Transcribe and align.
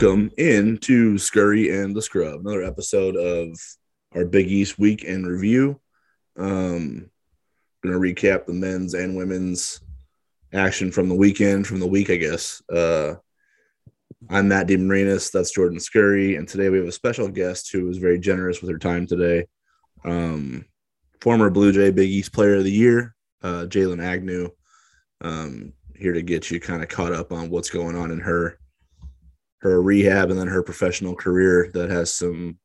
Welcome 0.00 0.30
into 0.38 1.18
Scurry 1.18 1.68
and 1.78 1.94
the 1.94 2.00
Scrub, 2.00 2.40
another 2.40 2.62
episode 2.62 3.16
of 3.16 3.54
our 4.14 4.24
Big 4.24 4.50
East 4.50 4.78
week 4.78 5.04
in 5.04 5.26
review. 5.26 5.78
Um, 6.38 7.10
gonna 7.82 7.98
recap 7.98 8.46
the 8.46 8.54
men's 8.54 8.94
and 8.94 9.14
women's 9.14 9.82
action 10.54 10.90
from 10.90 11.10
the 11.10 11.14
weekend, 11.14 11.66
from 11.66 11.80
the 11.80 11.86
week, 11.86 12.08
I 12.08 12.16
guess. 12.16 12.62
Uh, 12.72 13.16
I'm 14.30 14.48
Matt 14.48 14.68
DeMarinis, 14.68 15.32
that's 15.32 15.50
Jordan 15.50 15.78
Scurry, 15.78 16.36
and 16.36 16.48
today 16.48 16.70
we 16.70 16.78
have 16.78 16.88
a 16.88 16.92
special 16.92 17.28
guest 17.28 17.70
who 17.70 17.84
was 17.84 17.98
very 17.98 18.18
generous 18.18 18.62
with 18.62 18.70
her 18.70 18.78
time 18.78 19.06
today. 19.06 19.48
Um, 20.02 20.64
former 21.20 21.50
Blue 21.50 21.72
Jay 21.72 21.90
Big 21.90 22.08
East 22.08 22.32
Player 22.32 22.54
of 22.54 22.64
the 22.64 22.72
Year, 22.72 23.14
uh, 23.42 23.66
Jaylyn 23.68 24.02
Agnew, 24.02 24.48
um, 25.20 25.74
here 25.94 26.14
to 26.14 26.22
get 26.22 26.50
you 26.50 26.58
kind 26.58 26.82
of 26.82 26.88
caught 26.88 27.12
up 27.12 27.32
on 27.32 27.50
what's 27.50 27.68
going 27.68 27.96
on 27.96 28.10
in 28.10 28.20
her 28.20 28.59
her 29.60 29.82
rehab 29.82 30.30
and 30.30 30.38
then 30.38 30.48
her 30.48 30.62
professional 30.62 31.14
career 31.14 31.70
that 31.74 31.90
has 31.90 32.14
some 32.14 32.58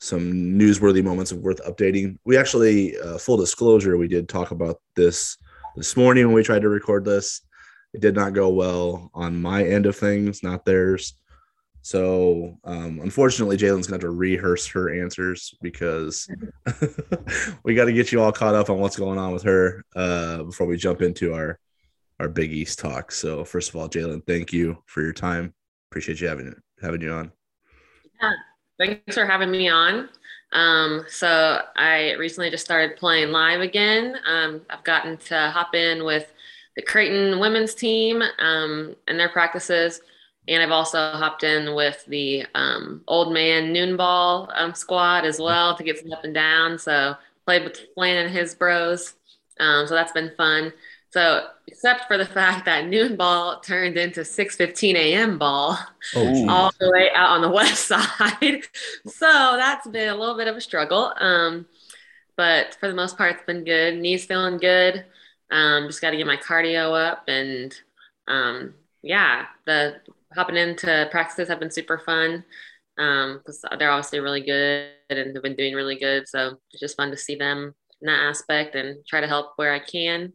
some 0.00 0.32
newsworthy 0.32 1.02
moments 1.02 1.30
of 1.30 1.38
worth 1.38 1.64
updating. 1.64 2.18
We 2.24 2.36
actually, 2.36 2.98
uh, 2.98 3.18
full 3.18 3.36
disclosure, 3.36 3.96
we 3.96 4.08
did 4.08 4.28
talk 4.28 4.50
about 4.50 4.80
this 4.96 5.38
this 5.76 5.96
morning 5.96 6.26
when 6.26 6.34
we 6.34 6.42
tried 6.42 6.62
to 6.62 6.68
record 6.68 7.04
this. 7.04 7.42
It 7.94 8.00
did 8.00 8.16
not 8.16 8.32
go 8.32 8.48
well 8.48 9.12
on 9.14 9.40
my 9.40 9.64
end 9.64 9.86
of 9.86 9.94
things, 9.94 10.42
not 10.42 10.64
theirs. 10.64 11.14
So, 11.82 12.58
um, 12.64 12.98
unfortunately, 13.00 13.56
Jaylyn's 13.56 13.86
going 13.86 14.00
to 14.00 14.06
have 14.06 14.12
to 14.12 14.16
rehearse 14.16 14.66
her 14.68 14.92
answers 14.92 15.54
because 15.62 16.28
we 17.64 17.74
got 17.76 17.84
to 17.84 17.92
get 17.92 18.10
you 18.10 18.20
all 18.20 18.32
caught 18.32 18.56
up 18.56 18.70
on 18.70 18.78
what's 18.78 18.96
going 18.96 19.20
on 19.20 19.32
with 19.32 19.44
her 19.44 19.84
uh, 19.94 20.42
before 20.42 20.66
we 20.66 20.76
jump 20.76 21.00
into 21.00 21.32
our 21.32 21.60
our 22.18 22.28
Big 22.28 22.52
East 22.52 22.80
talk. 22.80 23.12
So, 23.12 23.44
first 23.44 23.68
of 23.68 23.76
all, 23.76 23.88
Jalen, 23.88 24.26
thank 24.26 24.52
you 24.52 24.82
for 24.86 25.00
your 25.00 25.12
time. 25.12 25.54
Appreciate 25.92 26.22
you 26.22 26.28
having 26.28 26.54
having 26.80 27.02
you 27.02 27.12
on. 27.12 27.30
Yeah, 28.18 28.32
thanks 28.78 29.14
for 29.14 29.26
having 29.26 29.50
me 29.50 29.68
on. 29.68 30.08
Um, 30.52 31.04
so 31.06 31.60
I 31.76 32.12
recently 32.12 32.48
just 32.48 32.64
started 32.64 32.96
playing 32.96 33.30
live 33.30 33.60
again. 33.60 34.16
Um, 34.26 34.62
I've 34.70 34.84
gotten 34.84 35.18
to 35.18 35.50
hop 35.50 35.74
in 35.74 36.04
with 36.04 36.32
the 36.76 36.82
Creighton 36.82 37.38
women's 37.40 37.74
team 37.74 38.22
um, 38.38 38.96
and 39.06 39.20
their 39.20 39.28
practices, 39.28 40.00
and 40.48 40.62
I've 40.62 40.70
also 40.70 41.12
hopped 41.12 41.44
in 41.44 41.74
with 41.74 42.02
the 42.06 42.46
um, 42.54 43.02
old 43.06 43.34
man 43.34 43.70
noon 43.70 43.98
ball 43.98 44.50
um, 44.54 44.72
squad 44.72 45.26
as 45.26 45.38
well 45.38 45.76
to 45.76 45.84
get 45.84 45.98
some 45.98 46.10
up 46.10 46.24
and 46.24 46.32
down. 46.32 46.78
So 46.78 47.14
played 47.44 47.64
with 47.64 47.78
Flan 47.94 48.24
and 48.24 48.34
his 48.34 48.54
bros. 48.54 49.12
Um, 49.60 49.86
so 49.86 49.94
that's 49.94 50.12
been 50.12 50.32
fun. 50.38 50.72
So, 51.12 51.46
except 51.66 52.06
for 52.06 52.16
the 52.16 52.24
fact 52.24 52.64
that 52.64 52.86
noon 52.86 53.16
ball 53.16 53.60
turned 53.60 53.98
into 53.98 54.20
6:15 54.24 54.96
a.m. 54.96 55.38
ball, 55.38 55.78
oh, 56.16 56.48
all 56.48 56.72
the 56.80 56.90
way 56.90 57.10
out 57.14 57.30
on 57.30 57.42
the 57.42 57.50
west 57.50 57.86
side. 57.86 58.62
so 59.06 59.54
that's 59.56 59.86
been 59.88 60.08
a 60.08 60.16
little 60.16 60.36
bit 60.36 60.48
of 60.48 60.56
a 60.56 60.60
struggle. 60.60 61.12
Um, 61.20 61.66
but 62.36 62.76
for 62.80 62.88
the 62.88 62.94
most 62.94 63.18
part, 63.18 63.34
it's 63.34 63.44
been 63.44 63.62
good. 63.62 63.98
Knees 63.98 64.24
feeling 64.24 64.56
good. 64.56 65.04
Um, 65.50 65.86
just 65.86 66.00
got 66.00 66.10
to 66.10 66.16
get 66.16 66.26
my 66.26 66.38
cardio 66.38 66.98
up, 66.98 67.24
and 67.28 67.74
um, 68.26 68.72
yeah, 69.02 69.44
the 69.66 69.96
hopping 70.34 70.56
into 70.56 71.08
practices 71.10 71.48
have 71.48 71.60
been 71.60 71.70
super 71.70 71.98
fun. 71.98 72.42
Um, 72.98 73.38
because 73.38 73.64
they're 73.78 73.90
obviously 73.90 74.20
really 74.20 74.42
good 74.42 74.90
and 75.08 75.34
they've 75.34 75.42
been 75.42 75.56
doing 75.56 75.74
really 75.74 75.98
good. 75.98 76.28
So 76.28 76.58
it's 76.70 76.80
just 76.80 76.96
fun 76.96 77.10
to 77.10 77.16
see 77.16 77.34
them 77.36 77.74
in 78.02 78.06
that 78.06 78.28
aspect 78.28 78.74
and 78.74 79.04
try 79.06 79.20
to 79.20 79.26
help 79.26 79.52
where 79.56 79.72
I 79.72 79.78
can. 79.78 80.34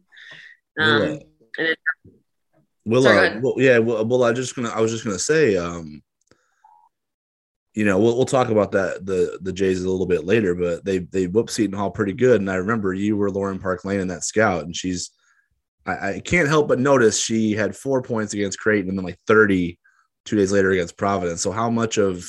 Um, 0.78 1.18
Will, 2.84 3.02
Will 3.02 3.02
sorry, 3.02 3.40
well, 3.40 3.54
yeah, 3.58 3.78
well, 3.78 4.04
well, 4.06 4.24
I 4.24 4.32
just 4.32 4.54
gonna, 4.54 4.70
I 4.70 4.80
was 4.80 4.90
just 4.90 5.04
gonna 5.04 5.18
say, 5.18 5.56
um, 5.56 6.02
you 7.74 7.84
know, 7.84 7.98
we'll, 7.98 8.16
we'll 8.16 8.24
talk 8.24 8.48
about 8.48 8.72
that 8.72 9.04
the 9.04 9.38
the 9.42 9.52
Jays 9.52 9.84
a 9.84 9.90
little 9.90 10.06
bit 10.06 10.24
later, 10.24 10.54
but 10.54 10.84
they 10.84 10.98
they 10.98 11.26
whooped 11.26 11.50
Seton 11.50 11.76
Hall 11.76 11.90
pretty 11.90 12.14
good, 12.14 12.40
and 12.40 12.50
I 12.50 12.56
remember 12.56 12.94
you 12.94 13.16
were 13.16 13.30
Lauren 13.30 13.58
Park 13.58 13.84
Lane 13.84 14.00
in 14.00 14.08
that 14.08 14.24
scout, 14.24 14.64
and 14.64 14.74
she's, 14.74 15.10
I, 15.84 16.14
I 16.14 16.20
can't 16.20 16.48
help 16.48 16.68
but 16.68 16.78
notice 16.78 17.20
she 17.20 17.52
had 17.52 17.76
four 17.76 18.02
points 18.02 18.34
against 18.34 18.58
Creighton, 18.58 18.88
and 18.88 18.98
then 18.98 19.04
like 19.04 19.18
thirty 19.26 19.78
two 20.24 20.36
days 20.36 20.52
later 20.52 20.70
against 20.70 20.96
Providence. 20.96 21.42
So 21.42 21.52
how 21.52 21.70
much 21.70 21.98
of 21.98 22.24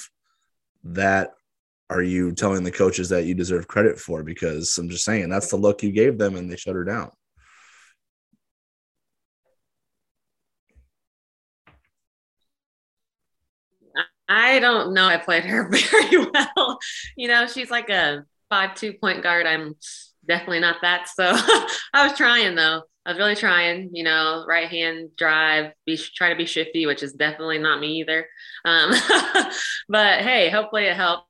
that 0.83 1.31
are 1.89 2.03
you 2.03 2.31
telling 2.33 2.63
the 2.63 2.71
coaches 2.71 3.09
that 3.09 3.25
you 3.25 3.33
deserve 3.33 3.67
credit 3.67 3.97
for? 3.97 4.23
Because 4.23 4.77
I'm 4.77 4.89
just 4.89 5.05
saying 5.05 5.29
that's 5.29 5.49
the 5.49 5.57
look 5.57 5.83
you 5.83 5.91
gave 5.91 6.17
them, 6.17 6.35
and 6.35 6.51
they 6.51 6.57
shut 6.57 6.75
her 6.75 6.83
down. 6.83 7.11
I 14.29 14.59
don't 14.59 14.93
know. 14.93 15.07
I 15.07 15.17
played 15.17 15.43
her 15.45 15.67
very 15.69 16.17
well. 16.17 16.79
You 17.17 17.27
know, 17.27 17.47
she's 17.47 17.71
like 17.71 17.89
a 17.89 18.23
five 18.49 18.75
two 18.75 18.93
point 18.93 19.23
guard. 19.23 19.45
I'm 19.45 19.75
definitely 20.27 20.59
not 20.59 20.77
that. 20.83 21.09
So 21.09 21.23
I 21.93 22.07
was 22.07 22.15
trying 22.15 22.55
though. 22.55 22.83
I 23.05 23.09
was 23.11 23.17
really 23.17 23.35
trying. 23.35 23.89
You 23.91 24.03
know, 24.03 24.45
right 24.47 24.69
hand 24.69 25.09
drive, 25.17 25.73
be 25.85 25.97
try 25.97 26.29
to 26.29 26.35
be 26.35 26.45
shifty, 26.45 26.85
which 26.85 27.01
is 27.01 27.13
definitely 27.13 27.57
not 27.57 27.79
me 27.79 27.99
either. 28.01 28.27
Um, 28.65 28.91
but 29.89 30.21
hey, 30.21 30.49
hopefully 30.49 30.85
it 30.85 30.95
helped. 30.95 31.25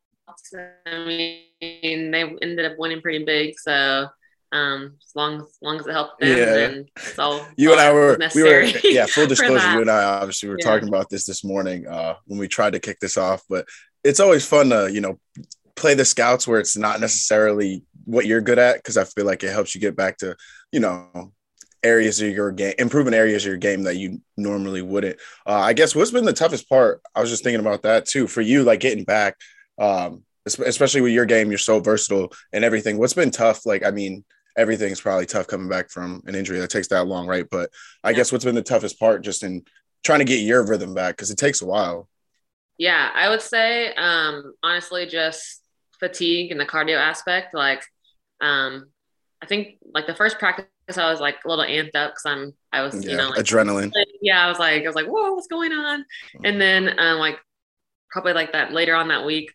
I 0.85 1.05
mean, 1.05 2.11
they 2.11 2.35
ended 2.41 2.65
up 2.65 2.77
winning 2.77 3.01
pretty 3.01 3.23
big, 3.23 3.57
so 3.57 4.07
um, 4.51 4.95
as 5.03 5.15
long 5.15 5.41
as, 5.41 5.57
long 5.61 5.79
as 5.79 5.87
it 5.87 5.91
helped 5.91 6.19
them, 6.19 6.37
yeah. 6.37 6.81
it's 6.95 7.19
all 7.19 7.45
you 7.55 7.71
and 7.71 7.79
I 7.79 7.93
were 7.93 8.17
we 8.33 8.43
were 8.43 8.61
yeah 8.83 9.05
full 9.05 9.27
disclosure. 9.27 9.71
You 9.73 9.81
and 9.81 9.91
I 9.91 10.03
obviously 10.03 10.49
were 10.49 10.57
yeah. 10.59 10.65
talking 10.65 10.87
about 10.87 11.09
this 11.09 11.25
this 11.25 11.43
morning 11.43 11.87
uh, 11.87 12.15
when 12.25 12.39
we 12.39 12.47
tried 12.47 12.73
to 12.73 12.79
kick 12.79 12.99
this 12.99 13.17
off, 13.17 13.43
but 13.49 13.67
it's 14.03 14.19
always 14.19 14.45
fun 14.45 14.69
to 14.69 14.91
you 14.91 15.01
know 15.01 15.19
play 15.75 15.93
the 15.93 16.05
scouts 16.05 16.47
where 16.47 16.59
it's 16.59 16.75
not 16.75 16.99
necessarily 16.99 17.83
what 18.05 18.25
you're 18.25 18.41
good 18.41 18.59
at 18.59 18.77
because 18.77 18.97
I 18.97 19.03
feel 19.03 19.25
like 19.25 19.43
it 19.43 19.51
helps 19.51 19.75
you 19.75 19.81
get 19.81 19.95
back 19.95 20.17
to 20.17 20.35
you 20.71 20.79
know 20.79 21.31
areas 21.83 22.21
of 22.21 22.29
your 22.29 22.51
game, 22.51 22.73
improving 22.79 23.13
areas 23.13 23.43
of 23.45 23.49
your 23.49 23.57
game 23.57 23.83
that 23.83 23.97
you 23.97 24.21
normally 24.35 24.81
wouldn't. 24.81 25.17
Uh, 25.45 25.59
I 25.59 25.73
guess 25.73 25.95
what's 25.95 26.11
been 26.11 26.25
the 26.25 26.33
toughest 26.33 26.67
part? 26.69 27.01
I 27.15 27.21
was 27.21 27.29
just 27.29 27.43
thinking 27.43 27.61
about 27.61 27.83
that 27.83 28.05
too 28.05 28.27
for 28.27 28.41
you, 28.41 28.63
like 28.63 28.79
getting 28.79 29.03
back, 29.03 29.35
um, 29.77 30.23
especially 30.45 31.01
with 31.01 31.13
your 31.13 31.25
game. 31.25 31.49
You're 31.49 31.57
so 31.57 31.79
versatile 31.79 32.33
and 32.51 32.65
everything. 32.65 32.97
What's 32.97 33.13
been 33.13 33.31
tough? 33.31 33.65
Like, 33.65 33.85
I 33.85 33.91
mean, 33.91 34.25
everything's 34.57 35.01
probably 35.01 35.25
tough 35.25 35.47
coming 35.47 35.69
back 35.69 35.89
from 35.89 36.21
an 36.25 36.35
injury 36.35 36.59
that 36.59 36.69
takes 36.69 36.87
that 36.89 37.07
long, 37.07 37.27
right? 37.27 37.45
But 37.49 37.69
I 38.03 38.13
guess 38.13 38.31
what's 38.31 38.45
been 38.45 38.55
the 38.55 38.61
toughest 38.61 38.99
part 38.99 39.23
just 39.23 39.43
in 39.43 39.63
trying 40.03 40.19
to 40.19 40.25
get 40.25 40.39
your 40.39 40.65
rhythm 40.65 40.93
back 40.93 41.15
because 41.15 41.31
it 41.31 41.37
takes 41.37 41.61
a 41.61 41.65
while. 41.65 42.09
Yeah, 42.77 43.09
I 43.13 43.29
would 43.29 43.41
say 43.41 43.93
um, 43.95 44.53
honestly 44.63 45.05
just 45.05 45.61
fatigue 45.99 46.51
and 46.51 46.59
the 46.59 46.65
cardio 46.65 46.97
aspect. 46.97 47.53
Like, 47.53 47.83
um, 48.41 48.89
I 49.41 49.45
think 49.45 49.77
like 49.93 50.07
the 50.07 50.15
first 50.15 50.39
practice 50.39 50.65
I 50.97 51.11
was 51.11 51.19
like 51.19 51.37
a 51.45 51.47
little 51.47 51.65
amped 51.65 51.95
up 51.95 52.11
because 52.11 52.25
I'm 52.25 52.53
I 52.71 52.81
was 52.81 53.03
yeah, 53.03 53.11
you 53.11 53.17
know 53.17 53.29
like, 53.29 53.39
adrenaline. 53.39 53.91
Yeah, 54.21 54.43
I 54.43 54.49
was 54.49 54.59
like 54.59 54.83
I 54.83 54.87
was 54.87 54.95
like 54.95 55.07
whoa, 55.07 55.33
what's 55.33 55.47
going 55.47 55.71
on? 55.71 56.05
And 56.43 56.59
then 56.59 56.99
um, 56.99 57.19
like 57.19 57.37
probably 58.09 58.33
like 58.33 58.53
that 58.53 58.71
later 58.71 58.95
on 58.95 59.09
that 59.09 59.25
week, 59.25 59.51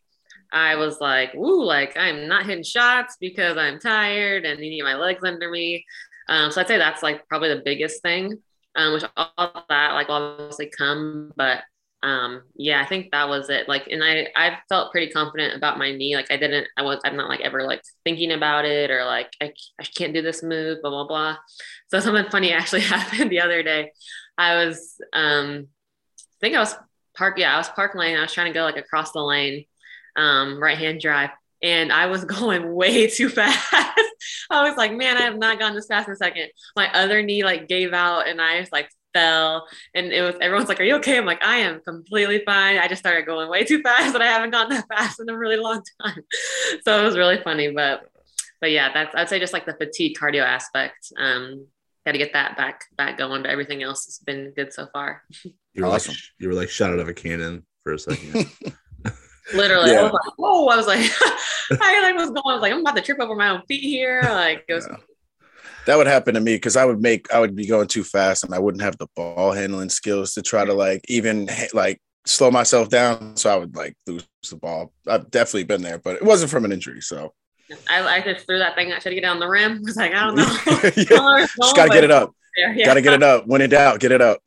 I 0.55 0.77
was 0.77 1.01
like, 1.01 1.35
"Ooh, 1.35 1.65
like 1.65 1.97
I'm 1.97 2.29
not 2.29 2.47
hitting 2.47 2.65
shots 2.65 3.17
because 3.21 3.57
I'm 3.59 3.79
tired 3.81 4.45
and 4.45 4.61
needing 4.61 4.85
my 4.85 4.95
legs 4.95 5.23
under 5.25 5.51
me." 5.51 5.85
Um, 6.29 6.51
so 6.51 6.61
I'd 6.61 6.69
say 6.69 6.79
that's 6.79 7.03
like 7.03 7.29
probably 7.29 7.51
the 7.51 7.63
biggest 7.65 8.03
thing, 8.03 8.39
um, 8.77 8.95
which 8.95 9.05
all 9.17 9.65
that 9.69 9.93
like 9.93 10.09
obviously 10.09 10.71
come, 10.77 11.33
but 11.37 11.63
um, 12.05 12.43
yeah, 12.55 12.83
I 12.83 12.87
think 12.87 13.13
that 13.13 13.29
was 13.31 13.49
it. 13.49 13.67
Like, 13.67 13.89
and 13.91 14.05
I 14.05 14.29
I 14.37 14.59
felt 14.69 14.93
pretty 14.93 15.11
confident 15.11 15.57
about 15.57 15.79
my 15.79 15.91
knee. 15.91 16.15
Like 16.15 16.31
I 16.31 16.37
didn't, 16.37 16.69
I 16.77 16.83
was, 16.83 17.01
I'm 17.05 17.17
not 17.17 17.31
like 17.31 17.41
ever 17.41 17.65
like 17.65 17.83
thinking 18.05 18.33
about 18.33 18.67
it 18.67 18.91
or 18.91 19.05
like 19.07 19.33
I, 19.41 19.53
I 19.81 19.85
can't 19.85 20.13
do 20.13 20.21
this 20.21 20.43
move, 20.43 20.83
blah 20.83 20.91
blah 20.91 21.07
blah. 21.07 21.37
So 21.89 22.01
something 22.01 22.31
funny 22.31 22.53
actually 22.53 22.81
happened 22.83 23.31
the 23.31 23.41
other 23.41 23.63
day. 23.63 23.93
I 24.37 24.65
was, 24.65 25.01
um, 25.15 25.69
I 26.21 26.39
think 26.41 26.57
I 26.57 26.61
was 26.61 26.77
park, 27.17 27.39
yeah, 27.39 27.55
I 27.55 27.59
was 27.59 27.69
park 27.71 27.95
lane. 27.95 28.17
I 28.17 28.23
was 28.23 28.33
trying 28.33 28.53
to 28.53 28.59
go 28.59 28.65
like 28.65 28.77
across 28.77 29.13
the 29.13 29.23
lane 29.23 29.65
um, 30.17 30.61
right 30.61 30.79
hand 30.79 31.01
drive. 31.01 31.31
And 31.63 31.93
I 31.93 32.07
was 32.07 32.25
going 32.25 32.73
way 32.75 33.07
too 33.07 33.29
fast. 33.29 33.59
I 34.51 34.69
was 34.69 34.77
like, 34.77 34.93
man, 34.93 35.17
I 35.17 35.23
have 35.23 35.39
not 35.39 35.59
gone 35.59 35.75
this 35.75 35.87
fast 35.87 36.09
in 36.09 36.15
a 36.15 36.17
second. 36.17 36.49
My 36.77 36.93
other 36.93 37.23
knee 37.23 37.45
like 37.45 37.69
gave 37.69 37.93
out 37.93 38.29
and 38.29 38.41
I 38.41 38.61
just 38.61 38.73
like 38.73 38.89
fell. 39.15 39.67
And 39.95 40.13
it 40.13 40.23
was 40.23 40.35
everyone's 40.41 40.69
like, 40.69 40.81
Are 40.81 40.85
you 40.85 40.97
okay? 40.97 41.17
I'm 41.17 41.25
like, 41.25 41.43
I 41.43 41.59
am 41.59 41.81
completely 41.81 42.43
fine. 42.45 42.79
I 42.79 42.89
just 42.89 43.01
started 43.01 43.25
going 43.25 43.49
way 43.49 43.65
too 43.65 43.81
fast, 43.81 44.13
but 44.13 44.21
I 44.21 44.27
haven't 44.27 44.51
gone 44.51 44.69
that 44.71 44.87
fast 44.93 45.21
in 45.21 45.29
a 45.29 45.39
really 45.39 45.57
long 45.57 45.83
time. 46.03 46.23
so 46.85 47.01
it 47.01 47.05
was 47.05 47.17
really 47.17 47.41
funny. 47.43 47.71
But 47.71 48.09
but 48.61 48.71
yeah, 48.71 48.93
that's 48.93 49.15
I'd 49.15 49.29
say 49.29 49.39
just 49.39 49.53
like 49.53 49.67
the 49.67 49.75
fatigue 49.75 50.17
cardio 50.21 50.43
aspect. 50.43 51.13
Um, 51.17 51.67
got 52.05 52.13
to 52.13 52.19
get 52.19 52.35
that 52.35 52.57
back 52.57 52.85
back 52.97 53.17
going, 53.17 53.43
but 53.43 53.51
everything 53.51 53.83
else 53.83 54.05
has 54.07 54.19
been 54.19 54.53
good 54.55 54.73
so 54.73 54.89
far. 54.93 55.23
You 55.73 55.85
were 55.85 55.87
awesome. 55.87 56.13
like 56.13 56.19
you 56.39 56.49
were 56.49 56.55
like 56.55 56.69
shot 56.69 56.93
out 56.93 56.99
of 56.99 57.09
a 57.09 57.15
cannon 57.15 57.65
for 57.83 57.93
a 57.95 57.99
second. 57.99 58.51
Literally, 59.53 59.91
yeah. 59.91 60.01
I 60.01 60.03
was 60.05 60.13
like, 60.13 60.39
"Whoa!" 60.39 60.67
I 60.69 60.77
was 60.77 60.87
like, 60.87 60.99
"I 61.81 62.03
like 62.03 62.15
was 62.15 62.31
going." 62.31 62.43
I 62.47 62.55
was 62.55 62.63
like, 62.63 62.73
"I'm 62.73 62.81
about 62.81 62.97
to 62.97 63.03
trip 63.03 63.21
over 63.21 63.35
my 63.35 63.51
own 63.51 63.63
feet 63.69 63.83
here." 63.83 64.23
Like 64.23 64.65
it 64.69 64.75
was. 64.75 64.89
Yeah. 64.91 64.97
That 65.87 65.97
would 65.97 66.07
happen 66.07 66.33
to 66.35 66.41
me 66.41 66.57
because 66.57 66.77
I 66.77 66.85
would 66.87 67.03
make 67.03 67.31
I 67.33 67.41
would 67.41 67.55
be 67.55 67.67
going 67.67 67.89
too 67.89 68.05
fast 68.05 68.43
and 68.45 68.55
I 68.55 68.59
wouldn't 68.59 68.83
have 68.83 68.97
the 68.97 69.07
ball 69.15 69.53
handling 69.53 69.91
skills 69.91 70.33
to 70.33 70.43
try 70.43 70.65
to 70.65 70.71
mm-hmm. 70.71 70.79
like 70.79 71.03
even 71.09 71.49
like 71.75 72.01
slow 72.27 72.51
myself 72.51 72.89
down, 72.89 73.37
so 73.37 73.53
I 73.53 73.57
would 73.57 73.77
like 73.77 73.95
lose 74.07 74.27
the 74.49 74.57
ball. 74.57 74.93
I've 75.07 75.31
definitely 75.31 75.65
been 75.65 75.83
there, 75.83 75.99
but 75.99 76.17
it 76.17 76.25
wasn't 76.25 76.51
from 76.51 76.65
an 76.65 76.73
injury. 76.73 77.03
So 77.03 77.35
I, 77.89 78.03
I 78.03 78.21
just 78.21 78.47
threw 78.47 78.59
that 78.59 78.75
thing. 78.75 78.89
I 78.93 78.99
tried 78.99 79.11
to 79.11 79.15
get 79.15 79.23
down 79.23 79.41
the 79.41 79.49
rim. 79.49 79.73
I 79.77 79.81
was 79.81 79.97
like, 79.97 80.15
I 80.15 80.25
don't 80.25 80.37
know. 80.37 80.57
yeah. 80.97 81.47
Just 81.57 81.77
gotta 81.77 81.91
get 81.91 82.05
it 82.05 82.11
up. 82.11 82.33
Yeah. 82.57 82.85
Gotta 82.85 83.03
get 83.03 83.15
it 83.15 83.23
up. 83.23 83.47
When 83.47 83.61
in 83.61 83.71
doubt, 83.71 84.01
get 84.01 84.13
it 84.13 84.23
up. 84.23 84.41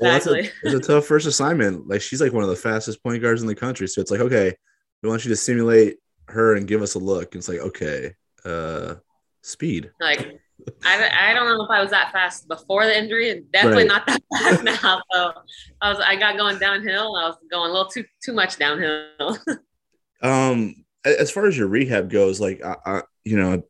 Well, 0.00 0.14
exactly. 0.14 0.42
that's 0.42 0.74
a, 0.74 0.76
it's 0.76 0.88
a 0.88 0.92
tough 0.92 1.06
first 1.06 1.26
assignment. 1.26 1.88
Like 1.88 2.02
she's 2.02 2.20
like 2.20 2.32
one 2.32 2.42
of 2.42 2.50
the 2.50 2.56
fastest 2.56 3.02
point 3.02 3.22
guards 3.22 3.42
in 3.42 3.48
the 3.48 3.54
country. 3.54 3.88
So 3.88 4.00
it's 4.00 4.10
like, 4.10 4.20
okay, 4.20 4.54
we 5.02 5.08
want 5.08 5.24
you 5.24 5.30
to 5.30 5.36
simulate 5.36 5.96
her 6.28 6.54
and 6.54 6.66
give 6.66 6.82
us 6.82 6.94
a 6.94 6.98
look. 6.98 7.34
And 7.34 7.40
it's 7.40 7.48
like, 7.48 7.60
okay, 7.60 8.14
uh, 8.44 8.96
speed. 9.42 9.90
Like, 10.00 10.40
I, 10.84 11.30
I 11.30 11.34
don't 11.34 11.46
know 11.46 11.64
if 11.64 11.70
I 11.70 11.80
was 11.80 11.90
that 11.90 12.12
fast 12.12 12.48
before 12.48 12.84
the 12.86 12.96
injury, 12.96 13.30
and 13.30 13.50
definitely 13.52 13.88
right. 13.88 13.88
not 13.88 14.06
that 14.06 14.22
fast 14.38 14.64
now. 14.64 15.00
So 15.12 15.32
I 15.80 15.90
was 15.90 16.00
I 16.00 16.16
got 16.16 16.36
going 16.36 16.58
downhill. 16.58 17.16
I 17.16 17.28
was 17.28 17.36
going 17.50 17.70
a 17.70 17.72
little 17.72 17.90
too 17.90 18.04
too 18.22 18.32
much 18.32 18.56
downhill. 18.56 19.38
um, 20.22 20.74
as 21.04 21.30
far 21.30 21.46
as 21.46 21.56
your 21.56 21.68
rehab 21.68 22.10
goes, 22.10 22.40
like 22.40 22.64
I, 22.64 22.76
I 22.84 23.02
you 23.24 23.36
know, 23.36 23.52
I've 23.52 23.62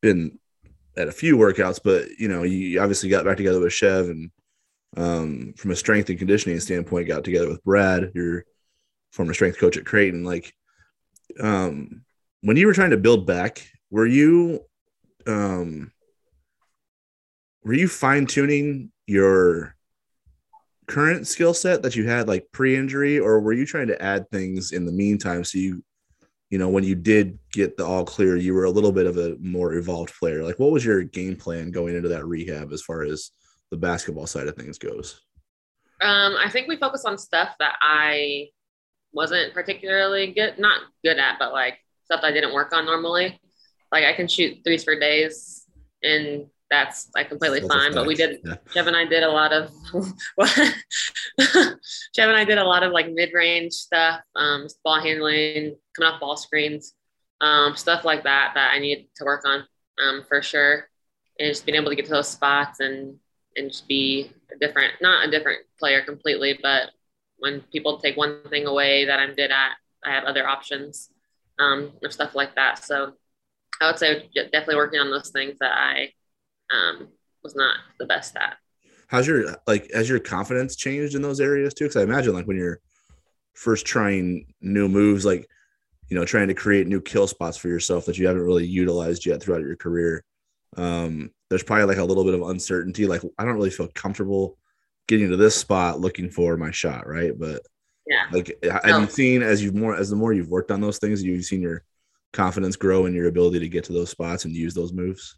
been 0.00 0.38
at 0.96 1.08
a 1.08 1.12
few 1.12 1.36
workouts, 1.36 1.80
but 1.82 2.08
you 2.18 2.28
know, 2.28 2.42
you 2.42 2.80
obviously 2.80 3.08
got 3.08 3.24
back 3.24 3.36
together 3.36 3.60
with 3.60 3.72
Chev 3.72 4.08
and 4.08 4.30
um, 4.96 5.54
from 5.56 5.70
a 5.70 5.76
strength 5.76 6.08
and 6.08 6.18
conditioning 6.18 6.58
standpoint, 6.60 7.08
got 7.08 7.24
together 7.24 7.48
with 7.48 7.64
Brad, 7.64 8.12
your 8.14 8.44
former 9.12 9.34
strength 9.34 9.58
coach 9.58 9.76
at 9.76 9.86
Creighton. 9.86 10.24
Like, 10.24 10.52
um, 11.38 12.02
when 12.42 12.56
you 12.56 12.66
were 12.66 12.72
trying 12.72 12.90
to 12.90 12.96
build 12.96 13.26
back, 13.26 13.68
were 13.90 14.06
you, 14.06 14.60
um, 15.26 15.92
were 17.62 17.74
you 17.74 17.88
fine 17.88 18.26
tuning 18.26 18.90
your 19.06 19.76
current 20.86 21.26
skill 21.26 21.54
set 21.54 21.82
that 21.82 21.94
you 21.94 22.08
had 22.08 22.26
like 22.26 22.48
pre-injury, 22.52 23.18
or 23.18 23.40
were 23.40 23.52
you 23.52 23.66
trying 23.66 23.88
to 23.88 24.02
add 24.02 24.28
things 24.30 24.72
in 24.72 24.84
the 24.84 24.92
meantime 24.92 25.44
so 25.44 25.58
you, 25.58 25.84
you 26.48 26.58
know, 26.58 26.68
when 26.68 26.82
you 26.82 26.96
did 26.96 27.38
get 27.52 27.76
the 27.76 27.86
all 27.86 28.04
clear, 28.04 28.36
you 28.36 28.54
were 28.54 28.64
a 28.64 28.70
little 28.70 28.90
bit 28.90 29.06
of 29.06 29.16
a 29.16 29.36
more 29.40 29.74
evolved 29.74 30.12
player. 30.18 30.42
Like, 30.42 30.58
what 30.58 30.72
was 30.72 30.84
your 30.84 31.04
game 31.04 31.36
plan 31.36 31.70
going 31.70 31.94
into 31.94 32.08
that 32.08 32.26
rehab 32.26 32.72
as 32.72 32.82
far 32.82 33.04
as 33.04 33.30
the 33.70 33.76
basketball 33.76 34.26
side 34.26 34.48
of 34.48 34.56
things 34.56 34.78
goes? 34.78 35.20
Um, 36.00 36.34
I 36.38 36.48
think 36.50 36.68
we 36.68 36.76
focus 36.76 37.04
on 37.04 37.18
stuff 37.18 37.54
that 37.58 37.76
I 37.80 38.48
wasn't 39.12 39.52
particularly 39.52 40.32
good, 40.32 40.58
not 40.58 40.80
good 41.04 41.18
at, 41.18 41.38
but 41.38 41.52
like 41.52 41.78
stuff 42.04 42.20
I 42.22 42.32
didn't 42.32 42.54
work 42.54 42.72
on 42.72 42.86
normally. 42.86 43.40
Like 43.92 44.04
I 44.04 44.12
can 44.12 44.28
shoot 44.28 44.58
threes 44.64 44.84
for 44.84 44.98
days, 44.98 45.66
and 46.02 46.46
that's 46.70 47.10
like 47.14 47.28
completely 47.28 47.60
that's 47.60 47.74
fine. 47.74 47.92
But 47.92 48.06
we 48.06 48.14
did, 48.14 48.40
yeah. 48.44 48.56
Chev 48.72 48.86
and 48.86 48.96
I 48.96 49.04
did 49.04 49.24
a 49.24 49.28
lot 49.28 49.52
of, 49.52 49.70
Chev 50.46 50.74
and 52.28 52.36
I 52.36 52.44
did 52.44 52.58
a 52.58 52.64
lot 52.64 52.82
of 52.82 52.92
like 52.92 53.12
mid 53.12 53.30
range 53.34 53.72
stuff, 53.72 54.20
um, 54.36 54.68
ball 54.84 55.00
handling, 55.00 55.76
coming 55.96 56.12
off 56.12 56.20
ball 56.20 56.36
screens, 56.36 56.94
um, 57.40 57.76
stuff 57.76 58.04
like 58.04 58.24
that 58.24 58.52
that 58.54 58.72
I 58.72 58.78
need 58.78 59.08
to 59.16 59.24
work 59.24 59.44
on 59.44 59.64
um, 60.02 60.24
for 60.28 60.40
sure, 60.40 60.88
and 61.38 61.48
just 61.48 61.66
being 61.66 61.76
able 61.76 61.90
to 61.90 61.96
get 61.96 62.06
to 62.06 62.12
those 62.12 62.28
spots 62.28 62.80
and 62.80 63.18
and 63.56 63.70
just 63.70 63.88
be 63.88 64.30
a 64.54 64.58
different, 64.58 64.94
not 65.00 65.26
a 65.26 65.30
different 65.30 65.60
player 65.78 66.02
completely, 66.02 66.58
but 66.62 66.90
when 67.38 67.62
people 67.72 67.98
take 67.98 68.16
one 68.16 68.42
thing 68.48 68.66
away 68.66 69.06
that 69.06 69.18
I'm 69.18 69.34
good 69.34 69.50
at, 69.50 69.72
I 70.04 70.10
have 70.10 70.24
other 70.24 70.46
options 70.46 71.10
um, 71.58 71.92
or 72.02 72.10
stuff 72.10 72.34
like 72.34 72.54
that. 72.54 72.84
So 72.84 73.14
I 73.80 73.86
would 73.86 73.98
say 73.98 74.28
definitely 74.34 74.76
working 74.76 75.00
on 75.00 75.10
those 75.10 75.30
things 75.30 75.56
that 75.60 75.72
I 75.72 76.12
um, 76.70 77.08
was 77.42 77.54
not 77.56 77.76
the 77.98 78.06
best 78.06 78.36
at. 78.36 78.56
How's 79.08 79.26
your 79.26 79.56
like 79.66 79.90
has 79.92 80.08
your 80.08 80.20
confidence 80.20 80.76
changed 80.76 81.14
in 81.14 81.22
those 81.22 81.40
areas 81.40 81.74
too? 81.74 81.84
Because 81.84 81.96
I 81.96 82.02
imagine 82.02 82.32
like 82.32 82.46
when 82.46 82.56
you're 82.56 82.80
first 83.54 83.84
trying 83.84 84.46
new 84.60 84.88
moves, 84.88 85.24
like 85.24 85.48
you 86.08 86.16
know, 86.16 86.24
trying 86.24 86.48
to 86.48 86.54
create 86.54 86.86
new 86.86 87.00
kill 87.00 87.26
spots 87.26 87.56
for 87.56 87.68
yourself 87.68 88.04
that 88.06 88.18
you 88.18 88.26
haven't 88.26 88.42
really 88.42 88.66
utilized 88.66 89.26
yet 89.26 89.42
throughout 89.42 89.62
your 89.62 89.76
career. 89.76 90.24
Um, 90.76 91.30
there's 91.50 91.64
probably 91.64 91.84
like 91.84 91.98
a 91.98 92.04
little 92.04 92.24
bit 92.24 92.34
of 92.34 92.42
uncertainty. 92.42 93.06
Like 93.06 93.22
I 93.38 93.44
don't 93.44 93.56
really 93.56 93.70
feel 93.70 93.88
comfortable 93.88 94.56
getting 95.08 95.28
to 95.28 95.36
this 95.36 95.56
spot 95.56 96.00
looking 96.00 96.30
for 96.30 96.56
my 96.56 96.70
shot, 96.70 97.06
right? 97.06 97.32
But 97.36 97.62
yeah, 98.06 98.26
like 98.32 98.56
have 98.62 98.84
no. 98.86 99.00
you 99.00 99.06
seen 99.08 99.42
as 99.42 99.62
you've 99.62 99.74
more 99.74 99.96
as 99.96 100.08
the 100.08 100.16
more 100.16 100.32
you've 100.32 100.48
worked 100.48 100.70
on 100.70 100.80
those 100.80 100.98
things, 100.98 101.22
you've 101.22 101.44
seen 101.44 101.60
your 101.60 101.84
confidence 102.32 102.76
grow 102.76 103.06
and 103.06 103.14
your 103.14 103.26
ability 103.26 103.58
to 103.58 103.68
get 103.68 103.84
to 103.84 103.92
those 103.92 104.10
spots 104.10 104.44
and 104.44 104.54
use 104.54 104.72
those 104.72 104.92
moves? 104.92 105.36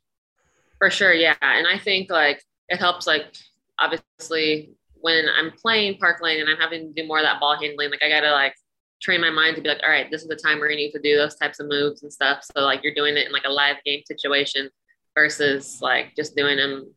For 0.78 0.90
sure, 0.90 1.14
yeah. 1.14 1.34
And 1.40 1.66
I 1.66 1.78
think 1.78 2.10
like 2.10 2.42
it 2.68 2.76
helps 2.76 3.06
like 3.06 3.34
obviously 3.80 4.74
when 5.00 5.26
I'm 5.36 5.50
playing 5.50 5.98
Park 5.98 6.22
Lane 6.22 6.40
and 6.40 6.48
I'm 6.48 6.58
having 6.58 6.92
to 6.94 7.02
do 7.02 7.08
more 7.08 7.18
of 7.18 7.24
that 7.24 7.40
ball 7.40 7.56
handling, 7.58 7.90
like 7.90 8.02
I 8.02 8.08
gotta 8.10 8.32
like 8.32 8.54
train 9.00 9.20
my 9.20 9.30
mind 9.30 9.56
to 9.56 9.62
be 9.62 9.68
like, 9.68 9.80
all 9.82 9.90
right, 9.90 10.10
this 10.10 10.22
is 10.22 10.28
the 10.28 10.36
time 10.36 10.60
where 10.60 10.70
you 10.70 10.76
need 10.76 10.92
to 10.92 11.00
do 11.00 11.16
those 11.16 11.36
types 11.36 11.58
of 11.58 11.68
moves 11.68 12.02
and 12.02 12.12
stuff. 12.12 12.44
So 12.44 12.62
like 12.62 12.84
you're 12.84 12.94
doing 12.94 13.16
it 13.16 13.26
in 13.26 13.32
like 13.32 13.44
a 13.46 13.52
live 13.52 13.76
game 13.84 14.02
situation 14.06 14.70
versus 15.14 15.80
like 15.80 16.14
just 16.16 16.36
doing 16.36 16.56
them 16.56 16.94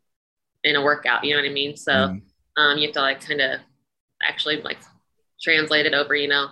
in 0.64 0.76
a 0.76 0.82
workout. 0.82 1.24
You 1.24 1.36
know 1.36 1.42
what 1.42 1.50
I 1.50 1.54
mean? 1.54 1.78
So 1.78 1.92
mm 1.92 2.22
um, 2.58 2.78
you 2.78 2.88
have 2.88 2.94
to 2.94 3.02
like 3.02 3.22
kind 3.22 3.42
of 3.42 3.60
actually 4.24 4.62
like 4.62 4.78
translate 5.42 5.86
it 5.86 5.94
over, 5.94 6.16
you 6.16 6.28
know, 6.28 6.48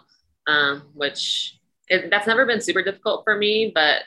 um, 0.47 0.83
which 0.93 1.57
it, 1.87 2.09
that's 2.09 2.27
never 2.27 2.45
been 2.45 2.61
super 2.61 2.83
difficult 2.83 3.23
for 3.23 3.37
me, 3.37 3.71
but 3.73 4.01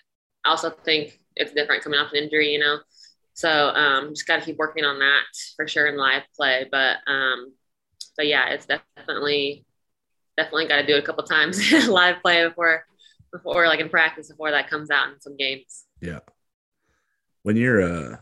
I 0.44 0.50
also 0.50 0.70
think 0.70 1.20
it's 1.34 1.52
different 1.52 1.82
coming 1.82 1.98
off 1.98 2.12
an 2.12 2.22
injury, 2.22 2.52
you 2.52 2.58
know. 2.58 2.78
So 3.34 3.50
um, 3.50 4.10
just 4.10 4.26
got 4.26 4.40
to 4.40 4.44
keep 4.44 4.56
working 4.56 4.84
on 4.84 4.98
that 4.98 5.25
for 5.56 5.66
sure 5.68 5.86
in 5.86 5.96
live 5.96 6.22
play. 6.34 6.66
But 6.70 6.98
um, 7.06 7.52
but 8.16 8.26
yeah, 8.26 8.50
it's 8.50 8.66
definitely 8.66 9.64
definitely 10.36 10.68
got 10.68 10.76
to 10.76 10.86
do 10.86 10.96
it 10.96 11.02
a 11.02 11.02
couple 11.02 11.25
times 11.25 11.58
live 11.88 12.20
play 12.22 12.46
before 12.46 12.84
before 13.32 13.66
like 13.66 13.80
in 13.80 13.88
practice 13.88 14.28
before 14.28 14.50
that 14.50 14.70
comes 14.70 14.90
out 14.90 15.08
in 15.08 15.20
some 15.20 15.36
games. 15.36 15.84
Yeah 16.00 16.20
when 17.46 17.56
you're 17.56 17.80
uh 17.80 18.16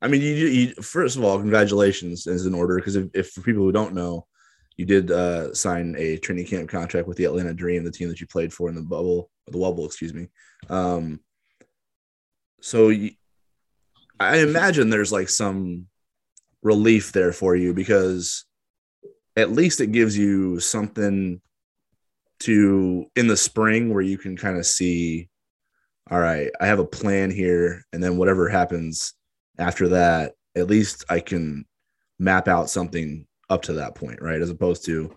I 0.00 0.08
mean, 0.08 0.22
you, 0.22 0.34
you 0.34 0.74
first 0.82 1.16
of 1.16 1.22
all, 1.22 1.38
congratulations 1.38 2.26
is 2.26 2.46
in 2.46 2.54
order 2.54 2.76
because 2.76 2.96
if, 2.96 3.08
if, 3.14 3.30
for 3.30 3.42
people 3.42 3.62
who 3.62 3.70
don't 3.70 3.94
know, 3.94 4.26
you 4.76 4.84
did 4.84 5.12
uh, 5.12 5.54
sign 5.54 5.94
a 5.96 6.16
training 6.16 6.46
camp 6.46 6.68
contract 6.70 7.06
with 7.06 7.18
the 7.18 7.24
Atlanta 7.26 7.54
Dream, 7.54 7.84
the 7.84 7.92
team 7.92 8.08
that 8.08 8.20
you 8.20 8.26
played 8.26 8.52
for 8.52 8.68
in 8.68 8.74
the 8.74 8.82
bubble, 8.82 9.30
the 9.46 9.58
Wubble, 9.58 9.86
excuse 9.86 10.12
me. 10.12 10.26
Um, 10.68 11.20
so 12.60 12.88
you, 12.88 13.12
I 14.18 14.38
imagine 14.38 14.90
there's 14.90 15.12
like 15.12 15.28
some 15.28 15.86
relief 16.62 17.12
there 17.12 17.32
for 17.32 17.54
you 17.54 17.72
because 17.72 18.44
at 19.36 19.52
least 19.52 19.80
it 19.80 19.92
gives 19.92 20.18
you 20.18 20.58
something 20.58 21.40
to 22.40 23.06
in 23.14 23.28
the 23.28 23.36
spring 23.36 23.94
where 23.94 24.02
you 24.02 24.18
can 24.18 24.36
kind 24.36 24.58
of 24.58 24.66
see 24.66 25.28
all 26.10 26.20
right, 26.20 26.50
I 26.60 26.66
have 26.66 26.78
a 26.78 26.84
plan 26.84 27.30
here. 27.30 27.84
And 27.92 28.02
then 28.02 28.16
whatever 28.16 28.48
happens 28.48 29.14
after 29.58 29.88
that, 29.88 30.32
at 30.56 30.66
least 30.68 31.04
I 31.08 31.20
can 31.20 31.64
map 32.18 32.48
out 32.48 32.70
something 32.70 33.26
up 33.48 33.62
to 33.62 33.74
that 33.74 33.94
point, 33.94 34.20
right? 34.20 34.40
As 34.40 34.50
opposed 34.50 34.84
to 34.86 35.16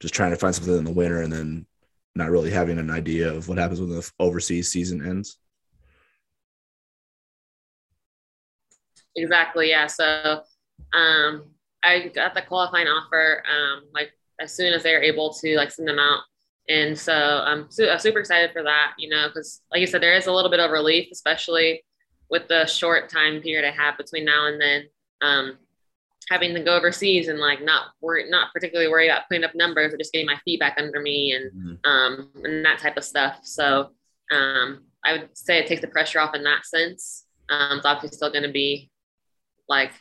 just 0.00 0.14
trying 0.14 0.30
to 0.30 0.36
find 0.36 0.54
something 0.54 0.76
in 0.76 0.84
the 0.84 0.92
winter 0.92 1.22
and 1.22 1.32
then 1.32 1.66
not 2.14 2.30
really 2.30 2.50
having 2.50 2.78
an 2.78 2.90
idea 2.90 3.32
of 3.32 3.48
what 3.48 3.58
happens 3.58 3.80
when 3.80 3.90
the 3.90 4.10
overseas 4.18 4.70
season 4.70 5.04
ends. 5.06 5.38
Exactly. 9.16 9.70
Yeah. 9.70 9.86
So 9.86 10.42
um, 10.92 11.50
I 11.82 12.10
got 12.14 12.34
the 12.34 12.42
qualifying 12.42 12.86
offer 12.86 13.42
um, 13.50 13.84
like 13.92 14.10
as 14.40 14.54
soon 14.54 14.72
as 14.72 14.82
they 14.82 14.92
were 14.92 15.02
able 15.02 15.32
to 15.34 15.56
like 15.56 15.70
send 15.70 15.88
them 15.88 15.98
out 15.98 16.20
and 16.68 16.98
so 16.98 17.14
I'm, 17.14 17.70
su- 17.70 17.88
I'm 17.88 17.98
super 17.98 18.18
excited 18.18 18.52
for 18.52 18.62
that, 18.62 18.92
you 18.98 19.08
know, 19.08 19.28
because 19.28 19.62
like 19.72 19.80
you 19.80 19.86
said, 19.86 20.02
there 20.02 20.16
is 20.16 20.26
a 20.26 20.32
little 20.32 20.50
bit 20.50 20.60
of 20.60 20.70
relief, 20.70 21.08
especially 21.10 21.82
with 22.30 22.46
the 22.48 22.66
short 22.66 23.08
time 23.08 23.40
period 23.40 23.66
I 23.66 23.70
have 23.70 23.96
between 23.96 24.24
now 24.24 24.46
and 24.46 24.60
then. 24.60 24.84
Um, 25.22 25.58
having 26.28 26.54
to 26.54 26.60
go 26.60 26.76
overseas 26.76 27.28
and 27.28 27.38
like 27.38 27.62
not 27.62 27.86
worry, 28.00 28.28
not 28.28 28.52
particularly 28.52 28.90
worry 28.90 29.08
about 29.08 29.26
putting 29.28 29.44
up 29.44 29.54
numbers 29.54 29.94
or 29.94 29.96
just 29.96 30.12
getting 30.12 30.26
my 30.26 30.36
feet 30.44 30.60
back 30.60 30.76
under 30.78 31.00
me 31.00 31.32
and 31.32 31.50
mm-hmm. 31.52 31.90
um, 31.90 32.30
and 32.44 32.64
that 32.64 32.78
type 32.78 32.96
of 32.96 33.04
stuff. 33.04 33.40
So 33.42 33.90
um, 34.30 34.84
I 35.04 35.12
would 35.12 35.30
say 35.32 35.58
it 35.58 35.66
takes 35.66 35.80
the 35.80 35.88
pressure 35.88 36.20
off 36.20 36.34
in 36.34 36.42
that 36.44 36.66
sense. 36.66 37.24
Um, 37.48 37.78
it's 37.78 37.86
obviously 37.86 38.16
still 38.16 38.30
going 38.30 38.42
to 38.42 38.52
be 38.52 38.90
like 39.68 39.92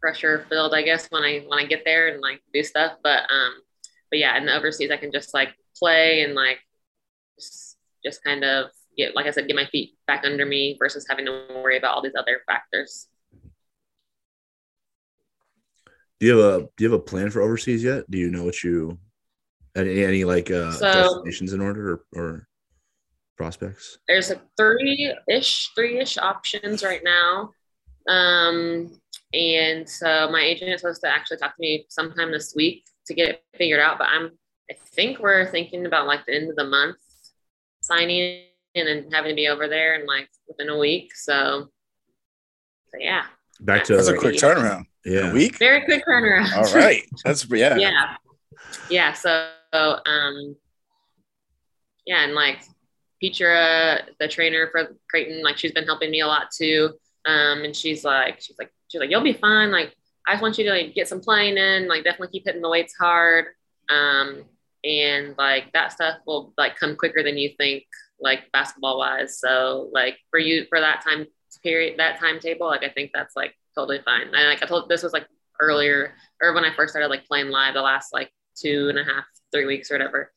pressure 0.00 0.44
filled, 0.50 0.74
I 0.74 0.82
guess, 0.82 1.06
when 1.08 1.22
I 1.22 1.44
when 1.46 1.58
I 1.58 1.64
get 1.64 1.84
there 1.84 2.08
and 2.08 2.20
like 2.20 2.42
do 2.52 2.62
stuff. 2.62 2.98
But 3.02 3.22
um, 3.30 3.54
but 4.10 4.18
yeah, 4.18 4.36
in 4.36 4.44
the 4.44 4.54
overseas, 4.54 4.90
I 4.90 4.98
can 4.98 5.12
just 5.12 5.32
like 5.32 5.54
play 5.78 6.22
and 6.22 6.34
like 6.34 6.58
just, 7.38 7.76
just 8.04 8.22
kind 8.24 8.44
of 8.44 8.70
get, 8.96 9.14
like 9.14 9.26
I 9.26 9.30
said, 9.30 9.46
get 9.46 9.56
my 9.56 9.66
feet 9.66 9.96
back 10.06 10.24
under 10.24 10.46
me 10.46 10.76
versus 10.78 11.06
having 11.08 11.26
to 11.26 11.46
worry 11.54 11.76
about 11.76 11.94
all 11.94 12.02
these 12.02 12.14
other 12.18 12.40
factors. 12.46 13.08
Do 16.20 16.26
you 16.26 16.38
have 16.38 16.54
a 16.54 16.60
do 16.76 16.84
you 16.84 16.90
have 16.90 17.00
a 17.00 17.02
plan 17.02 17.30
for 17.30 17.42
overseas 17.42 17.82
yet? 17.82 18.08
Do 18.10 18.18
you 18.18 18.30
know 18.30 18.44
what 18.44 18.62
you 18.62 18.98
any 19.76 20.04
any 20.04 20.24
like 20.24 20.50
uh 20.50 20.72
so, 20.72 20.92
destinations 20.92 21.52
in 21.52 21.60
order 21.60 22.04
or, 22.14 22.20
or 22.22 22.48
prospects? 23.36 23.98
There's 24.06 24.30
a 24.30 24.40
three-ish, 24.56 25.70
three-ish 25.74 26.16
options 26.18 26.84
right 26.84 27.02
now. 27.04 27.50
Um 28.08 28.92
and 29.32 29.88
so 29.88 30.30
my 30.30 30.40
agent 30.40 30.70
is 30.72 30.80
supposed 30.80 31.02
to 31.02 31.08
actually 31.08 31.38
talk 31.38 31.56
to 31.56 31.60
me 31.60 31.86
sometime 31.88 32.30
this 32.30 32.54
week 32.54 32.84
to 33.06 33.14
get 33.14 33.28
it 33.30 33.44
figured 33.56 33.80
out. 33.80 33.98
But 33.98 34.08
I'm 34.08 34.30
I 34.70 34.74
think 34.94 35.18
we're 35.18 35.46
thinking 35.46 35.86
about 35.86 36.06
like 36.06 36.24
the 36.26 36.34
end 36.34 36.50
of 36.50 36.56
the 36.56 36.64
month 36.64 36.96
signing 37.80 38.44
and 38.74 38.88
then 38.88 39.10
having 39.12 39.30
to 39.30 39.34
be 39.34 39.48
over 39.48 39.68
there 39.68 39.94
and 39.94 40.06
like 40.06 40.28
within 40.48 40.68
a 40.68 40.78
week. 40.78 41.14
So, 41.14 41.68
so 42.90 42.98
yeah. 42.98 43.24
Back 43.60 43.84
to 43.84 43.96
that's 43.96 44.08
a 44.08 44.16
quick 44.16 44.36
turnaround. 44.36 44.86
Yeah, 45.04 45.30
a 45.30 45.34
week. 45.34 45.58
Very 45.58 45.84
quick 45.84 46.02
turnaround. 46.08 46.56
All 46.56 46.74
right, 46.74 47.02
that's 47.24 47.46
yeah. 47.50 47.76
yeah, 47.76 48.16
yeah. 48.90 49.12
So, 49.12 49.48
um, 49.72 50.56
yeah, 52.06 52.24
and 52.24 52.34
like 52.34 52.64
Petra, 53.22 54.00
the 54.18 54.28
trainer 54.28 54.68
for 54.72 54.96
Creighton, 55.08 55.42
like 55.42 55.56
she's 55.56 55.72
been 55.72 55.84
helping 55.84 56.10
me 56.10 56.20
a 56.20 56.26
lot 56.26 56.50
too. 56.56 56.90
Um, 57.26 57.64
and 57.64 57.76
she's 57.76 58.04
like, 58.04 58.40
she's 58.40 58.56
like, 58.58 58.72
she's 58.88 59.00
like, 59.00 59.10
you'll 59.10 59.22
be 59.22 59.32
fine. 59.32 59.70
Like, 59.70 59.94
I 60.26 60.32
just 60.32 60.42
want 60.42 60.58
you 60.58 60.64
to 60.64 60.70
like 60.70 60.94
get 60.94 61.08
some 61.08 61.20
playing 61.20 61.56
in, 61.56 61.86
like 61.86 62.04
definitely 62.04 62.32
keep 62.32 62.44
hitting 62.46 62.62
the 62.62 62.68
weights 62.68 62.94
hard. 62.98 63.46
Um, 63.88 64.44
and 64.84 65.34
like 65.38 65.72
that 65.72 65.92
stuff 65.92 66.18
will 66.26 66.52
like 66.58 66.76
come 66.76 66.96
quicker 66.96 67.22
than 67.22 67.38
you 67.38 67.50
think, 67.58 67.84
like 68.20 68.50
basketball 68.52 68.98
wise. 68.98 69.38
So 69.38 69.88
like 69.92 70.18
for 70.30 70.38
you 70.38 70.66
for 70.68 70.80
that 70.80 71.02
time 71.02 71.26
period, 71.62 71.98
that 71.98 72.18
timetable, 72.20 72.66
like 72.66 72.84
I 72.84 72.90
think 72.90 73.10
that's 73.14 73.34
like 73.36 73.54
totally 73.74 74.00
fine. 74.04 74.22
And 74.22 74.32
like 74.32 74.62
I 74.62 74.66
told 74.66 74.88
this 74.88 75.02
was 75.02 75.12
like 75.12 75.26
earlier 75.60 76.14
or 76.42 76.52
when 76.52 76.64
I 76.64 76.74
first 76.74 76.92
started 76.92 77.08
like 77.08 77.26
playing 77.26 77.48
live 77.48 77.74
the 77.74 77.82
last 77.82 78.12
like 78.12 78.30
two 78.56 78.88
and 78.88 78.98
a 78.98 79.04
half, 79.04 79.24
three 79.52 79.66
weeks 79.66 79.90
or 79.90 79.94
whatever. 79.94 80.32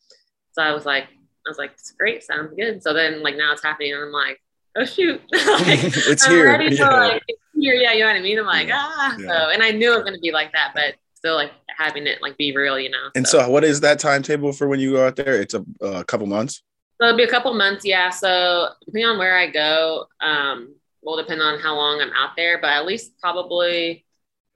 So 0.52 0.62
I 0.62 0.72
was 0.72 0.86
like, 0.86 1.04
I 1.04 1.48
was 1.50 1.58
like, 1.58 1.72
it's 1.72 1.92
great, 1.92 2.22
sounds 2.22 2.54
good. 2.56 2.82
So 2.82 2.92
then 2.92 3.22
like 3.22 3.36
now 3.36 3.52
it's 3.52 3.62
happening 3.62 3.92
and 3.92 4.02
I'm 4.02 4.12
like, 4.12 4.40
oh 4.76 4.84
shoot. 4.84 5.20
like, 5.32 5.84
it's 5.84 6.26
I'm 6.26 6.32
here. 6.32 6.46
ready 6.46 6.74
yeah. 6.74 6.86
for 6.86 6.96
like 6.96 7.22
here, 7.54 7.74
yeah, 7.74 7.92
you 7.92 8.00
know 8.00 8.06
what 8.06 8.16
I 8.16 8.20
mean? 8.20 8.38
I'm 8.38 8.46
like, 8.46 8.68
Yeah. 8.68 8.76
ah. 8.80 9.16
Yeah. 9.18 9.26
So 9.26 9.50
and 9.50 9.62
I 9.62 9.72
knew 9.72 9.92
it 9.92 9.96
was 9.96 10.04
gonna 10.04 10.18
be 10.18 10.32
like 10.32 10.52
that, 10.52 10.72
but 10.74 10.94
still 11.18 11.34
like 11.34 11.52
having 11.76 12.06
it 12.06 12.22
like 12.22 12.38
be 12.38 12.56
real, 12.56 12.78
you 12.78 12.90
know. 12.90 13.10
and 13.14 13.26
so, 13.26 13.48
what 13.50 13.64
is 13.64 13.80
that 13.80 13.98
timetable 13.98 14.52
for 14.52 14.68
when 14.68 14.80
you 14.80 14.92
go 14.92 15.06
out 15.06 15.16
there? 15.16 15.40
It's 15.40 15.54
a 15.54 15.64
uh, 15.82 16.02
couple 16.04 16.26
months. 16.26 16.62
So 17.00 17.06
it'll 17.06 17.16
be 17.16 17.24
a 17.24 17.30
couple 17.30 17.52
months, 17.54 17.84
yeah. 17.84 18.10
So 18.10 18.70
depending 18.84 19.08
on 19.08 19.18
where 19.18 19.36
I 19.36 19.48
go, 19.50 20.06
um, 20.20 20.74
will 21.02 21.16
depend 21.16 21.40
on 21.42 21.60
how 21.60 21.76
long 21.76 22.00
I'm 22.00 22.12
out 22.12 22.30
there, 22.36 22.60
but 22.60 22.70
at 22.70 22.86
least 22.86 23.18
probably, 23.20 24.04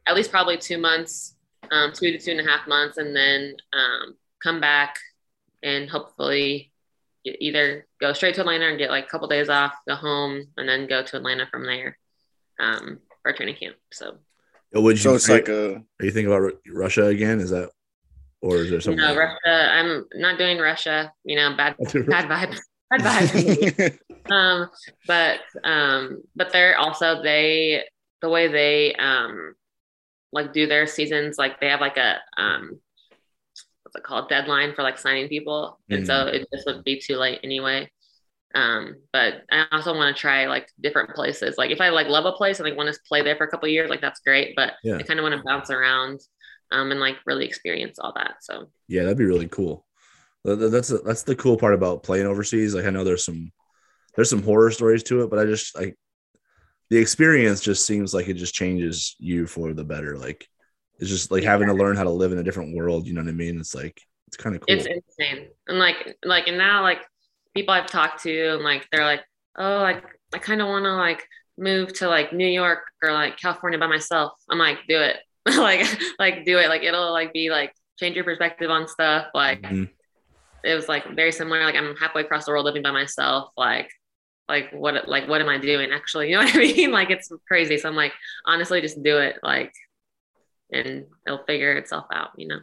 at 0.06 0.16
least 0.16 0.30
probably 0.30 0.56
two 0.56 0.78
months, 0.78 1.36
um, 1.70 1.92
two 1.92 2.10
to 2.10 2.18
two 2.18 2.32
and 2.32 2.40
a 2.40 2.50
half 2.50 2.66
months, 2.66 2.96
and 2.96 3.14
then 3.14 3.54
um, 3.72 4.16
come 4.42 4.60
back 4.60 4.96
and 5.62 5.88
hopefully 5.88 6.72
either 7.24 7.86
go 8.00 8.12
straight 8.12 8.34
to 8.34 8.40
Atlanta 8.40 8.68
and 8.68 8.78
get 8.78 8.90
like 8.90 9.04
a 9.04 9.08
couple 9.08 9.28
days 9.28 9.48
off, 9.48 9.74
go 9.86 9.94
home, 9.94 10.44
and 10.56 10.68
then 10.68 10.88
go 10.88 11.04
to 11.04 11.16
Atlanta 11.16 11.46
from 11.46 11.64
there 11.64 11.96
um, 12.58 12.98
for 13.22 13.32
training 13.32 13.54
camp. 13.54 13.76
So 13.92 14.18
Would 14.74 14.96
you? 14.96 15.02
So 15.02 15.14
it's 15.14 15.28
are, 15.28 15.34
like 15.34 15.48
a 15.48 15.74
Are 15.74 16.04
you 16.04 16.10
thinking 16.10 16.26
about 16.26 16.40
Ru- 16.40 16.58
Russia 16.72 17.06
again? 17.06 17.40
Is 17.40 17.50
that, 17.50 17.70
or 18.40 18.56
is 18.58 18.70
there 18.70 18.80
something? 18.80 19.04
no, 19.04 19.14
Russia. 19.14 19.72
I'm 19.72 20.04
not 20.14 20.38
doing 20.38 20.58
Russia. 20.58 21.12
You 21.24 21.36
know, 21.36 21.56
bad 21.56 21.76
Russia. 21.78 22.02
bad 22.04 22.28
vibes. 22.28 22.58
Bad 22.92 23.00
vibes. 23.00 23.98
um 24.30 24.68
but 25.06 25.40
um 25.64 26.22
but 26.36 26.52
they're 26.52 26.78
also 26.78 27.22
they 27.22 27.84
the 28.20 28.28
way 28.28 28.48
they 28.48 28.94
um 28.96 29.54
like 30.30 30.52
do 30.52 30.66
their 30.66 30.86
seasons 30.86 31.38
like 31.38 31.58
they 31.58 31.68
have 31.68 31.80
like 31.80 31.96
a 31.96 32.18
um 32.36 32.78
what's 33.82 33.96
it 33.96 34.02
called 34.02 34.28
deadline 34.28 34.74
for 34.74 34.82
like 34.82 34.98
signing 34.98 35.28
people 35.28 35.78
and 35.88 36.06
so 36.06 36.26
it 36.26 36.46
just 36.52 36.66
would 36.66 36.84
be 36.84 37.00
too 37.00 37.16
late 37.16 37.40
anyway 37.42 37.90
um 38.54 38.94
but 39.12 39.42
i 39.50 39.64
also 39.72 39.94
want 39.94 40.14
to 40.14 40.20
try 40.20 40.46
like 40.46 40.68
different 40.80 41.14
places 41.14 41.56
like 41.58 41.70
if 41.70 41.80
i 41.80 41.88
like 41.88 42.08
love 42.08 42.24
a 42.26 42.32
place 42.32 42.58
and 42.60 42.68
like 42.68 42.76
want 42.76 42.92
to 42.92 43.00
play 43.08 43.22
there 43.22 43.36
for 43.36 43.44
a 43.44 43.50
couple 43.50 43.66
of 43.66 43.72
years 43.72 43.90
like 43.90 44.00
that's 44.00 44.20
great 44.20 44.54
but 44.56 44.74
Yeah. 44.82 44.98
i 44.98 45.02
kind 45.02 45.18
of 45.18 45.24
want 45.24 45.34
to 45.34 45.42
bounce 45.44 45.70
around 45.70 46.20
um 46.70 46.90
and 46.90 47.00
like 47.00 47.16
really 47.26 47.46
experience 47.46 47.98
all 47.98 48.12
that 48.14 48.34
so 48.40 48.66
Yeah, 48.88 49.02
that'd 49.02 49.18
be 49.18 49.24
really 49.24 49.48
cool. 49.48 49.86
Th- 50.46 50.58
th- 50.58 50.70
That's 50.72 50.88
that's 51.04 51.22
the 51.24 51.36
cool 51.36 51.56
part 51.56 51.74
about 51.74 52.02
playing 52.02 52.26
overseas. 52.26 52.74
Like 52.74 52.86
I 52.86 52.90
know 52.90 53.04
there's 53.04 53.24
some 53.24 53.52
there's 54.16 54.30
some 54.30 54.42
horror 54.42 54.70
stories 54.70 55.02
to 55.04 55.22
it, 55.22 55.30
but 55.30 55.38
I 55.40 55.46
just 55.46 55.76
like 55.78 55.96
the 56.90 56.98
experience 56.98 57.60
just 57.60 57.86
seems 57.86 58.14
like 58.14 58.28
it 58.28 58.34
just 58.34 58.54
changes 58.54 59.16
you 59.18 59.46
for 59.46 59.72
the 59.74 59.84
better. 59.84 60.18
Like 60.18 60.46
it's 60.98 61.10
just 61.10 61.30
like 61.30 61.44
having 61.44 61.68
to 61.68 61.74
learn 61.74 61.96
how 61.96 62.04
to 62.04 62.10
live 62.10 62.32
in 62.32 62.38
a 62.38 62.44
different 62.44 62.76
world. 62.76 63.06
You 63.06 63.14
know 63.14 63.22
what 63.22 63.28
I 63.30 63.32
mean? 63.34 63.58
It's 63.60 63.74
like 63.74 64.00
it's 64.28 64.36
kind 64.36 64.56
of 64.56 64.62
cool. 64.62 64.76
it's 64.76 64.86
insane 64.86 65.48
and 65.68 65.78
like 65.78 66.16
like 66.24 66.46
and 66.46 66.58
now 66.58 66.82
like 66.82 67.00
people 67.54 67.74
i've 67.74 67.86
talked 67.86 68.22
to 68.22 68.54
and 68.54 68.62
like 68.64 68.86
they're 68.90 69.04
like 69.04 69.22
oh 69.58 69.78
like 69.78 70.02
i 70.34 70.38
kind 70.38 70.60
of 70.62 70.68
want 70.68 70.84
to 70.84 70.92
like 70.94 71.22
move 71.58 71.92
to 71.92 72.08
like 72.08 72.32
new 72.32 72.46
york 72.46 72.80
or 73.02 73.12
like 73.12 73.36
california 73.36 73.78
by 73.78 73.86
myself. 73.86 74.32
I'm 74.50 74.58
like 74.58 74.78
do 74.88 74.98
it. 75.00 75.16
Like 75.46 75.86
like 76.18 76.44
do 76.44 76.58
it. 76.58 76.68
Like 76.68 76.82
it'll 76.82 77.12
like 77.12 77.32
be 77.32 77.50
like 77.50 77.74
change 77.98 78.14
your 78.16 78.24
perspective 78.24 78.70
on 78.70 78.88
stuff. 78.88 79.26
Like 79.34 79.60
Mhm. 79.62 79.90
it 80.64 80.74
was 80.74 80.88
like 80.88 81.14
very 81.14 81.30
similar. 81.32 81.62
Like 81.64 81.74
i'm 81.74 81.94
halfway 81.96 82.22
across 82.22 82.46
the 82.46 82.52
world 82.52 82.64
living 82.64 82.82
by 82.82 82.90
myself. 82.92 83.50
Like 83.56 83.90
like 84.48 84.70
what 84.72 85.06
like 85.08 85.28
what 85.28 85.40
am 85.42 85.48
i 85.50 85.58
doing 85.58 85.90
actually? 85.92 86.28
You 86.30 86.38
know 86.38 86.44
what 86.44 86.54
i 86.54 86.58
mean? 86.58 86.90
Like 86.90 87.10
it's 87.10 87.30
crazy. 87.46 87.76
So 87.76 87.88
i'm 87.88 87.96
like 87.96 88.12
honestly 88.46 88.80
just 88.80 89.02
do 89.02 89.18
it 89.18 89.36
like 89.42 89.72
and 90.72 91.04
it'll 91.26 91.44
figure 91.44 91.74
itself 91.74 92.06
out 92.14 92.30
you 92.38 92.48
know? 92.48 92.60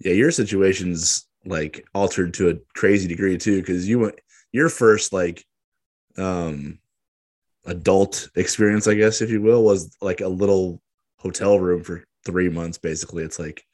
Yeah, 0.00 0.12
your 0.12 0.30
situation's 0.30 1.26
like 1.46 1.86
altered 1.94 2.34
to 2.34 2.50
a 2.50 2.54
crazy 2.74 3.08
degree 3.08 3.38
too, 3.38 3.60
because 3.60 3.88
you 3.88 3.98
went 4.00 4.18
your 4.52 4.68
first 4.68 5.12
like 5.12 5.44
um 6.16 6.78
adult 7.66 8.28
experience, 8.36 8.86
I 8.86 8.94
guess, 8.94 9.20
if 9.20 9.30
you 9.30 9.40
will, 9.40 9.64
was 9.64 9.96
like 10.00 10.20
a 10.20 10.28
little 10.28 10.80
hotel 11.18 11.58
room 11.58 11.82
for 11.82 12.04
three 12.24 12.48
months. 12.48 12.78
Basically, 12.78 13.24
it's 13.24 13.38
like 13.38 13.64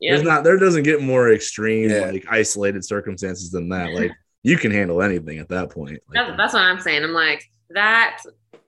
yeah 0.00 0.12
there's 0.12 0.26
not 0.26 0.44
there 0.44 0.58
doesn't 0.58 0.82
get 0.82 1.02
more 1.02 1.32
extreme 1.32 1.90
Yeah. 1.90 2.10
like 2.10 2.26
isolated 2.28 2.84
circumstances 2.84 3.50
than 3.50 3.68
that. 3.70 3.92
Like 3.92 4.12
you 4.42 4.56
can 4.58 4.70
handle 4.70 5.02
anything 5.02 5.38
at 5.38 5.48
that 5.48 5.70
point. 5.70 6.00
Like, 6.08 6.14
That's, 6.26 6.36
that's 6.36 6.52
what 6.54 6.62
I'm 6.62 6.80
saying. 6.80 7.02
I'm 7.02 7.12
like 7.12 7.44
that, 7.70 8.18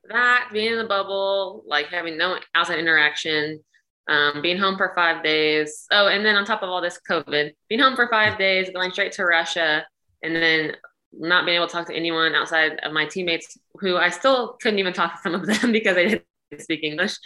that 0.08 0.48
being 0.52 0.72
in 0.72 0.78
the 0.78 0.86
bubble, 0.86 1.62
like 1.66 1.86
having 1.88 2.16
no 2.16 2.38
outside 2.54 2.78
interaction, 2.78 3.62
um, 4.08 4.42
being 4.42 4.58
home 4.58 4.76
for 4.76 4.92
five 4.94 5.22
days. 5.22 5.86
Oh, 5.90 6.08
and 6.08 6.24
then 6.24 6.36
on 6.36 6.44
top 6.44 6.62
of 6.62 6.68
all 6.68 6.80
this 6.80 7.00
COVID, 7.08 7.52
being 7.68 7.80
home 7.80 7.96
for 7.96 8.08
five 8.08 8.38
days, 8.38 8.70
going 8.70 8.92
straight 8.92 9.12
to 9.12 9.24
Russia, 9.24 9.84
and 10.22 10.36
then 10.36 10.76
not 11.12 11.44
being 11.44 11.56
able 11.56 11.66
to 11.66 11.72
talk 11.72 11.86
to 11.88 11.94
anyone 11.94 12.34
outside 12.34 12.78
of 12.82 12.92
my 12.92 13.06
teammates, 13.06 13.56
who 13.74 13.96
I 13.96 14.10
still 14.10 14.56
couldn't 14.60 14.78
even 14.78 14.92
talk 14.92 15.14
to 15.14 15.20
some 15.22 15.34
of 15.34 15.46
them 15.60 15.72
because 15.72 15.94
they 15.94 16.08
didn't 16.08 16.24
speak 16.58 16.84
English. 16.84 17.16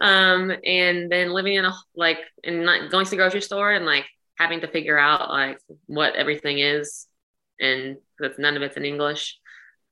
Um, 0.00 0.52
and 0.64 1.10
then 1.10 1.32
living 1.32 1.54
in 1.54 1.64
a 1.64 1.72
like 1.94 2.18
and 2.44 2.64
not 2.64 2.90
going 2.90 3.04
to 3.04 3.10
the 3.10 3.16
grocery 3.16 3.42
store 3.42 3.72
and 3.72 3.84
like 3.84 4.06
having 4.38 4.60
to 4.60 4.68
figure 4.68 4.98
out 4.98 5.28
like 5.28 5.60
what 5.86 6.14
everything 6.14 6.60
is 6.60 7.06
and 7.60 7.98
because 8.18 8.38
none 8.38 8.56
of 8.56 8.62
it's 8.62 8.76
in 8.76 8.84
English, 8.84 9.38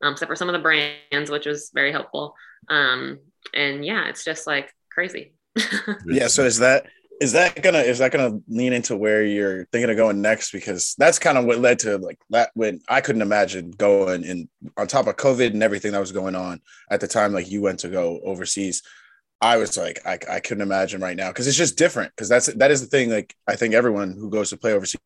um, 0.03 0.13
except 0.13 0.31
for 0.31 0.37
some 0.37 0.49
of 0.49 0.55
the 0.55 0.59
brands, 0.59 1.31
which 1.31 1.47
was 1.47 1.71
very 1.75 1.93
helpful. 1.93 2.35
Um, 2.69 3.19
and 3.55 3.85
yeah, 3.85 4.09
it's 4.09 4.25
just 4.25 4.47
like 4.47 4.73
crazy. 4.91 5.35
yeah. 6.07 6.29
So 6.29 6.45
is 6.45 6.59
that 6.59 6.87
is 7.21 7.33
that 7.33 7.61
gonna 7.63 7.81
is 7.81 7.99
that 7.99 8.13
gonna 8.13 8.39
lean 8.49 8.73
into 8.73 8.97
where 8.97 9.25
you're 9.25 9.67
thinking 9.67 9.91
of 9.91 9.97
going 9.97 10.23
next? 10.23 10.53
Because 10.53 10.95
that's 10.99 11.19
kind 11.19 11.37
of 11.37 11.45
what 11.45 11.59
led 11.59 11.81
to 11.81 11.99
like 11.99 12.19
that 12.31 12.51
when 12.55 12.81
I 12.89 13.01
couldn't 13.01 13.23
imagine 13.23 13.73
going 13.73 14.25
and 14.25 14.49
on 14.77 14.87
top 14.87 15.07
of 15.07 15.17
COVID 15.17 15.53
and 15.53 15.63
everything 15.63 15.93
that 15.93 16.01
was 16.01 16.13
going 16.13 16.37
on 16.37 16.61
at 16.91 17.01
the 17.01 17.09
time, 17.09 17.33
like 17.33 17.51
you 17.51 17.61
went 17.61 17.81
to 17.81 17.89
go 17.89 18.21
overseas. 18.25 18.83
I 19.41 19.57
was 19.57 19.77
like, 19.77 20.01
I, 20.05 20.19
I 20.29 20.41
couldn't 20.41 20.63
imagine 20.63 21.01
right 21.01 21.17
now 21.17 21.29
because 21.29 21.47
it's 21.47 21.57
just 21.57 21.79
different. 21.79 22.13
Because 22.15 22.29
that's 22.29 22.47
that 22.47 22.71
is 22.71 22.81
the 22.81 22.87
thing. 22.87 23.11
Like 23.11 23.35
I 23.47 23.57
think 23.57 23.75
everyone 23.75 24.13
who 24.13 24.31
goes 24.31 24.51
to 24.51 24.57
play 24.57 24.73
overseas 24.73 25.01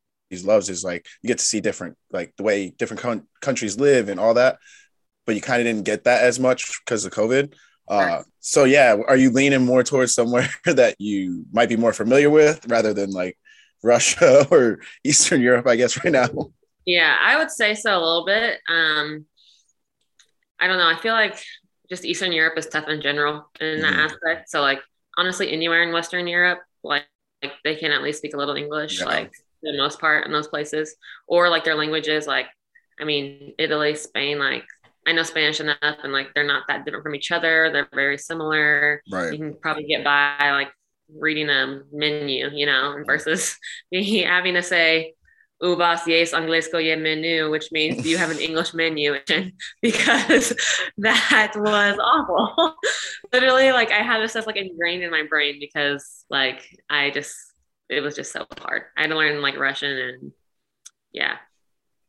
loves 0.44 0.68
is 0.68 0.85
like 0.85 1.06
you 1.23 1.28
get 1.28 1.38
to 1.38 1.44
see 1.44 1.61
different 1.61 1.97
like 2.11 2.35
the 2.37 2.42
way 2.42 2.71
different 2.71 3.02
con- 3.02 3.26
countries 3.40 3.78
live 3.78 4.09
and 4.09 4.21
all 4.21 4.35
that. 4.35 4.59
But 5.25 5.35
you 5.35 5.40
kind 5.40 5.61
of 5.61 5.66
didn't 5.66 5.85
get 5.85 6.04
that 6.04 6.25
as 6.25 6.38
much 6.38 6.80
because 6.85 7.04
of 7.04 7.12
COVID. 7.12 7.54
Uh, 7.89 8.23
so 8.41 8.65
yeah, 8.65 8.97
are 9.09 9.17
you 9.17 9.31
leaning 9.31 9.65
more 9.65 9.83
towards 9.83 10.15
somewhere 10.15 10.49
that 10.65 10.97
you 10.99 11.45
might 11.53 11.69
be 11.69 11.77
more 11.77 11.93
familiar 11.93 12.31
with 12.31 12.67
rather 12.69 12.95
than 12.95 13.11
like 13.11 13.39
Russia 13.83 14.47
or 14.51 14.81
Eastern 15.05 15.41
Europe? 15.41 15.67
I 15.67 15.77
guess 15.77 16.03
right 16.05 16.12
now. 16.12 16.29
Yeah, 16.85 17.17
I 17.21 17.37
would 17.39 17.51
say 17.51 17.75
so 17.75 17.91
a 17.93 17.99
little 18.01 18.25
bit. 18.27 18.61
Um, 18.69 19.27
I 20.61 20.67
don't 20.67 20.79
know. 20.79 20.89
I 20.89 20.99
feel 21.01 21.12
like 21.15 21.43
just 21.91 22.05
Eastern 22.05 22.33
Europe 22.33 22.57
is 22.57 22.67
tough 22.67 22.89
in 22.89 23.01
general 23.03 23.51
in 23.61 23.83
that 23.83 23.95
Mhm. 23.95 24.05
aspect. 24.11 24.51
So 24.51 24.61
like 24.61 24.81
honestly, 25.19 25.53
anywhere 25.53 25.83
in 25.83 25.93
Western 25.93 26.27
Europe, 26.27 26.61
like, 26.83 27.07
like 27.43 27.53
they 27.65 27.77
can 27.77 27.93
at 27.93 28.03
least 28.03 28.19
speak 28.19 28.35
a 28.35 28.37
little 28.37 28.55
English, 28.57 28.99
Yeah. 29.01 29.07
like 29.07 29.33
for 29.61 29.73
the 29.73 29.77
most 29.79 30.01
part 30.01 30.27
in 30.27 30.33
those 30.33 30.49
places, 30.49 30.97
or 31.27 31.49
like 31.49 31.65
their 31.65 31.75
languages. 31.75 32.27
Like, 32.27 32.47
I 33.01 33.05
mean, 33.05 33.55
Italy, 33.59 33.95
Spain, 33.97 34.39
like 34.39 34.65
I 35.06 35.12
know 35.12 35.23
Spanish 35.25 35.61
enough, 35.61 35.78
and 36.04 36.12
like 36.12 36.32
they're 36.35 36.47
not 36.47 36.64
that 36.68 36.85
different 36.85 37.02
from 37.04 37.14
each 37.14 37.32
other. 37.32 37.71
They're 37.73 37.88
very 37.94 38.18
similar 38.18 39.02
Right. 39.11 39.32
you 39.32 39.38
can 39.38 39.54
probably 39.61 39.85
get 39.85 40.04
by 40.04 40.50
like 40.52 40.71
reading 41.14 41.50
a 41.50 41.80
menu, 41.92 42.49
you 42.52 42.66
know, 42.66 43.02
versus 43.06 43.56
me 43.92 44.23
having 44.23 44.54
to 44.54 44.62
say 44.62 45.14
"Uvas 45.62 46.06
yes 46.06 46.32
anglesco 46.35 46.78
ye 46.78 46.94
menu," 46.97 47.50
which 47.50 47.71
means 47.73 48.02
do 48.02 48.09
you 48.09 48.16
have 48.18 48.30
an 48.30 48.38
English 48.49 48.75
menu? 48.75 49.16
because 49.82 50.54
that 50.99 51.52
was 51.56 51.99
awful. 51.99 52.75
Literally, 53.32 53.73
like 53.73 53.90
I 53.90 54.02
had 54.02 54.21
this 54.23 54.32
stuff 54.32 54.47
like 54.47 54.56
ingrained 54.56 55.02
in 55.02 55.11
my 55.11 55.25
brain 55.28 55.59
because 55.61 56.25
like 56.30 56.62
I 56.90 57.11
just 57.11 57.35
it 57.88 58.00
was 58.00 58.14
just 58.16 58.32
so 58.32 58.47
hard. 58.59 58.85
I 58.97 59.02
had 59.02 59.09
to 59.11 59.16
learn 59.16 59.42
like 59.42 59.56
Russian 59.59 59.90
and 59.99 60.32
yeah. 61.12 61.37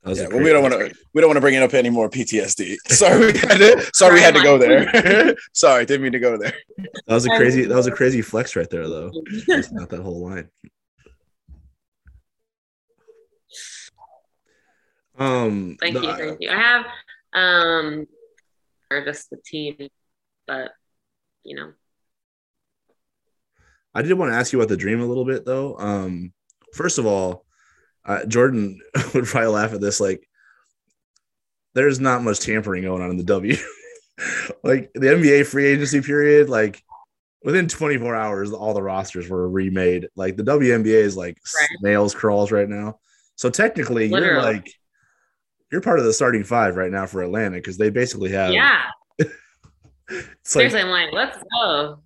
Yeah, 0.06 0.28
well, 0.28 0.44
we 0.44 0.50
don't 0.50 0.62
want 0.62 0.74
to. 0.74 0.94
We 1.14 1.22
don't 1.22 1.30
want 1.30 1.38
to 1.38 1.42
bring 1.42 1.54
it 1.54 1.64
up 1.64 1.74
any 1.74 1.90
more 1.90 2.10
PTSD. 2.10 2.76
Sorry, 2.88 3.32
we 3.32 3.40
had 3.40 3.58
to. 3.58 3.90
Sorry, 3.94 4.16
we 4.16 4.20
had 4.20 4.36
to 4.36 4.44
go 4.44 4.58
there. 4.58 5.36
sorry, 5.54 5.86
didn't 5.86 6.04
mean 6.04 6.12
to 6.12 6.20
go 6.20 6.38
there. 6.38 6.54
That 6.78 7.14
was 7.14 7.26
a 7.26 7.30
crazy. 7.30 7.64
That 7.64 7.76
was 7.76 7.88
a 7.88 7.92
crazy 7.92 8.22
flex 8.22 8.56
right 8.56 8.70
there, 8.70 8.88
though. 8.88 9.12
not 9.72 9.90
that 9.90 10.02
whole 10.02 10.22
line. 10.22 10.50
Um. 15.18 15.78
Thank 15.80 15.96
you. 15.96 16.16
Thank 16.16 16.38
you. 16.42 16.50
I 16.50 16.58
have 16.58 16.86
um, 17.34 18.08
or 18.92 19.06
just 19.06 19.30
the 19.30 19.38
team, 19.38 19.88
but 20.46 20.72
you 21.46 21.56
know. 21.56 21.72
I 23.96 24.02
did 24.02 24.14
want 24.14 24.32
to 24.32 24.36
ask 24.36 24.52
you 24.52 24.60
about 24.60 24.70
the 24.70 24.78
dream 24.78 25.02
a 25.02 25.06
little 25.06 25.24
bit, 25.24 25.46
though. 25.46 25.78
Um, 25.78 26.34
first 26.74 26.98
of 26.98 27.06
all, 27.06 27.46
uh, 28.06 28.26
Jordan 28.26 28.80
would 29.14 29.26
probably 29.26 29.50
laugh 29.50 29.74
at 29.74 29.82
this. 29.82 30.00
Like, 30.00 30.28
there's 31.74 32.00
not 32.00 32.24
much 32.24 32.40
tampering 32.40 32.84
going 32.84 33.02
on 33.02 33.10
in 33.10 33.18
the 33.18 33.24
W. 33.24 33.56
like 34.64 34.92
the 34.94 35.08
NBA 35.08 35.46
free 35.46 35.66
agency 35.66 36.02
period, 36.02 36.50
like 36.50 36.84
within 37.44 37.68
24 37.68 38.16
hours, 38.16 38.52
all 38.52 38.74
the 38.74 38.82
rosters 38.82 39.30
were 39.30 39.50
remade. 39.50 40.08
Like 40.16 40.38
the 40.38 40.44
WNBA 40.44 40.86
is 40.86 41.18
like 41.18 41.38
right. 41.60 41.70
snails 41.80 42.14
crawls 42.14 42.52
right 42.52 42.70
now. 42.70 43.00
So 43.36 43.50
technically, 43.50 44.10
Literally. 44.10 44.34
you're 44.34 44.54
like 44.54 44.74
you're 45.72 45.82
part 45.82 46.00
of 46.00 46.06
the 46.06 46.14
starting 46.14 46.44
five 46.44 46.76
right 46.76 46.92
now 46.92 47.08
for 47.08 47.24
Atlanta 47.24 47.56
because 47.56 47.78
they 47.78 47.90
basically 47.90 48.32
have 48.32 48.54
yeah. 48.54 48.84
Seriously, 50.44 50.84
like, 50.84 50.86
I'm 50.86 50.90
like, 50.92 51.14
let's 51.14 51.38
go. 51.52 52.04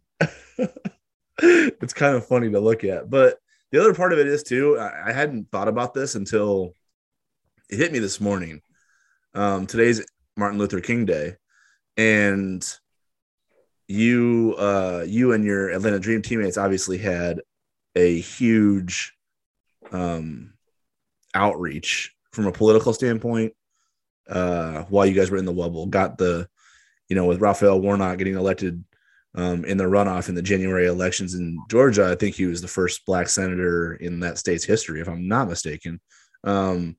it's 1.40 1.94
kind 1.94 2.16
of 2.16 2.26
funny 2.26 2.50
to 2.52 2.60
look 2.60 2.84
at, 2.84 3.10
but 3.10 3.40
the 3.72 3.80
other 3.80 3.94
part 3.94 4.14
of 4.14 4.20
it 4.20 4.28
is 4.28 4.44
too. 4.44 4.78
I, 4.78 5.10
I 5.10 5.12
hadn't 5.12 5.52
thought 5.52 5.68
about 5.68 5.94
this 5.94 6.16
until 6.16 6.74
it 7.70 7.78
hit 7.78 7.92
me 7.92 8.00
this 8.00 8.22
morning. 8.22 8.62
Um, 9.34 9.68
today's 9.68 10.06
Martin 10.36 10.58
Luther 10.58 10.80
King 10.80 11.06
Day, 11.06 11.36
and 11.98 12.66
you, 13.88 14.56
uh, 14.58 15.04
you 15.08 15.34
and 15.34 15.44
your 15.44 15.70
Atlanta 15.70 16.00
Dream 16.00 16.22
teammates 16.22 16.58
obviously 16.58 16.98
had 16.98 17.42
a 17.96 18.20
huge 18.20 19.14
um, 19.92 20.54
outreach 21.34 22.14
from 22.32 22.48
a 22.48 22.52
political 22.52 22.94
standpoint 22.94 23.54
uh, 24.30 24.84
while 24.84 25.06
you 25.06 25.14
guys 25.14 25.32
were 25.32 25.38
in 25.38 25.46
the 25.46 25.54
wubble. 25.54 25.90
Got 25.90 26.18
the, 26.18 26.48
you 27.10 27.16
know, 27.16 27.26
with 27.26 27.42
Raphael 27.42 27.82
Warnock 27.82 28.18
getting 28.18 28.36
elected 28.36 28.84
um, 29.36 29.66
in 29.66 29.78
the 29.78 29.84
runoff 29.84 30.30
in 30.30 30.36
the 30.36 30.42
January 30.42 30.88
elections 30.88 31.34
in 31.34 31.58
Georgia. 31.70 32.10
I 32.10 32.16
think 32.16 32.36
he 32.36 32.46
was 32.46 32.62
the 32.62 32.68
first 32.68 33.06
black 33.06 33.30
senator 33.30 33.94
in 33.96 34.20
that 34.22 34.38
state's 34.38 34.66
history, 34.66 35.02
if 35.02 35.08
I'm 35.08 35.28
not 35.28 35.48
mistaken. 35.48 36.00
Um, 36.44 36.98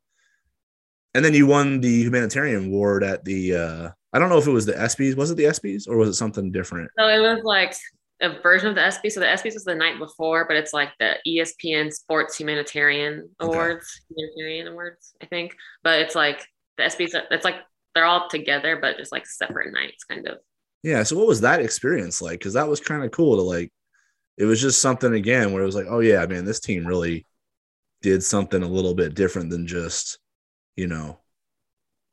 and 1.14 1.24
then 1.24 1.34
you 1.34 1.46
won 1.46 1.80
the 1.80 2.02
humanitarian 2.04 2.66
award 2.66 3.02
at 3.02 3.24
the, 3.24 3.54
uh, 3.54 3.90
I 4.12 4.18
don't 4.18 4.28
know 4.28 4.38
if 4.38 4.46
it 4.46 4.52
was 4.52 4.66
the 4.66 4.72
ESPYs. 4.72 5.16
Was 5.16 5.30
it 5.30 5.36
the 5.36 5.44
ESPYs 5.44 5.88
or 5.88 5.96
was 5.96 6.08
it 6.08 6.14
something 6.14 6.52
different? 6.52 6.90
So 6.98 7.08
it 7.08 7.20
was 7.20 7.42
like 7.44 7.74
a 8.20 8.40
version 8.40 8.68
of 8.68 8.74
the 8.74 8.82
ESPY. 8.82 9.10
So 9.10 9.20
the 9.20 9.26
ESPYs 9.26 9.54
was 9.54 9.64
the 9.64 9.74
night 9.74 9.98
before, 9.98 10.46
but 10.46 10.56
it's 10.56 10.72
like 10.72 10.90
the 10.98 11.16
ESPN 11.26 11.92
Sports 11.92 12.38
Humanitarian 12.38 13.28
Awards, 13.40 14.00
okay. 14.12 14.22
humanitarian 14.22 14.68
awards, 14.68 15.14
I 15.22 15.26
think. 15.26 15.56
But 15.82 16.00
it's 16.00 16.14
like 16.14 16.46
the 16.76 16.84
ESPYs. 16.84 17.20
It's 17.30 17.44
like 17.44 17.56
they're 17.94 18.04
all 18.04 18.28
together, 18.28 18.78
but 18.80 18.96
just 18.96 19.12
like 19.12 19.26
separate 19.26 19.72
nights, 19.72 20.04
kind 20.04 20.26
of. 20.28 20.38
Yeah. 20.82 21.02
So 21.02 21.16
what 21.16 21.26
was 21.26 21.40
that 21.40 21.60
experience 21.60 22.22
like? 22.22 22.38
Because 22.38 22.54
that 22.54 22.68
was 22.68 22.80
kind 22.80 23.04
of 23.04 23.10
cool 23.10 23.36
to 23.36 23.42
like. 23.42 23.72
It 24.36 24.44
was 24.44 24.60
just 24.60 24.80
something 24.80 25.14
again 25.14 25.52
where 25.52 25.62
it 25.62 25.66
was 25.66 25.74
like, 25.74 25.86
oh 25.88 25.98
yeah, 25.98 26.24
man, 26.26 26.44
this 26.44 26.60
team 26.60 26.86
really 26.86 27.26
did 28.02 28.22
something 28.22 28.62
a 28.62 28.68
little 28.68 28.94
bit 28.94 29.14
different 29.14 29.50
than 29.50 29.66
just, 29.66 30.20
you 30.76 30.86
know, 30.86 31.18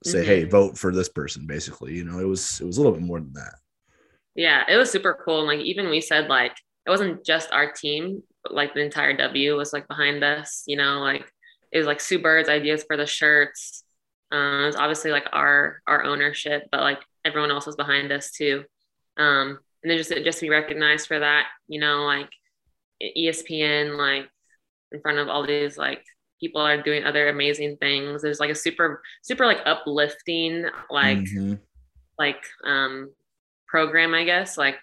say, 0.04 0.19
mm-hmm. 0.19 0.28
hey, 0.28 0.43
vote 0.45 0.78
for 0.78 0.91
this 0.91 1.10
person. 1.10 1.45
Basically, 1.45 1.93
you 1.93 2.04
know, 2.04 2.19
it 2.19 2.28
was 2.28 2.60
it 2.60 2.65
was 2.65 2.78
a 2.78 2.82
little 2.82 2.97
bit 2.97 3.06
more 3.06 3.19
than 3.19 3.34
that. 3.34 3.56
Yeah, 4.36 4.63
it 4.67 4.75
was 4.75 4.91
super 4.91 5.17
cool. 5.23 5.39
And 5.39 5.47
like 5.47 5.65
even 5.65 5.89
we 5.89 6.01
said 6.01 6.28
like 6.28 6.56
it 6.86 6.89
wasn't 6.89 7.25
just 7.25 7.51
our 7.51 7.71
team, 7.71 8.21
but 8.43 8.54
like 8.54 8.73
the 8.73 8.82
entire 8.82 9.15
W 9.15 9.56
was 9.56 9.73
like 9.73 9.88
behind 9.88 10.23
us, 10.23 10.63
you 10.67 10.78
know, 10.78 10.99
like 10.99 11.32
it 11.71 11.78
was 11.78 11.88
like 11.88 11.99
Sue 11.99 12.19
Bird's 12.19 12.49
ideas 12.49 12.84
for 12.86 12.97
the 12.97 13.06
shirts. 13.06 13.84
Um, 14.32 14.63
it 14.63 14.65
was 14.67 14.75
obviously 14.75 15.12
like 15.12 15.28
our 15.32 15.82
our 15.88 16.04
ownership, 16.04 16.63
but 16.71 16.82
like 16.82 17.01
everyone 17.25 17.51
else 17.51 17.65
was 17.65 17.75
behind 17.75 18.11
us 18.11 18.31
too. 18.31 18.63
Um, 19.17 19.59
and 19.83 19.91
then 19.91 19.97
just 19.97 20.11
just 20.23 20.39
to 20.39 20.45
be 20.45 20.49
recognized 20.49 21.07
for 21.07 21.19
that, 21.19 21.47
you 21.67 21.79
know, 21.79 22.03
like 22.03 22.29
ESPN, 23.01 23.97
like 23.97 24.29
in 24.91 25.01
front 25.01 25.17
of 25.17 25.27
all 25.27 25.45
these 25.45 25.77
like 25.77 26.03
people 26.39 26.61
are 26.61 26.81
doing 26.81 27.03
other 27.03 27.27
amazing 27.27 27.77
things. 27.77 28.21
There's 28.21 28.39
like 28.39 28.49
a 28.49 28.55
super 28.55 29.01
super 29.23 29.45
like 29.45 29.59
uplifting 29.65 30.65
like 30.89 31.19
mm-hmm. 31.19 31.55
like 32.17 32.43
um 32.63 33.11
program, 33.67 34.13
I 34.13 34.23
guess. 34.23 34.57
Like 34.57 34.77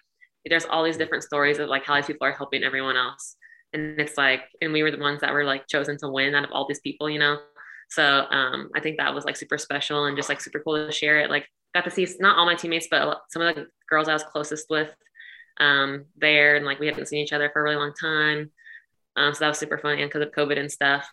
there's 0.45 0.65
all 0.65 0.83
these 0.83 0.97
different 0.97 1.23
stories 1.23 1.59
of 1.59 1.69
like 1.69 1.85
how 1.85 1.95
these 1.95 2.05
people 2.05 2.27
are 2.27 2.33
helping 2.33 2.63
everyone 2.63 2.97
else. 2.97 3.35
And 3.73 3.99
it's 3.99 4.17
like, 4.17 4.41
and 4.61 4.71
we 4.71 4.83
were 4.83 4.91
the 4.91 4.99
ones 4.99 5.21
that 5.21 5.33
were 5.33 5.45
like 5.45 5.67
chosen 5.67 5.97
to 5.99 6.09
win 6.09 6.35
out 6.35 6.43
of 6.43 6.51
all 6.51 6.67
these 6.67 6.81
people, 6.81 7.09
you 7.09 7.17
know? 7.17 7.39
So 7.89 8.03
um, 8.03 8.69
I 8.75 8.79
think 8.79 8.97
that 8.97 9.13
was 9.13 9.25
like 9.25 9.35
super 9.35 9.57
special 9.57 10.05
and 10.05 10.15
just 10.17 10.29
like 10.29 10.41
super 10.41 10.59
cool 10.59 10.85
to 10.85 10.91
share 10.91 11.19
it. 11.19 11.29
Like 11.29 11.47
got 11.73 11.83
to 11.85 11.91
see 11.91 12.07
not 12.19 12.37
all 12.37 12.45
my 12.45 12.55
teammates, 12.55 12.87
but 12.89 13.21
some 13.29 13.41
of 13.41 13.55
the 13.55 13.67
girls 13.89 14.07
I 14.07 14.13
was 14.13 14.23
closest 14.23 14.69
with 14.69 14.89
um, 15.59 16.05
there. 16.17 16.55
And 16.55 16.65
like 16.65 16.79
we 16.79 16.87
hadn't 16.87 17.07
seen 17.07 17.23
each 17.23 17.33
other 17.33 17.49
for 17.51 17.61
a 17.61 17.63
really 17.63 17.75
long 17.75 17.93
time. 17.99 18.51
Um, 19.15 19.33
so 19.33 19.39
that 19.41 19.49
was 19.49 19.59
super 19.59 19.77
fun. 19.77 19.99
And 19.99 20.09
because 20.09 20.25
of 20.25 20.33
COVID 20.33 20.59
and 20.59 20.71
stuff 20.71 21.07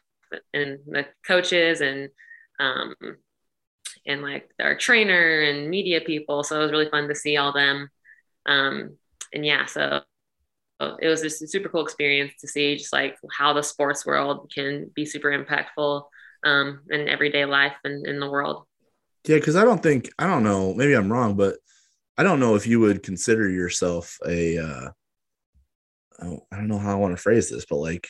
and 0.54 0.78
the 0.86 1.06
coaches 1.26 1.80
and 1.80 2.08
um, 2.58 2.94
and 4.06 4.22
like 4.22 4.50
our 4.60 4.76
trainer 4.76 5.42
and 5.42 5.70
media 5.70 6.00
people. 6.00 6.42
So 6.42 6.56
it 6.56 6.62
was 6.62 6.72
really 6.72 6.90
fun 6.90 7.08
to 7.08 7.14
see 7.14 7.36
all 7.36 7.52
them. 7.52 7.88
Um, 8.46 8.96
and 9.32 9.44
yeah, 9.44 9.66
so 9.66 10.02
it 11.00 11.08
was 11.08 11.20
just 11.20 11.42
a 11.42 11.48
super 11.48 11.68
cool 11.68 11.84
experience 11.84 12.32
to 12.40 12.48
see 12.48 12.76
just 12.76 12.92
like 12.92 13.16
how 13.36 13.52
the 13.52 13.62
sports 13.62 14.06
world 14.06 14.50
can 14.54 14.90
be 14.94 15.04
super 15.04 15.28
impactful 15.28 16.04
um, 16.44 16.80
in 16.90 17.08
everyday 17.08 17.44
life 17.44 17.76
and 17.84 18.06
in 18.06 18.18
the 18.18 18.30
world. 18.30 18.64
Yeah, 19.26 19.36
because 19.36 19.56
I 19.56 19.64
don't 19.64 19.82
think 19.82 20.10
I 20.18 20.26
don't 20.26 20.44
know. 20.44 20.74
Maybe 20.74 20.94
I'm 20.94 21.12
wrong, 21.12 21.36
but 21.36 21.56
I 22.16 22.22
don't 22.22 22.40
know 22.40 22.54
if 22.54 22.66
you 22.66 22.80
would 22.80 23.02
consider 23.02 23.48
yourself 23.48 24.18
a. 24.26 24.58
Uh, 24.58 24.90
I 26.22 26.56
don't 26.56 26.68
know 26.68 26.78
how 26.78 26.92
I 26.92 26.96
want 26.96 27.16
to 27.16 27.22
phrase 27.22 27.48
this, 27.48 27.64
but 27.64 27.76
like 27.76 28.06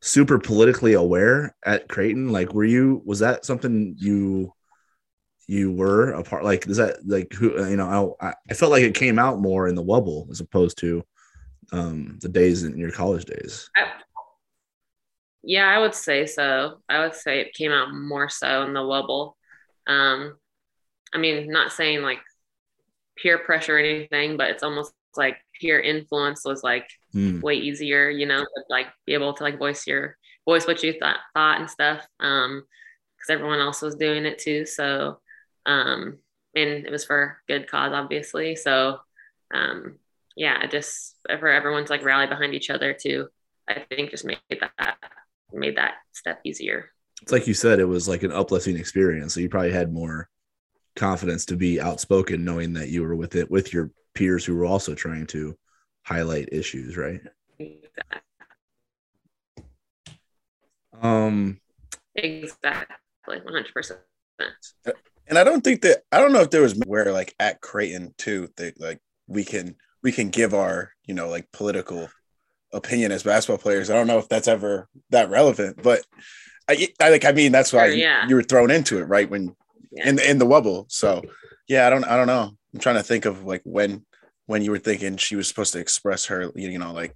super 0.00 0.38
politically 0.38 0.92
aware 0.92 1.56
at 1.64 1.88
Creighton. 1.88 2.30
Like, 2.30 2.52
were 2.54 2.64
you? 2.64 3.02
Was 3.04 3.20
that 3.20 3.44
something 3.44 3.96
you 3.98 4.52
you 5.46 5.72
were 5.72 6.12
a 6.12 6.22
part 6.22 6.44
like 6.44 6.66
is 6.66 6.78
that 6.78 6.96
like 7.06 7.32
who 7.32 7.58
uh, 7.58 7.68
you 7.68 7.76
know 7.76 8.16
I, 8.20 8.34
I 8.48 8.54
felt 8.54 8.72
like 8.72 8.82
it 8.82 8.94
came 8.94 9.18
out 9.18 9.40
more 9.40 9.68
in 9.68 9.74
the 9.74 9.84
wubble 9.84 10.30
as 10.30 10.40
opposed 10.40 10.78
to 10.78 11.04
um 11.72 12.18
the 12.22 12.28
days 12.28 12.64
in 12.64 12.78
your 12.78 12.90
college 12.90 13.24
days 13.24 13.68
I, 13.76 13.86
yeah 15.42 15.68
i 15.68 15.78
would 15.78 15.94
say 15.94 16.26
so 16.26 16.80
i 16.88 17.00
would 17.00 17.14
say 17.14 17.40
it 17.40 17.54
came 17.54 17.72
out 17.72 17.92
more 17.92 18.28
so 18.28 18.62
in 18.62 18.72
the 18.72 18.80
wubble 18.80 19.34
um 19.86 20.36
i 21.12 21.18
mean 21.18 21.50
not 21.50 21.72
saying 21.72 22.02
like 22.02 22.18
peer 23.16 23.38
pressure 23.38 23.76
or 23.76 23.78
anything 23.78 24.36
but 24.36 24.50
it's 24.50 24.62
almost 24.62 24.92
like 25.16 25.36
peer 25.60 25.80
influence 25.80 26.44
was 26.44 26.62
like 26.64 26.88
mm. 27.14 27.40
way 27.42 27.54
easier 27.54 28.10
you 28.10 28.26
know 28.26 28.40
to, 28.40 28.62
like 28.68 28.86
be 29.06 29.14
able 29.14 29.32
to 29.32 29.44
like 29.44 29.58
voice 29.58 29.86
your 29.86 30.16
voice 30.44 30.66
what 30.66 30.82
you 30.82 30.94
thought 30.98 31.18
thought 31.34 31.60
and 31.60 31.70
stuff 31.70 32.06
um 32.20 32.64
because 33.16 33.30
everyone 33.30 33.60
else 33.60 33.80
was 33.80 33.94
doing 33.94 34.26
it 34.26 34.38
too 34.38 34.66
so 34.66 35.18
um, 35.66 36.18
and 36.54 36.86
it 36.86 36.90
was 36.90 37.04
for 37.04 37.38
good 37.48 37.68
cause, 37.68 37.92
obviously. 37.92 38.56
So, 38.56 38.98
um, 39.52 39.98
yeah, 40.36 40.66
just 40.66 41.16
for 41.26 41.48
everyone 41.48 41.84
to 41.84 41.92
like 41.92 42.04
rally 42.04 42.26
behind 42.26 42.54
each 42.54 42.70
other 42.70 42.92
too, 42.92 43.28
I 43.68 43.84
think 43.88 44.10
just 44.10 44.24
made 44.24 44.38
that 44.60 44.96
made 45.52 45.76
that 45.76 45.94
step 46.12 46.40
easier. 46.44 46.90
It's 47.24 47.32
like 47.32 47.46
you 47.46 47.54
said, 47.54 47.80
it 47.80 47.86
was 47.86 48.06
like 48.06 48.22
an 48.22 48.32
uplifting 48.32 48.76
experience. 48.76 49.32
So 49.32 49.40
you 49.40 49.48
probably 49.48 49.72
had 49.72 49.90
more 49.90 50.28
confidence 50.94 51.46
to 51.46 51.56
be 51.56 51.80
outspoken, 51.80 52.44
knowing 52.44 52.74
that 52.74 52.90
you 52.90 53.02
were 53.02 53.16
with 53.16 53.34
it 53.34 53.50
with 53.50 53.72
your 53.72 53.90
peers 54.14 54.44
who 54.44 54.54
were 54.54 54.66
also 54.66 54.94
trying 54.94 55.26
to 55.28 55.56
highlight 56.02 56.50
issues, 56.52 56.98
right? 56.98 57.22
Exactly. 57.58 58.20
Um. 61.00 61.62
Exactly. 62.14 62.94
One 63.24 63.40
hundred 63.42 63.72
percent. 63.72 64.00
And 65.26 65.38
I 65.38 65.44
don't 65.44 65.64
think 65.64 65.80
that 65.80 66.02
I 66.12 66.18
don't 66.18 66.34
know 66.34 66.42
if 66.42 66.50
there 66.50 66.60
was 66.60 66.78
where 66.86 67.10
like 67.10 67.34
at 67.40 67.62
Creighton 67.62 68.12
too 68.18 68.50
that 68.58 68.78
like 68.78 69.00
we 69.26 69.44
can 69.44 69.76
we 70.02 70.12
can 70.12 70.28
give 70.28 70.52
our 70.52 70.92
you 71.06 71.14
know 71.14 71.30
like 71.30 71.50
political 71.52 72.10
opinion 72.70 73.12
as 73.12 73.22
basketball 73.22 73.56
players. 73.56 73.88
I 73.88 73.94
don't 73.94 74.08
know 74.08 74.18
if 74.18 74.28
that's 74.28 74.46
ever 74.46 74.90
that 75.08 75.30
relevant, 75.30 75.82
but 75.82 76.04
I, 76.68 76.88
I 77.00 77.10
like 77.10 77.24
I 77.24 77.32
mean 77.32 77.52
that's 77.52 77.72
why 77.72 77.88
sure, 77.88 77.96
yeah. 77.96 78.22
you, 78.24 78.30
you, 78.30 78.34
were 78.36 78.42
thrown 78.42 78.70
into 78.70 78.98
it 78.98 79.04
right 79.04 79.28
when 79.28 79.54
yeah. 79.92 80.08
in 80.08 80.16
the 80.16 80.30
in 80.30 80.38
the 80.38 80.46
wubble. 80.46 80.90
So 80.90 81.22
yeah, 81.68 81.86
I 81.86 81.90
don't 81.90 82.04
I 82.04 82.16
don't 82.16 82.26
know. 82.26 82.50
I'm 82.72 82.80
trying 82.80 82.96
to 82.96 83.02
think 83.02 83.24
of 83.24 83.44
like 83.44 83.62
when 83.64 84.04
when 84.46 84.62
you 84.62 84.70
were 84.70 84.78
thinking 84.78 85.16
she 85.16 85.36
was 85.36 85.48
supposed 85.48 85.72
to 85.74 85.78
express 85.78 86.26
her 86.26 86.50
you 86.54 86.78
know 86.78 86.92
like 86.92 87.14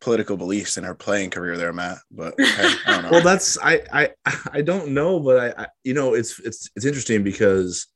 political 0.00 0.36
beliefs 0.36 0.76
in 0.76 0.84
her 0.84 0.94
playing 0.94 1.30
career 1.30 1.56
there, 1.56 1.72
Matt. 1.72 1.98
But 2.10 2.34
hey, 2.38 2.74
well, 3.10 3.22
that's 3.22 3.58
I 3.62 3.82
I 3.92 4.10
I 4.52 4.62
don't 4.62 4.92
know, 4.92 5.20
but 5.20 5.38
I, 5.38 5.62
I 5.62 5.66
you 5.84 5.94
know 5.94 6.14
it's 6.14 6.38
it's 6.40 6.70
it's 6.76 6.84
interesting 6.84 7.22
because 7.22 7.86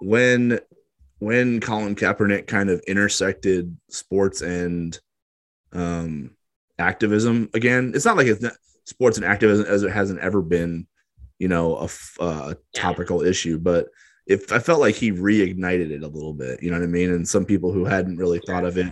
when 0.00 0.60
when 1.18 1.60
Colin 1.60 1.94
Kaepernick 1.94 2.46
kind 2.46 2.70
of 2.70 2.80
intersected 2.86 3.76
sports 3.90 4.42
and 4.42 4.98
um 5.72 6.30
activism 6.78 7.50
again, 7.54 7.92
it's 7.94 8.04
not 8.04 8.16
like 8.16 8.26
it's 8.26 8.42
not 8.42 8.54
sports 8.84 9.16
and 9.16 9.26
activism 9.26 9.66
as 9.66 9.82
it 9.82 9.90
hasn't 9.90 10.20
ever 10.20 10.42
been, 10.42 10.86
you 11.38 11.48
know, 11.48 11.76
a, 11.76 12.22
uh, 12.22 12.54
topical 12.74 13.22
issue, 13.22 13.58
but 13.58 13.88
if 14.26 14.52
I 14.52 14.58
felt 14.58 14.80
like 14.80 14.94
he 14.94 15.12
reignited 15.12 15.90
it 15.90 16.02
a 16.02 16.08
little 16.08 16.32
bit, 16.32 16.62
you 16.62 16.70
know 16.70 16.78
what 16.78 16.84
I 16.84 16.88
mean? 16.88 17.10
And 17.10 17.28
some 17.28 17.44
people 17.44 17.72
who 17.72 17.84
hadn't 17.84 18.16
really 18.16 18.40
thought 18.46 18.64
of 18.64 18.78
it 18.78 18.90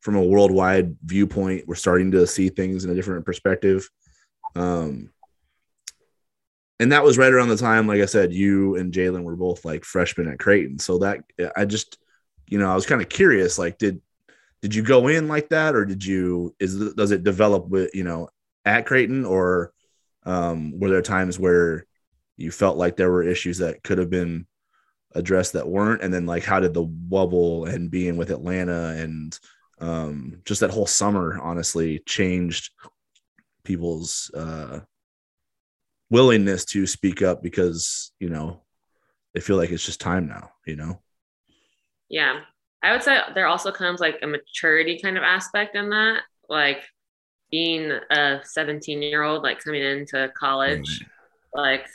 from 0.00 0.14
a 0.14 0.22
worldwide 0.22 0.96
viewpoint 1.04 1.66
were 1.66 1.74
starting 1.74 2.12
to 2.12 2.26
see 2.26 2.48
things 2.48 2.84
in 2.84 2.90
a 2.90 2.94
different 2.94 3.26
perspective. 3.26 3.88
Um, 4.54 5.10
and 6.80 6.92
that 6.92 7.02
was 7.02 7.18
right 7.18 7.32
around 7.32 7.48
the 7.48 7.56
time, 7.56 7.88
like 7.88 8.00
I 8.00 8.06
said, 8.06 8.32
you 8.32 8.76
and 8.76 8.92
Jaylyn 8.92 9.24
were 9.24 9.34
both 9.34 9.64
like 9.64 9.84
freshmen 9.84 10.28
at 10.28 10.38
Creighton. 10.38 10.78
So 10.78 10.98
that 10.98 11.24
I 11.56 11.64
just, 11.64 11.98
you 12.48 12.58
know, 12.58 12.70
I 12.70 12.76
was 12.76 12.86
kind 12.86 13.02
of 13.02 13.08
curious, 13.08 13.58
like, 13.58 13.78
did 13.78 14.00
did 14.62 14.74
you 14.74 14.82
go 14.82 15.08
in 15.08 15.28
like 15.28 15.48
that, 15.50 15.74
or 15.74 15.84
did 15.84 16.04
you 16.04 16.54
is 16.60 16.94
does 16.94 17.10
it 17.10 17.24
develop 17.24 17.68
with 17.68 17.94
you 17.94 18.04
know 18.04 18.28
at 18.68 18.86
Creighton, 18.86 19.24
or 19.24 19.72
um, 20.24 20.78
were 20.78 20.90
there 20.90 21.02
times 21.02 21.38
where 21.38 21.86
you 22.36 22.50
felt 22.50 22.76
like 22.76 22.96
there 22.96 23.10
were 23.10 23.22
issues 23.22 23.58
that 23.58 23.82
could 23.82 23.98
have 23.98 24.10
been 24.10 24.46
addressed 25.14 25.54
that 25.54 25.68
weren't, 25.68 26.02
and 26.02 26.12
then 26.12 26.26
like 26.26 26.44
how 26.44 26.60
did 26.60 26.74
the 26.74 26.86
wubble 26.86 27.68
and 27.68 27.90
being 27.90 28.16
with 28.16 28.30
Atlanta 28.30 28.94
and 28.96 29.38
um, 29.80 30.40
just 30.44 30.60
that 30.60 30.70
whole 30.70 30.86
summer 30.86 31.38
honestly 31.40 32.00
changed 32.06 32.70
people's 33.64 34.30
uh, 34.34 34.80
willingness 36.10 36.64
to 36.64 36.86
speak 36.86 37.22
up 37.22 37.42
because 37.42 38.12
you 38.18 38.28
know 38.28 38.62
they 39.34 39.40
feel 39.40 39.56
like 39.56 39.70
it's 39.70 39.84
just 39.84 40.00
time 40.00 40.26
now 40.26 40.50
you 40.68 40.76
know? 40.76 41.00
Yeah. 42.08 42.40
I 42.82 42.92
would 42.92 43.02
say 43.02 43.18
there 43.34 43.48
also 43.48 43.72
comes 43.72 44.00
like 44.00 44.20
a 44.22 44.26
maturity 44.26 45.00
kind 45.02 45.16
of 45.16 45.24
aspect 45.24 45.74
in 45.74 45.90
that. 45.90 46.20
Like 46.48 46.82
being 47.50 47.90
a 48.10 48.40
17 48.42 49.02
year 49.02 49.22
old 49.22 49.42
like 49.42 49.62
coming 49.62 49.82
into 49.82 50.30
college 50.36 51.04
like 51.54 51.86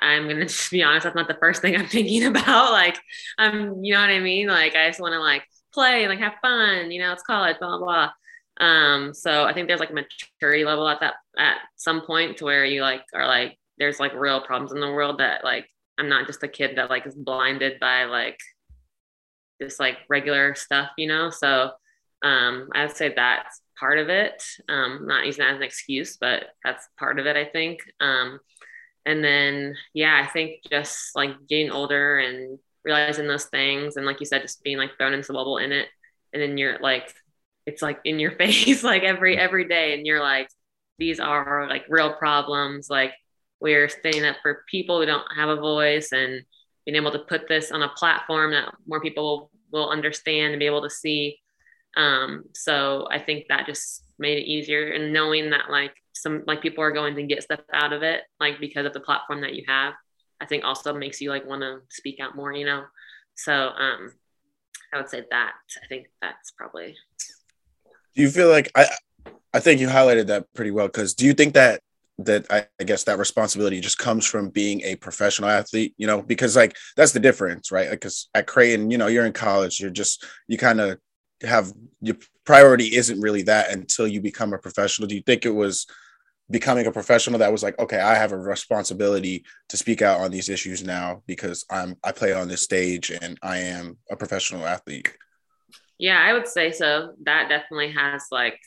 i'm 0.00 0.28
gonna 0.28 0.42
just 0.46 0.70
be 0.70 0.82
honest 0.82 1.04
that's 1.04 1.16
not 1.16 1.28
the 1.28 1.38
first 1.40 1.62
thing 1.62 1.76
i'm 1.76 1.86
thinking 1.86 2.24
about 2.26 2.72
like 2.72 2.98
i'm 3.38 3.82
you 3.82 3.94
know 3.94 4.00
what 4.00 4.10
i 4.10 4.18
mean? 4.18 4.48
Like 4.48 4.74
i 4.74 4.88
just 4.88 5.00
want 5.00 5.12
to 5.12 5.20
like 5.20 5.42
play 5.72 6.04
and 6.04 6.10
like 6.10 6.20
have 6.20 6.34
fun 6.42 6.90
you 6.90 7.00
know 7.00 7.12
it's 7.12 7.22
college 7.22 7.58
blah 7.58 7.78
blah 7.78 7.86
blah. 7.86 8.10
Um, 8.60 9.14
so 9.14 9.44
I 9.44 9.52
think 9.52 9.68
there's 9.68 9.78
like 9.78 9.90
a 9.90 9.94
maturity 9.94 10.64
level 10.64 10.88
at 10.88 10.98
that 11.00 11.14
at 11.38 11.58
some 11.76 12.00
point 12.04 12.38
to 12.38 12.44
where 12.44 12.64
you 12.64 12.82
like 12.82 13.02
are 13.14 13.26
like 13.26 13.56
there's 13.78 14.00
like 14.00 14.12
real 14.14 14.40
problems 14.40 14.72
in 14.72 14.80
the 14.80 14.90
world 14.90 15.18
that 15.20 15.44
like 15.44 15.68
I'm 15.98 16.08
not 16.08 16.26
just 16.26 16.42
a 16.42 16.48
kid 16.48 16.76
that 16.76 16.90
like 16.90 17.06
is 17.06 17.14
blinded 17.14 17.78
by 17.80 18.04
like 18.04 18.38
just 19.60 19.80
like 19.80 19.98
regular 20.08 20.54
stuff, 20.54 20.90
you 20.96 21.08
know. 21.08 21.30
So 21.30 21.70
um, 22.22 22.68
I'd 22.74 22.96
say 22.96 23.12
that's 23.14 23.60
part 23.78 23.98
of 23.98 24.08
it. 24.08 24.42
Um, 24.68 25.06
not 25.06 25.26
using 25.26 25.44
that 25.44 25.52
as 25.52 25.56
an 25.58 25.62
excuse, 25.62 26.16
but 26.16 26.46
that's 26.64 26.88
part 26.98 27.18
of 27.18 27.26
it, 27.26 27.36
I 27.36 27.44
think. 27.44 27.80
Um, 28.00 28.40
and 29.06 29.22
then 29.22 29.76
yeah, 29.94 30.20
I 30.22 30.30
think 30.30 30.62
just 30.70 31.14
like 31.14 31.30
getting 31.48 31.70
older 31.70 32.18
and 32.18 32.58
realizing 32.84 33.26
those 33.26 33.46
things, 33.46 33.96
and 33.96 34.06
like 34.06 34.20
you 34.20 34.26
said, 34.26 34.42
just 34.42 34.62
being 34.62 34.78
like 34.78 34.96
thrown 34.98 35.14
into 35.14 35.28
the 35.28 35.34
bubble 35.34 35.58
in 35.58 35.72
it, 35.72 35.88
and 36.32 36.42
then 36.42 36.58
you're 36.58 36.78
like 36.80 37.14
it's 37.66 37.82
like 37.82 38.00
in 38.04 38.18
your 38.18 38.32
face 38.38 38.82
like 38.82 39.02
every 39.02 39.38
every 39.38 39.68
day. 39.68 39.94
And 39.94 40.06
you're 40.06 40.22
like 40.22 40.48
these 40.98 41.20
are 41.20 41.68
like 41.68 41.84
real 41.88 42.12
problems. 42.14 42.90
Like 42.90 43.12
we're 43.60 43.88
standing 43.88 44.24
up 44.24 44.36
for 44.42 44.64
people 44.70 45.00
who 45.00 45.06
don't 45.06 45.26
have 45.36 45.48
a 45.48 45.56
voice 45.56 46.12
and 46.12 46.42
being 46.84 46.96
able 46.96 47.12
to 47.12 47.18
put 47.18 47.48
this 47.48 47.70
on 47.70 47.82
a 47.82 47.88
platform 47.90 48.52
that 48.52 48.72
more 48.86 49.00
people 49.00 49.50
will, 49.70 49.80
will 49.80 49.90
understand 49.90 50.52
and 50.52 50.60
be 50.60 50.66
able 50.66 50.82
to 50.82 50.90
see 50.90 51.38
um, 51.98 52.44
so 52.54 53.06
i 53.10 53.18
think 53.18 53.44
that 53.48 53.66
just 53.66 54.04
made 54.18 54.38
it 54.38 54.46
easier 54.46 54.92
and 54.92 55.12
knowing 55.12 55.50
that 55.50 55.70
like 55.70 55.92
some 56.14 56.42
like 56.46 56.62
people 56.62 56.82
are 56.82 56.90
going 56.90 57.14
to 57.14 57.22
get 57.22 57.42
stuff 57.42 57.60
out 57.72 57.92
of 57.92 58.02
it 58.02 58.22
like 58.40 58.58
because 58.58 58.86
of 58.86 58.92
the 58.92 59.00
platform 59.00 59.40
that 59.42 59.54
you 59.54 59.64
have 59.68 59.92
i 60.40 60.46
think 60.46 60.64
also 60.64 60.94
makes 60.94 61.20
you 61.20 61.30
like 61.30 61.46
want 61.46 61.60
to 61.62 61.80
speak 61.90 62.18
out 62.20 62.34
more 62.34 62.52
you 62.52 62.64
know 62.64 62.84
so 63.36 63.52
um 63.52 64.12
i 64.92 64.96
would 64.96 65.08
say 65.08 65.22
that 65.30 65.52
i 65.82 65.86
think 65.88 66.06
that's 66.22 66.50
probably 66.52 66.96
do 68.14 68.22
you 68.22 68.30
feel 68.30 68.48
like 68.48 68.70
I 68.74 68.86
I 69.54 69.60
think 69.60 69.80
you 69.80 69.88
highlighted 69.88 70.26
that 70.26 70.52
pretty 70.54 70.70
well 70.70 70.88
because 70.88 71.14
do 71.14 71.24
you 71.24 71.34
think 71.34 71.54
that 71.54 71.80
that 72.18 72.46
I, 72.50 72.66
I, 72.80 72.84
guess 72.84 73.04
that 73.04 73.16
responsibility 73.16 73.80
just 73.80 73.98
comes 73.98 74.26
from 74.26 74.50
being 74.50 74.80
a 74.80 74.96
professional 74.96 75.48
athlete, 75.48 75.94
you 75.98 76.06
know, 76.08 76.20
because 76.20 76.56
like 76.56 76.76
that's 76.96 77.12
the 77.12 77.20
difference, 77.20 77.70
right? 77.70 77.88
Because 77.88 78.28
like, 78.34 78.42
at 78.42 78.46
Creighton, 78.48 78.90
you 78.90 78.98
know, 78.98 79.06
you're 79.06 79.24
in 79.24 79.32
college, 79.32 79.78
you're 79.78 79.90
just 79.90 80.26
you 80.48 80.58
kind 80.58 80.80
of 80.80 80.98
have 81.42 81.72
your 82.00 82.16
priority 82.44 82.96
isn't 82.96 83.20
really 83.20 83.42
that 83.42 83.72
until 83.72 84.06
you 84.06 84.20
become 84.20 84.52
a 84.52 84.58
professional. 84.58 85.08
Do 85.08 85.14
you 85.14 85.22
think 85.22 85.44
it 85.44 85.54
was 85.54 85.86
becoming 86.50 86.86
a 86.86 86.92
professional 86.92 87.38
that 87.38 87.52
was 87.52 87.62
like, 87.62 87.78
okay, 87.78 88.00
I 88.00 88.14
have 88.14 88.32
a 88.32 88.38
responsibility 88.38 89.44
to 89.68 89.76
speak 89.76 90.02
out 90.02 90.20
on 90.20 90.30
these 90.30 90.48
issues 90.48 90.82
now 90.82 91.22
because 91.26 91.64
I'm 91.70 91.96
I 92.02 92.12
play 92.12 92.32
on 92.32 92.48
this 92.48 92.62
stage 92.62 93.10
and 93.10 93.38
I 93.42 93.58
am 93.58 93.98
a 94.10 94.16
professional 94.16 94.66
athlete? 94.66 95.14
Yeah, 95.98 96.18
I 96.18 96.32
would 96.32 96.46
say 96.46 96.72
so. 96.72 97.12
That 97.24 97.48
definitely 97.48 97.92
has 97.92 98.24
like 98.30 98.58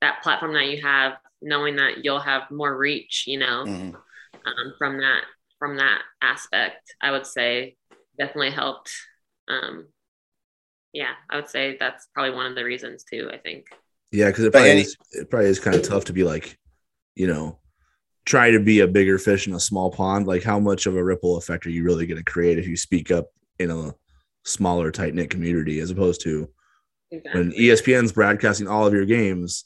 that 0.00 0.22
platform 0.22 0.52
that 0.54 0.68
you 0.68 0.82
have, 0.82 1.14
knowing 1.42 1.76
that 1.76 2.04
you'll 2.04 2.20
have 2.20 2.50
more 2.50 2.76
reach, 2.76 3.24
you 3.26 3.38
know, 3.38 3.64
mm-hmm. 3.66 3.96
um, 4.46 4.74
from 4.78 4.98
that 4.98 5.22
from 5.58 5.76
that 5.76 6.02
aspect. 6.22 6.94
I 7.00 7.10
would 7.10 7.26
say 7.26 7.76
definitely 8.18 8.52
helped. 8.52 8.92
Um, 9.48 9.88
yeah, 10.92 11.12
I 11.28 11.36
would 11.36 11.48
say 11.48 11.76
that's 11.78 12.08
probably 12.14 12.34
one 12.34 12.46
of 12.46 12.54
the 12.54 12.64
reasons 12.64 13.04
too. 13.04 13.30
I 13.32 13.38
think. 13.38 13.66
Yeah, 14.10 14.26
because 14.26 14.44
it 14.44 14.52
probably 14.52 14.70
any- 14.70 14.80
is, 14.82 14.96
it 15.12 15.30
probably 15.30 15.48
is 15.48 15.60
kind 15.60 15.76
of 15.76 15.82
tough 15.82 16.04
to 16.06 16.12
be 16.12 16.24
like, 16.24 16.58
you 17.14 17.26
know, 17.26 17.58
try 18.24 18.50
to 18.50 18.60
be 18.60 18.80
a 18.80 18.88
bigger 18.88 19.18
fish 19.18 19.46
in 19.46 19.54
a 19.54 19.60
small 19.60 19.90
pond. 19.90 20.26
Like, 20.26 20.42
how 20.42 20.58
much 20.58 20.86
of 20.86 20.96
a 20.96 21.04
ripple 21.04 21.36
effect 21.36 21.66
are 21.66 21.70
you 21.70 21.84
really 21.84 22.06
going 22.06 22.22
to 22.22 22.30
create 22.30 22.58
if 22.58 22.66
you 22.66 22.76
speak 22.76 23.10
up 23.10 23.26
in 23.58 23.70
a 23.70 23.94
smaller, 24.44 24.90
tight 24.90 25.14
knit 25.14 25.30
community 25.30 25.80
as 25.80 25.90
opposed 25.90 26.22
to 26.22 26.48
exactly. 27.10 27.40
when 27.40 27.52
ESPN's 27.52 28.12
broadcasting 28.12 28.68
all 28.68 28.86
of 28.86 28.92
your 28.92 29.06
games. 29.06 29.64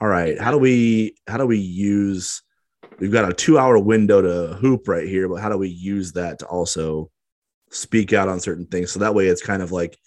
All 0.00 0.08
right, 0.08 0.38
how 0.38 0.50
do 0.50 0.58
we 0.58 1.16
how 1.26 1.38
do 1.38 1.46
we 1.46 1.58
use? 1.58 2.42
We've 2.98 3.12
got 3.12 3.28
a 3.28 3.34
two 3.34 3.58
hour 3.58 3.78
window 3.78 4.20
to 4.20 4.54
hoop 4.54 4.86
right 4.86 5.08
here, 5.08 5.28
but 5.28 5.40
how 5.40 5.48
do 5.48 5.58
we 5.58 5.68
use 5.68 6.12
that 6.12 6.40
to 6.40 6.46
also 6.46 7.10
speak 7.70 8.12
out 8.12 8.28
on 8.28 8.40
certain 8.40 8.66
things 8.66 8.90
so 8.90 9.00
that 9.00 9.14
way 9.14 9.26
it's 9.26 9.44
kind 9.44 9.62
of 9.62 9.72
like 9.72 9.98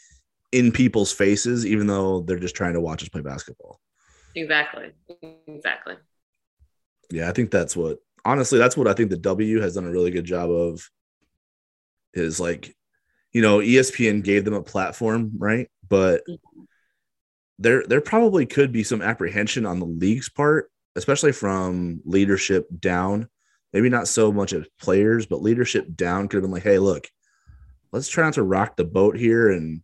in 0.51 0.71
people's 0.71 1.11
faces, 1.11 1.65
even 1.65 1.87
though 1.87 2.21
they're 2.21 2.39
just 2.39 2.55
trying 2.55 2.73
to 2.73 2.81
watch 2.81 3.03
us 3.03 3.09
play 3.09 3.21
basketball. 3.21 3.79
Exactly. 4.35 4.91
Exactly. 5.47 5.95
Yeah, 7.09 7.29
I 7.29 7.33
think 7.33 7.51
that's 7.51 7.75
what 7.75 7.99
honestly, 8.23 8.59
that's 8.59 8.77
what 8.77 8.87
I 8.87 8.93
think 8.93 9.09
the 9.09 9.17
W 9.17 9.59
has 9.61 9.75
done 9.75 9.85
a 9.85 9.91
really 9.91 10.11
good 10.11 10.25
job 10.25 10.49
of 10.49 10.89
is 12.13 12.39
like 12.39 12.75
you 13.31 13.41
know, 13.41 13.59
ESPN 13.59 14.23
gave 14.23 14.43
them 14.43 14.53
a 14.53 14.61
platform, 14.61 15.31
right? 15.37 15.69
But 15.87 16.23
there 17.59 17.83
there 17.87 18.01
probably 18.01 18.45
could 18.45 18.71
be 18.71 18.83
some 18.83 19.01
apprehension 19.01 19.65
on 19.65 19.79
the 19.79 19.85
league's 19.85 20.29
part, 20.29 20.69
especially 20.95 21.31
from 21.31 22.01
leadership 22.05 22.67
down. 22.79 23.29
Maybe 23.71 23.87
not 23.87 24.07
so 24.07 24.31
much 24.33 24.51
as 24.51 24.65
players, 24.81 25.25
but 25.25 25.41
leadership 25.41 25.95
down 25.95 26.27
could 26.27 26.37
have 26.37 26.43
been 26.43 26.51
like, 26.51 26.63
hey, 26.63 26.79
look, 26.79 27.07
let's 27.93 28.09
try 28.09 28.25
not 28.25 28.33
to 28.33 28.43
rock 28.43 28.75
the 28.75 28.83
boat 28.83 29.17
here 29.17 29.49
and 29.49 29.81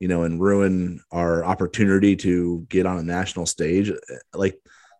you 0.00 0.08
know 0.08 0.24
and 0.24 0.40
ruin 0.40 1.00
our 1.12 1.44
opportunity 1.44 2.16
to 2.16 2.66
get 2.68 2.86
on 2.86 2.98
a 2.98 3.02
national 3.02 3.46
stage. 3.46 3.92
Like 4.34 4.58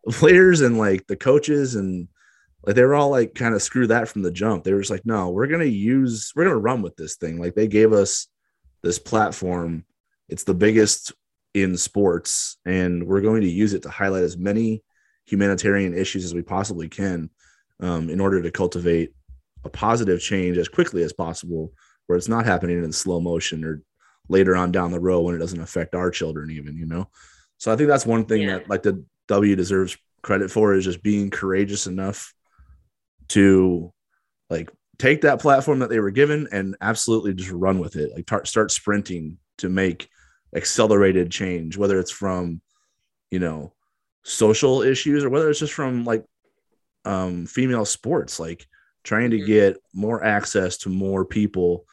players 0.08 0.60
and 0.60 0.78
like 0.78 1.06
the 1.06 1.16
coaches 1.16 1.74
and 1.74 2.08
like 2.64 2.76
they 2.76 2.84
were 2.84 2.94
all 2.94 3.10
like 3.10 3.34
kind 3.34 3.54
of 3.54 3.62
screw 3.62 3.86
that 3.88 4.08
from 4.08 4.22
the 4.22 4.30
jump. 4.30 4.64
They 4.64 4.72
were 4.72 4.80
just 4.80 4.90
like, 4.90 5.06
no, 5.06 5.30
we're 5.30 5.46
gonna 5.46 5.64
use, 5.64 6.32
we're 6.36 6.44
gonna 6.44 6.58
run 6.58 6.82
with 6.82 6.96
this 6.96 7.16
thing. 7.16 7.40
Like 7.40 7.54
they 7.54 7.66
gave 7.66 7.92
us 7.92 8.28
this 8.82 8.98
platform. 8.98 9.84
It's 10.28 10.44
the 10.44 10.54
biggest 10.54 11.12
in 11.54 11.76
sports, 11.76 12.58
and 12.64 13.06
we're 13.06 13.20
going 13.20 13.40
to 13.40 13.50
use 13.50 13.74
it 13.74 13.82
to 13.82 13.90
highlight 13.90 14.22
as 14.22 14.36
many 14.36 14.82
humanitarian 15.26 15.96
issues 15.96 16.24
as 16.24 16.34
we 16.34 16.42
possibly 16.42 16.88
can 16.88 17.30
um, 17.80 18.08
in 18.10 18.20
order 18.20 18.40
to 18.42 18.50
cultivate 18.50 19.12
a 19.64 19.68
positive 19.68 20.20
change 20.20 20.56
as 20.56 20.68
quickly 20.68 21.02
as 21.02 21.12
possible, 21.12 21.72
where 22.06 22.16
it's 22.16 22.28
not 22.28 22.46
happening 22.46 22.82
in 22.82 22.92
slow 22.92 23.20
motion 23.20 23.64
or 23.64 23.82
later 24.30 24.56
on 24.56 24.72
down 24.72 24.92
the 24.92 25.00
road 25.00 25.22
when 25.22 25.34
it 25.34 25.38
doesn't 25.38 25.60
affect 25.60 25.94
our 25.94 26.10
children, 26.10 26.50
even, 26.50 26.76
you 26.76 26.86
know. 26.86 27.08
So 27.58 27.72
I 27.72 27.76
think 27.76 27.88
that's 27.88 28.06
one 28.06 28.24
thing 28.24 28.42
yeah. 28.42 28.58
that 28.58 28.70
like 28.70 28.82
the 28.82 29.04
W 29.28 29.56
deserves 29.56 29.96
credit 30.22 30.50
for 30.50 30.72
is 30.74 30.84
just 30.84 31.02
being 31.02 31.30
courageous 31.30 31.86
enough 31.86 32.32
to 33.28 33.92
like 34.48 34.70
take 34.98 35.22
that 35.22 35.40
platform 35.40 35.80
that 35.80 35.90
they 35.90 36.00
were 36.00 36.10
given 36.10 36.48
and 36.52 36.76
absolutely 36.80 37.34
just 37.34 37.50
run 37.50 37.78
with 37.78 37.96
it. 37.96 38.12
Like 38.14 38.26
tar- 38.26 38.44
start 38.44 38.70
sprinting 38.70 39.38
to 39.58 39.68
make 39.68 40.08
accelerated 40.54 41.30
change, 41.30 41.76
whether 41.76 41.98
it's 41.98 42.10
from 42.10 42.60
you 43.30 43.38
know, 43.38 43.72
social 44.24 44.82
issues 44.82 45.24
or 45.24 45.30
whether 45.30 45.48
it's 45.48 45.60
just 45.60 45.72
from 45.72 46.04
like 46.04 46.24
um 47.04 47.46
female 47.46 47.84
sports, 47.84 48.38
like 48.38 48.66
trying 49.02 49.30
to 49.30 49.38
mm-hmm. 49.38 49.46
get 49.46 49.76
more 49.94 50.22
access 50.22 50.76
to 50.78 50.88
more 50.88 51.24
people 51.24 51.84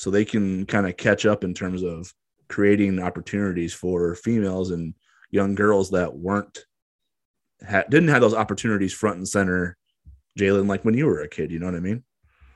so 0.00 0.10
they 0.10 0.24
can 0.24 0.64
kind 0.64 0.86
of 0.86 0.96
catch 0.96 1.26
up 1.26 1.44
in 1.44 1.52
terms 1.52 1.82
of 1.82 2.10
creating 2.48 2.98
opportunities 2.98 3.74
for 3.74 4.14
females 4.14 4.70
and 4.70 4.94
young 5.30 5.54
girls 5.54 5.90
that 5.90 6.16
weren't 6.16 6.64
ha- 7.68 7.84
didn't 7.90 8.08
have 8.08 8.22
those 8.22 8.32
opportunities 8.32 8.94
front 8.94 9.18
and 9.18 9.28
center 9.28 9.76
Jaylyn 10.38 10.66
like 10.66 10.86
when 10.86 10.94
you 10.94 11.04
were 11.04 11.20
a 11.20 11.28
kid 11.28 11.50
you 11.50 11.58
know 11.58 11.66
what 11.66 11.74
i 11.74 11.80
mean? 11.80 12.02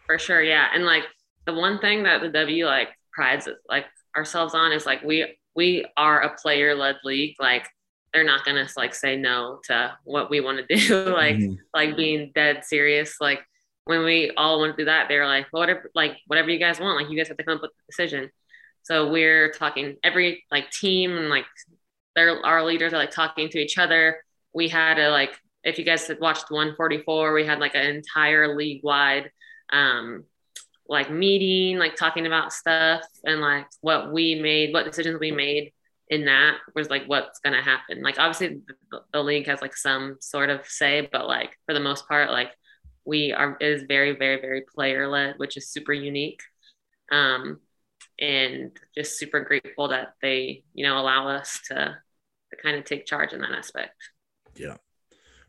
For 0.07 0.18
sure 0.18 0.42
yeah. 0.42 0.68
And 0.74 0.87
like 0.87 1.02
the 1.44 1.52
one 1.52 1.80
thing 1.80 2.04
that 2.04 2.22
the 2.22 2.30
w 2.30 2.64
like 2.64 2.88
prides 3.12 3.46
like 3.68 3.85
ourselves 4.16 4.54
on 4.54 4.72
is 4.72 4.87
like 4.87 5.02
we 5.02 5.37
we 5.54 5.85
are 5.98 6.22
a 6.22 6.35
player 6.37 6.74
led 6.74 6.96
league. 7.04 7.37
Like 7.38 7.68
they're 8.14 8.24
not 8.24 8.46
gonna 8.46 8.66
like 8.74 8.94
say 8.94 9.16
no 9.16 9.61
to 9.64 9.98
what 10.04 10.30
we 10.30 10.40
want 10.40 10.66
to 10.66 10.76
do. 10.76 11.04
Like 11.12 11.37
mm-hmm. 11.37 11.57
like 11.74 11.94
being 11.94 12.33
dead 12.35 12.64
serious. 12.64 13.16
Like 13.20 13.40
when 13.84 14.04
we 14.04 14.32
all 14.36 14.60
went 14.60 14.76
through 14.76 14.86
that, 14.86 15.08
they 15.08 15.18
were 15.18 15.26
like, 15.26 15.46
well, 15.52 15.60
whatever, 15.60 15.90
like 15.94 16.16
whatever 16.26 16.50
you 16.50 16.58
guys 16.58 16.80
want, 16.80 17.00
like 17.00 17.10
you 17.10 17.16
guys 17.16 17.28
have 17.28 17.36
to 17.36 17.44
come 17.44 17.56
up 17.56 17.62
with 17.62 17.70
a 17.70 17.86
decision. 17.90 18.30
So 18.82 19.10
we're 19.10 19.50
talking 19.52 19.96
every 20.02 20.44
like 20.50 20.70
team 20.70 21.16
and 21.16 21.28
like 21.28 21.46
their 22.14 22.44
our 22.44 22.64
leaders 22.64 22.92
are 22.92 22.98
like 22.98 23.10
talking 23.10 23.48
to 23.50 23.58
each 23.58 23.78
other. 23.78 24.22
We 24.52 24.68
had 24.68 24.98
a 24.98 25.10
like 25.10 25.32
if 25.62 25.78
you 25.78 25.84
guys 25.84 26.06
had 26.06 26.20
watched 26.20 26.50
144, 26.50 27.32
we 27.32 27.46
had 27.46 27.58
like 27.58 27.74
an 27.74 27.86
entire 27.86 28.56
league 28.56 28.82
wide 28.84 29.30
um 29.72 30.24
like 30.86 31.10
meeting, 31.10 31.78
like 31.78 31.96
talking 31.96 32.26
about 32.26 32.52
stuff 32.52 33.02
and 33.24 33.40
like 33.40 33.66
what 33.80 34.12
we 34.12 34.34
made, 34.34 34.72
what 34.74 34.84
decisions 34.84 35.18
we 35.18 35.30
made 35.30 35.72
in 36.10 36.26
that 36.26 36.58
was 36.74 36.90
like 36.90 37.06
what's 37.06 37.40
gonna 37.40 37.62
happen. 37.62 38.02
Like 38.02 38.18
obviously 38.18 38.60
the, 38.90 39.00
the 39.12 39.22
league 39.22 39.46
has 39.46 39.62
like 39.62 39.76
some 39.76 40.18
sort 40.20 40.50
of 40.50 40.66
say, 40.66 41.08
but 41.10 41.26
like 41.26 41.58
for 41.66 41.72
the 41.72 41.80
most 41.80 42.06
part, 42.06 42.30
like 42.30 42.50
we 43.04 43.32
are 43.32 43.56
is 43.60 43.84
very 43.86 44.12
very 44.16 44.40
very 44.40 44.62
player 44.62 45.08
led 45.08 45.34
which 45.38 45.56
is 45.56 45.68
super 45.68 45.92
unique 45.92 46.40
um, 47.12 47.60
and 48.18 48.72
just 48.94 49.18
super 49.18 49.40
grateful 49.40 49.88
that 49.88 50.14
they 50.22 50.62
you 50.72 50.86
know 50.86 50.98
allow 50.98 51.28
us 51.28 51.60
to 51.68 51.74
to 51.74 52.62
kind 52.62 52.76
of 52.76 52.84
take 52.84 53.06
charge 53.06 53.32
in 53.32 53.40
that 53.40 53.52
aspect. 53.52 53.94
Yeah. 54.56 54.76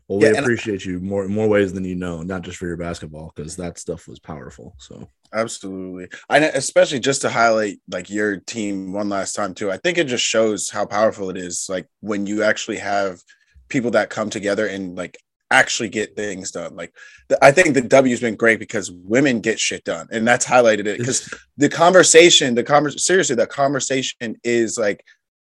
Well 0.08 0.20
we 0.20 0.26
yeah, 0.26 0.40
appreciate 0.40 0.84
you 0.84 1.00
more 1.00 1.26
more 1.28 1.48
ways 1.48 1.72
than 1.72 1.84
you 1.84 1.96
know 1.96 2.22
not 2.22 2.42
just 2.42 2.58
for 2.58 2.66
your 2.66 2.76
basketball 2.76 3.32
because 3.34 3.56
that 3.56 3.78
stuff 3.78 4.06
was 4.06 4.18
powerful 4.18 4.74
so. 4.78 5.08
Absolutely. 5.34 6.06
And 6.30 6.44
especially 6.44 7.00
just 7.00 7.22
to 7.22 7.28
highlight 7.28 7.80
like 7.90 8.08
your 8.08 8.36
team 8.36 8.92
one 8.92 9.08
last 9.08 9.32
time 9.32 9.54
too 9.54 9.70
i 9.72 9.76
think 9.76 9.98
it 9.98 10.06
just 10.06 10.24
shows 10.24 10.70
how 10.70 10.86
powerful 10.86 11.28
it 11.30 11.36
is 11.36 11.66
like 11.68 11.88
when 12.00 12.26
you 12.26 12.44
actually 12.44 12.76
have 12.76 13.20
people 13.68 13.90
that 13.90 14.08
come 14.08 14.30
together 14.30 14.68
and 14.68 14.94
like 14.94 15.18
actually 15.50 15.88
get 15.88 16.16
things 16.16 16.50
done. 16.50 16.76
Like 16.76 16.92
the, 17.28 17.42
I 17.44 17.52
think 17.52 17.74
the 17.74 17.82
W's 17.82 18.20
been 18.20 18.36
great 18.36 18.58
because 18.58 18.90
women 18.90 19.40
get 19.40 19.60
shit 19.60 19.84
done, 19.84 20.08
and 20.10 20.26
that's 20.26 20.46
highlighted 20.46 20.86
it 20.86 20.98
because 20.98 21.32
the 21.56 21.68
conversation, 21.68 22.54
the 22.54 22.64
conversation, 22.64 22.98
seriously, 22.98 23.36
the 23.36 23.46
conversation 23.46 24.36
is 24.42 24.78
like 24.78 25.04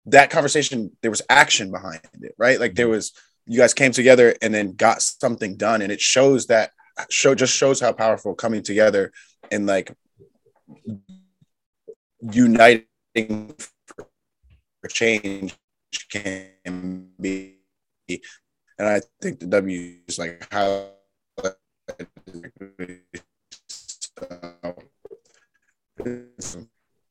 that 0.06 0.30
conversation. 0.30 0.92
There 1.02 1.12
was 1.12 1.22
action 1.30 1.72
behind 1.72 2.02
it, 2.22 2.36
right? 2.38 2.60
Like 2.60 2.76
there 2.76 2.86
mm-hmm. 2.86 2.94
was 2.94 3.14
you 3.46 3.58
guys 3.58 3.74
came 3.74 3.92
together 3.92 4.36
and 4.42 4.54
then 4.54 4.74
got 4.74 5.02
something 5.02 5.58
done, 5.58 5.82
and 5.82 5.92
it 5.92 6.02
shows 6.02 6.48
that 6.48 6.72
show 7.10 7.36
just 7.36 7.56
shows 7.56 7.80
how 7.80 7.92
powerful 7.92 8.36
coming 8.36 8.64
together 8.64 9.12
and 9.52 9.66
like 9.66 9.94
uniting 12.22 12.86
for 13.56 14.90
change 14.90 15.56
can 16.10 17.10
be 17.20 17.58
and 18.80 18.88
I 18.88 19.02
think 19.22 19.40
the 19.40 19.48
W 19.48 19.96
is 20.08 20.20
like 20.20 20.48
how. 20.52 20.88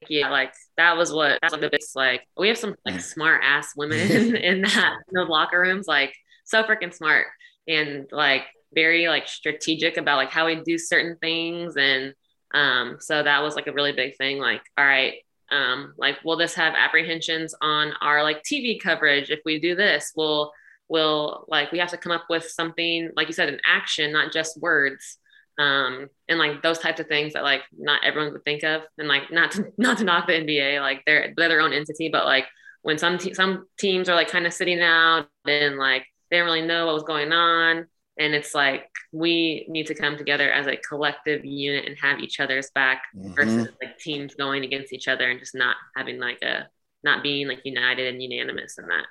Yeah, 0.08 0.30
like 0.30 0.52
that 0.76 0.96
was 0.96 1.12
what 1.12 1.38
that's 1.42 1.52
like 1.52 1.60
the 1.60 1.70
biggest 1.70 1.96
like 1.96 2.22
we 2.36 2.48
have 2.48 2.58
some 2.58 2.76
like 2.84 3.00
smart 3.00 3.42
ass 3.44 3.72
women 3.76 3.98
in, 4.10 4.36
in 4.36 4.62
that 4.62 4.96
in 5.08 5.14
those 5.14 5.28
locker 5.28 5.60
rooms, 5.60 5.86
like 5.88 6.14
so 6.44 6.62
freaking 6.62 6.94
smart 6.94 7.26
and 7.68 8.06
like 8.12 8.44
very 8.74 9.08
like 9.08 9.28
strategic 9.28 9.96
about 9.96 10.16
like 10.16 10.30
how 10.30 10.46
we 10.46 10.62
do 10.64 10.78
certain 10.78 11.16
things 11.20 11.76
and 11.76 12.14
um 12.54 12.96
so 13.00 13.22
that 13.22 13.42
was 13.42 13.56
like 13.56 13.66
a 13.66 13.72
really 13.72 13.92
big 13.92 14.16
thing 14.16 14.38
like 14.38 14.62
all 14.78 14.84
right 14.84 15.14
um 15.50 15.94
like 15.96 16.16
will 16.24 16.36
this 16.36 16.54
have 16.54 16.74
apprehensions 16.76 17.54
on 17.60 17.92
our 18.00 18.22
like 18.22 18.42
tv 18.42 18.80
coverage 18.80 19.30
if 19.30 19.40
we 19.44 19.58
do 19.58 19.74
this 19.74 20.12
will 20.16 20.52
will 20.88 21.44
like 21.48 21.72
we 21.72 21.78
have 21.78 21.90
to 21.90 21.96
come 21.96 22.12
up 22.12 22.24
with 22.30 22.48
something 22.48 23.10
like 23.16 23.26
you 23.26 23.32
said 23.32 23.48
an 23.48 23.60
action 23.64 24.12
not 24.12 24.32
just 24.32 24.60
words. 24.60 25.18
Um 25.58 26.08
and 26.28 26.38
like 26.38 26.62
those 26.62 26.78
types 26.78 27.00
of 27.00 27.06
things 27.06 27.32
that 27.32 27.42
like 27.42 27.62
not 27.76 28.04
everyone 28.04 28.32
would 28.32 28.44
think 28.44 28.62
of. 28.62 28.82
And 28.98 29.08
like 29.08 29.30
not 29.30 29.52
to 29.52 29.72
not 29.78 29.98
to 29.98 30.04
knock 30.04 30.26
the 30.26 30.34
nba 30.34 30.80
like 30.80 31.02
they're 31.06 31.32
they're 31.36 31.48
their 31.48 31.60
own 31.60 31.72
entity 31.72 32.08
but 32.08 32.24
like 32.24 32.46
when 32.82 32.98
some 32.98 33.18
te- 33.18 33.34
some 33.34 33.66
teams 33.78 34.08
are 34.08 34.14
like 34.14 34.30
kind 34.30 34.46
of 34.46 34.52
sitting 34.52 34.80
out 34.80 35.26
and 35.44 35.76
like 35.76 36.06
they 36.30 36.38
don't 36.38 36.46
really 36.46 36.62
know 36.62 36.86
what 36.86 36.94
was 36.94 37.02
going 37.02 37.32
on. 37.32 37.86
And 38.18 38.34
it's 38.34 38.54
like 38.54 38.88
we 39.12 39.66
need 39.68 39.86
to 39.88 39.94
come 39.94 40.16
together 40.16 40.50
as 40.50 40.66
a 40.66 40.76
collective 40.76 41.44
unit 41.44 41.84
and 41.86 41.96
have 42.00 42.20
each 42.20 42.40
other's 42.40 42.70
back 42.70 43.02
mm-hmm. 43.14 43.34
versus 43.34 43.68
like 43.82 43.98
teams 43.98 44.34
going 44.34 44.64
against 44.64 44.92
each 44.92 45.08
other 45.08 45.28
and 45.28 45.38
just 45.40 45.54
not 45.54 45.76
having 45.96 46.18
like 46.18 46.40
a 46.42 46.68
not 47.04 47.22
being 47.22 47.46
like 47.46 47.60
united 47.64 48.12
and 48.12 48.22
unanimous 48.22 48.78
in 48.78 48.86
that 48.86 49.06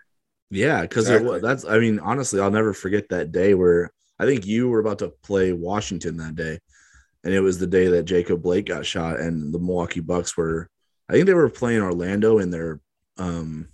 yeah, 0.56 0.82
because 0.82 1.10
exactly. 1.10 1.40
that's 1.40 1.66
I 1.66 1.80
mean, 1.80 2.00
honestly, 2.00 2.40
I'll 2.40 2.52
never 2.52 2.74
forget 2.74 3.10
that 3.10 3.32
day 3.32 3.54
where 3.54 3.92
I 4.20 4.26
think 4.26 4.46
you 4.46 4.70
were 4.70 4.80
about 4.80 5.00
to 5.00 5.14
play 5.24 5.54
Washington 5.54 6.18
that 6.18 6.36
day. 6.36 6.60
And 7.24 7.34
it 7.34 7.42
was 7.42 7.58
the 7.58 7.68
day 7.68 7.88
that 7.88 8.04
Jacob 8.04 8.44
Blake 8.44 8.68
got 8.68 8.86
shot 8.86 9.20
and 9.20 9.54
the 9.54 9.60
Milwaukee 9.60 10.00
Bucks 10.00 10.38
were 10.38 10.70
I 11.10 11.14
think 11.14 11.26
they 11.26 11.34
were 11.34 11.50
playing 11.50 11.82
Orlando 11.82 12.40
in 12.40 12.50
their 12.50 12.80
um 13.18 13.68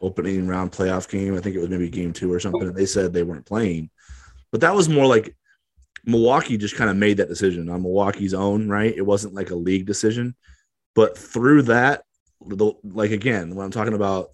opening 0.00 0.46
round 0.46 0.72
playoff 0.72 1.08
game. 1.08 1.34
I 1.34 1.40
think 1.40 1.56
it 1.56 1.60
was 1.60 1.70
maybe 1.70 1.88
game 1.88 2.12
two 2.12 2.32
or 2.32 2.40
something. 2.40 2.62
And 2.62 2.76
they 2.76 2.86
said 2.86 3.12
they 3.12 3.22
weren't 3.22 3.46
playing. 3.46 3.90
But 4.52 4.60
that 4.60 4.74
was 4.74 4.88
more 4.88 5.06
like 5.06 5.36
Milwaukee 6.04 6.56
just 6.56 6.76
kind 6.76 6.90
of 6.90 6.96
made 6.96 7.16
that 7.18 7.28
decision 7.28 7.68
on 7.68 7.82
Milwaukee's 7.82 8.34
own, 8.34 8.68
right? 8.68 8.94
It 8.96 9.04
wasn't 9.04 9.34
like 9.34 9.50
a 9.50 9.56
league 9.56 9.86
decision. 9.86 10.34
But 10.94 11.18
through 11.18 11.62
that, 11.62 12.02
the, 12.46 12.72
like 12.84 13.10
again, 13.10 13.54
when 13.54 13.64
I'm 13.64 13.70
talking 13.70 13.94
about 13.94 14.30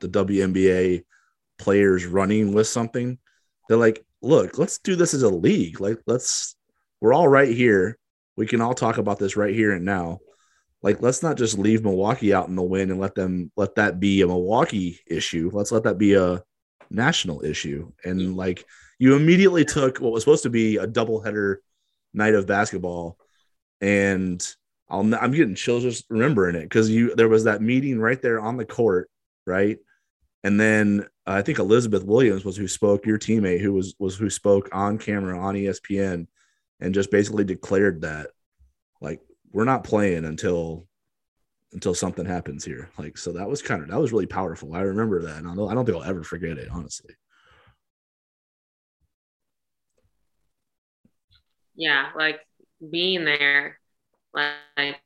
the 0.00 0.08
WNBA 0.08 1.04
players 1.58 2.06
running 2.06 2.52
with 2.52 2.66
something, 2.66 3.18
they're 3.68 3.76
like, 3.76 4.04
look, 4.22 4.58
let's 4.58 4.78
do 4.78 4.96
this 4.96 5.14
as 5.14 5.22
a 5.22 5.28
league. 5.28 5.80
Like, 5.80 5.98
let's, 6.06 6.56
we're 7.00 7.14
all 7.14 7.28
right 7.28 7.54
here. 7.54 7.98
We 8.36 8.46
can 8.46 8.60
all 8.60 8.74
talk 8.74 8.98
about 8.98 9.18
this 9.18 9.36
right 9.36 9.54
here 9.54 9.72
and 9.72 9.84
now. 9.84 10.20
Like, 10.82 11.02
let's 11.02 11.22
not 11.22 11.36
just 11.36 11.58
leave 11.58 11.84
Milwaukee 11.84 12.32
out 12.32 12.48
in 12.48 12.56
the 12.56 12.62
wind 12.62 12.90
and 12.90 12.98
let 12.98 13.14
them 13.14 13.52
let 13.56 13.74
that 13.74 14.00
be 14.00 14.22
a 14.22 14.26
Milwaukee 14.26 14.98
issue. 15.06 15.50
Let's 15.52 15.72
let 15.72 15.82
that 15.84 15.98
be 15.98 16.14
a 16.14 16.42
national 16.90 17.44
issue. 17.44 17.92
And 18.04 18.36
like, 18.36 18.64
you 18.98 19.14
immediately 19.16 19.64
took 19.64 19.98
what 19.98 20.12
was 20.12 20.22
supposed 20.22 20.42
to 20.44 20.50
be 20.50 20.76
a 20.76 20.86
doubleheader 20.86 21.56
night 22.12 22.34
of 22.34 22.46
basketball, 22.46 23.16
and 23.80 24.46
I'll, 24.88 25.14
I'm 25.14 25.32
getting 25.32 25.54
chills 25.54 25.82
just 25.82 26.04
remembering 26.10 26.56
it 26.56 26.62
because 26.64 26.90
you 26.90 27.14
there 27.14 27.28
was 27.28 27.44
that 27.44 27.62
meeting 27.62 27.98
right 27.98 28.20
there 28.20 28.40
on 28.40 28.56
the 28.56 28.64
court, 28.64 29.10
right? 29.46 29.78
And 30.42 30.58
then 30.58 31.06
uh, 31.26 31.32
I 31.32 31.42
think 31.42 31.58
Elizabeth 31.58 32.04
Williams 32.04 32.44
was 32.44 32.56
who 32.56 32.66
spoke, 32.66 33.06
your 33.06 33.18
teammate 33.18 33.60
who 33.60 33.72
was 33.72 33.94
was 33.98 34.16
who 34.16 34.30
spoke 34.30 34.68
on 34.72 34.98
camera 34.98 35.38
on 35.38 35.54
ESPN 35.54 36.26
and 36.80 36.94
just 36.94 37.10
basically 37.10 37.44
declared 37.44 38.02
that 38.02 38.28
like 39.00 39.20
we're 39.52 39.64
not 39.64 39.84
playing 39.84 40.24
until 40.24 40.86
until 41.72 41.94
something 41.94 42.24
happens 42.24 42.64
here. 42.64 42.90
Like 42.98 43.18
so 43.18 43.32
that 43.32 43.48
was 43.48 43.62
kind 43.62 43.82
of 43.82 43.88
that 43.88 44.00
was 44.00 44.12
really 44.12 44.26
powerful. 44.26 44.74
I 44.74 44.80
remember 44.80 45.22
that 45.22 45.38
and 45.38 45.48
I 45.48 45.54
don't, 45.54 45.70
I 45.70 45.74
don't 45.74 45.84
think 45.84 45.98
I'll 45.98 46.04
ever 46.04 46.24
forget 46.24 46.58
it, 46.58 46.68
honestly. 46.70 47.14
Yeah, 51.74 52.10
like 52.16 52.40
being 52.90 53.24
there 53.24 53.78
like 54.32 54.96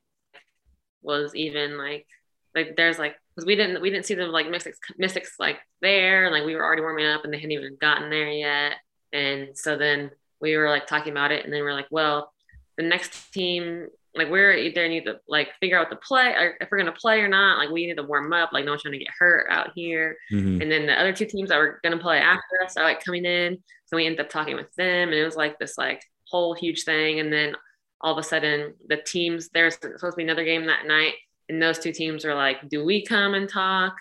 was 1.01 1.35
even 1.35 1.77
like 1.77 2.07
like 2.53 2.75
there's 2.75 2.99
like 2.99 3.15
because 3.35 3.45
we 3.45 3.55
didn't 3.55 3.81
we 3.81 3.89
didn't 3.89 4.05
see 4.05 4.13
them 4.13 4.31
like 4.31 4.49
mystics 4.49 4.79
mystics 4.97 5.33
like 5.39 5.57
there 5.81 6.25
and 6.25 6.33
like 6.33 6.45
we 6.45 6.55
were 6.55 6.63
already 6.63 6.81
warming 6.81 7.05
up 7.05 7.23
and 7.23 7.33
they 7.33 7.37
hadn't 7.37 7.51
even 7.51 7.77
gotten 7.79 8.09
there 8.09 8.29
yet. 8.29 8.73
And 9.11 9.57
so 9.57 9.77
then 9.77 10.11
we 10.41 10.55
were 10.57 10.69
like 10.69 10.87
talking 10.87 11.11
about 11.11 11.31
it 11.31 11.43
and 11.43 11.53
then 11.53 11.61
we 11.61 11.67
are 11.67 11.73
like 11.73 11.87
well 11.91 12.31
the 12.77 12.83
next 12.83 13.31
team 13.33 13.87
like 14.15 14.29
we're 14.29 14.53
either 14.53 14.87
need 14.87 15.05
to 15.05 15.19
like 15.27 15.49
figure 15.59 15.77
out 15.77 15.89
the 15.89 15.95
play 15.97 16.27
or 16.29 16.55
if 16.61 16.69
we're 16.71 16.77
gonna 16.77 16.91
play 16.91 17.19
or 17.19 17.27
not 17.27 17.57
like 17.57 17.69
we 17.69 17.85
need 17.85 17.97
to 17.97 18.03
warm 18.03 18.31
up 18.31 18.51
like 18.53 18.63
no 18.63 18.71
one's 18.71 18.81
trying 18.81 18.93
to 18.93 18.99
get 18.99 19.09
hurt 19.17 19.47
out 19.49 19.71
here. 19.75 20.17
Mm-hmm. 20.31 20.61
and 20.61 20.71
then 20.71 20.85
the 20.85 20.99
other 20.99 21.13
two 21.13 21.25
teams 21.25 21.49
that 21.49 21.57
were 21.57 21.79
gonna 21.83 21.97
play 21.97 22.19
after 22.19 22.63
us 22.63 22.77
are 22.77 22.83
like 22.83 23.03
coming 23.03 23.25
in. 23.25 23.57
So 23.85 23.97
we 23.97 24.05
ended 24.05 24.21
up 24.21 24.29
talking 24.29 24.55
with 24.55 24.73
them 24.75 25.09
and 25.09 25.13
it 25.13 25.25
was 25.25 25.35
like 25.35 25.59
this 25.59 25.77
like 25.77 26.01
whole 26.29 26.53
huge 26.53 26.83
thing. 26.83 27.19
And 27.19 27.31
then 27.31 27.55
all 28.01 28.13
of 28.13 28.17
a 28.17 28.23
sudden 28.23 28.73
the 28.87 28.97
teams 28.97 29.49
there's 29.53 29.75
supposed 29.75 30.01
to 30.01 30.15
be 30.15 30.23
another 30.23 30.45
game 30.45 30.65
that 30.67 30.85
night 30.85 31.13
and 31.49 31.61
those 31.61 31.79
two 31.79 31.91
teams 31.91 32.25
were 32.25 32.33
like, 32.33 32.67
do 32.69 32.83
we 32.83 33.05
come 33.05 33.33
and 33.33 33.47
talk? 33.47 33.95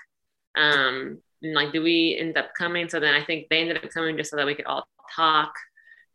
Um, 0.57 1.19
and 1.43 1.55
like, 1.55 1.73
do 1.73 1.83
we 1.83 2.17
end 2.19 2.39
up 2.39 2.55
coming? 2.57 2.89
So 2.89 3.01
then 3.01 3.15
I 3.15 3.25
think 3.25 3.49
they 3.49 3.61
ended 3.61 3.85
up 3.85 3.91
coming 3.91 4.17
just 4.17 4.31
so 4.31 4.37
that 4.37 4.47
we 4.47 4.55
could 4.55 4.67
all 4.67 4.87
talk. 5.15 5.53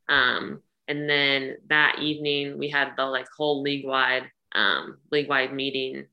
Um, 0.08 0.62
and 0.88 1.08
then 1.08 1.58
that 1.70 2.00
evening 2.00 2.58
we 2.58 2.70
had 2.70 2.94
the 2.98 3.06
like 3.06 3.28
whole 3.38 3.62
league 3.62 3.86
wide 3.86 4.24
um, 4.54 4.98
league 5.12 5.30
wide 5.30 5.54
meeting. 5.54 6.08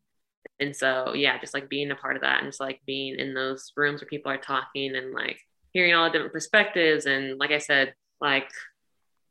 And 0.61 0.77
so 0.77 1.15
yeah, 1.15 1.39
just 1.41 1.55
like 1.55 1.69
being 1.69 1.91
a 1.91 1.97
part 1.97 2.17
of 2.17 2.23
that 2.23 2.41
and 2.41 2.49
just 2.49 2.61
like 2.61 2.81
being 2.87 3.19
in 3.19 3.35
those 3.35 3.73
rooms 3.77 4.01
where 4.01 4.09
people 4.09 4.31
are 4.31 4.39
talking 4.39 4.95
and 4.95 5.13
like 5.13 5.41
hearing 5.73 5.95
all 5.95 6.05
the 6.05 6.13
different 6.13 6.33
perspectives 6.33 7.07
and 7.07 7.39
like 7.39 7.51
I 7.51 7.59
said, 7.59 7.95
like 8.21 8.51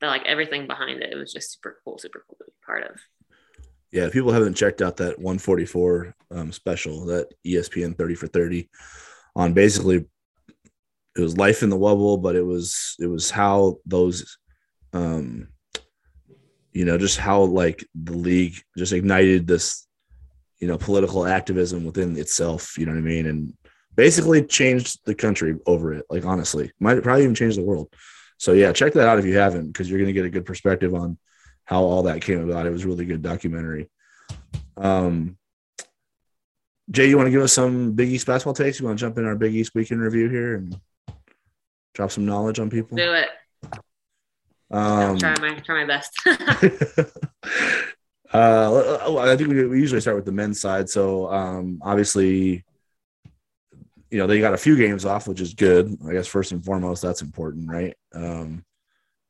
the 0.02 0.08
like 0.08 0.26
everything 0.26 0.68
behind 0.68 1.02
it. 1.02 1.14
It 1.14 1.16
was 1.16 1.32
just 1.32 1.54
super 1.54 1.80
cool, 1.84 2.00
super 2.00 2.24
cool 2.28 2.38
to 2.40 2.46
be 2.46 2.52
part 2.66 2.84
of. 2.84 3.00
Yeah, 3.96 4.10
people 4.10 4.34
haven't 4.34 4.56
checked 4.56 4.82
out 4.82 4.98
that 4.98 5.20
144 5.20 6.14
um, 6.32 6.52
special, 6.52 7.06
that 7.06 7.30
ESPN 7.48 7.98
30 7.98 8.16
for 8.16 8.28
30 8.28 8.68
on 9.38 9.54
basically 9.54 10.04
it 11.16 11.22
was 11.22 11.38
life 11.38 11.64
in 11.64 11.70
the 11.70 11.78
wubble, 11.78 12.22
but 12.22 12.36
it 12.36 12.42
was 12.42 12.98
it 13.00 13.08
was 13.08 13.32
how 13.32 13.78
those 13.86 14.38
um 14.92 15.48
you 16.74 16.84
know 16.84 16.98
just 16.98 17.18
how 17.18 17.44
like 17.44 17.88
the 17.96 18.12
league 18.12 18.62
just 18.78 18.92
ignited 18.92 19.48
this 19.48 19.88
you 20.60 20.68
know 20.68 20.78
political 20.78 21.26
activism 21.26 21.86
within 21.86 22.18
itself 22.18 22.78
you 22.78 22.86
know 22.86 22.92
what 22.92 22.98
i 22.98 23.02
mean? 23.02 23.28
And 23.28 23.54
basically 23.96 24.44
changed 24.44 25.00
the 25.06 25.16
country 25.16 25.56
over 25.66 25.94
it 25.94 26.06
like 26.10 26.26
honestly 26.26 26.70
might 26.82 27.02
probably 27.02 27.24
even 27.24 27.34
change 27.34 27.56
the 27.56 27.64
world. 27.64 27.88
So 28.40 28.52
yeah 28.52 28.74
check 28.74 28.92
that 28.92 29.08
out 29.08 29.20
if 29.20 29.26
you 29.26 29.38
haven't 29.38 29.68
because 29.68 29.90
you're 29.90 30.04
to 30.04 30.12
get 30.12 30.26
a 30.26 30.30
good 30.30 30.46
perspective 30.46 30.94
on 30.94 31.18
how 31.66 31.82
all 31.84 32.04
that 32.04 32.22
came 32.22 32.50
about 32.50 32.66
it 32.66 32.72
was 32.72 32.84
a 32.84 32.88
really 32.88 33.06
good 33.06 33.22
documentary 33.22 33.90
um 34.78 35.38
jay 36.92 37.10
you 37.10 37.18
want 37.18 37.28
to 37.28 37.32
give 37.32 37.42
us 37.42 37.54
some 37.54 37.92
big 37.94 38.10
east 38.10 38.28
basketball 38.28 38.54
takes 38.54 38.80
you 38.80 38.86
want 38.86 38.98
to 38.98 39.06
jump 39.06 39.18
in 39.18 39.26
our 39.26 39.36
big 39.36 39.54
east 39.54 39.74
weekend 39.76 40.02
review 40.02 40.30
here 40.30 40.56
and 40.56 40.80
drop 41.94 42.12
some 42.12 42.26
knowledge 42.26 42.60
on 42.60 42.70
people 42.70 42.98
do 42.98 43.14
it 43.14 43.30
um, 44.72 45.18
try 45.18 45.36
my 45.40 45.54
try 45.60 45.84
my 45.84 45.86
best. 45.86 46.12
uh, 48.34 49.18
I 49.20 49.36
think 49.38 49.50
we, 49.50 49.66
we, 49.66 49.80
usually 49.80 50.02
start 50.02 50.18
with 50.18 50.26
the 50.26 50.32
men's 50.32 50.60
side. 50.60 50.90
So 50.90 51.32
um, 51.32 51.80
obviously, 51.84 52.64
you 54.10 54.18
know 54.18 54.28
they 54.28 54.40
got 54.40 54.54
a 54.54 54.58
few 54.58 54.76
games 54.76 55.06
off, 55.06 55.28
which 55.28 55.40
is 55.40 55.54
good. 55.54 55.96
I 56.08 56.14
guess 56.14 56.28
first 56.28 56.52
and 56.52 56.66
foremost, 56.66 57.02
that's 57.02 57.22
important, 57.22 57.70
right? 57.70 57.96
Um, 58.14 58.66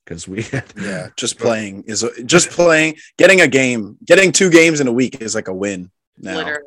because 0.05 0.27
we 0.27 0.41
had, 0.53 0.71
yeah, 0.79 1.09
just 1.15 1.37
playing 1.37 1.83
is 1.87 2.05
just 2.25 2.49
playing, 2.51 2.95
getting 3.17 3.41
a 3.41 3.47
game, 3.47 3.97
getting 4.05 4.31
two 4.31 4.49
games 4.49 4.79
in 4.79 4.87
a 4.87 4.93
week 4.93 5.21
is 5.21 5.35
like 5.35 5.47
a 5.47 5.53
win 5.53 5.91
now. 6.17 6.37
Literally. 6.37 6.63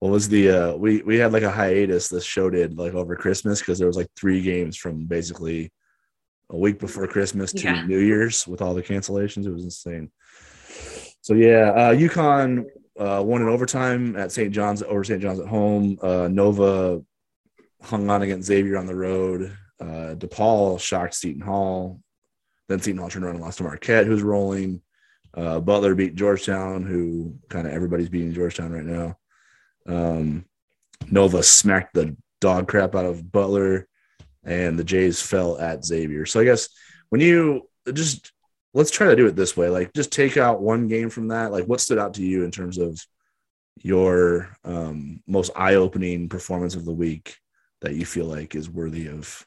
What 0.00 0.10
was 0.10 0.28
the 0.28 0.50
uh 0.50 0.74
we 0.76 1.02
we 1.02 1.16
had 1.16 1.32
like 1.32 1.44
a 1.44 1.50
hiatus 1.50 2.08
this 2.08 2.24
show 2.24 2.50
did 2.50 2.76
like 2.76 2.94
over 2.94 3.16
Christmas 3.16 3.60
because 3.60 3.78
there 3.78 3.86
was 3.86 3.96
like 3.96 4.10
three 4.16 4.42
games 4.42 4.76
from 4.76 5.06
basically 5.06 5.72
a 6.50 6.56
week 6.56 6.78
before 6.78 7.06
Christmas 7.06 7.52
to 7.52 7.62
yeah. 7.64 7.86
New 7.86 7.98
Year's 7.98 8.46
with 8.46 8.60
all 8.60 8.74
the 8.74 8.82
cancellations. 8.82 9.46
It 9.46 9.52
was 9.52 9.64
insane. 9.64 10.10
So 11.22 11.32
yeah, 11.32 11.70
uh, 11.70 11.94
UConn 11.94 12.66
uh, 12.98 13.22
won 13.24 13.40
in 13.40 13.48
overtime 13.48 14.14
at 14.16 14.30
St. 14.30 14.52
John's 14.52 14.82
over 14.82 15.04
St. 15.04 15.22
John's 15.22 15.40
at 15.40 15.46
home. 15.46 15.98
Uh, 16.02 16.28
Nova 16.28 17.02
hung 17.82 18.08
on 18.10 18.22
against 18.22 18.46
Xavier 18.46 18.76
on 18.76 18.86
the 18.86 18.94
road. 18.94 19.56
Uh, 19.80 20.14
DePaul 20.16 20.78
shocked 20.80 21.14
Seton 21.14 21.40
Hall. 21.40 22.00
Then 22.68 22.80
Seton 22.80 22.98
Hall 22.98 23.10
turned 23.10 23.24
around 23.24 23.36
and 23.36 23.44
lost 23.44 23.58
to 23.58 23.64
Marquette, 23.64 24.06
who's 24.06 24.22
rolling. 24.22 24.80
Uh, 25.34 25.60
Butler 25.60 25.94
beat 25.94 26.14
Georgetown, 26.14 26.84
who 26.84 27.36
kind 27.48 27.66
of 27.66 27.72
everybody's 27.72 28.08
beating 28.08 28.32
Georgetown 28.32 28.72
right 28.72 28.84
now. 28.84 29.18
Um, 29.86 30.44
Nova 31.10 31.42
smacked 31.42 31.94
the 31.94 32.16
dog 32.40 32.68
crap 32.68 32.94
out 32.94 33.04
of 33.04 33.30
Butler 33.30 33.88
and 34.44 34.78
the 34.78 34.84
Jays 34.84 35.20
fell 35.20 35.58
at 35.58 35.84
Xavier. 35.84 36.26
So 36.26 36.40
I 36.40 36.44
guess 36.44 36.68
when 37.08 37.20
you 37.20 37.68
just 37.92 38.32
let's 38.72 38.90
try 38.90 39.06
to 39.08 39.16
do 39.16 39.26
it 39.26 39.36
this 39.36 39.56
way, 39.56 39.68
like 39.68 39.92
just 39.92 40.12
take 40.12 40.36
out 40.36 40.60
one 40.60 40.88
game 40.88 41.10
from 41.10 41.28
that. 41.28 41.52
Like 41.52 41.64
what 41.64 41.80
stood 41.80 41.98
out 41.98 42.14
to 42.14 42.22
you 42.22 42.44
in 42.44 42.50
terms 42.50 42.78
of 42.78 43.00
your 43.82 44.56
um, 44.64 45.22
most 45.26 45.50
eye-opening 45.56 46.28
performance 46.28 46.74
of 46.74 46.84
the 46.84 46.92
week 46.92 47.36
that 47.80 47.94
you 47.94 48.04
feel 48.04 48.26
like 48.26 48.54
is 48.54 48.70
worthy 48.70 49.08
of 49.08 49.46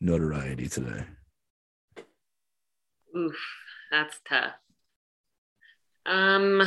notoriety 0.00 0.68
today? 0.68 1.04
Oof, 3.18 3.36
that's 3.90 4.18
tough. 4.28 4.52
Um, 6.06 6.62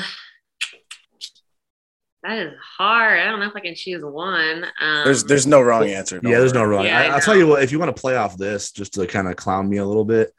that 2.24 2.38
is 2.38 2.54
hard. 2.78 3.20
I 3.20 3.26
don't 3.26 3.40
know 3.40 3.48
if 3.48 3.56
I 3.56 3.62
can 3.62 3.76
choose 3.76 4.04
one. 4.04 4.66
Um, 4.80 5.04
there's 5.04 5.24
there's 5.24 5.48
no 5.48 5.62
wrong 5.62 5.88
answer. 5.88 6.20
yeah, 6.24 6.40
there's 6.40 6.54
no 6.54 6.64
wrong. 6.64 6.86
Yeah, 6.86 7.00
I, 7.00 7.14
will 7.14 7.22
tell 7.22 7.38
you 7.38 7.48
what. 7.48 7.64
If 7.64 7.72
you 7.72 7.80
want 7.80 7.96
to 7.96 8.00
play 8.00 8.16
off 8.16 8.38
this, 8.38 8.72
just 8.72 8.94
to 8.94 9.08
kind 9.08 9.28
of 9.28 9.36
clown 9.36 9.70
me 9.70 9.78
a 9.78 9.86
little 9.86 10.06
bit, 10.06 10.32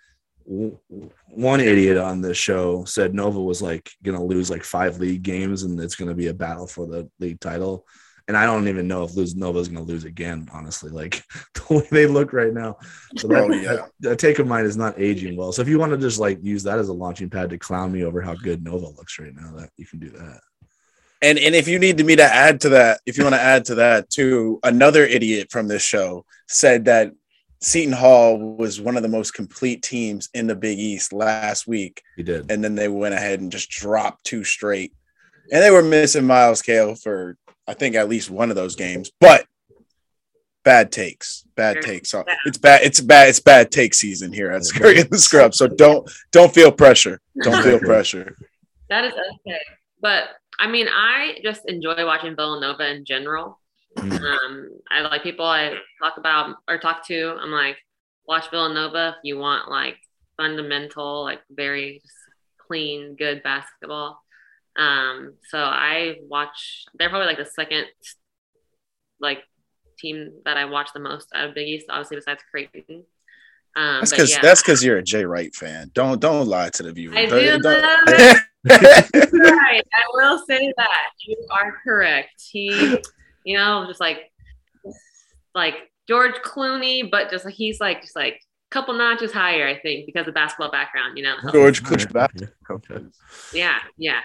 one 0.44 1.60
idiot 1.60 1.96
on 1.96 2.20
this 2.20 2.36
show 2.36 2.84
said 2.84 3.14
Nova 3.14 3.40
was 3.40 3.62
like 3.62 3.90
going 4.02 4.16
to 4.16 4.24
lose 4.24 4.50
like 4.50 4.64
five 4.64 4.98
league 4.98 5.22
games 5.22 5.62
and 5.62 5.80
it's 5.80 5.96
going 5.96 6.08
to 6.08 6.14
be 6.14 6.28
a 6.28 6.34
battle 6.34 6.66
for 6.66 6.86
the 6.86 7.08
league 7.18 7.40
title. 7.40 7.86
And 8.28 8.36
I 8.36 8.46
don't 8.46 8.68
even 8.68 8.88
know 8.88 9.04
if 9.04 9.16
lose 9.16 9.34
Nova's 9.34 9.68
going 9.68 9.84
to 9.84 9.90
lose 9.90 10.04
again. 10.04 10.48
Honestly, 10.52 10.90
like 10.90 11.22
the 11.54 11.74
way 11.74 11.88
they 11.90 12.06
look 12.06 12.32
right 12.32 12.52
now. 12.52 12.76
So 13.16 13.28
that, 13.28 13.42
oh, 13.42 13.52
yeah. 13.52 13.72
that, 13.72 13.90
that 14.00 14.18
take 14.18 14.38
of 14.38 14.46
mine 14.46 14.64
is 14.64 14.76
not 14.76 14.98
aging 14.98 15.36
well. 15.36 15.52
So 15.52 15.62
if 15.62 15.68
you 15.68 15.78
want 15.78 15.92
to 15.92 15.98
just 15.98 16.18
like 16.18 16.38
use 16.42 16.62
that 16.64 16.78
as 16.78 16.88
a 16.88 16.92
launching 16.92 17.30
pad 17.30 17.50
to 17.50 17.58
clown 17.58 17.92
me 17.92 18.04
over 18.04 18.20
how 18.20 18.34
good 18.34 18.62
Nova 18.62 18.86
looks 18.86 19.18
right 19.18 19.34
now, 19.34 19.52
that 19.56 19.70
you 19.76 19.86
can 19.86 19.98
do 19.98 20.10
that. 20.10 20.40
And 21.22 21.38
and 21.38 21.54
if 21.54 21.68
you 21.68 21.78
need 21.78 22.04
me 22.04 22.16
to 22.16 22.24
add 22.24 22.60
to 22.62 22.70
that, 22.70 23.00
if 23.06 23.16
you 23.16 23.22
want 23.22 23.36
to 23.36 23.40
add 23.40 23.64
to 23.66 23.76
that 23.76 24.10
too, 24.10 24.58
another 24.64 25.04
idiot 25.04 25.48
from 25.50 25.68
this 25.68 25.82
show 25.82 26.24
said 26.48 26.86
that 26.86 27.12
Seton 27.62 27.92
Hall 27.92 28.38
was 28.56 28.80
one 28.80 28.96
of 28.96 29.04
the 29.04 29.08
most 29.08 29.34
complete 29.34 29.82
teams 29.82 30.28
in 30.34 30.48
the 30.48 30.56
Big 30.56 30.80
East 30.80 31.12
last 31.12 31.68
week. 31.68 32.02
He 32.16 32.24
did. 32.24 32.50
And 32.50 32.62
then 32.62 32.74
they 32.74 32.88
went 32.88 33.14
ahead 33.14 33.40
and 33.40 33.52
just 33.52 33.70
dropped 33.70 34.24
two 34.24 34.42
straight. 34.42 34.92
And 35.52 35.62
they 35.62 35.70
were 35.70 35.82
missing 35.82 36.26
Myles 36.26 36.60
Cale 36.60 36.96
for 36.96 37.36
I 37.66 37.74
think 37.74 37.94
at 37.94 38.08
least 38.08 38.30
one 38.30 38.50
of 38.50 38.56
those 38.56 38.76
games. 38.76 39.10
But 39.20 39.46
bad 40.64 40.92
takes. 40.92 41.44
Bad 41.54 41.82
takes. 41.82 42.10
So 42.10 42.24
it's 42.46 42.58
bad. 42.58 42.82
It's 42.82 43.00
bad. 43.00 43.28
It's 43.28 43.40
bad 43.40 43.70
take 43.70 43.94
season 43.94 44.32
here 44.32 44.50
at 44.50 44.64
Scurry 44.64 45.00
and 45.00 45.10
The 45.10 45.18
Scrub. 45.18 45.54
So 45.54 45.66
don't 45.66 46.08
don't 46.30 46.52
feel 46.52 46.72
pressure. 46.72 47.20
Don't 47.42 47.62
feel 47.62 47.78
pressure. 47.80 48.36
That 48.88 49.04
is 49.04 49.12
okay. 49.12 49.60
But 50.00 50.24
I 50.60 50.68
mean, 50.68 50.88
I 50.88 51.38
just 51.42 51.62
enjoy 51.66 52.04
watching 52.04 52.36
Villanova 52.36 52.88
in 52.90 53.04
general. 53.04 53.58
Mm. 53.96 54.20
Um, 54.20 54.68
I 54.90 55.00
like 55.02 55.22
people 55.22 55.44
I 55.44 55.74
talk 56.02 56.16
about 56.16 56.56
or 56.68 56.78
talk 56.78 57.06
to. 57.08 57.36
I'm 57.40 57.50
like, 57.50 57.76
watch 58.26 58.50
Villanova 58.50 59.16
if 59.18 59.24
you 59.24 59.38
want 59.38 59.70
like 59.70 59.96
fundamental, 60.36 61.22
like 61.22 61.40
very 61.50 62.02
clean, 62.66 63.16
good 63.16 63.42
basketball. 63.42 64.22
Um, 64.76 65.34
so 65.48 65.58
I 65.58 66.16
watch. 66.28 66.84
They're 66.98 67.10
probably 67.10 67.26
like 67.26 67.38
the 67.38 67.46
second, 67.46 67.86
like 69.20 69.40
team 69.98 70.32
that 70.44 70.56
I 70.56 70.64
watch 70.64 70.90
the 70.94 71.00
most 71.00 71.28
out 71.34 71.48
of 71.48 71.54
Big 71.54 71.68
East, 71.68 71.86
obviously 71.88 72.16
besides 72.16 72.42
Creighton. 72.50 73.04
Um, 73.74 74.00
that's 74.00 74.10
because 74.10 74.30
yeah. 74.32 74.40
that's 74.42 74.62
because 74.62 74.84
you're 74.84 74.98
a 74.98 75.02
Jay 75.02 75.24
Wright 75.24 75.54
fan. 75.54 75.90
Don't 75.94 76.20
don't 76.20 76.46
lie 76.46 76.70
to 76.70 76.82
the 76.82 76.92
viewers. 76.92 77.16
I 77.16 77.26
do 77.26 77.58
love 77.58 78.40
Wright. 78.64 79.86
I 79.92 80.04
will 80.12 80.38
say 80.46 80.72
that 80.76 81.10
you 81.26 81.36
are 81.50 81.74
correct. 81.82 82.42
He, 82.50 82.98
you 83.44 83.56
know, 83.56 83.86
just 83.88 84.00
like 84.00 84.30
like 85.54 85.74
George 86.06 86.34
Clooney, 86.44 87.10
but 87.10 87.30
just 87.30 87.44
like 87.44 87.54
he's 87.54 87.80
like 87.80 88.02
just 88.02 88.16
like 88.16 88.34
a 88.34 88.38
couple 88.70 88.94
notches 88.94 89.32
higher, 89.32 89.66
I 89.66 89.78
think, 89.78 90.04
because 90.04 90.28
of 90.28 90.34
basketball 90.34 90.70
background. 90.70 91.16
You 91.16 91.24
know, 91.24 91.36
George 91.50 91.82
Clooney. 91.82 93.10
Yeah, 93.54 93.78
yeah, 93.96 94.20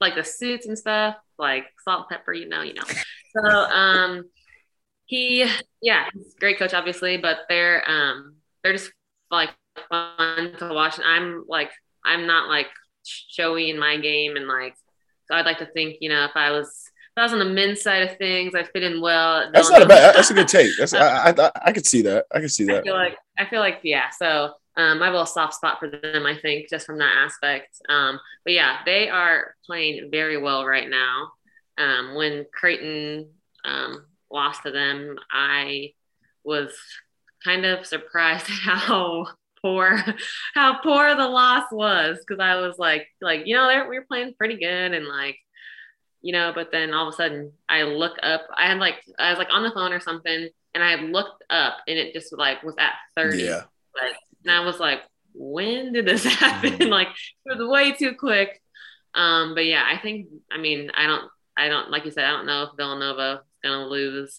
like 0.00 0.14
the 0.14 0.24
suits 0.24 0.66
and 0.66 0.78
stuff, 0.78 1.16
like 1.38 1.64
salt, 1.84 2.08
pepper. 2.08 2.32
You 2.32 2.48
know, 2.48 2.62
you 2.62 2.74
know. 2.74 2.84
So, 3.36 3.48
um, 3.48 4.24
he, 5.06 5.48
yeah, 5.80 6.06
he's 6.12 6.34
great 6.34 6.58
coach, 6.58 6.74
obviously, 6.74 7.16
but 7.16 7.38
they're 7.48 7.88
um 7.88 8.36
they're 8.62 8.72
just 8.72 8.92
like 9.30 9.50
fun 9.88 10.54
to 10.58 10.68
watch. 10.72 10.98
And 10.98 11.06
I'm 11.06 11.44
like, 11.48 11.70
I'm 12.04 12.26
not 12.26 12.48
like 12.48 12.66
showy 13.04 13.70
in 13.70 13.78
my 13.78 13.96
game 13.98 14.36
and 14.36 14.46
like 14.46 14.74
so 15.26 15.34
I'd 15.34 15.46
like 15.46 15.58
to 15.58 15.66
think 15.66 15.96
you 16.00 16.08
know 16.08 16.24
if 16.24 16.32
I 16.34 16.50
was 16.50 16.68
if 16.68 17.18
I 17.18 17.22
was 17.22 17.32
on 17.32 17.38
the 17.38 17.44
men's 17.44 17.82
side 17.82 18.02
of 18.02 18.16
things 18.18 18.54
I 18.54 18.64
fit 18.64 18.82
in 18.82 19.00
well 19.00 19.50
that's 19.52 19.70
not 19.70 19.82
a 19.82 19.86
bad 19.86 20.14
that's 20.16 20.30
a 20.30 20.34
good 20.34 20.48
take 20.48 20.70
that's 20.78 20.92
I, 20.94 21.30
I 21.30 21.50
I 21.64 21.72
could 21.72 21.86
see 21.86 22.02
that 22.02 22.26
I 22.32 22.40
could 22.40 22.50
see 22.50 22.64
that 22.64 22.80
I 22.80 22.82
feel 22.82 22.94
like 22.94 23.16
I 23.38 23.46
feel 23.46 23.60
like 23.60 23.80
yeah 23.82 24.10
so 24.10 24.52
um, 24.80 25.02
I 25.02 25.06
have 25.06 25.14
a 25.14 25.26
soft 25.26 25.54
spot 25.54 25.78
for 25.78 25.88
them 25.88 26.26
I 26.26 26.36
think 26.36 26.68
just 26.68 26.86
from 26.86 26.98
that 26.98 27.16
aspect 27.16 27.76
um, 27.88 28.20
but 28.44 28.52
yeah 28.52 28.78
they 28.84 29.08
are 29.08 29.54
playing 29.66 30.10
very 30.10 30.36
well 30.36 30.64
right 30.64 30.88
now 30.88 31.32
um, 31.78 32.14
when 32.14 32.46
Creighton 32.52 33.30
um, 33.64 34.06
lost 34.30 34.62
to 34.62 34.70
them 34.70 35.16
I 35.30 35.92
was 36.44 36.72
kind 37.44 37.64
of 37.64 37.86
surprised 37.86 38.46
how 38.48 39.26
poor 39.62 40.02
how 40.54 40.80
poor 40.82 41.14
the 41.14 41.28
loss 41.28 41.64
was 41.70 42.18
because 42.18 42.40
I 42.40 42.56
was 42.56 42.78
like 42.78 43.06
like 43.20 43.46
you 43.46 43.54
know 43.54 43.86
we 43.88 43.98
were 43.98 44.06
playing 44.06 44.34
pretty 44.34 44.56
good 44.56 44.92
and 44.92 45.06
like 45.06 45.36
you 46.22 46.32
know 46.32 46.52
but 46.54 46.70
then 46.72 46.94
all 46.94 47.08
of 47.08 47.14
a 47.14 47.16
sudden 47.16 47.52
I 47.68 47.82
look 47.82 48.16
up 48.22 48.42
I 48.56 48.68
had 48.68 48.78
like 48.78 48.96
I 49.18 49.30
was 49.30 49.38
like 49.38 49.52
on 49.52 49.62
the 49.62 49.70
phone 49.70 49.92
or 49.92 50.00
something 50.00 50.48
and 50.74 50.84
I 50.84 50.96
looked 50.96 51.44
up 51.50 51.78
and 51.86 51.98
it 51.98 52.12
just 52.12 52.32
like 52.36 52.62
was 52.62 52.76
at 52.78 52.94
30. 53.16 53.42
Yeah. 53.42 53.62
Like, 54.00 54.16
and 54.44 54.54
I 54.54 54.60
was 54.60 54.78
like, 54.78 55.00
when 55.34 55.92
did 55.92 56.06
this 56.06 56.24
happen? 56.40 56.90
like 56.90 57.08
it 57.46 57.58
was 57.58 57.68
way 57.68 57.92
too 57.92 58.14
quick. 58.14 58.60
Um, 59.14 59.54
but 59.54 59.66
yeah, 59.66 59.84
I 59.86 59.98
think 59.98 60.28
I 60.52 60.58
mean 60.58 60.90
I 60.96 61.06
don't 61.06 61.30
I 61.56 61.68
don't 61.68 61.90
like 61.90 62.04
you 62.04 62.10
said 62.10 62.24
I 62.24 62.30
don't 62.30 62.46
know 62.46 62.64
if 62.64 62.70
Villanova 62.76 63.40
is 63.42 63.60
gonna 63.62 63.86
lose 63.86 64.36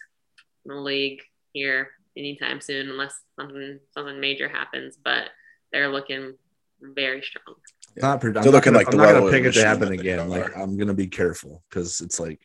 the 0.65 0.75
league 0.75 1.21
here 1.53 1.89
anytime 2.17 2.61
soon 2.61 2.89
unless 2.89 3.19
something 3.39 3.79
something 3.93 4.19
major 4.19 4.47
happens. 4.47 4.97
But 5.01 5.29
they're 5.71 5.89
looking 5.91 6.35
very 6.81 7.21
strong. 7.21 7.55
Yeah. 7.95 8.07
Not, 8.07 8.23
I'm 8.23 8.33
They're 8.33 8.43
looking 8.43 8.73
gonna, 8.73 8.77
like 8.77 8.93
I'm 8.93 8.97
not 8.97 9.13
gonna 9.13 9.31
pick 9.31 9.45
it 9.45 9.53
to 9.53 9.65
happen 9.65 9.91
again. 9.91 10.29
Like 10.29 10.55
I'm 10.57 10.77
gonna 10.77 10.93
be 10.93 11.07
careful 11.07 11.63
because 11.69 12.01
it's 12.01 12.19
like, 12.19 12.39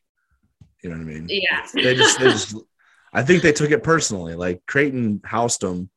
you 0.83 0.91
know 0.91 0.97
what 0.97 1.03
I 1.03 1.07
mean? 1.07 1.27
Yeah. 1.29 1.67
they 1.73 1.95
just, 1.95 2.19
they 2.19 2.31
just. 2.31 2.57
I 3.13 3.23
think 3.23 3.43
they 3.43 3.53
took 3.53 3.71
it 3.71 3.83
personally. 3.83 4.35
Like 4.35 4.65
Creighton 4.67 5.21
housed 5.25 5.61
them 5.61 5.89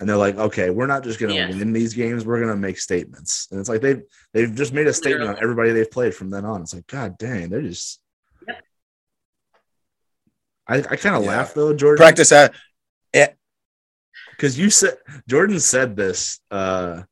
and 0.00 0.08
they're 0.08 0.16
like, 0.16 0.36
okay, 0.38 0.70
we're 0.70 0.86
not 0.86 1.04
just 1.04 1.20
going 1.20 1.28
to 1.28 1.36
yes. 1.36 1.54
win 1.54 1.72
these 1.72 1.92
games; 1.92 2.24
we're 2.24 2.40
going 2.40 2.50
to 2.50 2.56
make 2.56 2.78
statements. 2.78 3.48
And 3.50 3.60
it's 3.60 3.68
like 3.68 3.82
they've 3.82 4.02
they've 4.32 4.52
just 4.52 4.72
made 4.72 4.86
a 4.86 4.92
statement 4.94 5.20
Literally. 5.20 5.38
on 5.38 5.42
everybody 5.42 5.72
they've 5.72 5.90
played 5.90 6.14
from 6.14 6.30
then 6.30 6.46
on. 6.46 6.62
It's 6.62 6.74
like, 6.74 6.86
god 6.86 7.18
dang, 7.18 7.50
they're 7.50 7.62
just. 7.62 8.00
Yep. 8.48 8.62
I 10.66 10.76
I 10.78 10.96
kind 10.96 11.16
of 11.16 11.22
yeah. 11.22 11.28
laugh 11.28 11.54
though, 11.54 11.74
Jordan. 11.74 12.02
Practice 12.02 12.30
that. 12.30 12.54
Yeah. 13.14 13.28
Because 14.30 14.58
you 14.58 14.70
said 14.70 14.96
Jordan 15.28 15.60
said 15.60 15.96
this 15.96 16.40
uh, 16.50 17.02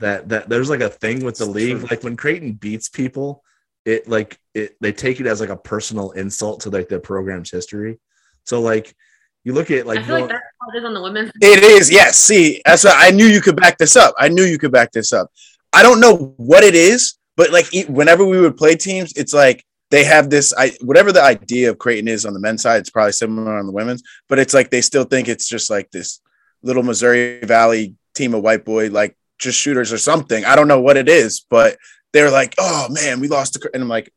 that 0.00 0.28
that 0.30 0.48
there's 0.48 0.68
like 0.68 0.80
a 0.80 0.88
thing 0.88 1.24
with 1.24 1.38
the 1.38 1.46
league, 1.46 1.88
like 1.88 2.02
when 2.02 2.16
Creighton 2.16 2.54
beats 2.54 2.88
people, 2.88 3.44
it 3.84 4.08
like 4.08 4.40
it 4.54 4.76
they 4.80 4.92
take 4.92 5.20
it 5.20 5.26
as 5.26 5.40
like 5.40 5.50
a 5.50 5.56
personal 5.56 6.10
insult 6.10 6.62
to 6.62 6.70
like 6.70 6.88
the 6.88 6.98
program's 6.98 7.52
history. 7.52 8.00
So 8.44 8.60
like 8.60 8.92
you 9.44 9.52
look 9.54 9.70
at 9.70 9.86
like, 9.86 10.00
I 10.00 10.02
feel 10.02 10.20
like 10.20 10.28
that's 10.28 10.40
how 10.40 10.51
it 10.72 10.78
is 10.78 10.84
on 10.84 10.94
the 10.94 11.02
women's. 11.02 11.32
It 11.40 11.62
is, 11.62 11.90
yes. 11.90 12.16
See, 12.16 12.60
that's 12.64 12.84
what 12.84 12.96
I 12.96 13.10
knew 13.10 13.26
you 13.26 13.40
could 13.40 13.56
back 13.56 13.78
this 13.78 13.96
up. 13.96 14.14
I 14.18 14.28
knew 14.28 14.44
you 14.44 14.58
could 14.58 14.72
back 14.72 14.92
this 14.92 15.12
up. 15.12 15.30
I 15.72 15.82
don't 15.82 16.00
know 16.00 16.34
what 16.36 16.64
it 16.64 16.74
is, 16.74 17.14
but 17.36 17.50
like 17.50 17.66
whenever 17.88 18.24
we 18.24 18.40
would 18.40 18.56
play 18.56 18.76
teams, 18.76 19.12
it's 19.16 19.32
like 19.32 19.64
they 19.90 20.04
have 20.04 20.30
this. 20.30 20.52
I 20.56 20.72
whatever 20.82 21.12
the 21.12 21.22
idea 21.22 21.70
of 21.70 21.78
Creighton 21.78 22.08
is 22.08 22.26
on 22.26 22.34
the 22.34 22.40
men's 22.40 22.62
side, 22.62 22.80
it's 22.80 22.90
probably 22.90 23.12
similar 23.12 23.58
on 23.58 23.66
the 23.66 23.72
women's, 23.72 24.02
but 24.28 24.38
it's 24.38 24.54
like 24.54 24.70
they 24.70 24.80
still 24.80 25.04
think 25.04 25.28
it's 25.28 25.48
just 25.48 25.70
like 25.70 25.90
this 25.90 26.20
little 26.62 26.82
Missouri 26.82 27.40
Valley 27.40 27.96
team 28.14 28.34
of 28.34 28.42
white 28.42 28.64
boy, 28.64 28.90
like 28.90 29.16
just 29.38 29.58
shooters 29.58 29.92
or 29.92 29.98
something. 29.98 30.44
I 30.44 30.56
don't 30.56 30.68
know 30.68 30.80
what 30.80 30.96
it 30.96 31.08
is, 31.08 31.44
but 31.48 31.76
they're 32.12 32.30
like, 32.30 32.54
oh 32.58 32.88
man, 32.90 33.20
we 33.20 33.28
lost 33.28 33.54
to, 33.54 33.70
and 33.72 33.82
I'm 33.82 33.88
like, 33.88 34.12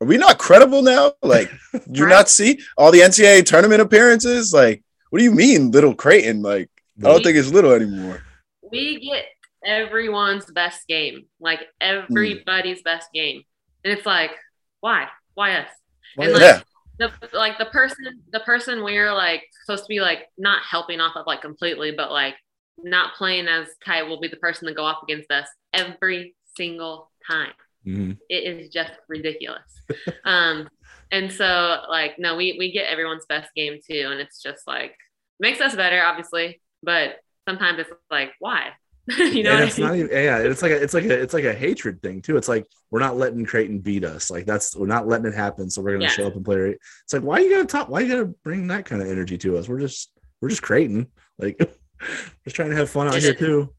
are 0.00 0.06
we 0.06 0.16
not 0.16 0.38
credible 0.38 0.82
now? 0.82 1.12
Like, 1.22 1.50
do 1.72 1.80
you 1.92 2.04
right. 2.04 2.10
not 2.10 2.28
see 2.28 2.60
all 2.76 2.92
the 2.92 3.00
NCAA 3.00 3.44
tournament 3.44 3.80
appearances? 3.80 4.52
Like, 4.52 4.82
what 5.10 5.18
do 5.18 5.24
you 5.24 5.32
mean, 5.32 5.70
little 5.70 5.94
Creighton? 5.94 6.42
Like, 6.42 6.70
I 6.98 7.08
don't 7.08 7.22
think 7.22 7.36
it's 7.36 7.50
little 7.50 7.72
anymore. 7.72 8.22
We 8.70 9.00
get 9.00 9.26
everyone's 9.64 10.46
best 10.46 10.86
game, 10.86 11.26
like 11.40 11.60
everybody's 11.80 12.80
mm. 12.80 12.84
best 12.84 13.12
game, 13.12 13.42
and 13.84 13.92
it's 13.92 14.06
like, 14.06 14.32
why? 14.80 15.08
Why 15.34 15.56
us? 15.58 15.68
and 16.16 16.32
like, 16.32 16.42
yeah. 16.42 16.60
The, 16.98 17.12
like 17.32 17.58
the 17.58 17.66
person, 17.66 18.22
the 18.32 18.40
person 18.40 18.82
we're 18.82 19.12
like 19.12 19.44
supposed 19.64 19.84
to 19.84 19.88
be 19.88 20.00
like 20.00 20.28
not 20.36 20.62
helping 20.68 21.00
off 21.00 21.14
of 21.16 21.26
like 21.26 21.40
completely, 21.40 21.92
but 21.92 22.10
like 22.10 22.34
not 22.82 23.14
playing 23.14 23.46
as 23.46 23.68
tight 23.84 24.02
will 24.02 24.20
be 24.20 24.28
the 24.28 24.36
person 24.36 24.66
to 24.66 24.74
go 24.74 24.84
off 24.84 25.02
against 25.04 25.30
us 25.30 25.46
every 25.72 26.34
single 26.56 27.10
time. 27.28 27.52
Mm-hmm. 27.86 28.12
It 28.28 28.34
is 28.34 28.68
just 28.70 28.92
ridiculous. 29.08 29.62
um, 30.24 30.68
and 31.10 31.32
so 31.32 31.82
like, 31.88 32.18
no, 32.18 32.36
we, 32.36 32.56
we 32.58 32.72
get 32.72 32.86
everyone's 32.86 33.26
best 33.26 33.50
game 33.54 33.78
too. 33.88 34.08
And 34.10 34.20
it's 34.20 34.42
just 34.42 34.66
like, 34.66 34.94
makes 35.40 35.60
us 35.60 35.74
better, 35.74 36.02
obviously, 36.02 36.60
but 36.82 37.16
sometimes 37.48 37.78
it's 37.78 37.90
like, 38.10 38.32
why? 38.38 38.72
you 39.18 39.42
know, 39.42 39.56
it's 39.56 39.78
not 39.78 39.96
even, 39.96 40.10
yeah, 40.10 40.38
it's 40.38 40.60
like 40.60 40.72
a, 40.72 40.82
it's 40.82 40.92
like 40.92 41.04
a, 41.04 41.22
it's 41.22 41.32
like 41.32 41.44
a 41.44 41.54
hatred 41.54 42.02
thing 42.02 42.20
too. 42.20 42.36
It's 42.36 42.48
like, 42.48 42.66
we're 42.90 43.00
not 43.00 43.16
letting 43.16 43.46
Creighton 43.46 43.78
beat 43.78 44.04
us. 44.04 44.30
Like 44.30 44.44
that's, 44.44 44.76
we're 44.76 44.86
not 44.86 45.06
letting 45.06 45.26
it 45.26 45.34
happen. 45.34 45.70
So 45.70 45.80
we're 45.80 45.92
going 45.92 46.00
to 46.00 46.06
yeah. 46.06 46.12
show 46.12 46.26
up 46.26 46.36
and 46.36 46.44
play. 46.44 46.76
It's 47.04 47.12
like, 47.12 47.22
why 47.22 47.38
you 47.38 47.50
got 47.50 47.60
to 47.60 47.66
talk? 47.66 47.88
Why 47.88 48.00
you 48.00 48.08
got 48.08 48.20
to 48.20 48.34
bring 48.44 48.66
that 48.66 48.84
kind 48.84 49.00
of 49.00 49.08
energy 49.08 49.38
to 49.38 49.56
us? 49.56 49.68
We're 49.68 49.80
just, 49.80 50.10
we're 50.42 50.50
just 50.50 50.62
Creighton. 50.62 51.06
Like 51.38 51.58
just 52.44 52.56
trying 52.56 52.70
to 52.70 52.76
have 52.76 52.90
fun 52.90 53.08
out 53.08 53.18
here 53.18 53.34
too. 53.34 53.72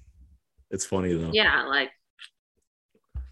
it's 0.70 0.86
funny 0.86 1.12
though. 1.12 1.30
Yeah. 1.32 1.64
Like 1.64 1.90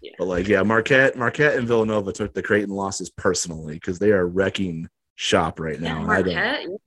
yeah. 0.01 0.11
But 0.17 0.25
like, 0.25 0.47
yeah, 0.47 0.63
Marquette, 0.63 1.17
Marquette, 1.17 1.55
and 1.55 1.67
Villanova 1.67 2.11
took 2.13 2.33
the 2.33 2.41
Creighton 2.41 2.73
losses 2.73 3.09
personally 3.09 3.75
because 3.75 3.99
they 3.99 4.11
are 4.11 4.25
wrecking 4.25 4.89
shop 5.15 5.59
right 5.59 5.79
now. 5.79 5.99
Yeah, 5.99 6.05
Marquette, 6.05 6.61
yeah. 6.63 6.77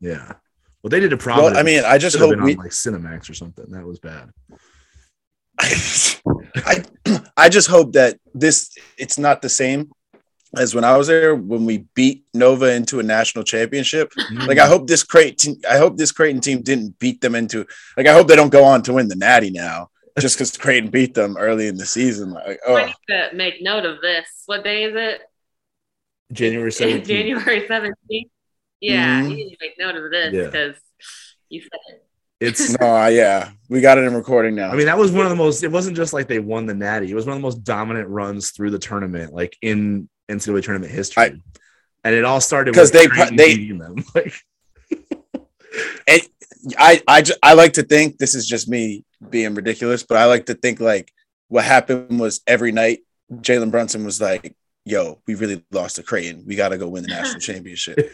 yeah. 0.00 0.32
Well, 0.82 0.90
they 0.90 1.00
did 1.00 1.12
a 1.12 1.16
problem. 1.16 1.52
Well, 1.52 1.60
I 1.60 1.62
mean, 1.62 1.84
I 1.84 1.98
just 1.98 2.16
hope 2.16 2.40
we... 2.40 2.54
like 2.54 2.70
Cinemax 2.70 3.30
or 3.30 3.34
something. 3.34 3.66
That 3.70 3.86
was 3.86 3.98
bad. 3.98 4.30
I 5.60 6.84
I 7.36 7.48
just 7.48 7.68
hope 7.68 7.92
that 7.94 8.18
this 8.32 8.76
it's 8.96 9.18
not 9.18 9.42
the 9.42 9.48
same 9.48 9.90
as 10.56 10.74
when 10.74 10.84
I 10.84 10.96
was 10.96 11.08
there 11.08 11.34
when 11.34 11.64
we 11.64 11.86
beat 11.94 12.24
Nova 12.32 12.72
into 12.72 13.00
a 13.00 13.02
national 13.02 13.44
championship. 13.44 14.12
Mm. 14.12 14.46
Like 14.46 14.58
I 14.58 14.68
hope 14.68 14.86
this 14.86 15.02
Creighton 15.02 15.60
I 15.68 15.78
hope 15.78 15.96
this 15.96 16.12
Creighton 16.12 16.40
team 16.40 16.62
didn't 16.62 16.98
beat 17.00 17.20
them 17.20 17.34
into 17.34 17.66
like 17.96 18.06
I 18.06 18.12
hope 18.12 18.28
they 18.28 18.36
don't 18.36 18.52
go 18.52 18.64
on 18.64 18.82
to 18.82 18.92
win 18.92 19.08
the 19.08 19.16
Natty 19.16 19.50
now 19.50 19.90
just 20.20 20.36
because 20.36 20.56
Creighton 20.56 20.90
beat 20.90 21.14
them 21.14 21.36
early 21.36 21.68
in 21.68 21.76
the 21.76 21.86
season. 21.86 22.32
Like, 22.32 22.60
oh, 22.66 22.76
I 22.76 22.86
need 22.86 22.94
to 23.08 23.30
make 23.34 23.62
note 23.62 23.84
of 23.84 24.00
this. 24.00 24.26
What 24.46 24.64
day 24.64 24.84
is 24.84 24.94
it? 24.96 25.20
January 26.32 26.70
17th. 26.70 27.04
January 27.06 27.66
17th. 27.68 28.30
Yeah, 28.80 29.20
mm-hmm. 29.20 29.30
you 29.30 29.36
need 29.36 29.50
to 29.50 29.56
make 29.60 29.78
note 29.78 29.96
of 29.96 30.10
this 30.10 30.30
because 30.30 30.76
yeah. 30.76 31.56
you 31.56 31.60
said 31.62 31.80
it. 31.88 32.04
It's 32.40 32.78
no, 32.78 33.06
yeah, 33.08 33.50
we 33.68 33.80
got 33.80 33.98
it 33.98 34.04
in 34.04 34.14
recording 34.14 34.54
now. 34.54 34.70
I 34.70 34.76
mean, 34.76 34.86
that 34.86 34.96
was 34.96 35.10
one 35.10 35.26
of 35.26 35.30
the 35.30 35.36
most. 35.36 35.64
It 35.64 35.72
wasn't 35.72 35.96
just 35.96 36.12
like 36.12 36.28
they 36.28 36.38
won 36.38 36.66
the 36.66 36.74
Natty; 36.74 37.10
it 37.10 37.14
was 37.14 37.26
one 37.26 37.36
of 37.36 37.42
the 37.42 37.46
most 37.46 37.64
dominant 37.64 38.08
runs 38.08 38.52
through 38.52 38.70
the 38.70 38.78
tournament, 38.78 39.32
like 39.32 39.56
in 39.60 40.08
NCAA 40.28 40.62
tournament 40.62 40.92
history. 40.92 41.20
I, 41.20 41.26
and 42.04 42.14
it 42.14 42.24
all 42.24 42.40
started 42.40 42.72
because 42.72 42.92
they 42.92 43.08
they 43.08 43.56
beating 43.56 43.78
them. 43.78 44.04
Like, 44.14 44.34
and 46.06 46.22
I 46.78 47.02
I 47.08 47.24
I 47.42 47.54
like 47.54 47.72
to 47.74 47.82
think 47.82 48.18
this 48.18 48.36
is 48.36 48.46
just 48.46 48.68
me 48.68 49.04
being 49.26 49.54
ridiculous, 49.54 50.02
but 50.02 50.16
I 50.16 50.26
like 50.26 50.46
to 50.46 50.54
think 50.54 50.80
like 50.80 51.12
what 51.48 51.64
happened 51.64 52.20
was 52.20 52.40
every 52.46 52.72
night 52.72 53.00
Jalen 53.32 53.70
Brunson 53.70 54.04
was 54.04 54.20
like, 54.20 54.54
"Yo, 54.84 55.20
we 55.26 55.34
really 55.34 55.64
lost 55.70 55.96
to 55.96 56.02
Creighton. 56.02 56.44
We 56.46 56.56
got 56.56 56.70
to 56.70 56.78
go 56.78 56.88
win 56.88 57.02
the 57.02 57.08
national 57.08 57.40
championship." 57.40 58.12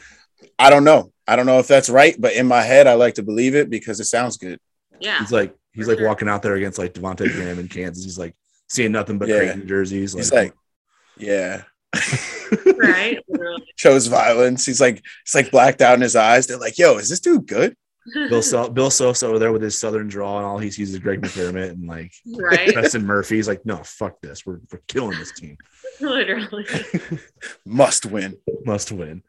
I 0.58 0.70
don't 0.70 0.84
know. 0.84 1.12
I 1.26 1.36
don't 1.36 1.46
know 1.46 1.58
if 1.58 1.68
that's 1.68 1.88
right, 1.88 2.14
but 2.18 2.34
in 2.34 2.46
my 2.46 2.62
head, 2.62 2.86
I 2.86 2.94
like 2.94 3.14
to 3.14 3.22
believe 3.22 3.54
it 3.54 3.70
because 3.70 4.00
it 4.00 4.04
sounds 4.04 4.36
good. 4.36 4.58
Yeah, 5.00 5.18
he's 5.18 5.32
like 5.32 5.54
he's 5.72 5.88
like 5.88 6.00
walking 6.00 6.28
out 6.28 6.42
there 6.42 6.54
against 6.54 6.78
like 6.78 6.94
Devonte 6.94 7.32
Graham 7.32 7.58
in 7.58 7.68
Kansas. 7.68 8.04
He's 8.04 8.18
like 8.18 8.34
seeing 8.68 8.92
nothing 8.92 9.18
but 9.18 9.28
yeah. 9.28 9.38
Creighton 9.38 9.68
jerseys. 9.68 10.14
He's 10.14 10.32
like, 10.32 10.48
like 10.48 10.54
yeah. 11.16 11.62
right. 12.76 13.18
Shows 13.76 14.06
violence. 14.06 14.66
He's 14.66 14.80
like, 14.80 15.02
it's 15.22 15.34
like 15.34 15.50
blacked 15.50 15.80
out 15.80 15.94
in 15.94 16.00
his 16.00 16.16
eyes. 16.16 16.46
They're 16.46 16.58
like, 16.58 16.78
yo, 16.78 16.96
is 16.98 17.08
this 17.08 17.20
dude 17.20 17.46
good? 17.46 17.76
Bill 18.12 18.42
so- 18.42 18.68
Bill 18.68 18.90
Sosa 18.90 19.26
over 19.26 19.38
there 19.38 19.52
with 19.52 19.62
his 19.62 19.78
southern 19.78 20.08
draw 20.08 20.38
and 20.38 20.46
all 20.46 20.58
he 20.58 20.70
sees 20.70 20.92
is 20.92 20.98
Greg 20.98 21.20
McDermott 21.20 21.70
and 21.70 21.86
like 21.86 22.12
right. 22.36 22.72
Preston 22.72 23.06
Murphy. 23.06 23.36
He's 23.36 23.48
like, 23.48 23.64
no, 23.64 23.76
fuck 23.84 24.20
this. 24.20 24.44
We're 24.44 24.60
we're 24.72 24.80
killing 24.88 25.18
this 25.18 25.32
team. 25.32 25.56
Literally. 26.00 26.66
Must 27.64 28.06
win. 28.06 28.36
Must 28.64 28.92
win. 28.92 29.22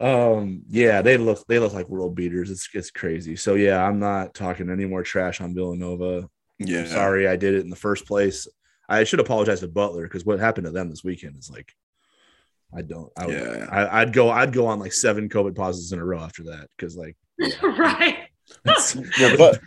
Um, 0.00 0.62
yeah, 0.68 1.02
they 1.02 1.16
look 1.16 1.46
they 1.46 1.58
look 1.58 1.72
like 1.72 1.88
world 1.88 2.14
beaters. 2.14 2.50
It's 2.50 2.68
it's 2.74 2.90
crazy. 2.90 3.36
So 3.36 3.54
yeah, 3.54 3.82
I'm 3.82 3.98
not 3.98 4.34
talking 4.34 4.70
any 4.70 4.86
more 4.86 5.02
trash 5.02 5.40
on 5.40 5.54
Villanova. 5.54 6.28
Yeah. 6.58 6.80
I'm 6.80 6.86
sorry 6.86 7.28
I 7.28 7.36
did 7.36 7.54
it 7.54 7.60
in 7.60 7.70
the 7.70 7.76
first 7.76 8.06
place. 8.06 8.48
I 8.88 9.04
should 9.04 9.20
apologize 9.20 9.60
to 9.60 9.68
Butler 9.68 10.04
because 10.04 10.24
what 10.24 10.40
happened 10.40 10.66
to 10.66 10.70
them 10.70 10.90
this 10.90 11.04
weekend 11.04 11.36
is 11.36 11.50
like 11.50 11.72
I 12.76 12.82
don't. 12.82 13.12
I 13.16 13.26
would, 13.26 13.34
yeah. 13.34 13.66
I, 13.70 14.04
would 14.04 14.12
go. 14.12 14.30
I'd 14.30 14.52
go 14.52 14.66
on 14.66 14.80
like 14.80 14.92
seven 14.92 15.28
COVID 15.28 15.54
pauses 15.54 15.92
in 15.92 16.00
a 16.00 16.04
row 16.04 16.18
after 16.18 16.44
that 16.44 16.68
because 16.76 16.96
like 16.96 17.16
yeah, 17.16 17.23
right. 17.62 18.28
yeah, 19.18 19.36
but 19.36 19.60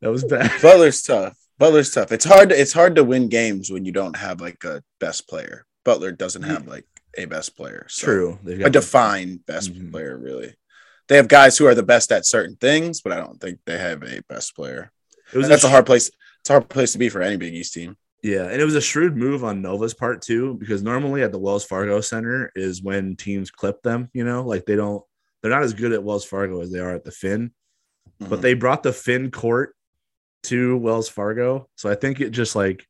that 0.00 0.10
was 0.10 0.24
bad. 0.24 0.50
Butler's 0.60 1.02
tough. 1.02 1.36
Butler's 1.58 1.90
tough. 1.90 2.12
It's 2.12 2.24
hard. 2.24 2.48
To, 2.48 2.60
it's 2.60 2.72
hard 2.72 2.96
to 2.96 3.04
win 3.04 3.28
games 3.28 3.70
when 3.70 3.84
you 3.84 3.92
don't 3.92 4.16
have 4.16 4.40
like 4.40 4.64
a 4.64 4.82
best 4.98 5.28
player. 5.28 5.66
Butler 5.84 6.12
doesn't 6.12 6.42
have 6.42 6.66
like 6.66 6.86
a 7.16 7.26
best 7.26 7.56
player. 7.56 7.86
So 7.88 8.04
True. 8.04 8.38
a 8.46 8.70
defined 8.70 9.46
best 9.46 9.72
mm-hmm. 9.72 9.90
player, 9.90 10.16
really. 10.16 10.54
They 11.08 11.16
have 11.16 11.28
guys 11.28 11.58
who 11.58 11.66
are 11.66 11.74
the 11.74 11.82
best 11.82 12.12
at 12.12 12.26
certain 12.26 12.56
things, 12.56 13.00
but 13.00 13.12
I 13.12 13.16
don't 13.16 13.40
think 13.40 13.60
they 13.66 13.78
have 13.78 14.02
a 14.02 14.22
best 14.28 14.54
player. 14.54 14.90
It 15.32 15.38
was 15.38 15.48
that's 15.48 15.64
a, 15.64 15.66
sh- 15.66 15.70
a 15.70 15.72
hard 15.72 15.86
place. 15.86 16.10
It's 16.40 16.50
a 16.50 16.54
hard 16.54 16.68
place 16.68 16.92
to 16.92 16.98
be 16.98 17.08
for 17.08 17.22
any 17.22 17.36
Big 17.36 17.54
East 17.54 17.74
team. 17.74 17.96
Yeah, 18.22 18.44
and 18.44 18.60
it 18.60 18.64
was 18.64 18.76
a 18.76 18.80
shrewd 18.80 19.16
move 19.16 19.42
on 19.42 19.62
Nova's 19.62 19.94
part 19.94 20.22
too, 20.22 20.54
because 20.54 20.82
normally 20.82 21.22
at 21.22 21.32
the 21.32 21.38
Wells 21.38 21.64
Fargo 21.64 22.00
Center 22.00 22.52
is 22.54 22.82
when 22.82 23.16
teams 23.16 23.50
clip 23.50 23.82
them. 23.82 24.10
You 24.12 24.24
know, 24.24 24.42
like 24.42 24.64
they 24.64 24.76
don't 24.76 25.04
they're 25.42 25.50
not 25.50 25.62
as 25.62 25.74
good 25.74 25.92
at 25.92 26.04
Wells 26.04 26.24
Fargo 26.24 26.60
as 26.60 26.70
they 26.70 26.78
are 26.78 26.94
at 26.94 27.04
the 27.04 27.10
Finn, 27.10 27.50
mm-hmm. 28.20 28.30
but 28.30 28.42
they 28.42 28.54
brought 28.54 28.82
the 28.82 28.92
Finn 28.92 29.30
court 29.30 29.74
to 30.44 30.76
Wells 30.78 31.08
Fargo. 31.08 31.68
So 31.76 31.90
I 31.90 31.94
think 31.94 32.20
it 32.20 32.30
just 32.30 32.56
like 32.56 32.86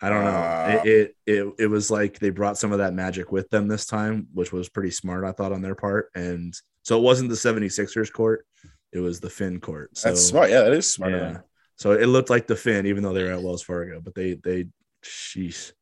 I 0.00 0.10
don't 0.10 0.24
know. 0.24 0.30
Uh, 0.30 0.82
it, 0.84 0.88
it, 0.88 1.16
it 1.26 1.54
it 1.60 1.66
was 1.66 1.90
like 1.90 2.18
they 2.18 2.30
brought 2.30 2.58
some 2.58 2.72
of 2.72 2.78
that 2.78 2.94
magic 2.94 3.32
with 3.32 3.48
them 3.50 3.68
this 3.68 3.86
time, 3.86 4.26
which 4.34 4.52
was 4.52 4.68
pretty 4.68 4.90
smart, 4.90 5.24
I 5.24 5.32
thought, 5.32 5.52
on 5.52 5.62
their 5.62 5.74
part. 5.74 6.10
And 6.14 6.54
So 6.82 6.98
it 6.98 7.02
wasn't 7.02 7.30
the 7.30 7.36
76ers 7.36 8.12
court, 8.12 8.44
it 8.92 8.98
was 8.98 9.20
the 9.20 9.30
Finn 9.30 9.60
court. 9.60 9.96
So, 9.96 10.08
That's 10.08 10.26
smart. 10.26 10.50
Yeah, 10.50 10.62
that 10.62 10.72
is 10.72 10.92
smart. 10.92 11.12
Yeah. 11.12 11.38
So 11.76 11.92
it 11.92 12.06
looked 12.06 12.30
like 12.30 12.46
the 12.46 12.56
Finn, 12.56 12.86
even 12.86 13.02
though 13.02 13.12
they 13.12 13.24
were 13.24 13.32
at 13.32 13.42
Wells 13.42 13.62
Fargo, 13.62 14.00
but 14.00 14.14
they 14.14 14.34
they 14.34 14.66
sheesh, 15.02 15.72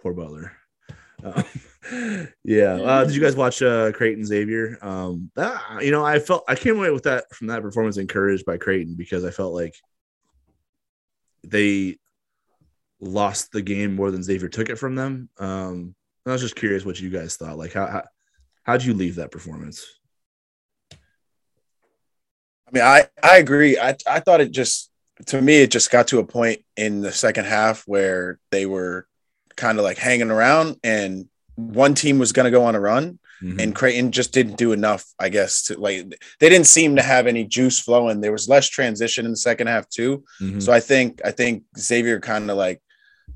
poor 0.00 0.14
Butler. 0.14 0.52
Yeah. 2.44 2.74
Uh, 2.74 3.04
did 3.04 3.14
you 3.14 3.20
guys 3.20 3.36
watch 3.36 3.60
uh, 3.60 3.92
Creighton 3.92 4.24
Xavier? 4.24 4.78
Um, 4.82 5.30
that, 5.34 5.82
you 5.82 5.90
know, 5.90 6.04
I 6.04 6.18
felt 6.18 6.44
I 6.48 6.54
came 6.54 6.76
away 6.76 6.90
with 6.90 7.02
that 7.04 7.32
from 7.34 7.48
that 7.48 7.62
performance 7.62 7.96
encouraged 7.96 8.44
by 8.46 8.56
Creighton 8.56 8.94
because 8.94 9.24
I 9.24 9.30
felt 9.30 9.52
like 9.52 9.74
they 11.44 11.98
lost 13.00 13.52
the 13.52 13.62
game 13.62 13.94
more 13.94 14.10
than 14.10 14.22
Xavier 14.22 14.48
took 14.48 14.70
it 14.70 14.76
from 14.76 14.94
them. 14.94 15.28
Um, 15.38 15.94
I 16.24 16.32
was 16.32 16.40
just 16.40 16.56
curious 16.56 16.84
what 16.84 17.00
you 17.00 17.10
guys 17.10 17.36
thought. 17.36 17.58
Like, 17.58 17.72
how, 17.72 17.86
how 17.86 18.02
how'd 18.62 18.84
you 18.84 18.94
leave 18.94 19.16
that 19.16 19.32
performance? 19.32 19.84
I 20.92 20.96
mean, 22.72 22.84
I 22.84 23.08
I 23.22 23.38
agree. 23.38 23.76
I 23.78 23.96
I 24.06 24.20
thought 24.20 24.40
it 24.40 24.52
just 24.52 24.90
to 25.26 25.42
me 25.42 25.62
it 25.62 25.70
just 25.70 25.90
got 25.90 26.08
to 26.08 26.20
a 26.20 26.24
point 26.24 26.62
in 26.76 27.00
the 27.00 27.12
second 27.12 27.44
half 27.44 27.82
where 27.86 28.38
they 28.50 28.66
were 28.66 29.06
kind 29.62 29.78
of 29.78 29.84
like 29.84 29.96
hanging 29.96 30.32
around 30.32 30.76
and 30.82 31.28
one 31.54 31.94
team 31.94 32.18
was 32.18 32.32
going 32.32 32.46
to 32.46 32.50
go 32.50 32.64
on 32.64 32.74
a 32.74 32.80
run 32.80 33.20
mm-hmm. 33.40 33.60
and 33.60 33.76
Creighton 33.76 34.10
just 34.10 34.32
didn't 34.32 34.56
do 34.56 34.72
enough, 34.72 35.06
I 35.20 35.28
guess, 35.28 35.62
to 35.64 35.78
like 35.78 36.10
they 36.40 36.48
didn't 36.48 36.66
seem 36.66 36.96
to 36.96 37.02
have 37.02 37.28
any 37.28 37.44
juice 37.44 37.78
flowing. 37.78 38.20
There 38.20 38.32
was 38.32 38.48
less 38.48 38.68
transition 38.68 39.24
in 39.24 39.30
the 39.30 39.36
second 39.36 39.68
half 39.68 39.88
too. 39.88 40.24
Mm-hmm. 40.40 40.58
So 40.58 40.72
I 40.72 40.80
think 40.80 41.20
I 41.24 41.30
think 41.30 41.62
Xavier 41.78 42.18
kind 42.18 42.50
of 42.50 42.56
like 42.56 42.82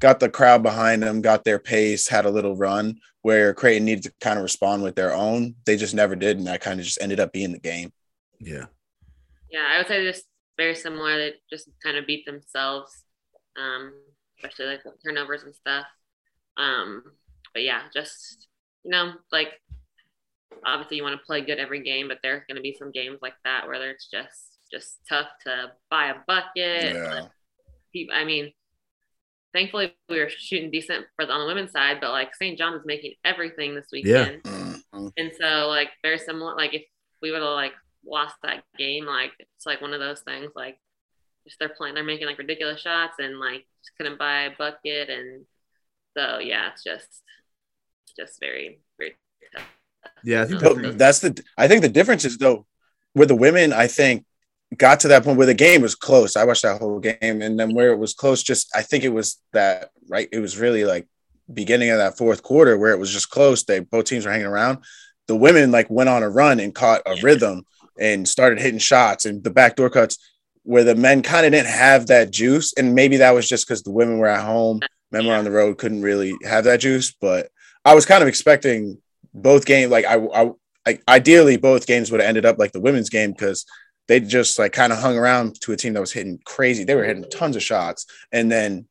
got 0.01 0.19
the 0.19 0.29
crowd 0.29 0.65
behind 0.65 1.05
them, 1.05 1.23
got 1.23 1.45
their 1.45 1.61
pace, 1.61 2.09
had 2.09 2.27
a 2.27 2.31
little 2.31 2.57
run 2.57 2.99
where 3.23 3.55
Creighton 3.55 3.85
needed 3.85 4.05
to 4.05 4.13
kind 4.21 4.37
of 4.39 4.43
respond 4.43 4.83
with 4.83 4.97
their 4.97 5.15
own. 5.15 5.55
They 5.65 5.77
just 5.77 5.95
never 5.95 6.17
did, 6.17 6.39
and 6.39 6.49
that 6.49 6.61
kind 6.61 6.81
of 6.81 6.87
just 6.87 7.01
ended 7.01 7.21
up 7.21 7.33
being 7.33 7.53
the 7.53 7.59
game. 7.59 7.93
Yeah. 8.41 8.67
Yeah, 9.49 9.65
I 9.73 9.79
would 9.79 9.87
say 9.87 10.05
just 10.05 10.25
very 10.57 10.75
similar. 10.75 11.17
They 11.17 11.35
just 11.51 11.69
kind 11.83 11.97
of 11.97 12.07
beat 12.07 12.27
themselves, 12.27 12.93
um, 13.57 13.93
especially 14.39 14.67
like 14.67 14.83
turnovers 15.05 15.45
and 15.45 15.55
stuff. 15.55 15.87
Um, 16.57 17.03
but 17.53 17.63
yeah, 17.63 17.83
just 17.93 18.49
you 18.85 18.91
know, 18.91 19.13
like 19.33 19.49
obviously 20.65 20.97
you 20.97 21.03
want 21.03 21.19
to 21.19 21.27
play 21.27 21.41
good 21.41 21.59
every 21.59 21.83
game, 21.83 22.09
but 22.09 22.19
there's 22.23 22.43
going 22.49 22.57
to 22.57 22.63
be 22.63 22.77
some 22.79 22.93
games 22.93 23.19
like 23.23 23.35
that 23.45 23.67
where 23.67 23.91
it's 23.91 24.09
just 24.11 24.59
just 24.71 24.99
tough 25.09 25.29
to 25.45 25.73
buy 25.91 26.09
a 26.09 26.15
bucket. 26.27 26.95
Yeah. 26.95 27.27
I 28.13 28.25
mean, 28.25 28.53
thankfully 29.55 29.95
we 30.09 30.19
were 30.19 30.29
shooting 30.29 30.71
decent 30.71 31.07
for 31.17 31.25
the, 31.25 31.33
on 31.33 31.41
the 31.41 31.47
women's 31.47 31.73
side, 31.73 31.99
but 32.01 32.11
like 32.11 32.35
St. 32.35 32.59
John 32.59 32.75
is 32.75 32.83
making 32.85 33.15
everything 33.25 33.75
this 33.75 33.87
weekend. 33.91 34.43
Yeah. 34.45 34.51
Mm-hmm. 34.51 35.09
And 35.17 35.33
so 35.39 35.69
like 35.69 35.89
very 36.03 36.19
similar, 36.19 36.55
like 36.57 36.75
if 36.75 36.83
we 37.23 37.31
would 37.31 37.43
have 37.43 37.53
like 37.53 37.73
lost 38.05 38.35
that 38.43 38.65
game, 38.79 39.07
like 39.07 39.33
it's 39.39 39.65
like 39.65 39.81
one 39.81 39.95
of 39.95 40.01
those 40.01 40.21
things, 40.21 40.51
like 40.55 40.79
just 41.47 41.59
they're 41.59 41.71
playing, 41.71 41.95
they're 41.95 42.05
making 42.05 42.27
like 42.27 42.39
ridiculous 42.39 42.81
shots 42.81 43.15
and 43.19 43.39
like 43.39 43.65
just 43.83 43.97
couldn't 43.97 44.19
buy 44.19 44.43
a 44.43 44.51
bucket. 44.57 45.09
And 45.09 45.47
so, 46.17 46.39
yeah, 46.39 46.71
it's 46.73 46.83
just, 46.83 47.23
just 48.17 48.41
very, 48.41 48.81
very 48.99 49.15
tough. 49.55 49.67
Yeah. 50.25 50.43
I 50.43 50.47
think 50.47 50.99
that's 50.99 51.21
the, 51.21 51.43
I 51.59 51.69
think 51.69 51.83
the 51.83 51.89
difference 51.89 52.25
is 52.25 52.39
though 52.39 52.67
with 53.15 53.29
the 53.29 53.35
women, 53.37 53.73
I 53.73 53.87
think 53.87 54.25
got 54.77 55.01
to 55.01 55.09
that 55.09 55.25
point 55.25 55.39
where 55.39 55.47
the 55.47 55.55
game 55.55 55.83
was 55.83 55.95
close. 55.95 56.37
I 56.37 56.45
watched 56.45 56.63
that 56.63 56.81
whole 56.81 56.99
game, 57.01 57.43
and 57.43 57.59
then 57.59 57.75
where 57.75 57.93
it 57.93 57.99
was 57.99 58.15
close, 58.15 58.43
just 58.43 58.69
I 58.75 58.83
think 58.83 59.05
it 59.05 59.13
was 59.13 59.41
that 59.53 59.91
right. 60.09 60.29
It 60.33 60.41
was 60.41 60.59
really 60.59 60.85
like 60.85 61.09
beginning 61.53 61.91
of 61.91 61.99
that 61.99 62.19
fourth 62.19 62.43
quarter 62.43 62.77
where 62.77 62.93
it 62.93 62.99
was 62.99 63.13
just 63.13 63.31
close. 63.31 63.65
They 63.65 63.81
both 63.81 64.05
teams 64.05 64.27
were 64.27 64.33
hanging 64.33 64.47
around. 64.47 64.79
The 65.29 65.37
women 65.37 65.71
like 65.71 65.89
went 65.91 66.09
on 66.09 66.23
a 66.23 66.29
run 66.29 66.61
and 66.61 66.75
caught 66.75 67.03
a 67.07 67.17
rhythm 67.23 67.65
and 67.99 68.29
started 68.29 68.61
hitting 68.61 68.79
shots 68.79 69.25
and 69.25 69.43
the 69.43 69.51
backdoor 69.51 69.91
cuts 69.91 70.19
where 70.63 70.85
the 70.85 70.95
men 70.95 71.23
kind 71.23 71.47
of 71.47 71.53
didn't 71.53 71.69
have 71.69 72.09
that 72.09 72.31
juice. 72.31 72.75
And 72.77 72.95
maybe 72.95 73.19
that 73.19 73.35
was 73.35 73.49
just 73.49 73.67
because 73.67 73.83
the 73.83 73.93
women 73.93 74.19
were 74.19 74.27
at 74.27 74.45
home, 74.45 74.81
men 75.17 75.27
were 75.27 75.35
on 75.35 75.45
the 75.45 75.51
road, 75.51 75.79
couldn't 75.79 76.03
really 76.03 76.35
have 76.45 76.65
that 76.65 76.81
juice. 76.81 77.15
But 77.21 77.49
I 77.85 77.95
was 77.95 78.07
kind 78.07 78.23
of 78.23 78.29
expecting 78.29 78.99
both 79.33 79.67
games. 79.67 79.91
Like 79.91 80.05
I, 80.05 80.17
I, 80.17 80.51
I 80.87 80.99
ideally 81.09 81.57
both 81.57 81.87
games 81.87 82.11
would 82.11 82.21
have 82.21 82.29
ended 82.29 82.47
up 82.47 82.59
like 82.59 82.73
the 82.73 82.81
women's 82.81 83.11
game 83.11 83.33
because 83.33 83.67
they 84.09 84.21
just 84.21 84.59
like 84.59 84.73
kind 84.73 84.93
of 84.93 84.99
hung 84.99 85.17
around 85.17 85.61
to 85.63 85.73
a 85.73 85.77
team 85.77 85.95
that 85.95 86.01
was 86.01 86.13
hitting 86.13 86.39
crazy. 86.45 86.85
They 86.85 86.95
were 86.95 87.05
hitting 87.05 87.29
tons 87.31 87.57
of 87.57 87.63
shots 87.63 88.07
and 88.33 88.51
then 88.51 88.87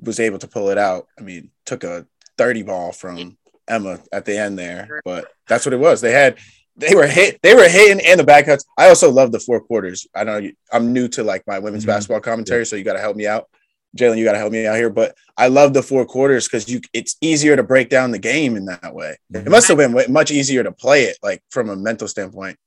was 0.00 0.20
able 0.20 0.38
to 0.38 0.48
pull 0.48 0.70
it 0.70 0.78
out. 0.78 1.06
I 1.18 1.22
mean, 1.22 1.50
took 1.64 1.84
a 1.84 2.06
30 2.38 2.62
ball 2.64 2.92
from 2.92 3.38
Emma 3.68 4.00
at 4.12 4.24
the 4.24 4.36
end 4.36 4.58
there, 4.58 5.00
but 5.04 5.28
that's 5.46 5.64
what 5.64 5.72
it 5.72 5.80
was. 5.80 6.00
They 6.00 6.12
had 6.12 6.38
they 6.76 6.94
were 6.94 7.06
hit 7.06 7.38
they 7.42 7.54
were 7.54 7.68
hitting 7.68 8.04
and 8.06 8.18
the 8.18 8.24
back 8.24 8.46
cuts. 8.46 8.64
I 8.78 8.88
also 8.88 9.10
love 9.10 9.32
the 9.32 9.40
four 9.40 9.60
quarters. 9.60 10.06
I 10.14 10.24
know 10.24 10.40
I'm 10.72 10.92
new 10.92 11.08
to 11.08 11.22
like 11.22 11.46
my 11.46 11.58
women's 11.58 11.84
mm-hmm. 11.84 11.92
basketball 11.92 12.20
commentary, 12.20 12.66
so 12.66 12.76
you 12.76 12.84
got 12.84 12.94
to 12.94 13.00
help 13.00 13.16
me 13.16 13.26
out. 13.26 13.48
Jalen, 13.96 14.16
you 14.16 14.24
got 14.24 14.32
to 14.32 14.38
help 14.38 14.52
me 14.52 14.66
out 14.66 14.76
here, 14.76 14.90
but 14.90 15.16
I 15.36 15.48
love 15.48 15.74
the 15.74 15.82
four 15.82 16.06
quarters 16.06 16.48
because 16.48 16.68
you 16.68 16.80
it's 16.92 17.16
easier 17.20 17.56
to 17.56 17.62
break 17.62 17.90
down 17.90 18.10
the 18.10 18.18
game 18.18 18.56
in 18.56 18.66
that 18.66 18.94
way. 18.94 19.18
It 19.32 19.48
must 19.48 19.68
have 19.68 19.76
been 19.76 19.94
much 20.12 20.30
easier 20.30 20.62
to 20.62 20.72
play 20.72 21.04
it 21.04 21.18
like 21.22 21.42
from 21.50 21.68
a 21.68 21.76
mental 21.76 22.08
standpoint. 22.08 22.58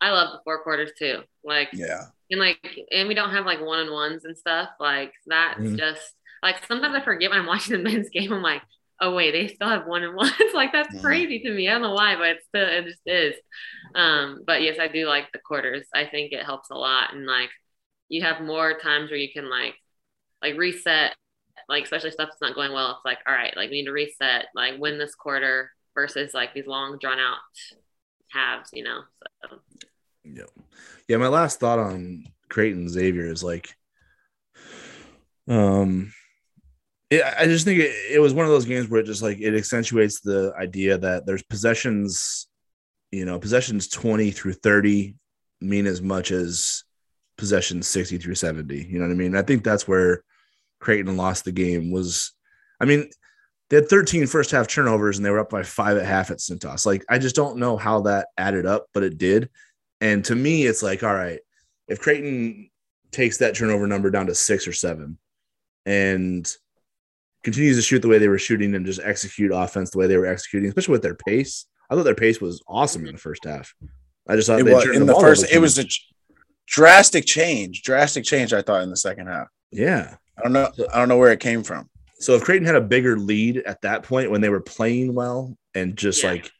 I 0.00 0.10
love 0.10 0.32
the 0.32 0.40
four 0.44 0.62
quarters 0.62 0.90
too. 0.98 1.20
Like 1.44 1.68
yeah, 1.72 2.04
and 2.30 2.40
like 2.40 2.58
and 2.90 3.08
we 3.08 3.14
don't 3.14 3.30
have 3.30 3.44
like 3.44 3.60
one 3.60 3.80
on 3.80 3.92
ones 3.92 4.24
and 4.24 4.36
stuff. 4.36 4.70
Like 4.78 5.12
that's 5.26 5.60
mm-hmm. 5.60 5.76
just 5.76 6.00
like 6.42 6.64
sometimes 6.66 6.94
I 6.94 7.02
forget 7.02 7.30
when 7.30 7.40
I'm 7.40 7.46
watching 7.46 7.76
the 7.76 7.82
men's 7.90 8.08
game. 8.08 8.32
I'm 8.32 8.42
like, 8.42 8.62
oh 9.00 9.14
wait, 9.14 9.32
they 9.32 9.48
still 9.48 9.68
have 9.68 9.86
one 9.86 10.02
on 10.02 10.16
ones. 10.16 10.32
like 10.54 10.72
that's 10.72 10.94
mm-hmm. 10.94 11.04
crazy 11.04 11.40
to 11.40 11.50
me. 11.50 11.68
I 11.68 11.72
don't 11.72 11.82
know 11.82 11.94
why, 11.94 12.16
but 12.16 12.28
it's 12.28 12.46
still 12.46 12.66
it 12.66 12.86
just 12.86 13.00
is. 13.04 13.34
Um, 13.94 14.42
but 14.46 14.62
yes, 14.62 14.78
I 14.80 14.88
do 14.88 15.06
like 15.06 15.26
the 15.32 15.40
quarters. 15.40 15.86
I 15.94 16.06
think 16.06 16.32
it 16.32 16.44
helps 16.44 16.70
a 16.70 16.74
lot, 16.74 17.12
and 17.14 17.26
like 17.26 17.50
you 18.08 18.22
have 18.22 18.40
more 18.40 18.78
times 18.78 19.10
where 19.10 19.18
you 19.18 19.32
can 19.32 19.50
like 19.50 19.74
like 20.42 20.56
reset. 20.56 21.14
Like 21.68 21.84
especially 21.84 22.10
stuff 22.10 22.30
that's 22.30 22.40
not 22.40 22.56
going 22.56 22.72
well, 22.72 22.90
it's 22.92 23.04
like 23.04 23.18
all 23.28 23.34
right, 23.34 23.56
like 23.56 23.70
we 23.70 23.76
need 23.76 23.86
to 23.86 23.92
reset, 23.92 24.46
like 24.54 24.78
win 24.78 24.98
this 24.98 25.14
quarter 25.14 25.70
versus 25.94 26.34
like 26.34 26.52
these 26.52 26.66
long 26.66 26.98
drawn 27.00 27.18
out 27.18 27.38
halves, 28.32 28.70
you 28.72 28.82
know. 28.82 29.02
So 29.42 29.58
yeah. 30.24 30.44
Yeah. 31.08 31.16
My 31.18 31.28
last 31.28 31.60
thought 31.60 31.78
on 31.78 32.24
Creighton 32.48 32.88
Xavier 32.88 33.26
is 33.26 33.42
like, 33.42 33.74
um, 35.48 36.12
it, 37.10 37.22
I 37.24 37.46
just 37.46 37.64
think 37.64 37.80
it, 37.80 37.94
it 38.12 38.20
was 38.20 38.34
one 38.34 38.44
of 38.44 38.50
those 38.50 38.66
games 38.66 38.88
where 38.88 39.00
it 39.00 39.06
just 39.06 39.22
like 39.22 39.40
it 39.40 39.54
accentuates 39.54 40.20
the 40.20 40.52
idea 40.58 40.98
that 40.98 41.26
there's 41.26 41.42
possessions, 41.42 42.48
you 43.10 43.24
know, 43.24 43.38
possessions 43.38 43.88
20 43.88 44.30
through 44.30 44.54
30 44.54 45.16
mean 45.60 45.86
as 45.86 46.00
much 46.00 46.30
as 46.30 46.84
possessions 47.40 47.88
60 47.88 48.18
through 48.18 48.36
70. 48.36 48.84
You 48.84 48.98
know 48.98 49.06
what 49.06 49.12
I 49.12 49.16
mean? 49.16 49.34
I 49.34 49.42
think 49.42 49.64
that's 49.64 49.88
where 49.88 50.22
Creighton 50.78 51.16
lost 51.16 51.44
the 51.44 51.52
game 51.52 51.90
was, 51.90 52.32
I 52.80 52.84
mean, 52.84 53.10
they 53.68 53.76
had 53.76 53.88
13 53.88 54.26
first 54.26 54.50
half 54.50 54.68
turnovers 54.68 55.16
and 55.16 55.24
they 55.24 55.30
were 55.30 55.38
up 55.38 55.50
by 55.50 55.62
five 55.62 55.96
at 55.96 56.06
half 56.06 56.30
at 56.30 56.38
Cintas. 56.38 56.86
Like, 56.86 57.04
I 57.08 57.18
just 57.18 57.36
don't 57.36 57.58
know 57.58 57.76
how 57.76 58.02
that 58.02 58.28
added 58.36 58.66
up, 58.66 58.86
but 58.94 59.02
it 59.02 59.18
did. 59.18 59.48
And 60.00 60.24
to 60.26 60.34
me, 60.34 60.64
it's 60.64 60.82
like, 60.82 61.02
all 61.02 61.14
right, 61.14 61.40
if 61.88 62.00
Creighton 62.00 62.70
takes 63.12 63.38
that 63.38 63.54
turnover 63.54 63.86
number 63.86 64.10
down 64.10 64.26
to 64.26 64.34
six 64.34 64.66
or 64.66 64.72
seven 64.72 65.18
and 65.86 66.52
continues 67.42 67.76
to 67.76 67.82
shoot 67.82 68.00
the 68.00 68.08
way 68.08 68.18
they 68.18 68.28
were 68.28 68.38
shooting 68.38 68.74
and 68.74 68.86
just 68.86 69.00
execute 69.02 69.52
offense 69.52 69.90
the 69.90 69.98
way 69.98 70.06
they 70.06 70.16
were 70.16 70.26
executing, 70.26 70.68
especially 70.68 70.92
with 70.92 71.02
their 71.02 71.14
pace. 71.14 71.66
I 71.88 71.94
thought 71.94 72.04
their 72.04 72.14
pace 72.14 72.40
was 72.40 72.62
awesome 72.68 73.06
in 73.06 73.14
the 73.14 73.20
first 73.20 73.44
half. 73.44 73.74
I 74.28 74.36
just 74.36 74.48
thought 74.48 74.60
it 74.60 74.64
was, 74.64 74.84
in 74.84 75.06
the, 75.06 75.14
the 75.14 75.20
first, 75.20 75.50
it 75.50 75.58
was 75.58 75.78
a 75.78 75.84
drastic 76.70 77.26
change, 77.26 77.82
drastic 77.82 78.24
change. 78.24 78.54
I 78.54 78.62
thought 78.62 78.82
in 78.82 78.90
the 78.90 78.96
second 78.96 79.26
half. 79.26 79.48
Yeah, 79.70 80.14
I 80.38 80.42
don't 80.42 80.52
know. 80.52 80.70
I 80.92 80.98
don't 80.98 81.08
know 81.08 81.18
where 81.18 81.32
it 81.32 81.40
came 81.40 81.62
from. 81.62 81.90
So 82.20 82.34
if 82.34 82.44
Creighton 82.44 82.66
had 82.66 82.76
a 82.76 82.80
bigger 82.80 83.18
lead 83.18 83.58
at 83.58 83.80
that 83.82 84.02
point 84.02 84.30
when 84.30 84.40
they 84.40 84.50
were 84.50 84.60
playing 84.60 85.14
well 85.14 85.56
and 85.74 85.96
just 85.96 86.22
yeah. 86.22 86.32
like 86.32 86.50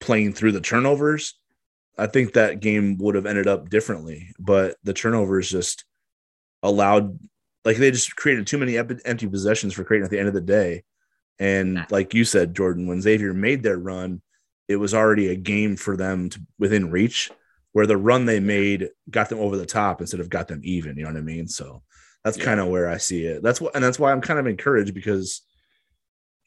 playing 0.00 0.32
through 0.32 0.52
the 0.52 0.60
turnovers, 0.60 1.38
I 1.98 2.06
think 2.06 2.32
that 2.32 2.60
game 2.60 2.96
would 2.98 3.14
have 3.14 3.26
ended 3.26 3.46
up 3.46 3.68
differently, 3.68 4.32
but 4.38 4.76
the 4.82 4.94
turnovers 4.94 5.50
just 5.50 5.84
allowed, 6.62 7.18
like 7.66 7.76
they 7.76 7.90
just 7.90 8.16
created 8.16 8.46
too 8.46 8.56
many 8.56 8.78
empty 8.78 9.28
possessions 9.28 9.74
for 9.74 9.84
Creighton 9.84 10.06
at 10.06 10.10
the 10.10 10.18
end 10.18 10.28
of 10.28 10.34
the 10.34 10.40
day. 10.40 10.84
And 11.38 11.84
like 11.90 12.14
you 12.14 12.24
said, 12.24 12.54
Jordan, 12.54 12.86
when 12.86 13.02
Xavier 13.02 13.34
made 13.34 13.62
their 13.62 13.78
run, 13.78 14.22
it 14.68 14.76
was 14.76 14.94
already 14.94 15.28
a 15.28 15.36
game 15.36 15.76
for 15.76 15.96
them 15.96 16.30
to 16.30 16.40
within 16.58 16.90
reach, 16.90 17.30
where 17.72 17.86
the 17.86 17.96
run 17.96 18.24
they 18.24 18.40
made 18.40 18.88
got 19.08 19.28
them 19.28 19.38
over 19.38 19.56
the 19.56 19.66
top 19.66 20.00
instead 20.00 20.20
of 20.20 20.28
got 20.28 20.48
them 20.48 20.60
even. 20.64 20.96
You 20.96 21.04
know 21.04 21.10
what 21.10 21.18
I 21.18 21.22
mean? 21.22 21.46
So 21.46 21.82
that's 22.24 22.36
yeah. 22.36 22.44
kind 22.44 22.60
of 22.60 22.68
where 22.68 22.88
I 22.88 22.98
see 22.98 23.24
it. 23.24 23.42
That's 23.42 23.60
what, 23.60 23.74
and 23.74 23.84
that's 23.84 23.98
why 23.98 24.12
I'm 24.12 24.20
kind 24.20 24.38
of 24.38 24.46
encouraged 24.46 24.94
because, 24.94 25.42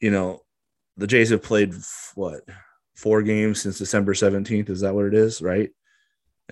you 0.00 0.10
know, 0.10 0.40
the 0.96 1.06
Jays 1.06 1.30
have 1.30 1.42
played 1.42 1.74
what 2.14 2.42
four 2.94 3.22
games 3.22 3.62
since 3.62 3.78
December 3.78 4.14
17th. 4.14 4.70
Is 4.70 4.80
that 4.80 4.94
what 4.94 5.06
it 5.06 5.14
is? 5.14 5.42
Right. 5.42 5.70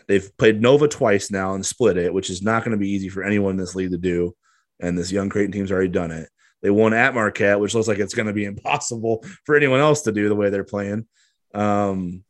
They've 0.09 0.37
played 0.39 0.61
Nova 0.61 0.89
twice 0.89 1.31
now 1.31 1.55
and 1.55 1.65
split 1.65 1.99
it, 1.99 2.13
which 2.13 2.31
is 2.31 2.43
not 2.43 2.65
going 2.65 2.73
to 2.73 2.81
be 2.81 2.91
easy 2.91 3.09
for 3.09 3.23
anyone 3.23 3.53
in 3.53 3.57
this 3.59 3.75
league 3.75 3.91
to 3.91 3.99
do. 3.99 4.35
And 4.81 4.97
this 4.97 5.13
young 5.13 5.29
Creighton 5.29 5.53
team's 5.53 5.71
already 5.71 5.91
done 5.91 6.11
it. 6.11 6.29
They 6.63 6.71
won 6.71 6.95
at 6.95 7.15
Marquette, 7.15 7.61
which 7.61 7.75
looks 7.75 7.89
like 7.89 7.99
it's 7.99 8.15
going 8.15 8.27
to 8.27 8.33
be 8.33 8.45
impossible 8.47 9.25
for 9.45 9.55
anyone 9.55 9.81
else 9.81 10.03
to 10.03 10.13
do 10.13 10.29
the 10.29 10.35
way 10.35 10.51
they're 10.51 10.65
playing. 10.65 11.07
Um, 11.55 12.25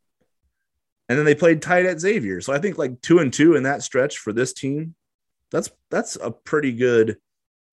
and 1.12 1.18
then 1.18 1.26
they 1.26 1.34
played 1.34 1.60
tight 1.60 1.84
at 1.84 2.00
Xavier. 2.00 2.40
So 2.40 2.54
I 2.54 2.58
think 2.58 2.78
like 2.78 3.02
two 3.02 3.18
and 3.18 3.30
two 3.30 3.54
in 3.54 3.64
that 3.64 3.82
stretch 3.82 4.16
for 4.16 4.32
this 4.32 4.54
team, 4.54 4.94
that's 5.50 5.70
that's 5.90 6.16
a 6.16 6.30
pretty 6.30 6.72
good 6.72 7.18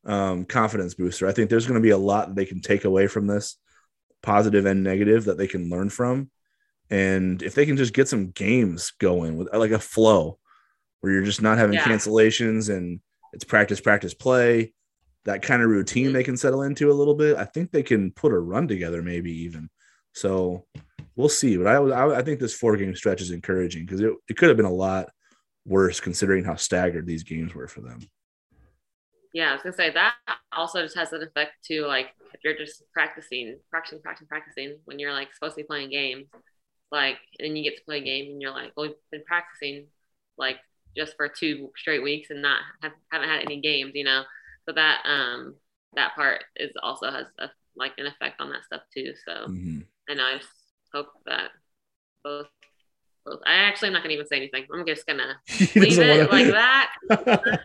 um, 0.06 0.44
confidence 0.44 0.94
booster. 0.94 1.26
I 1.26 1.32
think 1.32 1.50
there's 1.50 1.66
going 1.66 1.80
to 1.80 1.84
be 1.84 1.92
a 1.92 1.98
lot 1.98 2.28
that 2.28 2.36
they 2.36 2.44
can 2.44 2.60
take 2.60 2.84
away 2.84 3.08
from 3.08 3.28
this, 3.28 3.56
positive 4.22 4.66
and 4.66 4.84
negative, 4.84 5.24
that 5.24 5.38
they 5.38 5.48
can 5.48 5.70
learn 5.70 5.90
from. 5.90 6.30
And 6.90 7.42
if 7.42 7.56
they 7.56 7.66
can 7.66 7.78
just 7.78 7.94
get 7.94 8.10
some 8.10 8.32
games 8.32 8.92
going 9.00 9.38
with 9.38 9.54
like 9.54 9.72
a 9.72 9.80
flow 9.80 10.38
where 11.00 11.14
you're 11.14 11.24
just 11.24 11.42
not 11.42 11.58
having 11.58 11.76
yeah. 11.76 11.84
cancellations 11.86 12.76
and 12.76 13.00
it's 13.32 13.46
practice, 13.46 13.80
practice, 13.80 14.14
play, 14.14 14.74
that 15.24 15.44
kind 15.44 15.64
of 15.64 15.70
routine 15.70 16.12
they 16.12 16.24
can 16.26 16.36
settle 16.36 16.64
into 16.64 16.92
a 16.92 16.94
little 16.94 17.16
bit. 17.16 17.38
I 17.38 17.46
think 17.46 17.72
they 17.72 17.84
can 17.84 18.12
put 18.12 18.34
a 18.34 18.38
run 18.38 18.68
together, 18.68 19.02
maybe 19.02 19.32
even. 19.44 19.70
So 20.14 20.66
we'll 21.20 21.28
see. 21.28 21.58
But 21.58 21.68
I, 21.68 21.76
I, 21.76 22.20
I 22.20 22.22
think 22.22 22.40
this 22.40 22.54
four 22.54 22.78
game 22.78 22.96
stretch 22.96 23.22
is 23.22 23.32
encouraging 23.32 23.86
because 23.86 24.00
it, 24.00 24.14
it 24.30 24.38
could 24.38 24.48
have 24.48 24.56
been 24.56 24.66
a 24.66 24.72
lot 24.72 25.10
worse 25.66 26.00
considering 26.00 26.46
how 26.46 26.56
staggered 26.56 27.06
these 27.06 27.24
games 27.24 27.54
were 27.54 27.68
for 27.68 27.82
them. 27.82 28.00
Yeah, 29.34 29.50
I 29.50 29.54
was 29.54 29.62
gonna 29.62 29.76
say 29.76 29.92
that 29.92 30.16
also 30.54 30.82
just 30.82 30.98
has 30.98 31.12
an 31.12 31.22
effect 31.22 31.52
too. 31.64 31.86
Like 31.86 32.08
if 32.34 32.40
you're 32.44 32.56
just 32.56 32.84
practicing, 32.94 33.60
practicing, 33.70 34.02
practicing, 34.02 34.28
practicing 34.28 34.78
when 34.86 34.98
you're 34.98 35.12
like 35.12 35.34
supposed 35.34 35.56
to 35.56 35.62
be 35.62 35.68
playing 35.68 35.90
games, 35.90 36.28
like 36.90 37.18
and 37.38 37.50
then 37.50 37.56
you 37.58 37.64
get 37.64 37.78
to 37.78 37.84
play 37.84 37.98
a 37.98 38.04
game 38.04 38.32
and 38.32 38.42
you're 38.42 38.52
like, 38.52 38.72
well, 38.78 38.88
we've 38.88 38.96
been 39.12 39.24
practicing 39.28 39.88
like 40.38 40.56
just 40.96 41.18
for 41.18 41.28
two 41.28 41.70
straight 41.76 42.02
weeks 42.02 42.30
and 42.30 42.42
not 42.42 42.62
have, 42.82 42.94
haven't 43.12 43.30
had 43.30 43.44
any 43.44 43.60
games, 43.60 43.92
you 43.94 44.06
know. 44.06 44.24
So 44.68 44.74
that 44.74 45.02
um 45.06 45.56
that 45.96 46.16
part 46.16 46.46
is 46.56 46.72
also 46.82 47.12
has 47.12 47.26
a, 47.40 47.50
like 47.76 47.92
an 47.98 48.08
effect 48.08 48.40
on 48.40 48.50
that 48.52 48.64
stuff 48.64 48.84
too. 48.94 49.14
So 49.26 49.50
mm-hmm. 49.50 49.80
I 50.10 50.38
just 50.38 50.50
hope 50.94 51.08
that 51.26 51.50
both 52.24 52.48
both. 53.30 53.40
I 53.46 53.54
actually 53.54 53.88
am 53.88 53.94
not 53.94 54.04
gonna 54.04 54.14
even 54.14 54.28
say 54.28 54.38
anything. 54.38 54.66
I'm 54.74 54.86
just 54.86 55.06
gonna 55.06 55.36
leave 55.76 56.00
it 56.00 56.32
like 56.32 56.48
that. 56.48 56.92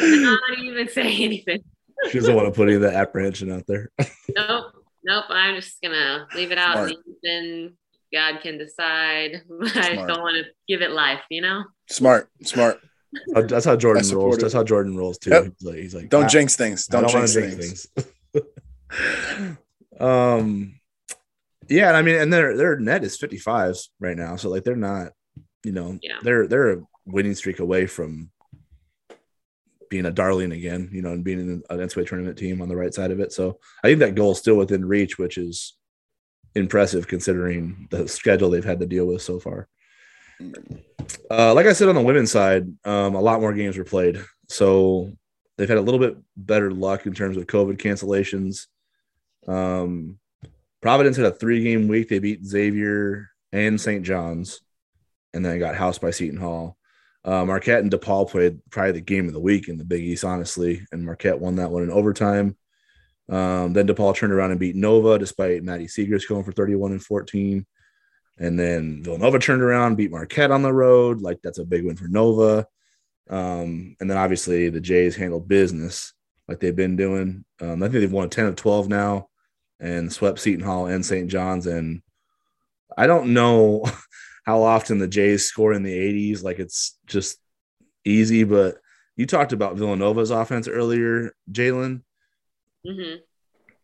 not 0.00 0.58
even 0.58 0.88
say 0.88 1.24
anything. 1.24 1.62
she 2.10 2.18
doesn't 2.18 2.34
want 2.34 2.46
to 2.46 2.52
put 2.52 2.68
any 2.68 2.76
of 2.76 2.82
that 2.82 2.94
apprehension 2.94 3.52
out 3.52 3.66
there. 3.66 3.90
nope, 4.36 4.72
nope. 5.04 5.24
I'm 5.28 5.56
just 5.56 5.80
gonna 5.82 6.26
leave 6.34 6.52
it 6.52 6.58
out. 6.58 6.90
Then 7.22 7.76
God 8.12 8.40
can 8.42 8.58
decide. 8.58 9.42
I 9.74 9.94
don't 9.94 10.20
want 10.20 10.44
to 10.44 10.50
give 10.68 10.82
it 10.82 10.90
life, 10.90 11.22
you 11.30 11.40
know. 11.40 11.64
Smart, 11.88 12.28
smart. 12.42 12.80
That's 13.28 13.64
how 13.64 13.76
Jordan 13.76 14.08
rolls. 14.10 14.38
That's 14.38 14.54
how 14.54 14.64
Jordan 14.64 14.96
rolls 14.96 15.18
too. 15.18 15.30
Yep. 15.30 15.44
He's, 15.44 15.66
like, 15.66 15.76
he's 15.76 15.94
like, 15.94 16.08
don't 16.08 16.28
jinx 16.28 16.56
things. 16.56 16.86
Don't, 16.86 17.02
don't 17.08 17.12
jinx, 17.12 17.34
things. 17.34 17.86
things. 18.32 19.56
um, 20.00 20.74
yeah, 21.68 21.92
I 21.92 22.02
mean, 22.02 22.16
and 22.16 22.32
their 22.32 22.56
their 22.56 22.78
net 22.78 23.04
is 23.04 23.18
55s 23.18 23.88
right 24.00 24.16
now, 24.16 24.36
so 24.36 24.50
like 24.50 24.64
they're 24.64 24.76
not, 24.76 25.12
you 25.64 25.72
know, 25.72 25.98
yeah. 26.02 26.18
they're 26.22 26.46
they're 26.46 26.72
a 26.72 26.82
winning 27.06 27.34
streak 27.34 27.60
away 27.60 27.86
from 27.86 28.30
being 29.90 30.06
a 30.06 30.10
darling 30.10 30.52
again, 30.52 30.88
you 30.92 31.02
know, 31.02 31.12
and 31.12 31.24
being 31.24 31.38
an 31.38 31.62
NCAA 31.70 32.06
tournament 32.06 32.38
team 32.38 32.60
on 32.60 32.68
the 32.68 32.76
right 32.76 32.92
side 32.92 33.10
of 33.10 33.20
it. 33.20 33.32
So 33.32 33.58
I 33.82 33.88
think 33.88 34.00
that 34.00 34.14
goal 34.14 34.32
is 34.32 34.38
still 34.38 34.56
within 34.56 34.84
reach, 34.84 35.18
which 35.18 35.38
is 35.38 35.76
impressive 36.54 37.06
considering 37.06 37.86
the 37.90 38.08
schedule 38.08 38.50
they've 38.50 38.64
had 38.64 38.80
to 38.80 38.86
deal 38.86 39.06
with 39.06 39.22
so 39.22 39.38
far. 39.38 39.68
Uh, 41.30 41.54
like 41.54 41.66
I 41.66 41.72
said 41.72 41.88
on 41.88 41.94
the 41.94 42.02
women's 42.02 42.32
side, 42.32 42.66
um, 42.84 43.14
a 43.14 43.20
lot 43.20 43.40
more 43.40 43.52
games 43.52 43.76
were 43.76 43.84
played, 43.84 44.20
so 44.48 45.12
they've 45.56 45.68
had 45.68 45.78
a 45.78 45.82
little 45.82 46.00
bit 46.00 46.16
better 46.36 46.70
luck 46.70 47.06
in 47.06 47.14
terms 47.14 47.36
of 47.36 47.46
COVID 47.46 47.76
cancellations. 47.76 48.66
Um, 49.46 50.18
Providence 50.84 51.16
had 51.16 51.24
a 51.24 51.30
three-game 51.30 51.88
week; 51.88 52.10
they 52.10 52.18
beat 52.18 52.44
Xavier 52.44 53.30
and 53.52 53.80
St. 53.80 54.04
John's, 54.04 54.60
and 55.32 55.42
then 55.42 55.58
got 55.58 55.74
housed 55.74 56.02
by 56.02 56.10
Seton 56.10 56.38
Hall. 56.38 56.76
Uh, 57.24 57.42
Marquette 57.46 57.80
and 57.80 57.90
DePaul 57.90 58.28
played 58.28 58.60
probably 58.68 58.92
the 58.92 59.00
game 59.00 59.26
of 59.26 59.32
the 59.32 59.40
week 59.40 59.70
in 59.70 59.78
the 59.78 59.84
Big 59.86 60.02
East, 60.02 60.26
honestly, 60.26 60.86
and 60.92 61.02
Marquette 61.02 61.40
won 61.40 61.56
that 61.56 61.70
one 61.70 61.84
in 61.84 61.90
overtime. 61.90 62.54
Um, 63.30 63.72
then 63.72 63.86
DePaul 63.86 64.14
turned 64.14 64.34
around 64.34 64.50
and 64.50 64.60
beat 64.60 64.76
Nova 64.76 65.18
despite 65.18 65.64
Maddy 65.64 65.86
Siegrist 65.86 66.28
going 66.28 66.44
for 66.44 66.52
31 66.52 66.92
and 66.92 67.02
14. 67.02 67.64
And 68.36 68.60
then 68.60 69.02
Villanova 69.02 69.38
turned 69.38 69.62
around, 69.62 69.96
beat 69.96 70.10
Marquette 70.10 70.50
on 70.50 70.60
the 70.60 70.70
road. 70.70 71.22
Like 71.22 71.40
that's 71.42 71.56
a 71.56 71.64
big 71.64 71.86
win 71.86 71.96
for 71.96 72.08
Nova. 72.08 72.66
Um, 73.30 73.96
and 74.00 74.10
then 74.10 74.18
obviously 74.18 74.68
the 74.68 74.82
Jays 74.82 75.16
handled 75.16 75.48
business 75.48 76.12
like 76.46 76.60
they've 76.60 76.76
been 76.76 76.96
doing. 76.96 77.46
Um, 77.58 77.82
I 77.82 77.86
think 77.88 78.00
they've 78.00 78.12
won 78.12 78.28
10 78.28 78.44
of 78.44 78.56
12 78.56 78.90
now 78.90 79.28
and 79.84 80.10
swept 80.10 80.38
Seton 80.38 80.64
Hall 80.64 80.86
and 80.86 81.04
St. 81.04 81.28
John's. 81.28 81.66
And 81.66 82.00
I 82.96 83.06
don't 83.06 83.34
know 83.34 83.84
how 84.46 84.62
often 84.62 84.98
the 84.98 85.06
Jays 85.06 85.44
score 85.44 85.74
in 85.74 85.82
the 85.82 85.94
80s. 85.94 86.42
Like 86.42 86.58
it's 86.58 86.98
just 87.06 87.38
easy, 88.04 88.44
but 88.44 88.78
you 89.16 89.26
talked 89.26 89.52
about 89.52 89.76
Villanova's 89.76 90.30
offense 90.30 90.66
earlier, 90.68 91.36
Jaylyn. 91.52 92.02
Mm-hmm. 92.86 93.16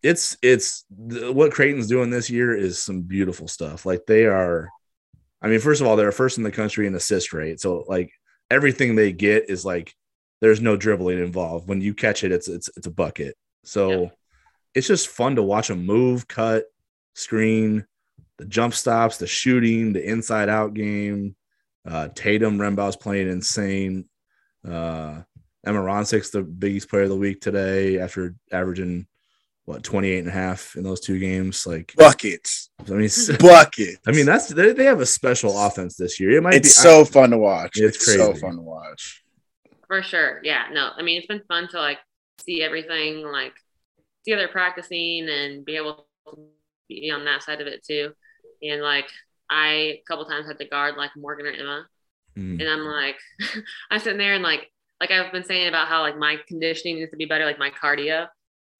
It's 0.02 0.38
it's 0.40 0.86
what 0.88 1.52
Creighton's 1.52 1.86
doing 1.86 2.08
this 2.08 2.30
year 2.30 2.56
is 2.56 2.82
some 2.82 3.02
beautiful 3.02 3.46
stuff. 3.46 3.84
Like 3.84 4.06
they 4.06 4.24
are, 4.24 4.70
I 5.42 5.48
mean, 5.48 5.60
first 5.60 5.82
of 5.82 5.86
all, 5.86 5.96
they're 5.96 6.10
first 6.10 6.38
in 6.38 6.44
the 6.44 6.50
country 6.50 6.86
in 6.86 6.94
assist 6.94 7.34
rate. 7.34 7.60
So 7.60 7.84
like 7.86 8.10
everything 8.50 8.94
they 8.94 9.12
get 9.12 9.50
is 9.50 9.66
like 9.66 9.94
there's 10.40 10.62
no 10.62 10.76
dribbling 10.76 11.18
involved. 11.18 11.68
When 11.68 11.82
you 11.82 11.92
catch 11.92 12.24
it, 12.24 12.32
it's 12.32 12.48
it's 12.48 12.70
it's 12.78 12.86
a 12.86 12.90
bucket. 12.90 13.36
So 13.64 13.90
yeah. 13.90 14.08
It's 14.74 14.86
just 14.86 15.08
fun 15.08 15.36
to 15.36 15.42
watch 15.42 15.68
them 15.68 15.84
move, 15.84 16.28
cut, 16.28 16.64
screen, 17.14 17.86
the 18.38 18.46
jump 18.46 18.74
stops, 18.74 19.18
the 19.18 19.26
shooting, 19.26 19.92
the 19.92 20.02
inside 20.02 20.48
out 20.48 20.74
game. 20.74 21.36
Uh, 21.86 22.08
Tatum 22.14 22.58
Rembao's 22.58 22.96
playing 22.96 23.28
insane. 23.28 24.08
Uh, 24.66 25.22
Emma 25.64 25.78
Ronsiek's 25.78 26.30
the 26.30 26.42
biggest 26.42 26.88
player 26.88 27.02
of 27.02 27.10
the 27.10 27.16
week 27.16 27.40
today 27.40 27.98
after 27.98 28.34
averaging 28.50 29.06
what 29.66 29.82
28 29.82 30.20
and 30.20 30.28
a 30.28 30.32
half 30.32 30.74
in 30.76 30.82
those 30.82 31.00
two 31.00 31.18
games 31.18 31.66
like 31.66 31.94
buckets. 31.96 32.70
I 32.88 32.92
mean 32.92 33.10
buckets. 33.38 33.98
I 34.06 34.12
mean 34.12 34.26
that's 34.26 34.48
they, 34.48 34.72
they 34.72 34.84
have 34.84 35.00
a 35.00 35.06
special 35.06 35.58
offense 35.66 35.96
this 35.96 36.18
year. 36.18 36.32
It 36.32 36.42
might 36.42 36.54
it's 36.54 36.68
be, 36.68 36.70
so 36.70 37.02
I, 37.02 37.04
fun 37.04 37.30
to 37.30 37.38
watch. 37.38 37.72
It's, 37.76 37.96
it's 37.96 38.14
so 38.14 38.34
fun 38.34 38.56
to 38.56 38.62
watch. 38.62 39.22
For 39.86 40.02
sure. 40.02 40.40
Yeah 40.42 40.64
no 40.72 40.90
i 40.96 41.02
mean 41.02 41.18
it's 41.18 41.26
been 41.26 41.42
fun 41.46 41.68
to 41.68 41.78
like 41.78 41.98
see 42.40 42.62
everything 42.62 43.24
like 43.30 43.52
see 44.24 44.32
how 44.32 44.36
they're 44.36 44.48
practicing 44.48 45.28
and 45.28 45.64
be 45.64 45.76
able 45.76 46.06
to 46.26 46.38
be 46.88 47.10
on 47.10 47.24
that 47.24 47.42
side 47.42 47.60
of 47.60 47.66
it 47.66 47.84
too 47.84 48.12
and 48.62 48.82
like 48.82 49.06
i 49.48 49.66
a 49.68 50.02
couple 50.06 50.24
times 50.24 50.46
had 50.46 50.58
to 50.58 50.64
guard 50.64 50.96
like 50.96 51.10
morgan 51.16 51.46
or 51.46 51.52
emma 51.52 51.86
mm. 52.36 52.60
and 52.60 52.68
i'm 52.68 52.80
like 52.80 53.16
i'm 53.90 54.00
sitting 54.00 54.18
there 54.18 54.34
and 54.34 54.42
like 54.42 54.70
like 55.00 55.10
I've 55.10 55.32
been 55.32 55.44
saying 55.44 55.68
about 55.68 55.88
how 55.88 56.02
like 56.02 56.18
my 56.18 56.36
conditioning 56.46 56.96
needs 56.96 57.10
to 57.10 57.16
be 57.16 57.24
better, 57.24 57.46
like 57.46 57.58
my 57.58 57.70
cardio. 57.70 58.26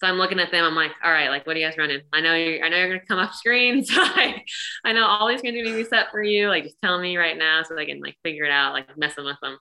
So 0.01 0.07
I'm 0.09 0.17
looking 0.17 0.39
at 0.39 0.51
them. 0.51 0.65
I'm 0.65 0.75
like, 0.75 0.93
all 1.05 1.11
right, 1.11 1.29
like, 1.29 1.47
what 1.47 1.57
are 1.57 1.59
you 1.59 1.67
guys 1.67 1.77
running? 1.77 2.01
I 2.13 2.23
know 2.23 2.35
you're, 2.35 2.65
I 2.65 2.71
know 2.71 2.79
you're 2.79 2.89
gonna 2.89 3.07
come 3.07 3.19
up 3.19 3.35
screen. 3.35 3.85
So 3.85 4.01
I, 4.01 4.43
I 4.85 4.93
know 4.93 5.07
all 5.07 5.29
these 5.29 5.43
gonna 5.43 5.63
be 5.63 5.85
set 5.85 6.11
for 6.11 6.23
you. 6.23 6.49
Like, 6.49 6.65
just 6.65 6.81
tell 6.83 6.99
me 6.99 7.17
right 7.17 7.37
now 7.37 7.63
so 7.63 7.79
I 7.79 7.85
can 7.85 8.01
like 8.01 8.17
figure 8.23 8.45
it 8.45 8.51
out. 8.51 8.73
Like 8.73 8.97
messing 8.97 9.25
with 9.25 9.37
them. 9.43 9.59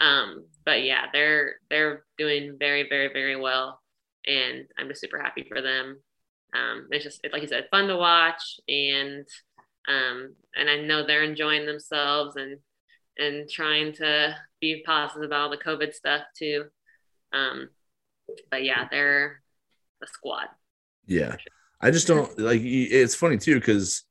Um, 0.00 0.46
but 0.64 0.82
yeah, 0.82 1.06
they're 1.12 1.56
they're 1.70 2.04
doing 2.18 2.56
very, 2.58 2.88
very, 2.88 3.08
very 3.12 3.36
well, 3.36 3.80
and 4.28 4.66
I'm 4.78 4.88
just 4.88 5.00
super 5.00 5.18
happy 5.18 5.44
for 5.48 5.60
them. 5.60 6.00
Um, 6.54 6.88
it's 6.90 7.04
just 7.04 7.20
like 7.32 7.42
you 7.42 7.48
said, 7.48 7.68
fun 7.70 7.88
to 7.88 7.96
watch, 7.96 8.60
and 8.68 9.26
um, 9.88 10.34
and 10.54 10.70
I 10.70 10.82
know 10.82 11.06
they're 11.06 11.24
enjoying 11.24 11.66
themselves 11.66 12.36
and 12.36 12.58
and 13.18 13.48
trying 13.48 13.92
to 13.94 14.36
be 14.60 14.82
positive 14.86 15.26
about 15.26 15.40
all 15.40 15.50
the 15.50 15.56
COVID 15.56 15.92
stuff 15.94 16.22
too. 16.36 16.66
Um, 17.32 17.70
but 18.50 18.62
yeah, 18.62 18.86
they're 18.90 19.42
a 20.02 20.06
squad. 20.06 20.46
Yeah. 21.06 21.36
I 21.80 21.90
just 21.90 22.06
don't 22.06 22.38
like 22.38 22.60
it's 22.62 23.14
funny 23.14 23.38
too 23.38 23.54
because 23.56 24.04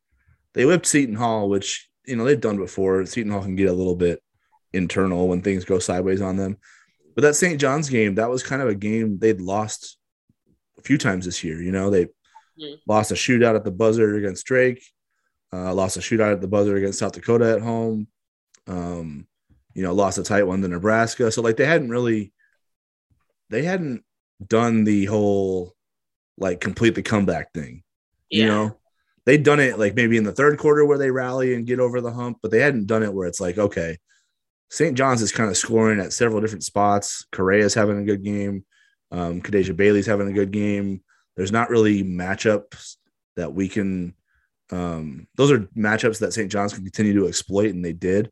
they 0.53 0.65
whipped 0.65 0.85
Seton 0.85 1.15
Hall, 1.15 1.49
which 1.49 1.89
you 2.05 2.15
know 2.15 2.23
they've 2.23 2.39
done 2.39 2.57
before. 2.57 3.05
Seton 3.05 3.31
Hall 3.31 3.41
can 3.41 3.55
get 3.55 3.69
a 3.69 3.73
little 3.73 3.95
bit 3.95 4.21
internal 4.73 5.27
when 5.27 5.41
things 5.41 5.65
go 5.65 5.79
sideways 5.79 6.21
on 6.21 6.37
them. 6.37 6.57
But 7.15 7.23
that 7.23 7.35
St. 7.35 7.59
John's 7.59 7.89
game, 7.89 8.15
that 8.15 8.29
was 8.29 8.43
kind 8.43 8.61
of 8.61 8.69
a 8.69 8.75
game 8.75 9.17
they'd 9.17 9.41
lost 9.41 9.96
a 10.77 10.81
few 10.81 10.97
times 10.97 11.25
this 11.25 11.43
year. 11.43 11.61
You 11.61 11.71
know, 11.71 11.89
they 11.89 12.05
mm-hmm. 12.05 12.75
lost 12.87 13.11
a 13.11 13.15
shootout 13.15 13.55
at 13.55 13.63
the 13.63 13.71
buzzer 13.71 14.15
against 14.15 14.45
Drake, 14.45 14.83
uh, 15.53 15.73
lost 15.73 15.97
a 15.97 15.99
shootout 15.99 16.33
at 16.33 16.41
the 16.41 16.47
buzzer 16.47 16.75
against 16.75 16.99
South 16.99 17.13
Dakota 17.13 17.53
at 17.53 17.61
home, 17.61 18.07
um, 18.67 19.27
you 19.73 19.83
know, 19.83 19.93
lost 19.93 20.17
a 20.17 20.23
tight 20.23 20.43
one 20.43 20.61
to 20.61 20.67
Nebraska. 20.67 21.31
So 21.31 21.41
like 21.41 21.57
they 21.57 21.65
hadn't 21.65 21.89
really, 21.89 22.33
they 23.49 23.63
hadn't 23.63 24.03
done 24.45 24.83
the 24.83 25.05
whole 25.05 25.73
like 26.37 26.61
complete 26.61 26.95
the 26.95 27.01
comeback 27.01 27.53
thing. 27.53 27.83
Yeah. 28.29 28.43
You 28.43 28.47
know, 28.47 28.77
they'd 29.25 29.43
done 29.43 29.59
it 29.59 29.79
like 29.79 29.95
maybe 29.95 30.17
in 30.17 30.23
the 30.23 30.33
third 30.33 30.57
quarter 30.59 30.85
where 30.85 30.97
they 30.97 31.11
rally 31.11 31.53
and 31.53 31.65
get 31.65 31.79
over 31.79 32.01
the 32.01 32.11
hump, 32.11 32.39
but 32.41 32.51
they 32.51 32.59
hadn't 32.59 32.87
done 32.87 33.03
it 33.03 33.13
where 33.13 33.27
it's 33.27 33.41
like, 33.41 33.57
okay, 33.57 33.97
St. 34.69 34.97
John's 34.97 35.21
is 35.21 35.31
kind 35.31 35.49
of 35.49 35.57
scoring 35.57 35.99
at 35.99 36.13
several 36.13 36.41
different 36.41 36.63
spots. 36.63 37.25
Correa's 37.31 37.73
having 37.73 37.97
a 37.99 38.03
good 38.03 38.23
game. 38.23 38.65
Um, 39.11 39.41
Kadaja 39.41 39.75
Bailey's 39.75 40.05
having 40.05 40.27
a 40.27 40.33
good 40.33 40.51
game. 40.51 41.01
There's 41.35 41.51
not 41.51 41.69
really 41.69 42.03
matchups 42.03 42.95
that 43.35 43.53
we 43.53 43.69
can 43.69 44.13
Um, 44.71 45.27
those 45.35 45.51
are 45.51 45.59
matchups 45.77 46.19
that 46.19 46.33
St. 46.33 46.51
John's 46.51 46.73
can 46.73 46.83
continue 46.83 47.13
to 47.19 47.27
exploit, 47.27 47.73
and 47.73 47.85
they 47.85 47.93
did. 47.93 48.31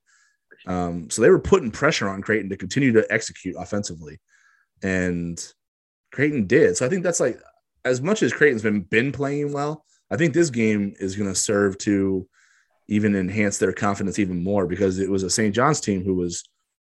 Um, 0.68 1.10
so 1.10 1.22
they 1.22 1.30
were 1.30 1.40
putting 1.40 1.72
pressure 1.72 2.10
on 2.10 2.22
Creighton 2.22 2.50
to 2.50 2.58
continue 2.58 2.92
to 2.94 3.06
execute 3.10 3.56
offensively, 3.58 4.20
and 4.84 5.40
Creighton 6.12 6.48
did. 6.48 6.76
So 6.76 6.86
I 6.86 6.90
think 6.90 7.04
that's 7.04 7.20
like 7.20 7.40
as 7.86 8.02
much 8.02 8.24
as 8.24 8.34
Creighton's 8.34 8.64
been 8.64 8.82
been 8.82 9.12
playing 9.12 9.54
well. 9.54 9.86
I 10.12 10.18
think 10.18 10.34
this 10.34 10.50
game 10.50 10.94
is 11.00 11.16
going 11.16 11.30
to 11.30 11.40
serve 11.40 11.78
to 11.80 12.28
even 12.88 13.16
enhance 13.16 13.58
their 13.58 13.74
confidence 13.74 14.20
even 14.20 14.44
more 14.44 14.68
because 14.68 15.00
it 15.00 15.10
was 15.10 15.24
a 15.24 15.30
St. 15.30 15.54
John's 15.56 15.82
team 15.82 16.04
who 16.04 16.16
was 16.16 16.44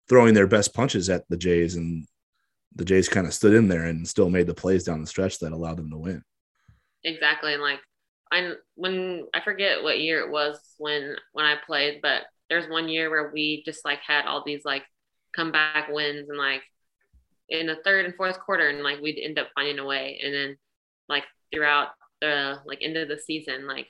throwing 0.08 0.34
their 0.34 0.48
best 0.48 0.74
punches 0.74 1.10
at 1.10 1.24
the 1.30 1.38
Jays, 1.38 1.76
and 1.76 2.06
the 2.78 2.86
Jays 2.86 3.10
kind 3.10 3.28
of 3.28 3.34
stood 3.34 3.54
in 3.54 3.68
there 3.68 3.86
and 3.86 4.08
still 4.08 4.30
made 4.30 4.48
the 4.48 4.54
plays 4.54 4.84
down 4.84 5.02
the 5.02 5.08
stretch 5.08 5.40
that 5.40 5.52
allowed 5.52 5.78
them 5.78 5.90
to 5.92 5.98
win. 5.98 6.24
Exactly, 7.04 7.54
and 7.54 7.62
like 7.62 7.80
I 8.32 8.54
when 8.76 9.26
I 9.34 9.42
forget 9.42 9.84
what 9.84 10.00
year 10.00 10.22
it 10.22 10.32
was 10.32 10.60
when 10.78 11.16
when 11.34 11.46
I 11.46 11.56
played, 11.66 12.00
but 12.02 12.24
there's 12.50 12.70
one 12.70 12.88
year 12.88 13.10
where 13.10 13.32
we 13.34 13.64
just 13.66 13.84
like 13.84 14.00
had 14.00 14.26
all 14.26 14.44
these 14.46 14.64
like 14.66 14.84
comeback 15.36 15.90
wins 15.90 16.30
and 16.30 16.38
like 16.38 16.62
in 17.50 17.68
the 17.68 17.78
third 17.84 18.06
and 18.06 18.16
fourth 18.16 18.40
quarter 18.40 18.70
and 18.70 18.84
like 18.84 19.02
we'd 19.02 19.20
end 19.20 19.40
up 19.40 19.48
finding 19.56 19.80
a 19.80 19.86
way 19.86 20.20
and 20.24 20.34
then 20.34 20.58
like 21.08 21.24
throughout 21.54 21.90
the 22.22 22.60
like 22.66 22.80
end 22.82 22.98
of 22.98 23.08
the 23.08 23.18
season 23.18 23.68
like 23.68 23.88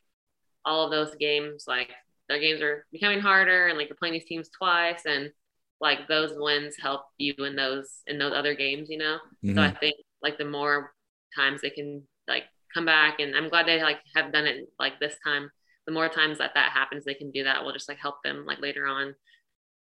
all 0.65 0.85
of 0.85 0.91
those 0.91 1.15
games 1.15 1.65
like 1.67 1.89
their 2.27 2.39
games 2.39 2.61
are 2.61 2.85
becoming 2.91 3.19
harder 3.19 3.67
and 3.67 3.77
like 3.77 3.87
you're 3.89 3.97
playing 3.97 4.13
these 4.13 4.25
teams 4.25 4.49
twice 4.49 5.03
and 5.05 5.31
like 5.79 6.07
those 6.07 6.31
wins 6.35 6.75
help 6.79 7.01
you 7.17 7.33
in 7.39 7.55
those 7.55 8.01
in 8.07 8.17
those 8.17 8.33
other 8.33 8.55
games 8.55 8.89
you 8.89 8.97
know? 8.97 9.17
Mm-hmm. 9.43 9.55
so 9.55 9.61
i 9.61 9.71
think 9.71 9.95
like 10.21 10.37
the 10.37 10.45
more 10.45 10.93
times 11.35 11.61
they 11.61 11.69
can 11.69 12.03
like 12.27 12.43
come 12.73 12.85
back 12.85 13.19
and 13.19 13.35
i'm 13.35 13.49
glad 13.49 13.67
they 13.67 13.81
like 13.81 13.99
have 14.15 14.31
done 14.31 14.45
it 14.45 14.67
like 14.79 14.99
this 14.99 15.15
time. 15.23 15.49
The 15.85 15.93
more 15.93 16.09
times 16.09 16.39
that 16.39 16.51
that 16.55 16.73
happens 16.73 17.05
they 17.05 17.13
can 17.13 17.31
do 17.31 17.45
that 17.45 17.63
will 17.63 17.71
just 17.71 17.87
like 17.87 17.97
help 17.97 18.15
them 18.21 18.45
like 18.45 18.59
later 18.59 18.85
on 18.85 19.15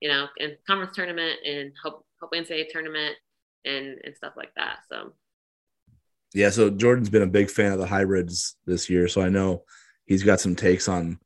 you 0.01 0.11
know 0.11 0.27
in 0.37 0.55
conference 0.67 0.95
tournament 0.95 1.39
and 1.47 1.73
hope 1.83 2.05
hope 2.21 2.31
ncaa 2.33 2.69
tournament 2.69 3.17
and 3.65 3.99
and 4.05 4.15
stuff 4.15 4.35
like 4.37 4.53
that 4.57 4.81
so. 4.91 5.13
Yeah 6.35 6.51
so 6.51 6.69
jordan's 6.69 7.09
been 7.09 7.23
a 7.23 7.27
big 7.27 7.51
fan 7.51 7.73
of 7.73 7.79
the 7.79 7.87
hybrids 7.87 8.57
this 8.67 8.91
year 8.91 9.09
so 9.09 9.23
i 9.23 9.31
know 9.31 9.63
he's 10.05 10.23
got 10.23 10.41
some 10.41 10.55
takes 10.55 10.89
on 10.89 11.19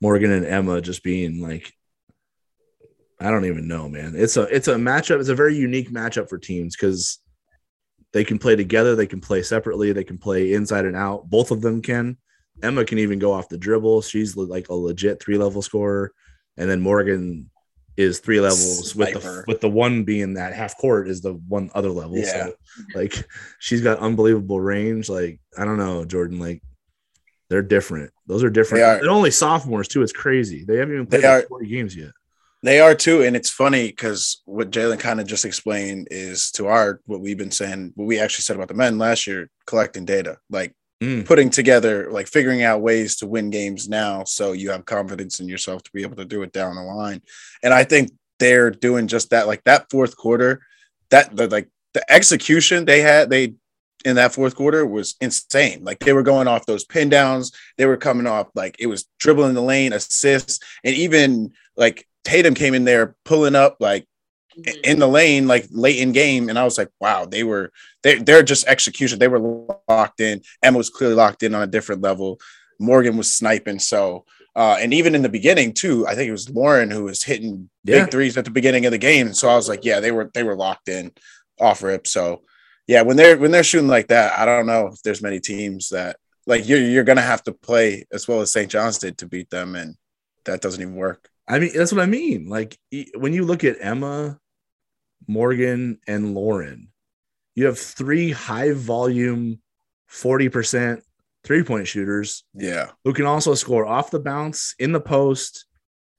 morgan 0.00 0.32
and 0.32 0.46
emma 0.46 0.80
just 0.80 1.04
being 1.04 1.40
like 1.40 1.72
i 3.20 3.30
don't 3.30 3.44
even 3.44 3.68
know 3.68 3.88
man 3.88 4.14
it's 4.16 4.36
a 4.36 4.42
it's 4.54 4.68
a 4.68 4.74
matchup 4.74 5.20
it's 5.20 5.28
a 5.28 5.34
very 5.34 5.56
unique 5.56 5.90
matchup 5.90 6.28
for 6.28 6.38
teams 6.38 6.76
because 6.76 7.18
they 8.12 8.24
can 8.24 8.38
play 8.38 8.56
together 8.56 8.94
they 8.94 9.06
can 9.06 9.20
play 9.20 9.42
separately 9.42 9.92
they 9.92 10.04
can 10.04 10.18
play 10.18 10.54
inside 10.54 10.84
and 10.84 10.96
out 10.96 11.28
both 11.28 11.50
of 11.50 11.60
them 11.60 11.80
can 11.82 12.16
emma 12.62 12.84
can 12.84 12.98
even 12.98 13.18
go 13.18 13.32
off 13.32 13.48
the 13.48 13.58
dribble 13.58 14.02
she's 14.02 14.36
like 14.36 14.68
a 14.68 14.74
legit 14.74 15.20
three 15.22 15.38
level 15.38 15.62
scorer 15.62 16.12
and 16.56 16.68
then 16.68 16.80
morgan 16.80 17.50
is 17.96 18.18
three 18.18 18.40
levels 18.40 18.90
Sniper. 18.90 19.12
with 19.14 19.22
the 19.22 19.44
with 19.46 19.60
the 19.60 19.68
one 19.68 20.04
being 20.04 20.34
that 20.34 20.52
half 20.52 20.76
court 20.76 21.08
is 21.08 21.20
the 21.20 21.34
one 21.34 21.70
other 21.74 21.90
level. 21.90 22.18
Yeah. 22.18 22.46
So 22.46 22.54
like 22.94 23.26
she's 23.58 23.82
got 23.82 23.98
unbelievable 23.98 24.60
range. 24.60 25.08
Like 25.08 25.40
I 25.56 25.64
don't 25.64 25.78
know, 25.78 26.04
Jordan. 26.04 26.38
Like 26.38 26.62
they're 27.48 27.62
different. 27.62 28.12
Those 28.26 28.42
are 28.42 28.50
different. 28.50 28.80
They 28.80 28.84
are. 28.84 29.00
They're 29.00 29.10
only 29.10 29.30
sophomores 29.30 29.88
too. 29.88 30.02
It's 30.02 30.12
crazy. 30.12 30.64
They 30.64 30.78
haven't 30.78 30.94
even 30.94 31.06
played 31.06 31.24
like 31.24 31.48
40 31.48 31.68
games 31.68 31.96
yet. 31.96 32.10
They 32.64 32.80
are 32.80 32.94
too, 32.94 33.22
and 33.22 33.36
it's 33.36 33.50
funny 33.50 33.88
because 33.88 34.40
what 34.46 34.70
Jaylyn 34.70 34.98
kind 34.98 35.20
of 35.20 35.26
just 35.26 35.44
explained 35.44 36.08
is 36.10 36.50
to 36.52 36.66
our 36.66 36.98
what 37.04 37.20
we've 37.20 37.36
been 37.36 37.50
saying, 37.50 37.92
what 37.94 38.06
we 38.06 38.18
actually 38.18 38.40
said 38.40 38.56
about 38.56 38.68
the 38.68 38.74
men 38.74 38.96
last 38.96 39.26
year, 39.26 39.50
collecting 39.66 40.06
data. 40.06 40.38
Like 40.48 40.72
mm. 41.02 41.26
putting 41.26 41.50
together, 41.50 42.10
like 42.10 42.26
figuring 42.26 42.62
out 42.62 42.80
ways 42.80 43.16
to 43.16 43.26
win 43.26 43.50
games 43.50 43.86
now 43.86 44.24
so 44.24 44.52
you 44.52 44.70
have 44.70 44.86
confidence 44.86 45.40
in 45.40 45.46
yourself 45.46 45.82
to 45.82 45.90
be 45.92 46.00
able 46.00 46.16
to 46.16 46.24
do 46.24 46.40
it 46.40 46.54
down 46.54 46.76
the 46.76 46.82
line. 46.82 47.20
And 47.62 47.74
I 47.74 47.84
think 47.84 48.12
they're 48.38 48.70
doing 48.70 49.08
just 49.08 49.28
that. 49.28 49.46
Like 49.46 49.62
that 49.64 49.90
fourth 49.90 50.16
quarter, 50.16 50.62
that 51.10 51.36
the 51.36 51.48
like 51.48 51.68
the 51.92 52.10
execution 52.10 52.86
they 52.86 53.02
had, 53.02 53.28
they 53.28 53.56
in 54.06 54.16
that 54.16 54.32
fourth 54.32 54.56
quarter 54.56 54.86
was 54.86 55.16
insane. 55.20 55.84
Like 55.84 55.98
they 55.98 56.14
were 56.14 56.22
going 56.22 56.48
off 56.48 56.64
those 56.64 56.86
pin 56.86 57.10
downs, 57.10 57.52
they 57.76 57.84
were 57.84 57.98
coming 57.98 58.26
off 58.26 58.48
like 58.54 58.76
it 58.78 58.86
was 58.86 59.04
dribbling 59.18 59.52
the 59.52 59.60
lane, 59.60 59.92
assists, 59.92 60.60
and 60.82 60.94
even 60.94 61.52
like 61.76 62.08
Tatum 62.24 62.54
came 62.54 62.74
in 62.74 62.84
there 62.84 63.14
pulling 63.24 63.54
up 63.54 63.76
like 63.80 64.06
mm-hmm. 64.56 64.80
in 64.82 64.98
the 64.98 65.06
lane 65.06 65.46
like 65.46 65.66
late 65.70 65.98
in 65.98 66.12
game 66.12 66.48
and 66.48 66.58
i 66.58 66.64
was 66.64 66.78
like 66.78 66.90
wow 67.00 67.24
they 67.24 67.44
were 67.44 67.70
they, 68.02 68.16
they're 68.16 68.42
just 68.42 68.66
execution 68.66 69.18
they 69.18 69.28
were 69.28 69.76
locked 69.88 70.20
in 70.20 70.40
emma 70.62 70.78
was 70.78 70.90
clearly 70.90 71.14
locked 71.14 71.42
in 71.42 71.54
on 71.54 71.62
a 71.62 71.66
different 71.66 72.02
level 72.02 72.40
morgan 72.78 73.16
was 73.16 73.32
sniping 73.32 73.78
so 73.78 74.24
uh, 74.56 74.76
and 74.78 74.94
even 74.94 75.16
in 75.16 75.22
the 75.22 75.28
beginning 75.28 75.72
too 75.72 76.06
i 76.06 76.14
think 76.14 76.28
it 76.28 76.32
was 76.32 76.50
lauren 76.50 76.90
who 76.90 77.04
was 77.04 77.22
hitting 77.22 77.68
yeah. 77.84 78.02
big 78.02 78.10
threes 78.10 78.36
at 78.36 78.44
the 78.44 78.50
beginning 78.50 78.86
of 78.86 78.92
the 78.92 78.98
game 78.98 79.32
so 79.34 79.48
i 79.48 79.56
was 79.56 79.68
like 79.68 79.84
yeah 79.84 80.00
they 80.00 80.12
were 80.12 80.30
they 80.34 80.42
were 80.42 80.56
locked 80.56 80.88
in 80.88 81.10
off 81.60 81.82
rip 81.82 82.06
so 82.06 82.42
yeah 82.86 83.02
when 83.02 83.16
they're 83.16 83.36
when 83.36 83.50
they're 83.50 83.64
shooting 83.64 83.88
like 83.88 84.08
that 84.08 84.38
i 84.38 84.44
don't 84.44 84.66
know 84.66 84.86
if 84.86 85.02
there's 85.02 85.22
many 85.22 85.40
teams 85.40 85.88
that 85.88 86.16
like 86.46 86.68
you're, 86.68 86.80
you're 86.80 87.04
gonna 87.04 87.20
have 87.20 87.42
to 87.42 87.52
play 87.52 88.04
as 88.12 88.28
well 88.28 88.40
as 88.40 88.52
st 88.52 88.70
john's 88.70 88.98
did 88.98 89.18
to 89.18 89.26
beat 89.26 89.50
them 89.50 89.74
and 89.74 89.96
that 90.44 90.60
doesn't 90.60 90.82
even 90.82 90.94
work 90.94 91.28
I 91.46 91.58
mean, 91.58 91.70
that's 91.74 91.92
what 91.92 92.02
I 92.02 92.06
mean. 92.06 92.48
Like 92.48 92.78
when 93.16 93.32
you 93.32 93.44
look 93.44 93.64
at 93.64 93.76
Emma 93.80 94.38
Morgan, 95.26 95.98
and 96.06 96.34
Lauren. 96.34 96.88
You 97.54 97.66
have 97.66 97.78
three 97.78 98.32
high 98.32 98.72
volume, 98.72 99.60
40% 100.10 101.02
three 101.44 101.62
point 101.62 101.86
shooters. 101.86 102.44
Yeah. 102.54 102.90
Who 103.04 103.12
can 103.12 103.26
also 103.26 103.54
score 103.54 103.86
off 103.86 104.10
the 104.10 104.20
bounce, 104.20 104.74
in 104.78 104.92
the 104.92 105.00
post, 105.00 105.66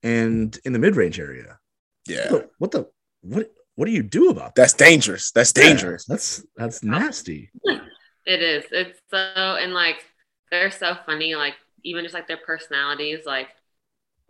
and 0.02 0.56
in 0.64 0.72
the 0.72 0.78
mid 0.78 0.96
range 0.96 1.18
area. 1.18 1.58
Yeah. 2.06 2.30
What 2.30 2.30
the, 2.30 2.48
what 2.58 2.70
the, 2.70 2.90
what 3.22 3.52
what 3.74 3.84
do 3.86 3.92
you 3.92 4.02
do 4.02 4.30
about 4.30 4.54
that? 4.54 4.62
That's 4.62 4.72
dangerous. 4.72 5.32
That's 5.32 5.52
dangerous. 5.52 6.06
Yeah, 6.08 6.14
that's 6.14 6.46
that's 6.56 6.82
nasty. 6.82 7.50
It 8.28 8.42
is. 8.42 8.64
It's 8.72 8.98
so 9.08 9.16
and 9.16 9.72
like 9.72 10.04
they're 10.50 10.72
so 10.72 10.96
funny, 11.06 11.36
like 11.36 11.54
even 11.84 12.02
just 12.02 12.12
like 12.12 12.26
their 12.26 12.38
personalities, 12.44 13.20
like 13.24 13.50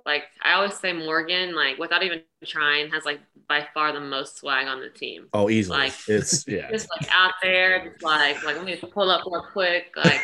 like 0.06 0.22
I 0.40 0.52
always 0.52 0.74
say 0.74 0.92
Morgan, 0.92 1.54
like 1.54 1.78
without 1.78 2.04
even 2.04 2.22
trying, 2.44 2.90
has 2.92 3.04
like 3.04 3.20
by 3.48 3.66
far 3.74 3.92
the 3.92 4.00
most 4.00 4.38
swag 4.38 4.68
on 4.68 4.80
the 4.80 4.88
team. 4.88 5.26
Oh, 5.32 5.50
easily. 5.50 5.78
Like 5.78 5.94
it's 6.06 6.44
yeah. 6.48 6.70
Just 6.70 6.88
like 6.90 7.08
out 7.12 7.34
there, 7.42 7.90
just 7.90 8.02
like 8.02 8.42
like 8.44 8.56
let 8.56 8.64
me 8.64 8.76
just 8.76 8.92
pull 8.92 9.10
up 9.10 9.24
real 9.26 9.44
quick, 9.52 9.92
like 9.96 10.20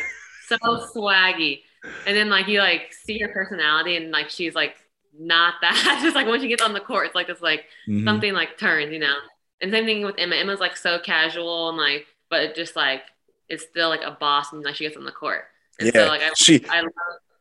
so 0.47 0.57
swaggy. 0.95 1.61
And 2.07 2.15
then 2.15 2.29
like 2.29 2.47
you 2.47 2.59
like 2.59 2.93
see 2.93 3.19
her 3.19 3.27
personality 3.27 3.97
and 3.97 4.09
like 4.11 4.29
she's 4.29 4.55
like 4.55 4.75
not 5.19 5.55
that. 5.61 5.99
just 6.03 6.15
like 6.15 6.27
once 6.27 6.41
she 6.41 6.47
gets 6.47 6.63
on 6.63 6.73
the 6.73 6.79
court, 6.79 7.07
it's 7.07 7.15
like 7.15 7.27
this 7.27 7.41
like 7.41 7.65
mm-hmm. 7.87 8.05
something 8.05 8.33
like 8.33 8.57
turns, 8.57 8.93
you 8.93 8.99
know. 8.99 9.15
And 9.61 9.71
same 9.71 9.85
thing 9.85 10.05
with 10.05 10.15
Emma. 10.17 10.37
Emma's 10.37 10.61
like 10.61 10.77
so 10.77 10.97
casual 10.97 11.69
and 11.69 11.77
like, 11.77 12.07
but 12.29 12.41
it 12.41 12.55
just 12.55 12.77
like 12.77 13.01
it's 13.49 13.63
still 13.63 13.89
like 13.89 14.01
a 14.01 14.11
boss 14.11 14.53
and 14.53 14.63
like 14.63 14.75
she 14.75 14.85
gets 14.85 14.95
on 14.95 15.03
the 15.03 15.11
court. 15.11 15.43
And 15.79 15.87
yeah, 15.87 16.05
so, 16.05 16.07
like 16.07 16.21
I, 16.21 16.31
she, 16.35 16.65
I 16.69 16.81
love 16.81 16.91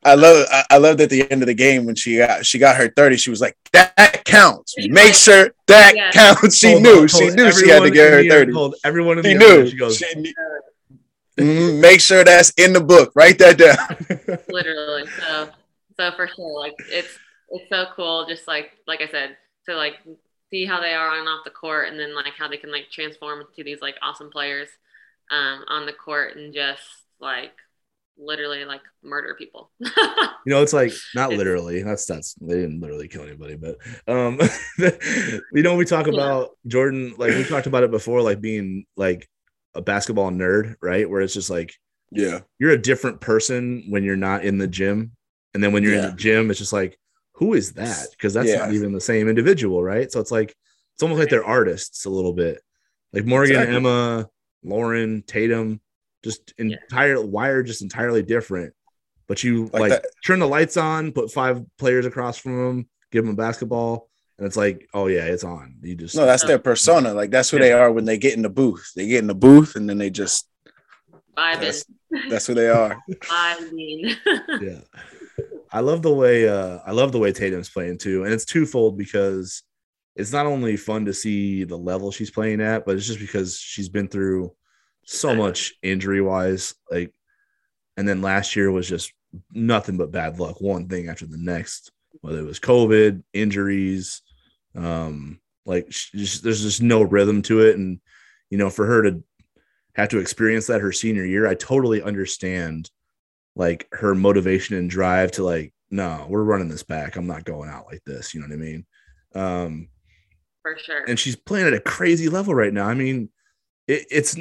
I 0.04 0.14
love 0.14 0.46
I 0.70 0.78
loved 0.78 1.00
at 1.00 1.10
the 1.10 1.30
end 1.30 1.42
of 1.42 1.46
the 1.46 1.54
game 1.54 1.84
when 1.86 1.94
she 1.94 2.18
got 2.18 2.44
she 2.44 2.58
got 2.58 2.76
her 2.76 2.88
30, 2.88 3.16
she 3.16 3.30
was 3.30 3.40
like, 3.40 3.56
That 3.72 4.24
counts. 4.24 4.74
Make 4.78 5.14
sure 5.14 5.54
that 5.68 5.94
yeah. 5.94 6.10
counts. 6.10 6.56
She 6.56 6.72
hold 6.72 6.82
knew, 6.82 7.02
on, 7.02 7.08
she 7.08 7.30
knew 7.30 7.52
she 7.52 7.68
had 7.68 7.82
to 7.82 7.90
get 7.90 8.12
her 8.12 8.28
30. 8.28 8.52
Hold 8.52 8.74
everyone 8.84 9.18
in 9.18 9.24
she 9.24 9.34
knew. 9.34 9.68
She 9.68 9.76
goes, 9.76 9.98
she 9.98 10.14
knew. 10.14 10.34
Mm-hmm. 11.38 11.80
make 11.80 12.00
sure 12.00 12.24
that's 12.24 12.50
in 12.58 12.74
the 12.74 12.80
book. 12.80 13.12
Write 13.14 13.38
that 13.38 13.56
down. 13.56 14.38
Literally. 14.48 15.06
So 15.06 15.48
so 15.96 16.10
for 16.16 16.28
sure, 16.28 16.60
like 16.60 16.74
it's 16.90 17.16
it's 17.50 17.68
so 17.68 17.86
cool, 17.94 18.26
just 18.28 18.48
like 18.48 18.72
like 18.86 19.00
I 19.00 19.08
said, 19.08 19.36
to 19.66 19.76
like 19.76 19.94
see 20.50 20.66
how 20.66 20.80
they 20.80 20.92
are 20.92 21.08
on 21.08 21.20
and 21.20 21.28
off 21.28 21.44
the 21.44 21.50
court 21.50 21.88
and 21.88 21.98
then 21.98 22.14
like 22.14 22.34
how 22.36 22.48
they 22.48 22.58
can 22.58 22.70
like 22.70 22.90
transform 22.90 23.40
into 23.40 23.64
these 23.64 23.80
like 23.80 23.94
awesome 24.02 24.30
players 24.30 24.68
um 25.30 25.64
on 25.68 25.86
the 25.86 25.92
court 25.92 26.36
and 26.36 26.52
just 26.52 26.82
like 27.20 27.52
literally 28.18 28.64
like 28.64 28.80
murder 29.02 29.34
people. 29.34 29.70
you 29.80 29.90
know, 30.46 30.62
it's 30.62 30.72
like 30.72 30.92
not 31.14 31.30
literally. 31.30 31.82
That's 31.82 32.06
that's 32.06 32.34
they 32.34 32.54
didn't 32.54 32.80
literally 32.80 33.08
kill 33.08 33.22
anybody, 33.22 33.56
but 33.56 33.78
um, 34.08 34.40
you 35.52 35.62
know, 35.62 35.76
we 35.76 35.84
talk 35.84 36.06
about 36.06 36.50
yeah. 36.64 36.70
Jordan. 36.70 37.14
Like 37.16 37.30
we 37.30 37.44
talked 37.44 37.66
about 37.66 37.84
it 37.84 37.90
before, 37.90 38.22
like 38.22 38.40
being 38.40 38.84
like 38.96 39.28
a 39.74 39.82
basketball 39.82 40.30
nerd, 40.30 40.76
right? 40.82 41.08
Where 41.08 41.20
it's 41.20 41.34
just 41.34 41.50
like, 41.50 41.74
yeah, 42.10 42.40
you're 42.58 42.72
a 42.72 42.78
different 42.78 43.20
person 43.20 43.84
when 43.88 44.04
you're 44.04 44.16
not 44.16 44.44
in 44.44 44.58
the 44.58 44.68
gym, 44.68 45.12
and 45.54 45.62
then 45.62 45.72
when 45.72 45.82
you're 45.82 45.94
yeah. 45.94 46.04
in 46.04 46.10
the 46.10 46.16
gym, 46.16 46.50
it's 46.50 46.58
just 46.58 46.72
like, 46.72 46.98
who 47.34 47.54
is 47.54 47.72
that? 47.74 48.06
Because 48.12 48.34
that's 48.34 48.48
yeah. 48.48 48.58
not 48.58 48.72
even 48.72 48.92
the 48.92 49.00
same 49.00 49.28
individual, 49.28 49.82
right? 49.82 50.10
So 50.10 50.20
it's 50.20 50.32
like 50.32 50.54
it's 50.94 51.02
almost 51.02 51.18
like 51.18 51.30
they're 51.30 51.44
artists 51.44 52.04
a 52.04 52.10
little 52.10 52.32
bit, 52.32 52.60
like 53.12 53.24
Morgan, 53.24 53.56
exactly. 53.56 53.76
Emma, 53.76 54.28
Lauren, 54.62 55.22
Tatum 55.26 55.80
just 56.22 56.54
entire 56.58 57.16
yeah. 57.16 57.24
wire 57.24 57.62
just 57.62 57.82
entirely 57.82 58.22
different. 58.22 58.74
But 59.28 59.42
you 59.44 59.70
like, 59.72 59.90
like 59.90 60.04
turn 60.26 60.40
the 60.40 60.48
lights 60.48 60.76
on, 60.76 61.12
put 61.12 61.32
five 61.32 61.64
players 61.78 62.06
across 62.06 62.38
from 62.38 62.56
them, 62.56 62.88
give 63.10 63.24
them 63.24 63.34
a 63.34 63.36
basketball, 63.36 64.10
and 64.38 64.46
it's 64.46 64.56
like, 64.56 64.88
oh 64.92 65.06
yeah, 65.06 65.24
it's 65.24 65.44
on. 65.44 65.76
You 65.82 65.94
just 65.94 66.16
no, 66.16 66.26
that's 66.26 66.44
their 66.44 66.58
persona. 66.58 67.14
Like 67.14 67.30
that's 67.30 67.50
who 67.50 67.58
yeah. 67.58 67.62
they 67.62 67.72
are 67.72 67.92
when 67.92 68.04
they 68.04 68.18
get 68.18 68.34
in 68.34 68.42
the 68.42 68.50
booth. 68.50 68.92
They 68.94 69.06
get 69.06 69.20
in 69.20 69.26
the 69.26 69.34
booth 69.34 69.76
and 69.76 69.88
then 69.88 69.98
they 69.98 70.10
just 70.10 70.48
vibing. 71.36 71.60
That's, 71.60 71.84
that's 72.28 72.46
who 72.46 72.54
they 72.54 72.68
are. 72.68 72.98
Vibing. 73.22 74.16
yeah. 74.60 74.80
I 75.70 75.80
love 75.80 76.02
the 76.02 76.12
way 76.12 76.48
uh 76.48 76.80
I 76.84 76.92
love 76.92 77.12
the 77.12 77.18
way 77.18 77.32
Tatum's 77.32 77.70
playing 77.70 77.98
too, 77.98 78.24
and 78.24 78.32
it's 78.32 78.44
twofold 78.44 78.98
because 78.98 79.62
it's 80.16 80.32
not 80.32 80.46
only 80.46 80.76
fun 80.76 81.06
to 81.06 81.14
see 81.14 81.64
the 81.64 81.78
level 81.78 82.10
she's 82.12 82.30
playing 82.30 82.60
at, 82.60 82.84
but 82.84 82.96
it's 82.96 83.06
just 83.06 83.20
because 83.20 83.56
she's 83.56 83.88
been 83.88 84.08
through 84.08 84.52
so 85.12 85.34
much 85.34 85.74
injury 85.82 86.20
wise. 86.20 86.74
Like, 86.90 87.12
and 87.96 88.08
then 88.08 88.22
last 88.22 88.56
year 88.56 88.70
was 88.70 88.88
just 88.88 89.12
nothing 89.52 89.96
but 89.96 90.10
bad 90.10 90.38
luck, 90.38 90.60
one 90.60 90.88
thing 90.88 91.08
after 91.08 91.26
the 91.26 91.38
next, 91.38 91.90
whether 92.20 92.38
it 92.38 92.46
was 92.46 92.60
COVID, 92.60 93.22
injuries, 93.32 94.22
um, 94.74 95.40
like 95.64 95.88
just, 95.88 96.42
there's 96.42 96.62
just 96.62 96.82
no 96.82 97.02
rhythm 97.02 97.42
to 97.42 97.60
it. 97.60 97.76
And, 97.76 98.00
you 98.50 98.58
know, 98.58 98.70
for 98.70 98.86
her 98.86 99.02
to 99.02 99.22
have 99.94 100.08
to 100.10 100.18
experience 100.18 100.66
that 100.66 100.80
her 100.80 100.92
senior 100.92 101.24
year, 101.24 101.46
I 101.46 101.54
totally 101.54 102.02
understand 102.02 102.90
like 103.54 103.86
her 103.92 104.14
motivation 104.14 104.76
and 104.76 104.88
drive 104.88 105.32
to 105.32 105.44
like, 105.44 105.72
no, 105.90 106.26
we're 106.28 106.42
running 106.42 106.68
this 106.68 106.82
back. 106.82 107.16
I'm 107.16 107.26
not 107.26 107.44
going 107.44 107.68
out 107.68 107.86
like 107.86 108.02
this. 108.06 108.32
You 108.32 108.40
know 108.40 108.46
what 108.46 108.54
I 108.54 108.56
mean? 108.56 108.86
Um, 109.34 109.88
for 110.62 110.78
sure. 110.78 111.04
And 111.04 111.18
she's 111.18 111.36
playing 111.36 111.66
at 111.66 111.74
a 111.74 111.80
crazy 111.80 112.30
level 112.30 112.54
right 112.54 112.72
now. 112.72 112.86
I 112.86 112.94
mean, 112.94 113.28
it, 113.86 114.06
it's 114.10 114.36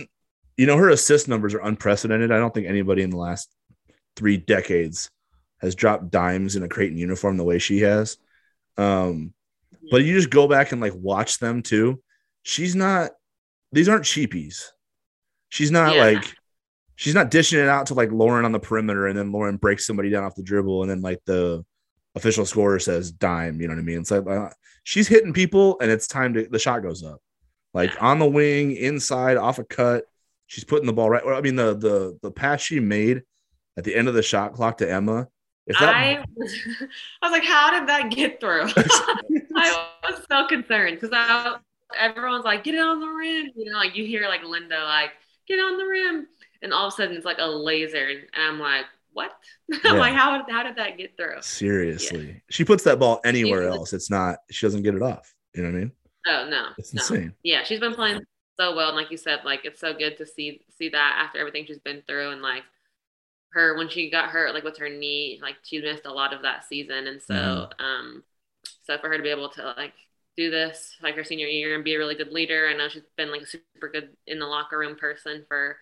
you 0.57 0.65
know 0.65 0.77
her 0.77 0.89
assist 0.89 1.27
numbers 1.27 1.53
are 1.53 1.61
unprecedented. 1.61 2.31
I 2.31 2.37
don't 2.37 2.53
think 2.53 2.67
anybody 2.67 3.01
in 3.01 3.09
the 3.09 3.17
last 3.17 3.49
three 4.15 4.37
decades 4.37 5.09
has 5.59 5.75
dropped 5.75 6.11
dimes 6.11 6.55
in 6.55 6.63
a 6.63 6.67
Creighton 6.67 6.97
uniform 6.97 7.37
the 7.37 7.43
way 7.43 7.59
she 7.59 7.79
has. 7.79 8.17
Um, 8.77 9.33
but 9.89 10.03
you 10.03 10.13
just 10.13 10.29
go 10.29 10.47
back 10.47 10.71
and 10.71 10.81
like 10.81 10.93
watch 10.95 11.39
them 11.39 11.61
too. 11.61 12.01
She's 12.43 12.75
not; 12.75 13.11
these 13.71 13.89
aren't 13.89 14.05
cheapies. 14.05 14.63
She's 15.49 15.71
not 15.71 15.95
yeah. 15.95 16.03
like 16.03 16.35
she's 16.95 17.15
not 17.15 17.31
dishing 17.31 17.59
it 17.59 17.67
out 17.67 17.87
to 17.87 17.93
like 17.93 18.11
Lauren 18.11 18.45
on 18.45 18.51
the 18.51 18.59
perimeter, 18.59 19.07
and 19.07 19.17
then 19.17 19.31
Lauren 19.31 19.57
breaks 19.57 19.85
somebody 19.85 20.09
down 20.09 20.23
off 20.23 20.35
the 20.35 20.43
dribble, 20.43 20.81
and 20.83 20.91
then 20.91 21.01
like 21.01 21.19
the 21.25 21.63
official 22.15 22.45
scorer 22.45 22.79
says 22.79 23.11
dime. 23.11 23.59
You 23.59 23.67
know 23.67 23.73
what 23.73 23.81
I 23.81 23.83
mean? 23.83 23.99
It's 23.99 24.11
like 24.11 24.27
uh, 24.27 24.49
she's 24.83 25.07
hitting 25.07 25.33
people, 25.33 25.77
and 25.81 25.91
it's 25.91 26.07
time 26.07 26.33
to 26.35 26.47
the 26.47 26.59
shot 26.59 26.83
goes 26.83 27.03
up, 27.03 27.19
like 27.73 27.91
on 28.01 28.19
the 28.19 28.27
wing, 28.27 28.75
inside, 28.75 29.37
off 29.37 29.59
a 29.59 29.63
cut. 29.63 30.05
She's 30.51 30.65
putting 30.65 30.85
the 30.85 30.91
ball 30.91 31.09
right. 31.09 31.23
I 31.25 31.39
mean, 31.39 31.55
the 31.55 31.73
the 31.73 32.19
the 32.21 32.29
pass 32.29 32.59
she 32.59 32.81
made 32.81 33.23
at 33.77 33.85
the 33.85 33.95
end 33.95 34.09
of 34.09 34.15
the 34.15 34.21
shot 34.21 34.51
clock 34.51 34.79
to 34.79 34.91
Emma. 34.91 35.29
If 35.65 35.79
that, 35.79 35.95
I, 35.95 36.25
was, 36.35 36.53
I 37.21 37.29
was 37.29 37.31
like, 37.31 37.45
how 37.45 37.71
did 37.71 37.87
that 37.87 38.11
get 38.11 38.41
through? 38.41 38.63
I 39.55 39.87
was 40.03 40.25
so 40.29 40.47
concerned 40.47 40.99
because 40.99 41.11
I 41.13 41.55
everyone's 41.97 42.43
like, 42.43 42.65
get 42.65 42.75
it 42.75 42.81
on 42.81 42.99
the 42.99 43.07
rim. 43.07 43.51
You 43.55 43.71
know, 43.71 43.77
like 43.77 43.95
you 43.95 44.05
hear 44.05 44.27
like 44.27 44.43
Linda 44.43 44.83
like, 44.83 45.11
get 45.47 45.55
on 45.55 45.77
the 45.77 45.85
rim, 45.85 46.27
and 46.61 46.73
all 46.73 46.87
of 46.87 46.93
a 46.95 46.97
sudden 46.97 47.15
it's 47.15 47.25
like 47.25 47.39
a 47.39 47.47
laser, 47.47 48.09
and 48.09 48.25
I'm 48.35 48.59
like, 48.59 48.87
what? 49.13 49.31
Yeah. 49.85 49.93
like, 49.93 50.13
how, 50.13 50.45
how 50.49 50.63
did 50.63 50.75
that 50.75 50.97
get 50.97 51.15
through? 51.15 51.41
Seriously. 51.41 52.27
Yeah. 52.27 52.39
She 52.49 52.65
puts 52.65 52.83
that 52.83 52.99
ball 52.99 53.21
anywhere 53.23 53.69
else. 53.69 53.93
It's 53.93 54.09
not, 54.09 54.39
she 54.49 54.65
doesn't 54.65 54.83
get 54.83 54.95
it 54.95 55.01
off. 55.01 55.33
You 55.55 55.63
know 55.63 55.69
what 55.69 55.77
I 55.77 55.79
mean? 55.79 55.91
Oh, 56.27 56.47
no. 56.49 56.65
It's 56.77 56.93
no. 56.93 56.99
insane. 56.99 57.33
Yeah. 57.41 57.63
She's 57.63 57.79
been 57.79 57.93
playing 57.93 58.19
so 58.61 58.75
well. 58.75 58.89
And 58.89 58.97
like 58.97 59.09
you 59.09 59.17
said, 59.17 59.39
like, 59.43 59.61
it's 59.65 59.79
so 59.79 59.93
good 59.93 60.17
to 60.17 60.25
see, 60.25 60.61
see 60.77 60.89
that 60.89 61.15
after 61.17 61.39
everything 61.39 61.65
she's 61.65 61.79
been 61.79 62.03
through. 62.07 62.31
And 62.31 62.41
like 62.41 62.63
her, 63.53 63.75
when 63.75 63.89
she 63.89 64.11
got 64.11 64.29
hurt, 64.29 64.53
like 64.53 64.63
with 64.63 64.77
her 64.77 64.89
knee, 64.89 65.39
like 65.41 65.55
she 65.63 65.81
missed 65.81 66.05
a 66.05 66.13
lot 66.13 66.33
of 66.33 66.43
that 66.43 66.65
season. 66.65 67.07
And 67.07 67.21
so, 67.21 67.33
mm-hmm. 67.33 67.83
um, 67.83 68.23
so 68.83 68.97
for 68.99 69.09
her 69.09 69.17
to 69.17 69.23
be 69.23 69.29
able 69.29 69.49
to 69.49 69.73
like 69.77 69.93
do 70.37 70.49
this 70.49 70.95
like 71.01 71.15
her 71.15 71.23
senior 71.23 71.47
year 71.47 71.75
and 71.75 71.83
be 71.83 71.95
a 71.95 71.97
really 71.97 72.15
good 72.15 72.31
leader, 72.31 72.67
I 72.69 72.77
know 72.77 72.87
she's 72.87 73.01
been 73.17 73.31
like 73.31 73.41
a 73.41 73.47
super 73.47 73.89
good 73.91 74.09
in 74.27 74.39
the 74.39 74.45
locker 74.45 74.77
room 74.77 74.95
person 74.95 75.43
for 75.47 75.77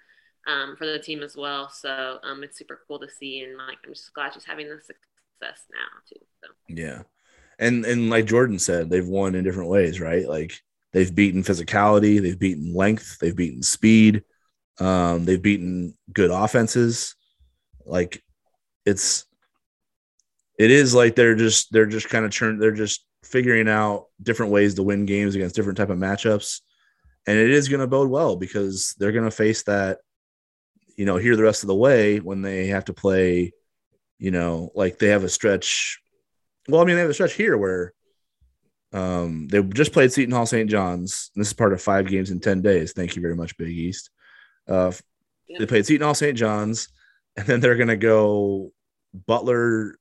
um, 0.48 0.76
for 0.78 0.86
the 0.86 1.00
team 1.00 1.22
as 1.22 1.36
well. 1.36 1.70
So 1.70 2.20
um, 2.24 2.44
it's 2.44 2.58
super 2.58 2.80
cool 2.88 3.00
to 3.00 3.10
see, 3.10 3.42
and 3.42 3.58
like 3.58 3.78
I'm 3.86 3.94
just 3.94 4.14
glad 4.14 4.34
she's 4.34 4.46
having 4.46 4.70
the 4.70 4.80
success 4.80 5.66
now 5.72 6.00
too. 6.08 6.26
So. 6.42 6.52
Yeah, 6.68 7.02
and 7.60 7.86
and 7.86 8.10
like 8.10 8.26
Jordan 8.26 8.58
said, 8.58 8.90
they've 8.90 9.08
won 9.08 9.36
in 9.36 9.44
different 9.44 9.70
ways, 9.70 10.00
right? 10.00 10.28
Like 10.28 10.62
they've 10.94 11.14
beaten 11.14 11.44
physicality, 11.44 12.22
they've 12.22 12.40
beaten 12.40 12.74
length, 12.74 13.20
they've 13.20 13.36
beaten 13.36 13.64
speed, 13.64 14.24
um, 14.80 15.26
they've 15.26 15.42
beaten 15.42 15.98
good 16.14 16.32
offenses. 16.32 17.16
Like 17.86 18.24
it's 18.86 19.26
it 20.58 20.72
is 20.72 20.94
like 20.94 21.16
they're 21.16 21.36
just 21.36 21.72
they're 21.72 21.86
just 21.86 22.10
kind 22.10 22.26
of 22.26 22.32
churn 22.32 22.60
they're 22.60 22.72
just 22.72 23.06
figuring 23.24 23.68
out 23.68 24.06
different 24.22 24.52
ways 24.52 24.76
to 24.76 24.84
win 24.84 25.06
games 25.06 25.36
against 25.36 25.56
different 25.56 25.78
type 25.78 25.90
of 25.90 25.98
matchups 25.98 26.62
and 27.28 27.38
it 27.38 27.50
is 27.50 27.68
going 27.68 27.82
to 27.82 27.88
bode 27.88 28.10
well 28.10 28.36
because 28.36 28.96
they're 28.98 29.12
going 29.12 29.26
to 29.26 29.32
face 29.32 29.64
that 29.64 30.00
you 31.00 31.06
know, 31.06 31.16
here 31.16 31.38
the 31.38 31.44
rest 31.44 31.64
of 31.64 31.68
the 31.68 31.76
way 31.76 32.20
when 32.20 32.42
they 32.42 32.68
have 32.68 32.84
to 32.84 32.94
play, 32.94 33.54
you 34.18 34.32
know, 34.32 34.70
like 34.76 35.00
they 35.00 35.08
have 35.08 35.24
a 35.24 35.30
stretch. 35.30 35.98
Well, 36.68 36.82
I 36.82 36.84
mean, 36.84 36.98
they 36.98 37.02
have 37.02 37.10
a 37.10 37.14
stretch 37.14 37.36
here 37.36 37.58
where 37.58 37.94
um, 38.92 39.48
they 39.48 39.62
just 39.62 39.94
played 39.94 40.12
Seton 40.12 40.34
Hall 40.34 40.46
St. 40.46 40.70
John's. 40.70 41.32
this 41.36 41.48
is 41.48 41.54
part 41.54 41.74
of 41.74 41.82
five 41.82 42.08
games 42.08 42.32
in 42.32 42.40
10 42.40 42.62
days. 42.62 42.94
Thank 42.94 43.16
you 43.16 43.22
very 43.22 43.36
much, 43.36 43.58
Big 43.58 43.70
East. 43.70 44.10
Uh, 44.68 44.92
They 45.58 45.66
played 45.66 45.86
Seton 45.86 46.06
Hall 46.06 46.16
St. 46.16 46.38
John's, 46.38 46.90
and 47.38 47.46
then 47.46 47.60
they're 47.60 47.76
going 47.76 47.90
to 47.90 47.98
go 47.98 48.72
Butler, 49.14 49.96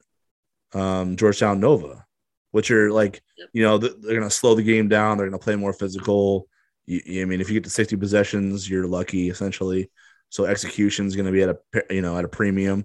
um, 0.73 1.17
Georgetown 1.17 1.61
Nova, 1.61 2.05
which 2.51 2.71
are 2.71 2.91
like, 2.91 3.23
yep. 3.37 3.49
you 3.53 3.63
know, 3.63 3.79
they're 3.79 3.91
going 3.93 4.23
to 4.23 4.31
slow 4.31 4.55
the 4.55 4.63
game 4.63 4.89
down. 4.89 5.17
They're 5.17 5.29
going 5.29 5.39
to 5.39 5.45
play 5.45 5.57
more 5.57 5.73
physical. 5.73 6.49
You, 6.87 7.23
I 7.23 7.25
mean, 7.27 7.41
if 7.41 7.49
you 7.49 7.55
get 7.55 7.65
to 7.65 7.71
60 7.71 7.97
possessions, 7.97 8.69
you're 8.69 8.87
lucky 8.87 9.29
essentially. 9.29 9.91
So 10.31 10.45
execution 10.45 11.07
is 11.07 11.17
going 11.17 11.27
to 11.27 11.33
be 11.33 11.43
at 11.43 11.49
a 11.49 11.95
you 11.95 12.03
know 12.03 12.17
at 12.17 12.25
a 12.25 12.29
premium. 12.29 12.85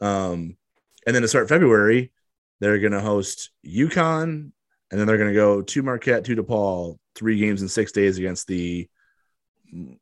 Um, 0.00 0.56
and 1.06 1.14
then 1.14 1.22
to 1.22 1.28
start 1.28 1.48
February, 1.48 2.12
they're 2.60 2.78
going 2.78 2.92
to 2.92 3.00
host 3.00 3.50
UConn, 3.66 4.52
and 4.90 5.00
then 5.00 5.06
they're 5.06 5.18
going 5.18 5.30
to 5.30 5.34
go 5.34 5.62
to 5.62 5.82
Marquette, 5.82 6.24
to 6.24 6.36
DePaul, 6.36 6.98
three 7.14 7.38
games 7.38 7.62
in 7.62 7.68
six 7.68 7.92
days 7.92 8.18
against 8.18 8.46
the 8.46 8.88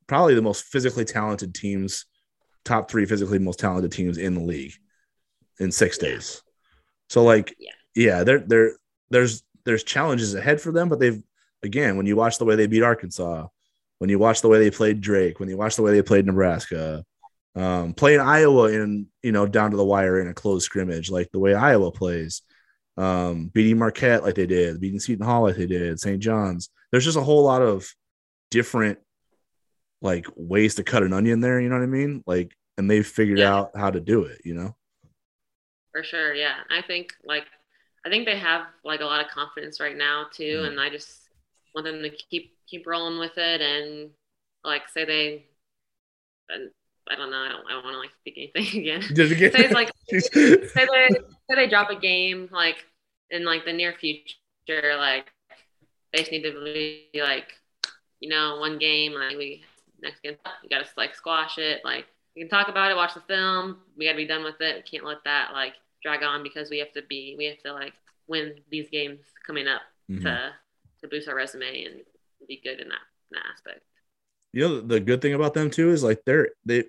probably 0.06 0.34
the 0.34 0.42
most 0.42 0.64
physically 0.66 1.04
talented 1.04 1.54
teams, 1.54 2.06
top 2.64 2.90
three 2.90 3.06
physically 3.06 3.38
most 3.38 3.58
talented 3.58 3.92
teams 3.92 4.18
in 4.18 4.34
the 4.34 4.42
league 4.42 4.74
in 5.58 5.72
six 5.72 5.98
days. 5.98 6.42
So 7.08 7.22
like, 7.24 7.54
yeah, 7.58 7.70
yeah 7.94 8.24
there 8.24 8.40
there 8.40 8.72
there's 9.10 9.42
there's 9.64 9.84
challenges 9.84 10.34
ahead 10.34 10.60
for 10.60 10.72
them, 10.72 10.88
but 10.88 11.00
they've 11.00 11.22
again 11.62 11.96
when 11.96 12.06
you 12.06 12.16
watch 12.16 12.38
the 12.38 12.44
way 12.44 12.56
they 12.56 12.66
beat 12.66 12.82
Arkansas, 12.82 13.46
when 13.98 14.10
you 14.10 14.18
watch 14.18 14.42
the 14.42 14.48
way 14.48 14.58
they 14.58 14.70
played 14.70 15.00
Drake, 15.00 15.40
when 15.40 15.48
you 15.48 15.56
watch 15.56 15.76
the 15.76 15.82
way 15.82 15.92
they 15.92 16.02
played 16.02 16.26
Nebraska, 16.26 17.04
um, 17.56 17.94
playing 17.94 18.20
Iowa 18.20 18.70
in 18.70 19.06
you 19.22 19.32
know 19.32 19.46
down 19.46 19.70
to 19.70 19.76
the 19.76 19.84
wire 19.84 20.20
in 20.20 20.28
a 20.28 20.34
close 20.34 20.64
scrimmage, 20.64 21.10
like 21.10 21.30
the 21.32 21.38
way 21.38 21.54
Iowa 21.54 21.90
plays, 21.90 22.42
um, 22.96 23.50
beating 23.52 23.78
Marquette 23.78 24.22
like 24.22 24.34
they 24.34 24.46
did, 24.46 24.80
beating 24.80 25.00
Seton 25.00 25.24
Hall 25.24 25.42
like 25.42 25.56
they 25.56 25.66
did, 25.66 25.98
St. 26.00 26.20
John's. 26.20 26.70
There's 26.90 27.04
just 27.04 27.16
a 27.16 27.22
whole 27.22 27.42
lot 27.42 27.62
of 27.62 27.88
different 28.50 28.98
like 30.00 30.26
ways 30.36 30.76
to 30.76 30.84
cut 30.84 31.02
an 31.02 31.12
onion 31.12 31.40
there. 31.40 31.60
You 31.60 31.68
know 31.68 31.76
what 31.76 31.82
I 31.82 31.86
mean? 31.86 32.22
Like, 32.26 32.54
and 32.78 32.90
they've 32.90 33.06
figured 33.06 33.38
yeah. 33.38 33.54
out 33.54 33.70
how 33.76 33.90
to 33.90 34.00
do 34.00 34.24
it. 34.24 34.40
You 34.44 34.54
know. 34.54 34.76
For 35.92 36.02
sure, 36.02 36.34
yeah. 36.34 36.56
I 36.70 36.82
think 36.82 37.12
like 37.24 37.46
I 38.04 38.10
think 38.10 38.26
they 38.26 38.38
have 38.38 38.66
like 38.84 39.00
a 39.00 39.04
lot 39.04 39.24
of 39.24 39.30
confidence 39.30 39.80
right 39.80 39.96
now 39.96 40.26
too, 40.32 40.58
mm-hmm. 40.58 40.66
and 40.66 40.80
I 40.80 40.90
just 40.90 41.20
want 41.74 41.86
them 41.86 42.02
to 42.02 42.10
keep 42.10 42.56
keep 42.66 42.86
rolling 42.86 43.18
with 43.18 43.36
it 43.36 43.60
and 43.60 44.10
like 44.64 44.88
say 44.88 45.04
they 45.04 45.46
I 47.10 47.16
don't 47.16 47.30
know, 47.30 47.38
I 47.38 47.48
don't 47.48 47.66
I 47.66 47.70
don't 47.72 47.84
want 47.84 47.94
to 47.94 47.98
like 47.98 48.14
speak 48.20 48.52
anything 48.54 48.80
again. 48.80 49.02
again? 49.02 49.52
say 49.52 49.68
like 49.68 49.92
say 50.08 50.18
they 50.74 51.08
say 51.10 51.54
they 51.54 51.68
drop 51.68 51.90
a 51.90 51.96
game 51.96 52.48
like 52.52 52.84
in 53.30 53.44
like 53.44 53.64
the 53.64 53.72
near 53.72 53.92
future, 53.92 54.96
like 54.96 55.30
they 56.12 56.20
just 56.20 56.30
need 56.30 56.42
to 56.42 56.64
be 56.64 57.08
like, 57.20 57.46
you 58.20 58.28
know, 58.28 58.58
one 58.58 58.78
game, 58.78 59.12
like 59.12 59.36
we 59.36 59.62
next 60.02 60.20
game 60.22 60.36
you 60.62 60.68
gotta 60.68 60.86
like 60.96 61.14
squash 61.14 61.58
it. 61.58 61.80
Like 61.84 62.06
we 62.34 62.42
can 62.42 62.48
talk 62.48 62.68
about 62.68 62.90
it, 62.90 62.96
watch 62.96 63.14
the 63.14 63.20
film, 63.22 63.78
we 63.96 64.06
gotta 64.06 64.16
be 64.16 64.26
done 64.26 64.44
with 64.44 64.60
it. 64.60 64.76
We 64.76 64.82
can't 64.82 65.04
let 65.04 65.24
that 65.24 65.52
like 65.52 65.74
drag 66.02 66.22
on 66.22 66.42
because 66.42 66.70
we 66.70 66.78
have 66.78 66.92
to 66.92 67.02
be 67.02 67.34
we 67.36 67.46
have 67.46 67.58
to 67.64 67.72
like 67.72 67.94
win 68.28 68.54
these 68.70 68.88
games 68.90 69.20
coming 69.46 69.66
up 69.66 69.82
mm-hmm. 70.10 70.24
to 70.24 70.52
to 71.00 71.08
boost 71.08 71.28
our 71.28 71.34
resume 71.34 71.84
and 71.84 72.00
be 72.48 72.60
good 72.62 72.80
in 72.80 72.88
that, 72.88 73.04
in 73.30 73.36
that 73.36 73.44
aspect. 73.52 73.80
You 74.52 74.68
know, 74.68 74.80
the 74.80 75.00
good 75.00 75.20
thing 75.20 75.34
about 75.34 75.54
them 75.54 75.70
too 75.70 75.90
is 75.90 76.04
like 76.04 76.22
they're 76.24 76.50
they 76.64 76.84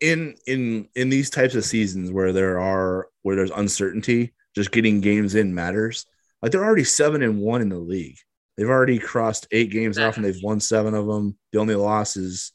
in 0.00 0.34
in 0.46 0.88
in 0.94 1.08
these 1.08 1.30
types 1.30 1.54
of 1.54 1.64
seasons 1.64 2.10
where 2.10 2.32
there 2.32 2.58
are 2.58 3.08
where 3.22 3.36
there's 3.36 3.50
uncertainty, 3.50 4.34
just 4.54 4.72
getting 4.72 5.00
games 5.00 5.34
in 5.34 5.54
matters. 5.54 6.06
Like 6.42 6.52
they're 6.52 6.64
already 6.64 6.84
seven 6.84 7.22
and 7.22 7.40
one 7.40 7.60
in 7.60 7.68
the 7.68 7.78
league. 7.78 8.18
They've 8.56 8.68
already 8.68 8.98
crossed 8.98 9.46
eight 9.52 9.70
games 9.70 9.98
off 9.98 10.16
and 10.16 10.24
they've 10.24 10.42
won 10.42 10.58
seven 10.58 10.94
of 10.94 11.06
them. 11.06 11.36
The 11.52 11.60
only 11.60 11.76
loss 11.76 12.16
is 12.16 12.52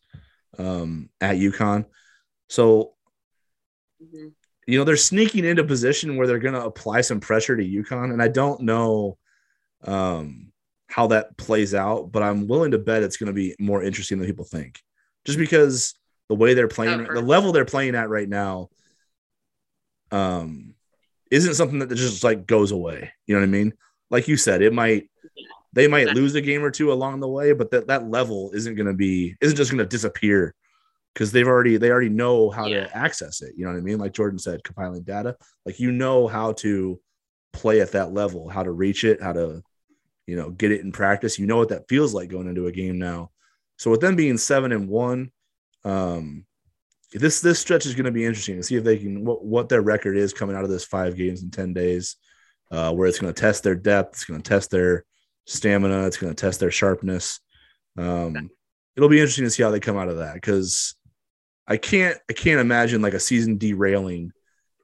um, 0.58 1.10
at 1.22 1.38
UConn. 1.38 1.86
So, 2.50 2.94
mm-hmm. 4.04 4.28
you 4.68 4.78
know, 4.78 4.84
they're 4.84 4.98
sneaking 4.98 5.46
into 5.46 5.64
position 5.64 6.18
where 6.18 6.28
they're 6.28 6.40
going 6.40 6.56
to 6.56 6.66
apply 6.66 7.02
some 7.02 7.22
pressure 7.22 7.56
to 7.56 7.64
UConn. 7.64 8.12
And 8.12 8.22
I 8.22 8.28
don't 8.28 8.62
know 8.64 9.18
um, 9.86 10.52
how 10.88 11.08
that 11.08 11.38
plays 11.38 11.74
out, 11.74 12.12
but 12.12 12.22
I'm 12.22 12.48
willing 12.48 12.72
to 12.72 12.80
bet 12.80 13.04
it's 13.04 13.18
going 13.18 13.28
to 13.28 13.34
be 13.34 13.56
more 13.58 13.82
interesting 13.82 14.18
than 14.18 14.28
people 14.28 14.46
think, 14.46 14.82
just 15.26 15.40
because 15.40 15.96
the 16.34 16.40
way 16.40 16.54
they're 16.56 16.68
playing, 16.68 17.04
the 17.04 17.22
level 17.22 17.52
they're 17.52 17.66
playing 17.66 17.96
at 17.96 18.10
right 18.10 18.28
now, 18.28 18.70
um, 20.12 20.74
isn't 21.30 21.54
something 21.54 21.80
that 21.80 21.94
just 21.94 22.24
like 22.24 22.48
goes 22.48 22.72
away. 22.72 23.12
You 23.28 23.36
know 23.36 23.42
what 23.42 23.48
I 23.48 23.52
mean? 23.52 23.74
Like 24.10 24.28
you 24.28 24.36
said, 24.36 24.62
it 24.62 24.74
might 24.74 25.10
they 25.74 25.88
might 25.88 26.08
lose 26.10 26.36
a 26.36 26.42
game 26.42 26.64
or 26.64 26.72
two 26.72 26.92
along 26.92 27.20
the 27.20 27.28
way, 27.28 27.54
but 27.54 27.72
that 27.72 27.88
that 27.88 28.10
level 28.10 28.52
isn't 28.54 28.76
going 28.76 28.88
to 28.88 28.94
be 28.94 29.36
isn't 29.42 29.58
just 29.58 29.72
going 29.72 29.80
to 29.80 29.86
disappear 29.86 30.56
because 31.14 31.32
they've 31.32 31.48
already 31.48 31.78
they 31.78 31.92
already 31.92 32.10
know 32.10 32.50
how 32.50 32.66
yeah. 32.66 32.86
to 32.86 32.98
access 32.98 33.42
it. 33.42 33.54
You 33.56 33.66
know 33.66 33.72
what 33.72 33.78
I 33.78 33.82
mean? 33.82 34.00
Like 34.00 34.14
Jordan 34.14 34.40
said, 34.40 34.64
compiling 34.64 35.04
data, 35.04 35.36
like 35.66 35.80
you 35.80 35.92
know 35.92 36.28
how 36.28 36.54
to 36.54 37.00
play 37.52 37.82
at 37.82 37.92
that 37.92 38.14
level, 38.14 38.50
how 38.50 38.64
to 38.64 38.72
reach 38.72 39.04
it, 39.04 39.22
how 39.22 39.34
to 39.34 39.62
you 40.26 40.36
know 40.36 40.50
get 40.50 40.72
it 40.72 40.82
in 40.82 40.92
practice. 40.92 41.38
You 41.38 41.46
know 41.46 41.58
what 41.58 41.70
that 41.70 41.88
feels 41.88 42.14
like 42.14 42.30
going 42.30 42.48
into 42.48 42.68
a 42.68 42.72
game 42.72 42.98
now. 42.98 43.30
So 43.78 43.92
with 43.92 44.02
them 44.02 44.16
being 44.16 44.38
seven 44.38 44.72
and 44.72 44.88
one, 44.88 45.32
um, 45.86 46.46
this 47.14 47.42
this 47.42 47.60
stretch 47.60 47.86
is 47.86 47.94
going 47.94 48.06
to 48.06 48.12
be 48.12 48.26
interesting 48.26 48.58
to 48.58 48.64
see 48.64 48.76
if 48.76 48.84
they 48.84 48.98
can 48.98 49.24
what, 49.24 49.44
what 49.46 49.70
their 49.70 49.82
record 49.82 50.18
is 50.18 50.34
coming 50.34 50.56
out 50.56 50.64
of 50.64 50.70
this 50.70 50.86
five 50.86 51.16
games 51.16 51.44
in 51.44 51.52
ten 51.52 51.74
days, 51.74 52.16
uh, 52.72 52.92
where 52.94 53.08
it's 53.08 53.20
going 53.20 53.34
to 53.34 53.40
test 53.40 53.64
their 53.64 53.76
depth, 53.76 54.14
it's 54.14 54.26
going 54.26 54.42
to 54.42 54.50
test 54.50 54.72
their 54.72 55.06
stamina. 55.46 56.06
It's 56.08 56.18
going 56.18 56.34
to 56.34 56.42
test 56.42 56.60
their 56.60 56.72
sharpness. 56.72 57.40
Um, 57.98 58.50
it'll 58.96 59.10
be 59.10 59.20
interesting 59.20 59.46
to 59.46 59.52
see 59.52 59.64
how 59.64 59.72
they 59.72 59.80
come 59.80 59.98
out 59.98 60.10
of 60.10 60.18
that 60.18 60.36
because 60.36 60.96
I 61.68 61.78
can't 61.78 62.18
I 62.30 62.34
can't 62.34 62.62
imagine 62.62 63.02
like 63.02 63.14
a 63.14 63.20
season 63.20 63.58
derailing 63.58 64.32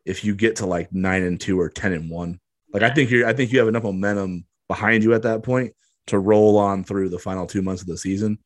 if 0.06 0.24
you 0.24 0.36
get 0.36 0.58
to 0.58 0.66
like 0.66 0.94
nine 0.94 1.24
and 1.24 1.40
two 1.40 1.60
or 1.60 1.70
ten 1.70 1.94
and 1.94 2.10
one. 2.10 2.40
Like 2.74 2.84
I 2.84 2.90
think 2.92 3.10
you're 3.10 3.28
I 3.28 3.34
think 3.34 3.52
you 3.52 3.60
have 3.60 3.68
enough 3.68 3.84
momentum 3.84 4.46
behind 4.68 5.04
you 5.04 5.14
at 5.14 5.24
that 5.24 5.44
point 5.44 5.74
to 6.08 6.20
roll 6.20 6.58
on 6.58 6.84
through 6.84 7.10
the 7.10 7.20
final 7.20 7.46
two 7.46 7.62
months 7.62 7.82
of 7.82 7.88
the 7.88 7.98
season. 7.98 8.40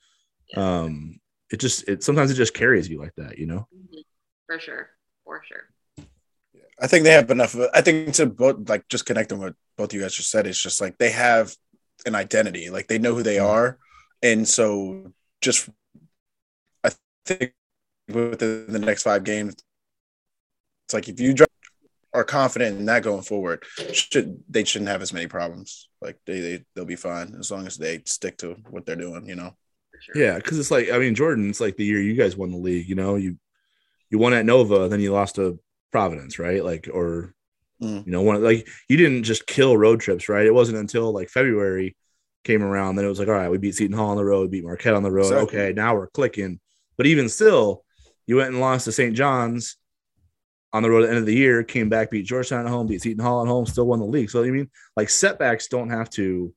Um, 0.56 1.20
it 1.54 1.60
just 1.60 1.88
it 1.88 2.04
sometimes 2.04 2.32
it 2.32 2.34
just 2.34 2.56
carries 2.56 2.89
you 2.89 2.97
like 2.97 3.14
that, 3.16 3.38
you 3.38 3.45
know. 3.45 3.68
Mm-hmm. 3.74 3.99
For 4.47 4.60
sure, 4.60 4.89
for 5.24 5.41
sure. 5.47 6.06
I 6.82 6.88
think 6.88 7.04
they 7.04 7.12
have 7.12 7.30
enough. 7.30 7.56
I 7.74 7.82
think 7.82 8.16
to 8.16 8.26
both 8.26 8.68
like 8.68 8.88
just 8.89 9.06
connecting 9.06 9.38
what 9.38 9.54
both 9.78 9.93
you 9.93 10.01
guys 10.01 10.16
just 10.16 10.32
said. 10.32 10.47
It's 10.47 10.62
just 10.62 10.82
like 10.82 10.97
they 10.97 11.12
have 11.12 11.56
an 12.08 12.16
identity. 12.16 12.72
Like 12.72 12.88
they 12.88 12.97
know 12.97 13.14
who 13.14 13.22
they 13.22 13.36
mm-hmm. 13.36 13.51
are, 13.51 13.78
and 14.24 14.47
so 14.47 15.14
just 15.41 15.70
I 16.84 16.89
think 17.26 17.54
within 18.08 18.66
the 18.74 18.80
next 18.80 19.04
five 19.04 19.24
games, 19.24 19.54
it's 20.88 20.93
like 20.95 21.08
if 21.08 21.20
you 21.20 21.36
are 22.16 22.24
confident 22.24 22.80
in 22.80 22.86
that 22.86 23.04
going 23.04 23.22
forward, 23.22 23.64
should 23.91 24.43
they 24.49 24.64
shouldn't 24.64 24.89
have 24.89 25.04
as 25.04 25.14
many 25.14 25.28
problems. 25.28 25.88
Like 26.01 26.18
they, 26.26 26.39
they 26.39 26.64
they'll 26.74 26.86
be 26.86 26.95
fine 26.95 27.36
as 27.39 27.51
long 27.51 27.68
as 27.68 27.78
they 27.78 28.01
stick 28.08 28.39
to 28.39 28.56
what 28.72 28.88
they're 28.88 28.95
doing. 28.95 29.28
You 29.28 29.36
know. 29.36 29.56
Yeah, 30.16 30.36
because 30.36 30.60
it's 30.60 30.72
like 30.72 30.91
I 30.91 30.97
mean 30.97 31.16
Jordan, 31.16 31.49
it's 31.49 31.62
like 31.62 31.78
the 31.78 31.86
year 31.86 32.01
you 32.01 32.16
guys 32.16 32.36
won 32.38 32.51
the 32.51 32.58
league. 32.58 32.88
You 32.88 32.95
know, 32.95 33.16
you 33.16 33.38
you 34.10 34.20
won 34.20 34.34
at 34.34 34.45
Nova, 34.45 34.88
then 34.89 34.99
you 34.99 35.12
lost 35.12 35.36
to 35.36 35.60
Providence, 35.91 36.39
right? 36.39 36.64
Like 36.64 36.89
or 36.91 37.34
Mm. 37.84 38.06
You 38.06 38.12
know, 38.12 38.22
one 38.22 38.43
like 38.43 38.68
you 38.88 38.97
didn't 38.97 39.24
just 39.24 39.45
kill 39.45 39.78
road 39.78 39.99
trips, 39.99 40.30
right? 40.30 40.45
It 40.45 40.54
wasn't 40.54 40.78
until 40.78 41.12
like 41.12 41.30
February 41.30 41.95
came 42.43 42.64
around, 42.64 42.95
then 42.95 43.06
it 43.06 43.10
was 43.10 43.20
like, 43.20 43.28
all 43.28 43.34
right, 43.34 43.49
we 43.49 43.58
beat 43.58 43.76
Seton 43.76 43.95
Hall 43.95 44.10
on 44.10 44.18
the 44.18 44.26
road, 44.26 44.43
we 44.43 44.60
beat 44.60 44.66
Marquette 44.66 44.93
on 44.93 45.04
the 45.04 45.12
road. 45.12 45.32
Exactly. 45.32 45.60
Okay, 45.60 45.74
now 45.74 45.95
we're 45.95 46.08
clicking. 46.08 46.60
But 46.97 47.08
even 47.08 47.30
still, 47.30 47.84
you 48.26 48.38
went 48.38 48.49
and 48.49 48.60
lost 48.60 48.86
to 48.86 48.91
St. 48.91 49.16
John's 49.16 49.78
on 50.72 50.84
the 50.84 50.89
road 50.89 51.04
at 51.04 51.08
the 51.08 51.10
end 51.10 51.20
of 51.20 51.26
the 51.26 51.36
year, 51.36 51.64
came 51.64 51.89
back, 51.89 52.12
beat 52.12 52.26
Georgetown 52.26 52.66
at 52.66 52.72
home, 52.72 52.88
beat 52.88 53.01
Seton 53.01 53.24
Hall 53.24 53.41
at 53.41 53.47
home, 53.47 53.66
still 53.66 53.88
won 53.88 53.99
the 53.99 54.06
league. 54.06 54.30
So 54.30 54.43
I 54.43 54.49
mean, 54.49 54.70
like 54.95 55.10
setbacks 55.10 55.68
don't 55.68 55.89
have 55.89 56.10
to 56.12 56.54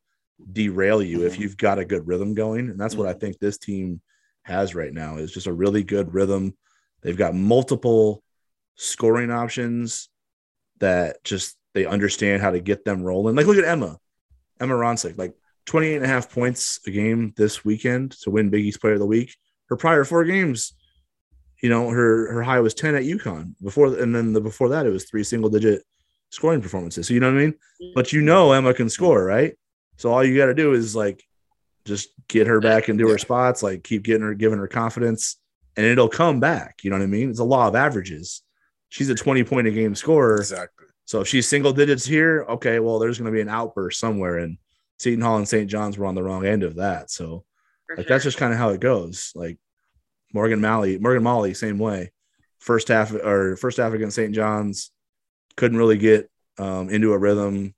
derail 0.53 1.03
you 1.03 1.24
if 1.24 1.37
mm. 1.37 1.41
you've 1.41 1.57
got 1.57 1.78
a 1.78 1.84
good 1.84 2.07
rhythm 2.07 2.34
going. 2.34 2.70
And 2.70 2.78
that's 2.78 2.95
what 2.95 3.09
I 3.09 3.14
mm. 3.14 3.20
think 3.20 3.39
this 3.39 3.59
team 3.59 4.01
has 4.43 4.74
right 4.74 4.93
now 4.93 5.16
is 5.16 5.32
just 5.32 5.47
a 5.47 5.53
really 5.53 5.82
good 5.82 6.14
rhythm. 6.14 6.57
They've 7.03 7.16
got 7.16 7.34
multiple 7.34 8.22
scoring 8.76 9.30
options 9.30 10.09
that 10.78 11.22
just 11.24 11.57
they 11.74 11.87
understand 11.87 12.43
how 12.43 12.51
to 12.51 12.61
get 12.61 12.84
them 12.84 13.03
rolling. 13.03 13.37
Like 13.37 13.47
look 13.47 13.59
at 13.59 13.64
Emma, 13.64 13.99
Emma 14.61 14.74
Ronsiek, 14.74 15.18
like 15.18 15.34
28 15.66 15.97
and 15.97 16.05
a 16.05 16.09
half 16.09 16.30
points 16.30 16.78
a 16.87 16.91
game 16.91 17.32
this 17.37 17.64
weekend 17.64 18.12
to 18.22 18.30
win 18.30 18.51
Big 18.51 18.64
East 18.64 18.80
Player 18.80 18.95
of 18.95 19.01
the 19.01 19.07
Week. 19.07 19.34
Her 19.68 19.76
prior 19.76 20.05
four 20.05 20.24
games, 20.24 20.74
you 21.62 21.68
know, 21.68 21.89
her 21.89 22.32
her 22.32 22.43
high 22.43 22.61
was 22.61 22.74
10 22.74 22.95
at 22.95 23.03
UConn 23.03 23.55
before, 23.62 23.99
and 23.99 24.14
then 24.14 24.32
the 24.32 24.41
before 24.41 24.68
that 24.70 24.87
it 24.87 24.91
was 24.91 25.05
three 25.05 25.24
single 25.24 25.51
digit 25.51 25.82
scoring 26.30 26.61
performances. 26.61 27.09
So 27.09 27.14
you 27.14 27.20
know 27.20 27.32
what 27.32 27.41
I 27.41 27.45
mean? 27.45 27.55
But 27.95 28.12
you 28.12 28.20
know 28.20 28.53
Emma 28.53 28.74
can 28.74 28.89
score, 28.89 29.24
right? 29.24 29.55
So 29.97 30.12
all 30.12 30.24
you 30.24 30.36
got 30.36 30.47
to 30.47 30.55
do 30.55 30.72
is 30.72 30.94
like 30.94 31.24
just 31.84 32.09
get 32.28 32.47
her 32.47 32.61
back 32.61 32.88
into 32.88 33.09
her 33.09 33.18
spots, 33.18 33.62
like 33.62 33.84
keep 33.84 34.03
getting 34.03 34.22
her, 34.22 34.34
giving 34.34 34.59
her 34.59 34.68
confidence, 34.68 35.36
and 35.76 35.86
it'll 35.86 36.09
come 36.09 36.40
back. 36.40 36.82
You 36.82 36.90
know 36.90 36.97
what 36.97 37.05
I 37.05 37.07
mean? 37.07 37.30
It's 37.30 37.38
a 37.38 37.44
law 37.44 37.68
of 37.68 37.74
averages 37.74 38.42
she's 38.88 39.11
a 39.11 39.14
20 39.14 39.44
point 39.44 39.66
a 39.66 39.70
game 39.70 39.94
scorer. 39.94 40.36
Exactly. 40.36 40.86
So 41.05 41.20
if 41.20 41.28
she's 41.28 41.49
single 41.49 41.72
digits 41.72 42.05
here, 42.05 42.44
okay, 42.49 42.80
well, 42.80 42.99
there's 42.99 43.18
going 43.18 43.30
to 43.30 43.36
be 43.36 43.40
an 43.40 43.49
outburst 43.49 44.01
somewhere. 44.01 44.38
And 44.38 44.59
Seton 44.99 45.20
Hall 45.20 45.36
and 45.36 45.49
St. 45.49 45.70
John's 45.70 45.99
were 45.99 46.07
on 46.07 46.14
the 46.14 46.22
wrong 46.22 46.44
end 46.44 46.62
of 46.62 46.76
that. 46.76 47.11
So 47.11 47.44
For 47.86 47.97
like 47.97 48.07
sure. 48.07 48.14
that's 48.14 48.24
just 48.24 48.38
kind 48.38 48.53
of 48.53 48.59
how 48.59 48.70
it 48.70 48.80
goes. 48.80 49.32
Like 49.34 49.59
Morgan 50.32 50.61
Maly, 50.61 51.01
Morgan 51.01 51.22
Molly, 51.22 51.55
same 51.55 51.78
way. 51.78 52.12
First 52.59 52.88
half 52.88 53.12
or 53.12 53.57
first 53.57 53.76
half 53.76 53.92
against 53.92 54.16
St. 54.16 54.34
John's, 54.34 54.90
couldn't 55.57 55.78
really 55.78 55.99
get 55.99 56.30
um, 56.59 56.90
into 56.90 57.12
a 57.12 57.18
rhythm. 57.18 57.74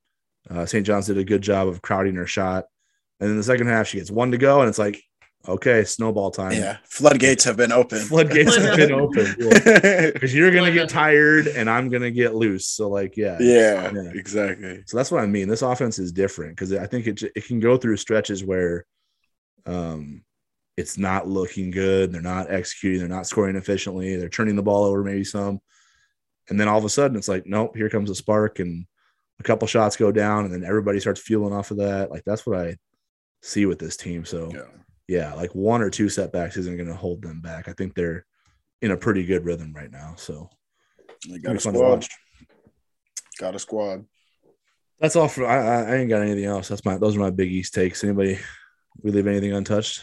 Uh, 0.50 0.66
St. 0.66 0.86
John's 0.86 1.06
did 1.06 1.18
a 1.18 1.24
good 1.24 1.42
job 1.42 1.68
of 1.68 1.82
crowding 1.82 2.16
her 2.16 2.26
shot. 2.26 2.64
And 3.20 3.28
then 3.28 3.36
the 3.36 3.42
second 3.42 3.66
half, 3.66 3.88
she 3.88 3.98
gets 3.98 4.10
one 4.10 4.30
to 4.30 4.38
go, 4.38 4.60
and 4.60 4.68
it's 4.68 4.78
like, 4.78 5.02
okay, 5.46 5.84
snowball 5.84 6.30
time. 6.30 6.52
Yeah, 6.52 6.78
floodgates 6.84 7.44
have 7.44 7.56
been 7.56 7.72
open. 7.72 7.98
Floodgates 8.08 8.56
have 8.56 8.76
been 8.76 8.92
open 9.00 9.34
because 9.36 10.34
you're 10.34 10.50
gonna 10.50 10.72
get 10.72 10.88
tired 10.88 11.46
and 11.46 11.68
I'm 11.68 11.88
gonna 11.88 12.10
get 12.10 12.34
loose. 12.34 12.68
So 12.68 12.88
like, 12.88 13.16
yeah, 13.16 13.36
yeah, 13.40 13.90
yeah, 13.92 14.10
exactly. 14.14 14.82
So 14.86 14.96
that's 14.96 15.10
what 15.10 15.22
I 15.22 15.26
mean. 15.26 15.48
This 15.48 15.62
offense 15.62 15.98
is 15.98 16.12
different 16.12 16.56
because 16.56 16.72
I 16.72 16.86
think 16.86 17.06
it 17.06 17.22
it 17.34 17.46
can 17.46 17.60
go 17.60 17.76
through 17.76 17.96
stretches 17.96 18.44
where, 18.44 18.86
um, 19.66 20.24
it's 20.76 20.96
not 20.96 21.26
looking 21.26 21.72
good. 21.72 22.12
They're 22.12 22.22
not 22.22 22.52
executing. 22.52 23.00
They're 23.00 23.08
not 23.08 23.26
scoring 23.26 23.56
efficiently. 23.56 24.16
They're 24.16 24.28
turning 24.28 24.54
the 24.54 24.62
ball 24.62 24.84
over 24.84 25.02
maybe 25.02 25.24
some, 25.24 25.60
and 26.48 26.58
then 26.58 26.68
all 26.68 26.78
of 26.78 26.84
a 26.84 26.88
sudden 26.88 27.16
it's 27.16 27.28
like, 27.28 27.46
nope, 27.46 27.76
here 27.76 27.90
comes 27.90 28.10
a 28.10 28.14
spark 28.14 28.60
and 28.60 28.86
a 29.40 29.42
couple 29.42 29.68
shots 29.68 29.96
go 29.96 30.12
down, 30.12 30.44
and 30.44 30.52
then 30.52 30.64
everybody 30.64 31.00
starts 31.00 31.20
fueling 31.20 31.54
off 31.54 31.70
of 31.70 31.78
that. 31.78 32.10
Like 32.10 32.24
that's 32.24 32.46
what 32.46 32.58
I 32.58 32.76
see 33.42 33.66
with 33.66 33.78
this 33.78 33.96
team. 33.96 34.24
So. 34.24 34.50
Yeah 34.52 34.78
yeah, 35.08 35.32
like 35.32 35.54
one 35.54 35.80
or 35.80 35.88
two 35.88 36.10
setbacks 36.10 36.58
isn't 36.58 36.76
going 36.76 36.88
to 36.88 36.94
hold 36.94 37.22
them 37.22 37.40
back. 37.40 37.66
I 37.66 37.72
think 37.72 37.94
they're 37.94 38.26
in 38.82 38.90
a 38.90 38.96
pretty 38.96 39.24
good 39.24 39.44
rhythm 39.44 39.72
right 39.72 39.90
now. 39.90 40.14
So 40.16 40.50
they 41.28 41.38
got 41.38 41.56
a 41.56 41.60
squad. 41.60 42.06
Got 43.40 43.54
a 43.54 43.58
squad. 43.58 44.04
That's 45.00 45.16
all 45.16 45.28
for. 45.28 45.46
I, 45.46 45.92
I 45.92 45.96
ain't 45.96 46.10
got 46.10 46.22
anything 46.22 46.44
else. 46.44 46.68
That's 46.68 46.84
my. 46.84 46.98
Those 46.98 47.16
are 47.16 47.20
my 47.20 47.30
Big 47.30 47.50
East 47.50 47.72
takes. 47.72 48.04
Anybody? 48.04 48.38
We 49.02 49.10
leave 49.10 49.26
anything 49.26 49.52
untouched? 49.52 50.02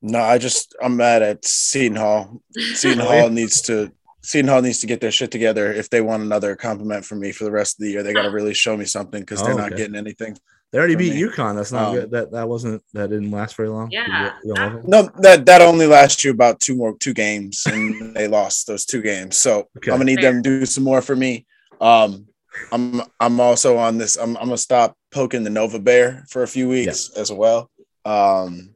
No, 0.00 0.20
I 0.20 0.38
just 0.38 0.74
I'm 0.80 0.96
mad 0.96 1.22
at 1.22 1.44
Seton 1.44 1.96
Hall. 1.96 2.40
Seton 2.74 3.02
oh, 3.02 3.04
Hall 3.04 3.28
needs 3.28 3.60
to 3.62 3.92
Seton 4.26 4.48
Hall 4.48 4.60
needs 4.60 4.80
to 4.80 4.88
get 4.88 5.00
their 5.00 5.12
shit 5.12 5.30
together 5.30 5.72
if 5.72 5.88
they 5.88 6.00
want 6.00 6.24
another 6.24 6.56
compliment 6.56 7.04
from 7.04 7.20
me 7.20 7.30
for 7.30 7.44
the 7.44 7.52
rest 7.52 7.78
of 7.78 7.84
the 7.84 7.92
year. 7.92 8.02
They 8.02 8.12
got 8.12 8.22
to 8.22 8.30
really 8.30 8.54
show 8.54 8.76
me 8.76 8.84
something 8.84 9.20
because 9.20 9.40
they're 9.40 9.52
oh, 9.52 9.58
okay. 9.58 9.68
not 9.68 9.76
getting 9.76 9.94
anything. 9.94 10.36
They 10.72 10.78
already 10.78 10.96
beat 10.96 11.14
me. 11.14 11.22
UConn. 11.22 11.54
That's 11.54 11.70
not 11.70 11.88
um, 11.90 11.94
good. 11.94 12.10
That 12.10 12.32
that 12.32 12.48
wasn't 12.48 12.82
that 12.92 13.10
didn't 13.10 13.30
last 13.30 13.56
very 13.56 13.68
long. 13.68 13.88
Yeah. 13.92 14.32
no, 14.44 15.08
that 15.20 15.46
that 15.46 15.62
only 15.62 15.86
lasts 15.86 16.24
you 16.24 16.32
about 16.32 16.58
two 16.58 16.74
more 16.74 16.98
two 16.98 17.14
games, 17.14 17.62
and 17.66 18.16
they 18.16 18.26
lost 18.26 18.66
those 18.66 18.84
two 18.84 19.00
games. 19.00 19.36
So 19.36 19.68
okay. 19.76 19.92
I'm 19.92 19.98
gonna 19.98 20.06
need 20.06 20.20
Fair. 20.20 20.32
them 20.32 20.42
to 20.42 20.58
do 20.58 20.66
some 20.66 20.82
more 20.82 21.02
for 21.02 21.14
me. 21.14 21.46
Um, 21.80 22.26
I'm 22.72 23.02
I'm 23.20 23.38
also 23.40 23.76
on 23.76 23.96
this. 23.96 24.16
I'm 24.16 24.36
I'm 24.38 24.46
gonna 24.46 24.58
stop 24.58 24.96
poking 25.12 25.44
the 25.44 25.50
Nova 25.50 25.78
Bear 25.78 26.24
for 26.28 26.42
a 26.42 26.48
few 26.48 26.68
weeks 26.68 27.12
yeah. 27.14 27.20
as 27.20 27.30
well. 27.30 27.70
Um, 28.04 28.74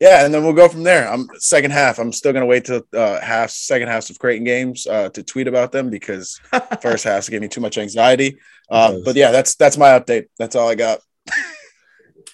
yeah, 0.00 0.24
and 0.24 0.34
then 0.34 0.44
we'll 0.44 0.52
go 0.52 0.68
from 0.68 0.82
there. 0.82 1.08
I'm 1.08 1.28
second 1.38 1.70
half. 1.70 1.98
I'm 1.98 2.12
still 2.12 2.32
gonna 2.32 2.46
wait 2.46 2.66
till 2.66 2.82
uh, 2.94 3.20
half 3.20 3.50
second 3.50 3.88
halves 3.88 4.10
of 4.10 4.18
Creighton 4.18 4.44
games 4.44 4.86
uh, 4.86 5.08
to 5.10 5.22
tweet 5.22 5.48
about 5.48 5.72
them 5.72 5.88
because 5.88 6.38
first 6.82 7.04
half 7.04 7.28
gave 7.28 7.40
me 7.40 7.48
too 7.48 7.60
much 7.60 7.78
anxiety. 7.78 8.36
Um, 8.70 9.02
but 9.04 9.16
yeah, 9.16 9.30
that's 9.30 9.54
that's 9.54 9.78
my 9.78 9.98
update. 9.98 10.26
That's 10.38 10.54
all 10.54 10.68
I 10.68 10.74
got. 10.74 11.00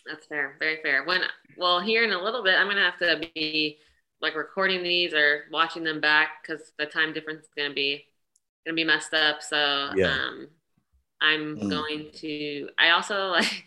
that's 0.06 0.26
fair, 0.26 0.56
very 0.58 0.78
fair. 0.82 1.04
When 1.04 1.22
well, 1.56 1.80
here 1.80 2.02
in 2.02 2.12
a 2.12 2.22
little 2.22 2.42
bit, 2.42 2.56
I'm 2.56 2.66
gonna 2.66 2.80
have 2.80 2.98
to 2.98 3.28
be 3.34 3.78
like 4.20 4.34
recording 4.34 4.82
these 4.82 5.14
or 5.14 5.44
watching 5.52 5.84
them 5.84 6.00
back 6.00 6.42
because 6.42 6.72
the 6.78 6.86
time 6.86 7.12
difference 7.12 7.42
is 7.44 7.50
gonna 7.56 7.74
be 7.74 8.06
gonna 8.66 8.74
be 8.74 8.84
messed 8.84 9.14
up. 9.14 9.40
So 9.42 9.90
yeah. 9.94 10.12
um, 10.12 10.48
I'm 11.20 11.56
mm. 11.56 11.70
going 11.70 12.10
to. 12.16 12.68
I 12.78 12.90
also 12.90 13.26
like 13.28 13.64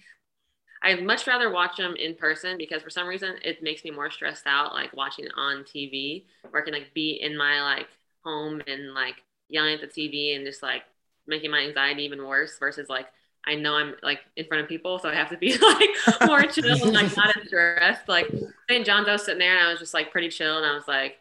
I'd 0.85 1.03
much 1.03 1.25
rather 1.25 1.49
watch 1.49 1.77
them 1.77 1.95
in 1.95 2.13
person 2.13 2.57
because 2.57 2.83
for 2.83 2.91
some 2.91 3.07
reason 3.07 3.35
it 3.43 3.63
makes 3.63 3.83
me 3.83 3.89
more 3.91 4.11
stressed 4.11 4.45
out 4.45 4.73
like 4.73 4.95
watching 4.95 5.25
it 5.25 5.31
on 5.35 5.63
TV 5.63 6.23
where 6.49 6.61
I 6.61 6.65
can 6.65 6.73
like 6.73 6.93
be 6.93 7.19
in 7.21 7.35
my 7.35 7.61
like 7.61 7.87
home 8.23 8.61
and 8.67 8.93
like 8.93 9.23
yelling 9.49 9.73
at 9.73 9.81
the 9.81 9.87
TV 9.87 10.35
and 10.35 10.45
just 10.45 10.61
like 10.61 10.83
making 11.27 11.49
my 11.49 11.59
anxiety 11.59 12.03
even 12.03 12.25
worse 12.25 12.57
versus 12.59 12.87
like 12.87 13.07
I 13.47 13.55
know 13.55 13.75
I'm 13.75 13.95
like 14.01 14.19
in 14.35 14.45
front 14.45 14.63
of 14.63 14.69
people, 14.69 14.97
so 14.99 15.09
I 15.09 15.15
have 15.15 15.29
to 15.29 15.37
be 15.37 15.57
like 15.61 16.27
more 16.27 16.41
chill 16.51 16.83
and 16.83 16.93
like 16.93 17.15
not 17.15 17.35
as 17.37 17.47
stressed. 17.47 18.07
Like 18.07 18.31
St. 18.69 18.85
John's, 18.85 19.07
I 19.07 19.13
was 19.13 19.25
sitting 19.25 19.39
there 19.39 19.57
and 19.57 19.67
I 19.67 19.71
was 19.71 19.79
just 19.79 19.93
like 19.93 20.11
pretty 20.11 20.29
chill, 20.29 20.57
and 20.57 20.65
I 20.65 20.73
was 20.73 20.87
like, 20.87 21.19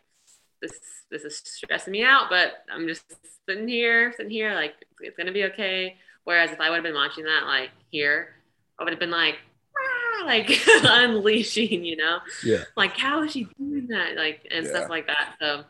this 0.60 0.72
this 1.10 1.22
is 1.22 1.36
stressing 1.36 1.92
me 1.92 2.02
out, 2.02 2.30
but 2.30 2.64
I'm 2.72 2.88
just 2.88 3.04
sitting 3.46 3.68
here, 3.68 4.12
sitting 4.16 4.30
here, 4.30 4.54
like 4.54 4.74
it's 5.00 5.16
gonna 5.16 5.32
be 5.32 5.44
okay. 5.44 5.96
Whereas 6.24 6.50
if 6.50 6.60
I 6.60 6.70
would 6.70 6.76
have 6.76 6.84
been 6.84 6.94
watching 6.94 7.24
that 7.24 7.44
like 7.44 7.70
here, 7.90 8.34
I 8.78 8.84
would 8.84 8.92
have 8.92 9.00
been 9.00 9.10
like, 9.10 9.36
like 10.24 10.50
unleashing, 10.84 11.84
you 11.84 11.96
know? 11.96 12.18
Yeah. 12.44 12.64
Like 12.76 12.96
how 12.96 13.22
is 13.22 13.32
she 13.32 13.44
doing 13.58 13.86
that? 13.88 14.16
Like 14.16 14.46
and 14.50 14.64
Yeah. 14.64 14.70
stuff 14.70 14.90
like 14.90 15.06
that. 15.06 15.36
So, 15.40 15.64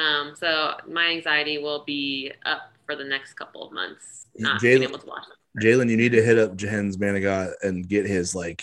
um, 0.00 0.34
so 0.36 0.74
my 0.88 1.08
anxiety 1.08 1.58
will 1.58 1.84
be 1.84 2.32
up 2.46 2.72
for 2.86 2.96
the 2.96 3.04
next 3.04 3.34
couple 3.34 3.66
of 3.66 3.72
months, 3.72 4.26
not 4.38 4.60
being 4.60 4.82
able 4.82 4.98
to 4.98 5.06
watch. 5.06 5.24
Jaylyn, 5.60 5.90
you 5.90 5.96
need 5.96 6.12
to 6.12 6.22
hit 6.22 6.38
up 6.38 6.56
Jens 6.56 6.96
Manigat 6.96 7.52
and 7.62 7.88
get 7.88 8.06
his 8.06 8.34
like 8.34 8.62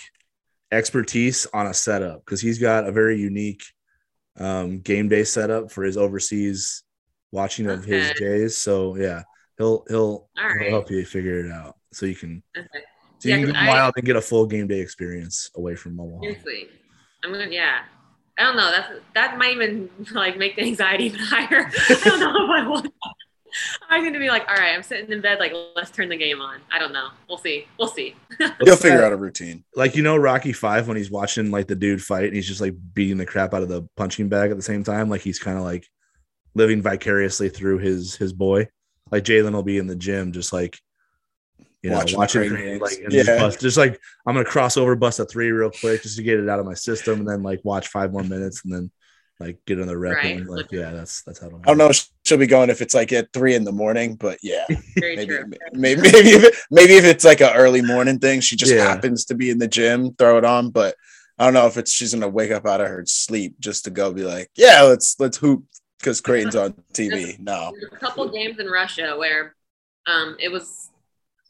expertise 0.71 1.45
on 1.53 1.67
a 1.67 1.73
setup 1.73 2.25
because 2.25 2.41
he's 2.41 2.59
got 2.59 2.87
a 2.87 2.91
very 2.91 3.19
unique 3.19 3.63
um, 4.39 4.79
game 4.79 5.07
day 5.07 5.23
setup 5.23 5.71
for 5.71 5.83
his 5.83 5.97
overseas 5.97 6.83
watching 7.31 7.67
of 7.67 7.83
his 7.83 8.11
days. 8.17 8.57
So 8.57 8.95
yeah, 8.95 9.23
he'll 9.57 9.83
he'll, 9.87 10.29
All 10.37 10.49
he'll 10.59 10.69
help 10.71 10.91
you 10.91 11.05
figure 11.05 11.45
it 11.45 11.51
out 11.51 11.77
so 11.91 12.05
you 12.05 12.15
can 12.15 12.41
Okay. 12.57 12.83
So 13.25 13.29
you 13.29 13.35
Yeah, 13.37 13.45
can 13.45 13.53
'cause 13.55 13.63
go 13.65 13.71
I- 13.71 13.73
wild 13.73 13.93
and 13.97 14.05
get 14.05 14.15
a 14.15 14.21
full 14.21 14.45
game 14.45 14.67
day 14.67 14.79
experience 14.79 15.49
away 15.55 15.75
from 15.75 15.99
Omaha. 15.99 16.21
Seriously. 16.21 16.69
I'm 17.23 17.31
gonna 17.31 17.47
yeah. 17.49 17.79
I 18.37 18.43
don't 18.43 18.55
know. 18.57 18.69
That's 18.71 18.93
that 19.15 19.37
might 19.37 19.53
even 19.53 19.89
like 20.11 20.37
make 20.37 20.55
the 20.55 20.63
anxiety 20.63 21.05
even 21.05 21.19
higher. 21.19 21.71
I 21.89 22.01
don't 22.03 22.19
know 22.19 22.45
if 22.45 22.49
I 22.63 22.67
want 22.67 22.93
I'm 23.89 24.03
gonna 24.03 24.19
be 24.19 24.27
like, 24.27 24.47
all 24.49 24.55
right, 24.55 24.73
I'm 24.75 24.83
sitting 24.83 25.09
in 25.11 25.21
bed, 25.21 25.39
like 25.39 25.53
let's 25.75 25.89
turn 25.89 26.09
the 26.09 26.17
game 26.17 26.41
on. 26.41 26.59
I 26.71 26.77
don't 26.77 26.91
know. 26.91 27.07
We'll 27.29 27.37
see. 27.37 27.65
We'll 27.79 27.87
see. 27.87 28.13
You'll 28.63 28.75
figure 28.75 29.01
out 29.03 29.13
a 29.13 29.15
routine. 29.15 29.63
like 29.75 29.95
you 29.95 30.03
know 30.03 30.17
Rocky 30.17 30.51
Five 30.53 30.87
when 30.87 30.97
he's 30.97 31.09
watching 31.09 31.49
like 31.51 31.67
the 31.67 31.75
dude 31.75 32.03
fight 32.03 32.25
and 32.25 32.35
he's 32.35 32.47
just 32.47 32.59
like 32.61 32.75
beating 32.93 33.17
the 33.17 33.25
crap 33.25 33.53
out 33.53 33.63
of 33.63 33.69
the 33.69 33.87
punching 33.95 34.27
bag 34.29 34.51
at 34.51 34.57
the 34.57 34.63
same 34.63 34.83
time. 34.83 35.09
Like 35.09 35.21
he's 35.21 35.39
kind 35.39 35.57
of 35.57 35.63
like 35.63 35.87
living 36.53 36.81
vicariously 36.81 37.49
through 37.49 37.77
his 37.79 38.15
his 38.15 38.33
boy. 38.33 38.67
Like 39.11 39.23
Jaylyn 39.23 39.53
will 39.53 39.63
be 39.63 39.77
in 39.77 39.87
the 39.87 39.95
gym 39.95 40.31
just 40.33 40.51
like 40.51 40.77
you 41.85 41.91
know 41.91 41.97
Watching 41.97 42.17
watching, 42.17 42.41
the 42.41 42.47
crane 42.49 42.61
crane, 42.63 42.79
like 42.79 42.99
and 43.03 43.11
just, 43.11 43.29
Yeah. 43.29 43.37
bust, 43.39 43.59
just 43.61 43.77
like 43.77 44.01
I'm 44.25 44.33
gonna 44.33 44.43
cross 44.45 44.75
over 44.75 44.95
bust 44.95 45.19
a 45.19 45.25
three 45.25 45.51
real 45.51 45.69
quick 45.69 46.01
just 46.01 46.17
to 46.17 46.23
get 46.23 46.39
it 46.39 46.49
out 46.49 46.59
of 46.59 46.65
my 46.65 46.73
system 46.73 47.19
and 47.19 47.29
then 47.29 47.43
like 47.43 47.61
watch 47.63 47.89
five 47.89 48.11
more 48.11 48.23
minutes 48.23 48.63
and 48.65 48.73
then 48.73 48.91
like 49.39 49.59
get 49.67 49.77
another 49.77 49.99
rep 49.99 50.15
Right. 50.17 50.37
and 50.37 50.47
like 50.47 50.71
yeah 50.71 50.89
that's 50.91 51.21
that's 51.23 51.39
how 51.39 51.47
I 51.47 51.67
don't 51.67 51.77
know. 51.77 51.91
She'll 52.25 52.39
be 52.39 52.47
going 52.47 52.71
if 52.71 52.81
it's 52.81 52.95
like 52.95 53.13
at 53.13 53.31
three 53.33 53.53
in 53.53 53.65
the 53.65 53.71
morning, 53.71 54.15
but 54.15 54.39
yeah, 54.41 54.65
maybe 54.97 55.25
true. 55.27 55.45
maybe 55.73 56.01
maybe 56.01 56.29
if, 56.31 56.43
it, 56.43 56.55
maybe 56.71 56.93
if 56.95 57.03
it's 57.03 57.23
like 57.23 57.41
an 57.41 57.53
early 57.53 57.83
morning 57.83 58.17
thing, 58.17 58.39
she 58.41 58.55
just 58.55 58.73
Yeah. 58.73 58.83
happens 58.83 59.25
to 59.25 59.35
be 59.35 59.51
in 59.51 59.59
the 59.59 59.67
gym, 59.67 60.15
throw 60.15 60.39
it 60.39 60.45
on. 60.45 60.71
But 60.71 60.95
I 61.37 61.45
don't 61.45 61.53
know 61.53 61.67
if 61.67 61.77
it's 61.77 61.91
she's 61.91 62.15
gonna 62.15 62.29
wake 62.29 62.49
up 62.49 62.65
out 62.65 62.81
of 62.81 62.87
her 62.87 63.03
sleep 63.05 63.59
just 63.59 63.83
to 63.85 63.91
go 63.91 64.11
be 64.11 64.23
like, 64.23 64.49
yeah, 64.55 64.81
let's 64.81 65.19
let's 65.19 65.37
hoop 65.37 65.65
because 65.99 66.19
Creighton's 66.19 66.55
on 66.55 66.73
TV. 66.93 67.37
No, 67.37 67.73
There's 67.79 67.93
a 67.93 67.97
couple 67.97 68.27
games 68.31 68.57
in 68.57 68.67
Russia 68.67 69.15
where 69.19 69.53
um 70.07 70.35
it 70.39 70.49
was 70.49 70.89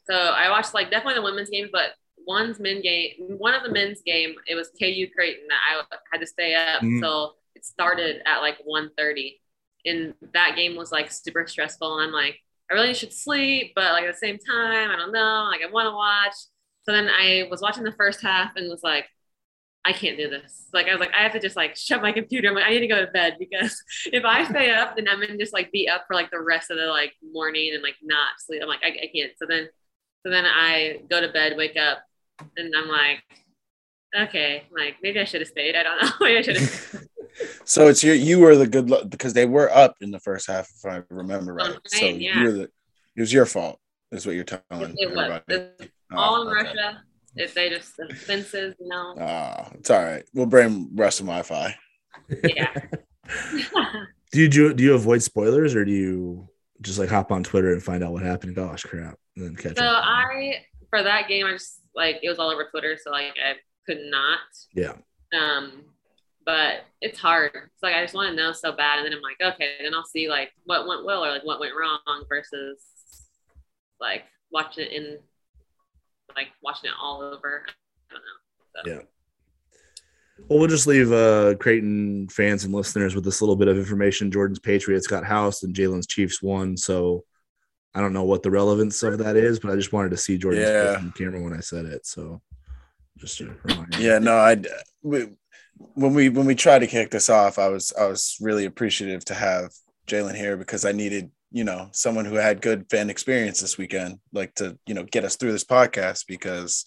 so 0.08 0.14
I 0.14 0.50
watched 0.50 0.74
like 0.74 0.90
definitely 0.90 1.14
the 1.14 1.22
women's 1.22 1.50
games, 1.50 1.70
but 1.72 1.90
one's 2.26 2.58
men 2.58 2.82
game 2.82 3.12
one 3.38 3.54
of 3.54 3.62
the 3.62 3.70
men's 3.70 4.02
game, 4.02 4.34
it 4.48 4.54
was 4.54 4.70
KU 4.78 5.08
Creighton 5.14 5.46
that 5.48 5.58
I 5.92 5.96
had 6.12 6.20
to 6.20 6.26
stay 6.26 6.54
up 6.54 6.82
Mhm. 6.82 7.00
till 7.00 7.36
it 7.54 7.64
started 7.64 8.22
at 8.26 8.40
like 8.40 8.58
1.30. 8.64 9.40
And 9.84 10.14
that 10.34 10.56
game 10.56 10.76
was 10.76 10.90
like 10.92 11.10
super 11.12 11.46
stressful. 11.46 11.98
And 11.98 12.08
I'm 12.08 12.12
like, 12.12 12.40
I 12.70 12.74
really 12.74 12.94
should 12.94 13.12
sleep, 13.12 13.72
but 13.76 13.92
like 13.92 14.04
at 14.04 14.12
the 14.12 14.18
same 14.18 14.38
time, 14.38 14.90
I 14.90 14.96
don't 14.96 15.12
know, 15.12 15.48
like 15.50 15.60
I 15.62 15.70
want 15.70 15.86
to 15.86 15.92
watch. 15.94 16.34
So 16.82 16.92
then 16.92 17.08
I 17.08 17.46
was 17.50 17.60
watching 17.60 17.84
the 17.84 17.92
first 17.92 18.20
half 18.22 18.56
and 18.56 18.68
was 18.68 18.82
like, 18.82 19.06
I 19.84 19.92
can't 19.92 20.18
do 20.18 20.28
this. 20.28 20.68
Like 20.74 20.88
I 20.88 20.92
was 20.92 21.00
like, 21.00 21.12
I 21.14 21.22
have 21.22 21.32
to 21.32 21.40
just 21.40 21.54
like 21.56 21.76
shut 21.76 22.02
my 22.02 22.10
computer. 22.12 22.48
I'm 22.48 22.54
like, 22.56 22.64
I 22.66 22.70
need 22.70 22.80
to 22.80 22.88
go 22.88 23.00
to 23.04 23.10
bed 23.12 23.36
because 23.38 23.80
if 24.06 24.24
I 24.24 24.44
stay 24.44 24.70
up, 24.72 24.96
then 24.96 25.08
I'm 25.08 25.20
gonna 25.20 25.38
just 25.38 25.52
like 25.52 25.70
be 25.72 25.88
up 25.88 26.04
for 26.08 26.14
like 26.14 26.30
the 26.30 26.40
rest 26.42 26.70
of 26.72 26.76
the 26.78 26.86
like 26.86 27.12
morning 27.32 27.70
and 27.72 27.82
like 27.82 27.94
not 28.02 28.34
sleep. 28.40 28.60
I'm 28.62 28.68
like, 28.68 28.82
I, 28.84 28.88
I 28.88 29.10
can't. 29.14 29.32
So 29.38 29.46
then, 29.48 29.68
so 30.26 30.30
then 30.30 30.44
I 30.44 31.02
go 31.08 31.20
to 31.20 31.28
bed, 31.28 31.54
wake 31.56 31.76
up, 31.76 31.98
and 32.56 32.74
I'm 32.76 32.88
like, 32.88 33.22
okay, 34.28 34.64
like 34.76 34.96
maybe 35.04 35.20
I 35.20 35.24
should 35.24 35.40
have 35.40 35.48
stayed. 35.48 35.76
I 35.76 35.84
don't 35.84 36.02
know. 36.02 36.10
maybe 36.20 36.38
I 36.38 36.42
should 36.42 36.56
have. 36.56 37.04
so 37.64 37.86
it's 37.86 38.02
your 38.02 38.16
you 38.16 38.40
were 38.40 38.56
the 38.56 38.66
good 38.66 38.90
luck 38.90 39.08
because 39.08 39.34
they 39.34 39.46
were 39.46 39.70
up 39.70 39.94
in 40.00 40.10
the 40.10 40.18
first 40.18 40.48
half, 40.48 40.68
if 40.68 40.84
I 40.84 41.02
remember 41.10 41.54
right. 41.54 41.70
I'm 41.70 41.78
So 41.86 42.06
yeah. 42.06 42.40
you're 42.42 42.52
the 42.52 42.62
it 43.14 43.20
was 43.20 43.32
your 43.32 43.46
fault, 43.46 43.78
is 44.10 44.26
what 44.26 44.34
you're 44.34 44.42
telling 44.42 44.64
It 44.96 45.10
was. 45.14 45.18
everybody. 45.18 45.42
It's 45.78 45.92
Oh, 46.12 46.16
all 46.16 46.42
in 46.42 46.48
okay. 46.48 46.66
Russia. 46.68 47.02
If 47.36 47.54
they 47.54 47.68
just 47.68 47.96
the 47.96 48.12
fences, 48.14 48.74
you 48.80 48.88
know. 48.88 49.14
Oh, 49.18 49.68
it's 49.74 49.90
all 49.90 50.02
right. 50.02 50.24
We'll 50.34 50.46
bring 50.46 50.90
rest 50.96 51.20
Russian 51.20 51.26
Wi-Fi. 51.26 51.76
Yeah. 52.44 52.72
do 54.32 54.40
you 54.40 54.48
do, 54.48 54.74
do 54.74 54.82
you 54.82 54.94
avoid 54.94 55.22
spoilers 55.22 55.74
or 55.74 55.84
do 55.84 55.92
you 55.92 56.48
just 56.80 56.98
like 56.98 57.08
hop 57.10 57.30
on 57.32 57.42
Twitter 57.44 57.72
and 57.72 57.82
find 57.82 58.02
out 58.02 58.12
what 58.12 58.22
happened? 58.22 58.54
Gosh, 58.54 58.82
crap, 58.84 59.18
and 59.36 59.58
catch 59.58 59.76
so 59.76 59.84
up. 59.84 60.04
I 60.04 60.64
for 60.90 61.02
that 61.02 61.28
game, 61.28 61.46
I 61.46 61.52
just 61.52 61.80
like 61.94 62.20
it 62.22 62.28
was 62.28 62.38
all 62.38 62.50
over 62.50 62.64
Twitter, 62.70 62.96
so 63.02 63.10
like 63.10 63.34
I 63.42 63.54
could 63.86 64.00
not. 64.04 64.38
yeah, 64.74 64.94
Um, 65.38 65.84
but 66.44 66.84
it's 67.00 67.18
hard. 67.18 67.52
It's 67.54 67.82
like 67.82 67.94
I 67.94 68.02
just 68.02 68.14
want 68.14 68.30
to 68.30 68.36
know 68.36 68.52
so 68.52 68.72
bad, 68.72 68.98
and 68.98 69.06
then 69.06 69.12
I'm 69.12 69.22
like, 69.22 69.54
okay, 69.54 69.72
then 69.82 69.94
I'll 69.94 70.04
see 70.04 70.28
like 70.28 70.50
what 70.64 70.86
went 70.86 71.04
well 71.04 71.24
or 71.24 71.30
like 71.30 71.44
what 71.44 71.60
went 71.60 71.74
wrong 71.78 72.24
versus 72.28 72.82
like 74.00 74.24
watching 74.50 74.84
it 74.84 74.92
in 74.92 75.18
like 76.34 76.48
watching 76.62 76.90
it 76.90 76.96
all 77.00 77.22
over. 77.22 77.66
I 78.10 78.14
don't 78.14 78.22
know. 78.22 78.84
So. 78.84 78.90
Yeah. 78.90 79.06
Well, 80.48 80.58
we'll 80.58 80.68
just 80.68 80.86
leave 80.86 81.12
uh, 81.12 81.54
Creighton 81.54 82.28
fans 82.28 82.64
and 82.64 82.74
listeners 82.74 83.14
with 83.14 83.24
this 83.24 83.40
little 83.40 83.56
bit 83.56 83.68
of 83.68 83.78
information. 83.78 84.30
Jordan's 84.30 84.58
Patriots 84.58 85.06
got 85.06 85.24
housed 85.24 85.64
and 85.64 85.74
Jaylyn's 85.74 86.06
Chiefs 86.06 86.42
won. 86.42 86.76
So 86.76 87.24
I 87.96 88.00
don't 88.00 88.12
know 88.12 88.24
what 88.24 88.42
the 88.42 88.50
relevance 88.50 89.02
of 89.02 89.16
that 89.18 89.36
is, 89.36 89.58
but 89.58 89.72
I 89.72 89.76
just 89.76 89.90
wanted 89.90 90.10
to 90.10 90.18
see 90.18 90.36
Jordan's 90.36 90.68
Yeah. 90.68 90.96
on 90.98 91.12
camera 91.12 91.40
when 91.40 91.54
I 91.54 91.60
said 91.60 91.86
it. 91.86 92.04
So 92.06 92.42
just. 93.16 93.40
Yeah, 93.98 94.18
no, 94.18 94.36
I 94.36 94.62
we, 95.02 95.28
when 95.94 96.12
we 96.12 96.28
when 96.28 96.44
we 96.44 96.54
tried 96.54 96.80
to 96.80 96.86
kick 96.86 97.10
this 97.10 97.30
off, 97.30 97.58
I 97.58 97.68
was 97.68 97.94
I 97.98 98.06
was 98.06 98.36
really 98.38 98.66
appreciative 98.66 99.24
to 99.24 99.34
have 99.34 99.72
Jaylyn 100.06 100.36
here 100.36 100.58
because 100.58 100.84
I 100.84 100.92
needed 100.92 101.30
you 101.50 101.64
know 101.64 101.88
someone 101.92 102.26
who 102.26 102.34
had 102.34 102.60
good 102.60 102.84
fan 102.90 103.08
experience 103.08 103.62
this 103.62 103.78
weekend, 103.78 104.18
like 104.30 104.54
to 104.56 104.78
you 104.86 104.92
know 104.92 105.04
get 105.04 105.24
us 105.24 105.36
through 105.36 105.52
this 105.52 105.64
podcast 105.64 106.26
because 106.28 106.84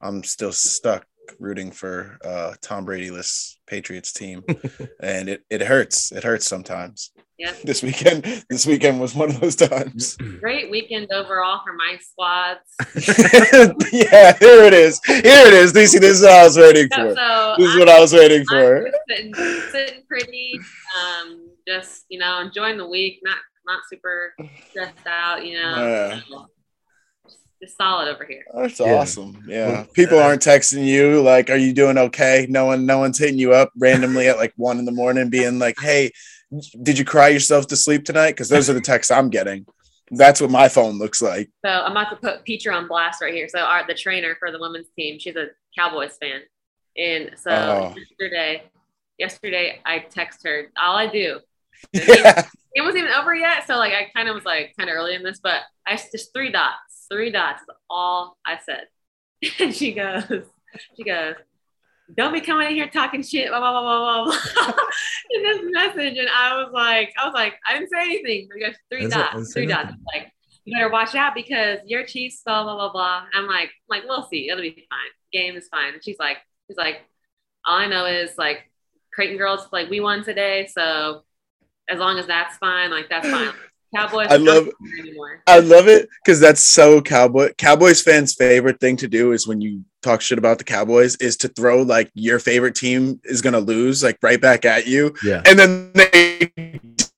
I'm 0.00 0.22
still 0.22 0.52
stuck 0.52 1.06
rooting 1.38 1.70
for 1.70 2.18
uh 2.24 2.54
Tom 2.62 2.84
Brady-less 2.84 3.58
Patriots 3.66 4.12
team, 4.12 4.42
and 5.00 5.28
it 5.28 5.42
it 5.50 5.62
hurts. 5.62 6.12
It 6.12 6.24
hurts 6.24 6.46
sometimes. 6.46 7.10
Yeah. 7.38 7.52
This 7.64 7.82
weekend, 7.82 8.22
this 8.48 8.66
weekend 8.66 9.00
was 9.00 9.14
one 9.16 9.30
of 9.30 9.40
those 9.40 9.56
times. 9.56 10.16
Great 10.38 10.70
weekend 10.70 11.10
overall 11.12 11.60
for 11.64 11.72
my 11.72 11.96
squads. 12.00 12.60
yeah, 13.92 14.36
here 14.38 14.62
it 14.64 14.74
is. 14.74 15.00
Here 15.04 15.20
it 15.46 15.52
is. 15.52 15.72
DC, 15.72 15.98
this 16.00 16.18
is 16.18 16.22
what 16.22 16.30
I 16.32 16.44
was 16.44 16.56
waiting 16.56 16.88
So, 16.92 17.08
for. 17.08 17.14
so 17.16 17.54
This 17.58 17.66
is 17.66 17.70
I'm- 17.72 17.78
what 17.80 17.88
I 17.88 18.00
was 18.00 18.12
waiting 18.12 18.40
I'm 18.40 18.46
for. 18.46 18.84
just 18.84 18.96
sitting, 19.08 19.34
sitting 19.72 20.02
pretty, 20.08 20.52
um, 21.00 21.48
just 21.66 22.04
you 22.08 22.18
know, 22.20 22.40
enjoying 22.40 22.76
the 22.78 22.86
week, 22.88 23.18
not 23.24 23.38
not 23.66 23.80
super 23.90 24.34
stressed 24.70 25.06
out, 25.06 25.44
you 25.44 25.54
know. 25.60 25.76
Yeah. 25.76 26.20
So, 26.28 26.46
just 27.62 27.76
solid 27.76 28.08
over 28.08 28.24
here. 28.24 28.44
That's 28.54 28.80
Yeah. 28.80 28.94
awesome. 28.94 29.44
Yeah. 29.46 29.84
People 29.94 30.18
uh, 30.18 30.22
aren't 30.24 30.42
texting 30.42 30.84
you 30.84 31.22
like, 31.22 31.48
are 31.50 31.56
you 31.56 31.72
doing 31.72 31.96
okay? 31.98 32.46
No 32.48 32.66
one, 32.66 32.86
no 32.86 32.98
one's 32.98 33.18
hitting 33.18 33.38
you 33.38 33.52
up 33.54 33.70
randomly 33.78 34.28
at 34.28 34.36
like 34.36 34.52
one 34.56 34.78
in 34.78 34.84
the 34.84 34.92
morning, 34.92 35.30
being 35.30 35.58
like, 35.58 35.76
Hey, 35.80 36.10
did 36.82 36.98
you 36.98 37.04
cry 37.04 37.28
yourself 37.28 37.66
to 37.68 37.76
sleep 37.76 38.04
tonight? 38.04 38.36
Cause 38.36 38.48
those 38.48 38.68
are 38.68 38.74
the 38.74 38.80
texts 38.80 39.10
I'm 39.10 39.30
getting. 39.30 39.66
That's 40.10 40.40
what 40.40 40.50
my 40.50 40.68
phone 40.68 40.98
looks 40.98 41.22
like. 41.22 41.50
So 41.64 41.70
I'm 41.70 41.92
about 41.92 42.10
to 42.10 42.16
put 42.16 42.44
Peacher 42.44 42.74
on 42.74 42.86
blast 42.88 43.22
right 43.22 43.32
here. 43.32 43.48
So 43.48 43.60
our 43.60 43.86
the 43.86 43.94
trainer 43.94 44.36
for 44.38 44.50
the 44.50 44.58
women's 44.58 44.88
team, 44.98 45.18
she's 45.18 45.36
a 45.36 45.46
Cowboys 45.78 46.18
fan, 46.20 46.40
and 46.98 47.30
so 47.38 47.50
Oh. 47.50 47.94
yesterday, 47.96 48.64
yesterday 49.18 49.80
I 49.86 50.00
text 50.00 50.40
her. 50.44 50.66
All 50.78 50.96
I 50.96 51.06
do, 51.06 51.40
Yeah. 51.94 52.46
it 52.74 52.82
wasn't 52.82 53.04
even 53.04 53.12
over 53.12 53.34
yet. 53.34 53.66
So 53.66 53.76
like 53.76 53.94
I 53.94 54.10
kind 54.14 54.28
of 54.28 54.34
was 54.34 54.44
like 54.44 54.74
kind 54.78 54.90
of 54.90 54.96
early 54.96 55.14
in 55.14 55.22
this, 55.22 55.40
but 55.42 55.60
I 55.86 55.96
just 55.96 56.34
three 56.34 56.52
dots, 56.52 56.91
three 57.12 57.30
dots 57.30 57.62
is 57.62 57.68
all 57.90 58.38
I 58.44 58.58
said. 58.64 58.86
And 59.60 59.74
she 59.74 59.92
goes, 59.92 60.24
she 60.96 61.04
goes, 61.04 61.34
don't 62.16 62.32
be 62.32 62.40
coming 62.40 62.68
in 62.68 62.74
here 62.74 62.88
talking 62.88 63.22
shit, 63.22 63.48
blah 63.48 63.60
blah 63.60 63.72
blah 63.72 64.24
blah 64.24 64.24
blah. 64.24 64.74
in 65.30 65.42
this 65.42 65.60
message, 65.64 66.18
and 66.18 66.28
I 66.28 66.56
was 66.56 66.72
like, 66.72 67.12
I 67.20 67.26
was 67.26 67.34
like, 67.34 67.54
I 67.66 67.74
didn't 67.74 67.90
say 67.90 68.02
anything. 68.02 68.48
We 68.54 68.60
got 68.60 68.74
three 68.90 69.06
That's 69.06 69.14
it. 69.14 69.18
I 69.18 69.24
didn't 69.24 69.40
dots, 69.40 69.52
three 69.52 69.66
dots. 69.66 69.94
Like 70.12 70.32
you 70.64 70.76
better 70.76 70.90
watch 70.90 71.14
out 71.14 71.34
because 71.34 71.78
your 71.86 72.04
Chiefs, 72.04 72.42
blah 72.44 72.64
blah 72.64 72.74
blah 72.74 72.92
blah. 72.92 73.24
I'm 73.32 73.46
like, 73.46 73.70
I'm 73.70 73.70
like 73.88 74.04
we'll 74.04 74.28
see, 74.28 74.48
it'll 74.48 74.62
be 74.62 74.86
fine. 74.90 75.10
Game 75.32 75.56
is 75.56 75.68
fine. 75.68 75.94
And 75.94 76.04
she's 76.04 76.18
like, 76.18 76.38
she's 76.68 76.76
like, 76.76 77.02
all 77.66 77.78
I 77.78 77.86
know 77.86 78.06
is 78.06 78.36
like 78.36 78.70
Creighton 79.14 79.38
girls, 79.38 79.66
like 79.72 79.88
we 79.88 80.00
won 80.00 80.24
today, 80.24 80.66
so 80.66 81.22
as 81.88 81.98
long 81.98 82.18
as 82.18 82.26
that's 82.26 82.56
fine, 82.58 82.90
like 82.90 83.08
that's 83.08 83.28
fine. 83.28 83.52
Cowboys, 83.94 84.28
I 84.30 84.36
love- 84.36 84.64
don't 84.64 84.74
care 84.96 85.04
anymore. 85.06 85.42
I 85.46 85.58
love 85.58 85.86
it 85.88 86.08
because 86.24 86.40
that's 86.40 86.62
so 86.62 87.00
cowboy 87.02 87.52
Cowboys 87.58 88.00
fans' 88.02 88.34
favorite 88.34 88.80
thing 88.80 88.96
to 88.98 89.08
do 89.08 89.32
is 89.32 89.46
when 89.46 89.60
you 89.60 89.84
talk 90.02 90.20
shit 90.20 90.38
about 90.38 90.58
the 90.58 90.64
Cowboys 90.64 91.16
is 91.16 91.36
to 91.38 91.48
throw 91.48 91.82
like 91.82 92.10
your 92.14 92.38
favorite 92.38 92.74
team 92.74 93.20
is 93.24 93.42
gonna 93.42 93.60
lose 93.60 94.02
like 94.02 94.18
right 94.22 94.40
back 94.40 94.64
at 94.64 94.86
you. 94.86 95.14
Yeah. 95.24 95.42
And 95.46 95.58
then 95.58 95.92
they 95.94 96.50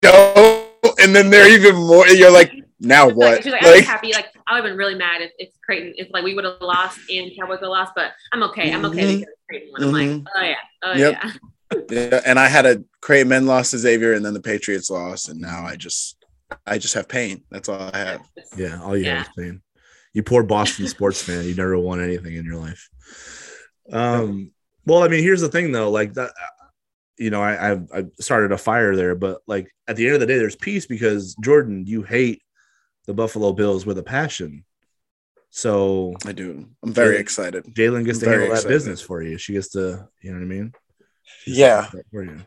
don't, 0.02 0.66
and 1.01 1.14
then 1.14 1.30
they're 1.30 1.48
even 1.48 1.76
more. 1.76 2.06
You're 2.09 2.30
like, 2.30 2.52
now 2.80 3.09
She's 3.09 3.16
what? 3.16 3.32
Like, 3.34 3.42
she's 3.42 3.52
like, 3.52 3.62
Like, 3.62 3.74
I'm 3.78 3.84
happy. 3.84 4.12
Like, 4.12 4.26
I 4.46 4.55
would 4.55 4.64
have 4.64 4.70
been 4.72 4.76
really 4.76 4.94
mad 4.96 5.22
if, 5.22 5.30
if 5.38 5.48
Creighton, 5.64 5.94
if 5.96 6.09
like 6.12 6.24
we 6.24 6.34
would 6.34 6.44
have 6.44 6.60
lost 6.60 6.98
and 7.10 7.30
Cowboys 7.38 7.60
would 7.60 7.66
have 7.66 7.70
lost, 7.70 7.92
but 7.94 8.12
I'm 8.32 8.42
okay. 8.44 8.72
I'm 8.72 8.84
okay 8.86 9.02
Mhm. 9.14 9.18
because 9.20 9.34
Creighton 9.48 9.70
won. 9.72 9.82
I'm 9.82 9.92
like, 9.92 10.09
Mhm. 10.09 10.24
oh 10.36 10.42
yeah, 10.42 10.55
oh 10.82 10.92
Yep. 10.94 11.18
yeah. 11.22 11.32
yeah, 11.90 12.20
and 12.26 12.38
I 12.38 12.48
had 12.48 12.66
a 12.66 12.82
Creighton 13.01 13.28
men 13.28 13.46
lost 13.46 13.70
to 13.70 13.78
Xavier, 13.78 14.12
and 14.12 14.24
then 14.24 14.34
the 14.34 14.40
Patriots 14.42 14.90
lost, 14.90 15.28
and 15.28 15.40
now 15.40 15.64
I 15.64 15.76
just, 15.76 16.16
I 16.66 16.79
just 16.79 16.95
have 16.95 17.09
pain. 17.09 17.43
That's 17.51 17.69
all 17.69 17.91
I 17.93 17.97
have. 17.99 18.21
Yeah, 18.57 18.81
all 18.83 18.97
you 18.97 19.05
Yeah. 19.05 19.19
have 19.19 19.27
is 19.27 19.33
pain. 19.37 19.62
You 20.12 20.23
poor 20.23 20.43
Boston 20.43 20.87
sports 20.87 21.21
fan. 21.23 21.45
You 21.45 21.55
never 21.55 21.79
won 21.79 22.03
anything 22.03 22.35
in 22.35 22.45
your 22.45 22.57
life. 22.57 22.89
Um. 23.91 24.53
Well, 24.87 25.03
I 25.03 25.09
mean, 25.09 25.23
here's 25.23 25.41
the 25.41 25.49
thing, 25.49 25.73
though. 25.73 25.91
Like 25.91 26.12
that, 26.15 26.33
you 27.16 27.31
know, 27.31 27.41
I 27.43 27.71
I've, 27.73 27.89
I 27.93 28.05
started 28.21 28.53
a 28.53 28.59
fire 28.59 28.95
there, 28.95 29.15
but 29.15 29.41
like 29.47 29.71
at 29.89 29.97
the 29.97 30.05
end 30.07 30.15
of 30.15 30.21
the 30.21 30.27
day, 30.27 30.37
there's 30.39 30.57
peace 30.57 30.85
because 30.87 31.35
Jordan, 31.37 31.85
you 31.87 32.03
hate 32.03 32.43
the 33.07 33.15
Buffalo 33.15 33.53
Bills 33.53 33.87
with 33.87 33.97
a 33.99 34.03
passion. 34.03 34.65
So 35.51 36.15
I 36.27 36.33
do. 36.33 36.69
I'm 36.83 36.93
very 36.93 37.15
Yeah. 37.15 37.21
excited. 37.21 37.65
Jaylyn 37.66 38.05
gets 38.05 38.19
to 38.19 38.25
Very 38.27 38.43
handle 38.43 38.61
that 38.61 38.69
business 38.69 39.01
for 39.01 39.23
you. 39.23 39.39
She 39.39 39.53
gets 39.55 39.69
to, 39.71 40.09
you 40.21 40.33
know 40.33 40.39
what 40.39 40.45
I 40.45 40.49
mean? 40.49 40.73
Yeah, 41.47 41.89
For 42.11 42.25
you. 42.25 42.45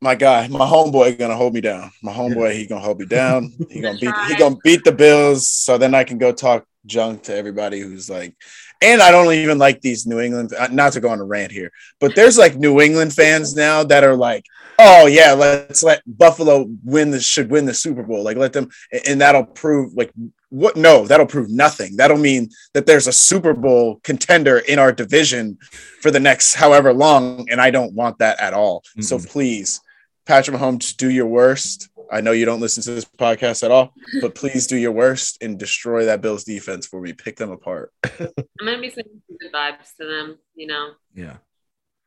My 0.00 0.14
guy, 0.14 0.48
my 0.48 0.66
homeboy, 0.66 1.18
gonna 1.18 1.36
hold 1.36 1.54
me 1.54 1.60
down. 1.60 1.90
My 2.02 2.12
homeboy, 2.12 2.52
he 2.54 2.66
gonna 2.66 2.80
hold 2.84 3.00
me 3.00 3.06
down. 3.06 3.52
He 3.70 3.80
gonna 3.80 3.98
beat. 3.98 4.14
He 4.28 4.36
gonna 4.36 4.56
beat 4.64 4.84
the 4.84 4.92
Bills, 4.92 5.48
so 5.48 5.78
then 5.78 5.94
I 5.94 6.04
can 6.04 6.18
go 6.18 6.32
talk 6.32 6.66
junk 6.86 7.22
to 7.24 7.34
everybody 7.34 7.80
who's 7.80 8.10
like. 8.10 8.36
And 8.82 9.00
I 9.00 9.10
don't 9.10 9.32
even 9.32 9.56
like 9.58 9.80
these 9.80 10.06
New 10.06 10.20
England. 10.20 10.52
uh, 10.52 10.68
Not 10.70 10.92
to 10.92 11.00
go 11.00 11.08
on 11.08 11.20
a 11.20 11.24
rant 11.24 11.52
here, 11.52 11.70
but 12.00 12.14
there's 12.14 12.36
like 12.36 12.56
New 12.56 12.80
England 12.82 13.14
fans 13.14 13.54
now 13.56 13.82
that 13.84 14.04
are 14.04 14.16
like, 14.16 14.44
"Oh 14.78 15.06
yeah, 15.06 15.32
let's 15.32 15.82
let 15.82 16.02
Buffalo 16.06 16.66
win 16.84 17.10
the 17.10 17.20
should 17.20 17.50
win 17.50 17.64
the 17.64 17.72
Super 17.72 18.02
Bowl. 18.02 18.22
Like 18.22 18.36
let 18.36 18.52
them, 18.52 18.68
and 19.06 19.20
that'll 19.22 19.44
prove 19.46 19.94
like 19.94 20.12
what? 20.54 20.76
No, 20.76 21.04
that'll 21.04 21.26
prove 21.26 21.50
nothing. 21.50 21.96
That'll 21.96 22.16
mean 22.16 22.48
that 22.74 22.86
there's 22.86 23.08
a 23.08 23.12
Super 23.12 23.54
Bowl 23.54 24.00
contender 24.04 24.58
in 24.58 24.78
our 24.78 24.92
division 24.92 25.58
for 26.00 26.12
the 26.12 26.20
next 26.20 26.54
however 26.54 26.92
long, 26.92 27.48
and 27.50 27.60
I 27.60 27.70
don't 27.70 27.92
want 27.92 28.18
that 28.18 28.40
at 28.40 28.54
all. 28.54 28.84
So 29.00 29.18
Mm-mm. 29.18 29.28
please, 29.28 29.80
Patrick 30.26 30.56
Mahomes, 30.56 30.96
do 30.96 31.10
your 31.10 31.26
worst. 31.26 31.88
I 32.12 32.20
know 32.20 32.30
you 32.30 32.44
don't 32.44 32.60
listen 32.60 32.84
to 32.84 32.92
this 32.94 33.04
podcast 33.04 33.64
at 33.64 33.72
all, 33.72 33.94
but 34.20 34.36
please 34.36 34.68
do 34.68 34.76
your 34.76 34.92
worst 34.92 35.42
and 35.42 35.58
destroy 35.58 36.04
that 36.04 36.20
Bills 36.20 36.44
defense 36.44 36.86
for 36.86 37.00
me. 37.00 37.12
Pick 37.12 37.36
them 37.36 37.50
apart. 37.50 37.92
I'm 38.20 38.28
gonna 38.60 38.80
be 38.80 38.90
sending 38.90 39.20
some 39.26 39.36
good 39.40 39.52
vibes 39.52 39.96
to 40.00 40.06
them. 40.06 40.38
You 40.54 40.68
know, 40.68 40.90
Yeah. 41.14 41.38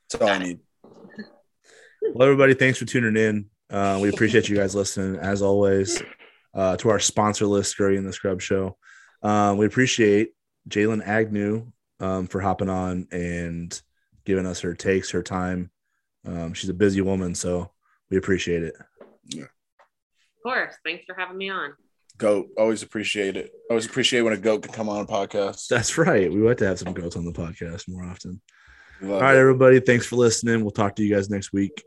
That's 0.10 0.22
all 0.22 0.30
I 0.30 0.38
need. 0.38 0.60
Well, 2.14 2.28
everybody, 2.30 2.54
thanks 2.54 2.80
for 2.80 2.86
tuning 2.86 3.22
in. 3.22 3.50
Uh, 3.70 4.00
we 4.02 4.08
appreciate 4.08 4.48
you 4.48 4.56
guys 4.56 4.74
listening 4.74 5.20
as 5.20 5.42
always 5.42 6.02
uh, 6.58 6.76
to 6.78 6.90
our 6.90 7.00
sponsor 7.00 7.46
list, 7.46 7.72
Scurry 7.72 7.98
and 7.98 8.06
the 8.06 8.12
Scrub 8.12 8.42
Show. 8.42 8.78
Um, 9.22 9.58
we 9.58 9.66
appreciate 9.68 10.32
Jaylyn 10.68 11.06
Agnew 11.06 11.72
um, 12.00 12.28
for 12.28 12.42
hopping 12.42 12.68
on 12.70 13.08
and 13.12 13.80
giving 14.26 14.46
us 14.46 14.60
her 14.62 14.74
takes, 14.74 15.12
her 15.12 15.24
time. 15.24 15.72
Um, 16.26 16.54
she's 16.54 16.70
a 16.70 16.74
busy 16.74 17.02
woman, 17.02 17.36
so 17.36 17.72
we 18.10 18.18
appreciate 18.18 18.64
it. 18.64 18.76
of 19.36 19.48
course. 20.44 20.76
Thanks 20.84 21.06
for 21.06 21.16
having 21.16 21.38
me 21.38 21.50
on. 21.50 21.74
Goat. 22.18 22.48
Always 22.58 22.82
appreciate 22.82 23.38
it. 23.38 23.52
Always 23.70 23.86
appreciate 23.86 24.22
when 24.22 24.34
a 24.34 24.38
goat 24.38 24.64
can 24.64 24.74
come 24.74 24.90
on 24.90 25.02
a 25.02 25.06
podcast. 25.06 25.68
That's 25.68 25.98
right. 25.98 26.32
We 26.32 26.40
like 26.40 26.58
to 26.58 26.68
have 26.68 26.80
some 26.80 26.94
goats 26.94 27.16
on 27.16 27.26
the 27.26 27.32
podcast 27.32 27.88
more 27.88 28.04
often. 28.04 28.42
Love 29.02 29.12
All 29.14 29.22
right, 29.22 29.36
it. 29.36 29.40
everybody. 29.40 29.80
Thanks 29.80 30.08
for 30.08 30.16
listening. 30.16 30.62
We'll 30.62 30.72
talk 30.72 30.96
to 30.96 31.04
you 31.04 31.14
guys 31.14 31.30
next 31.30 31.54
week. 31.54 31.84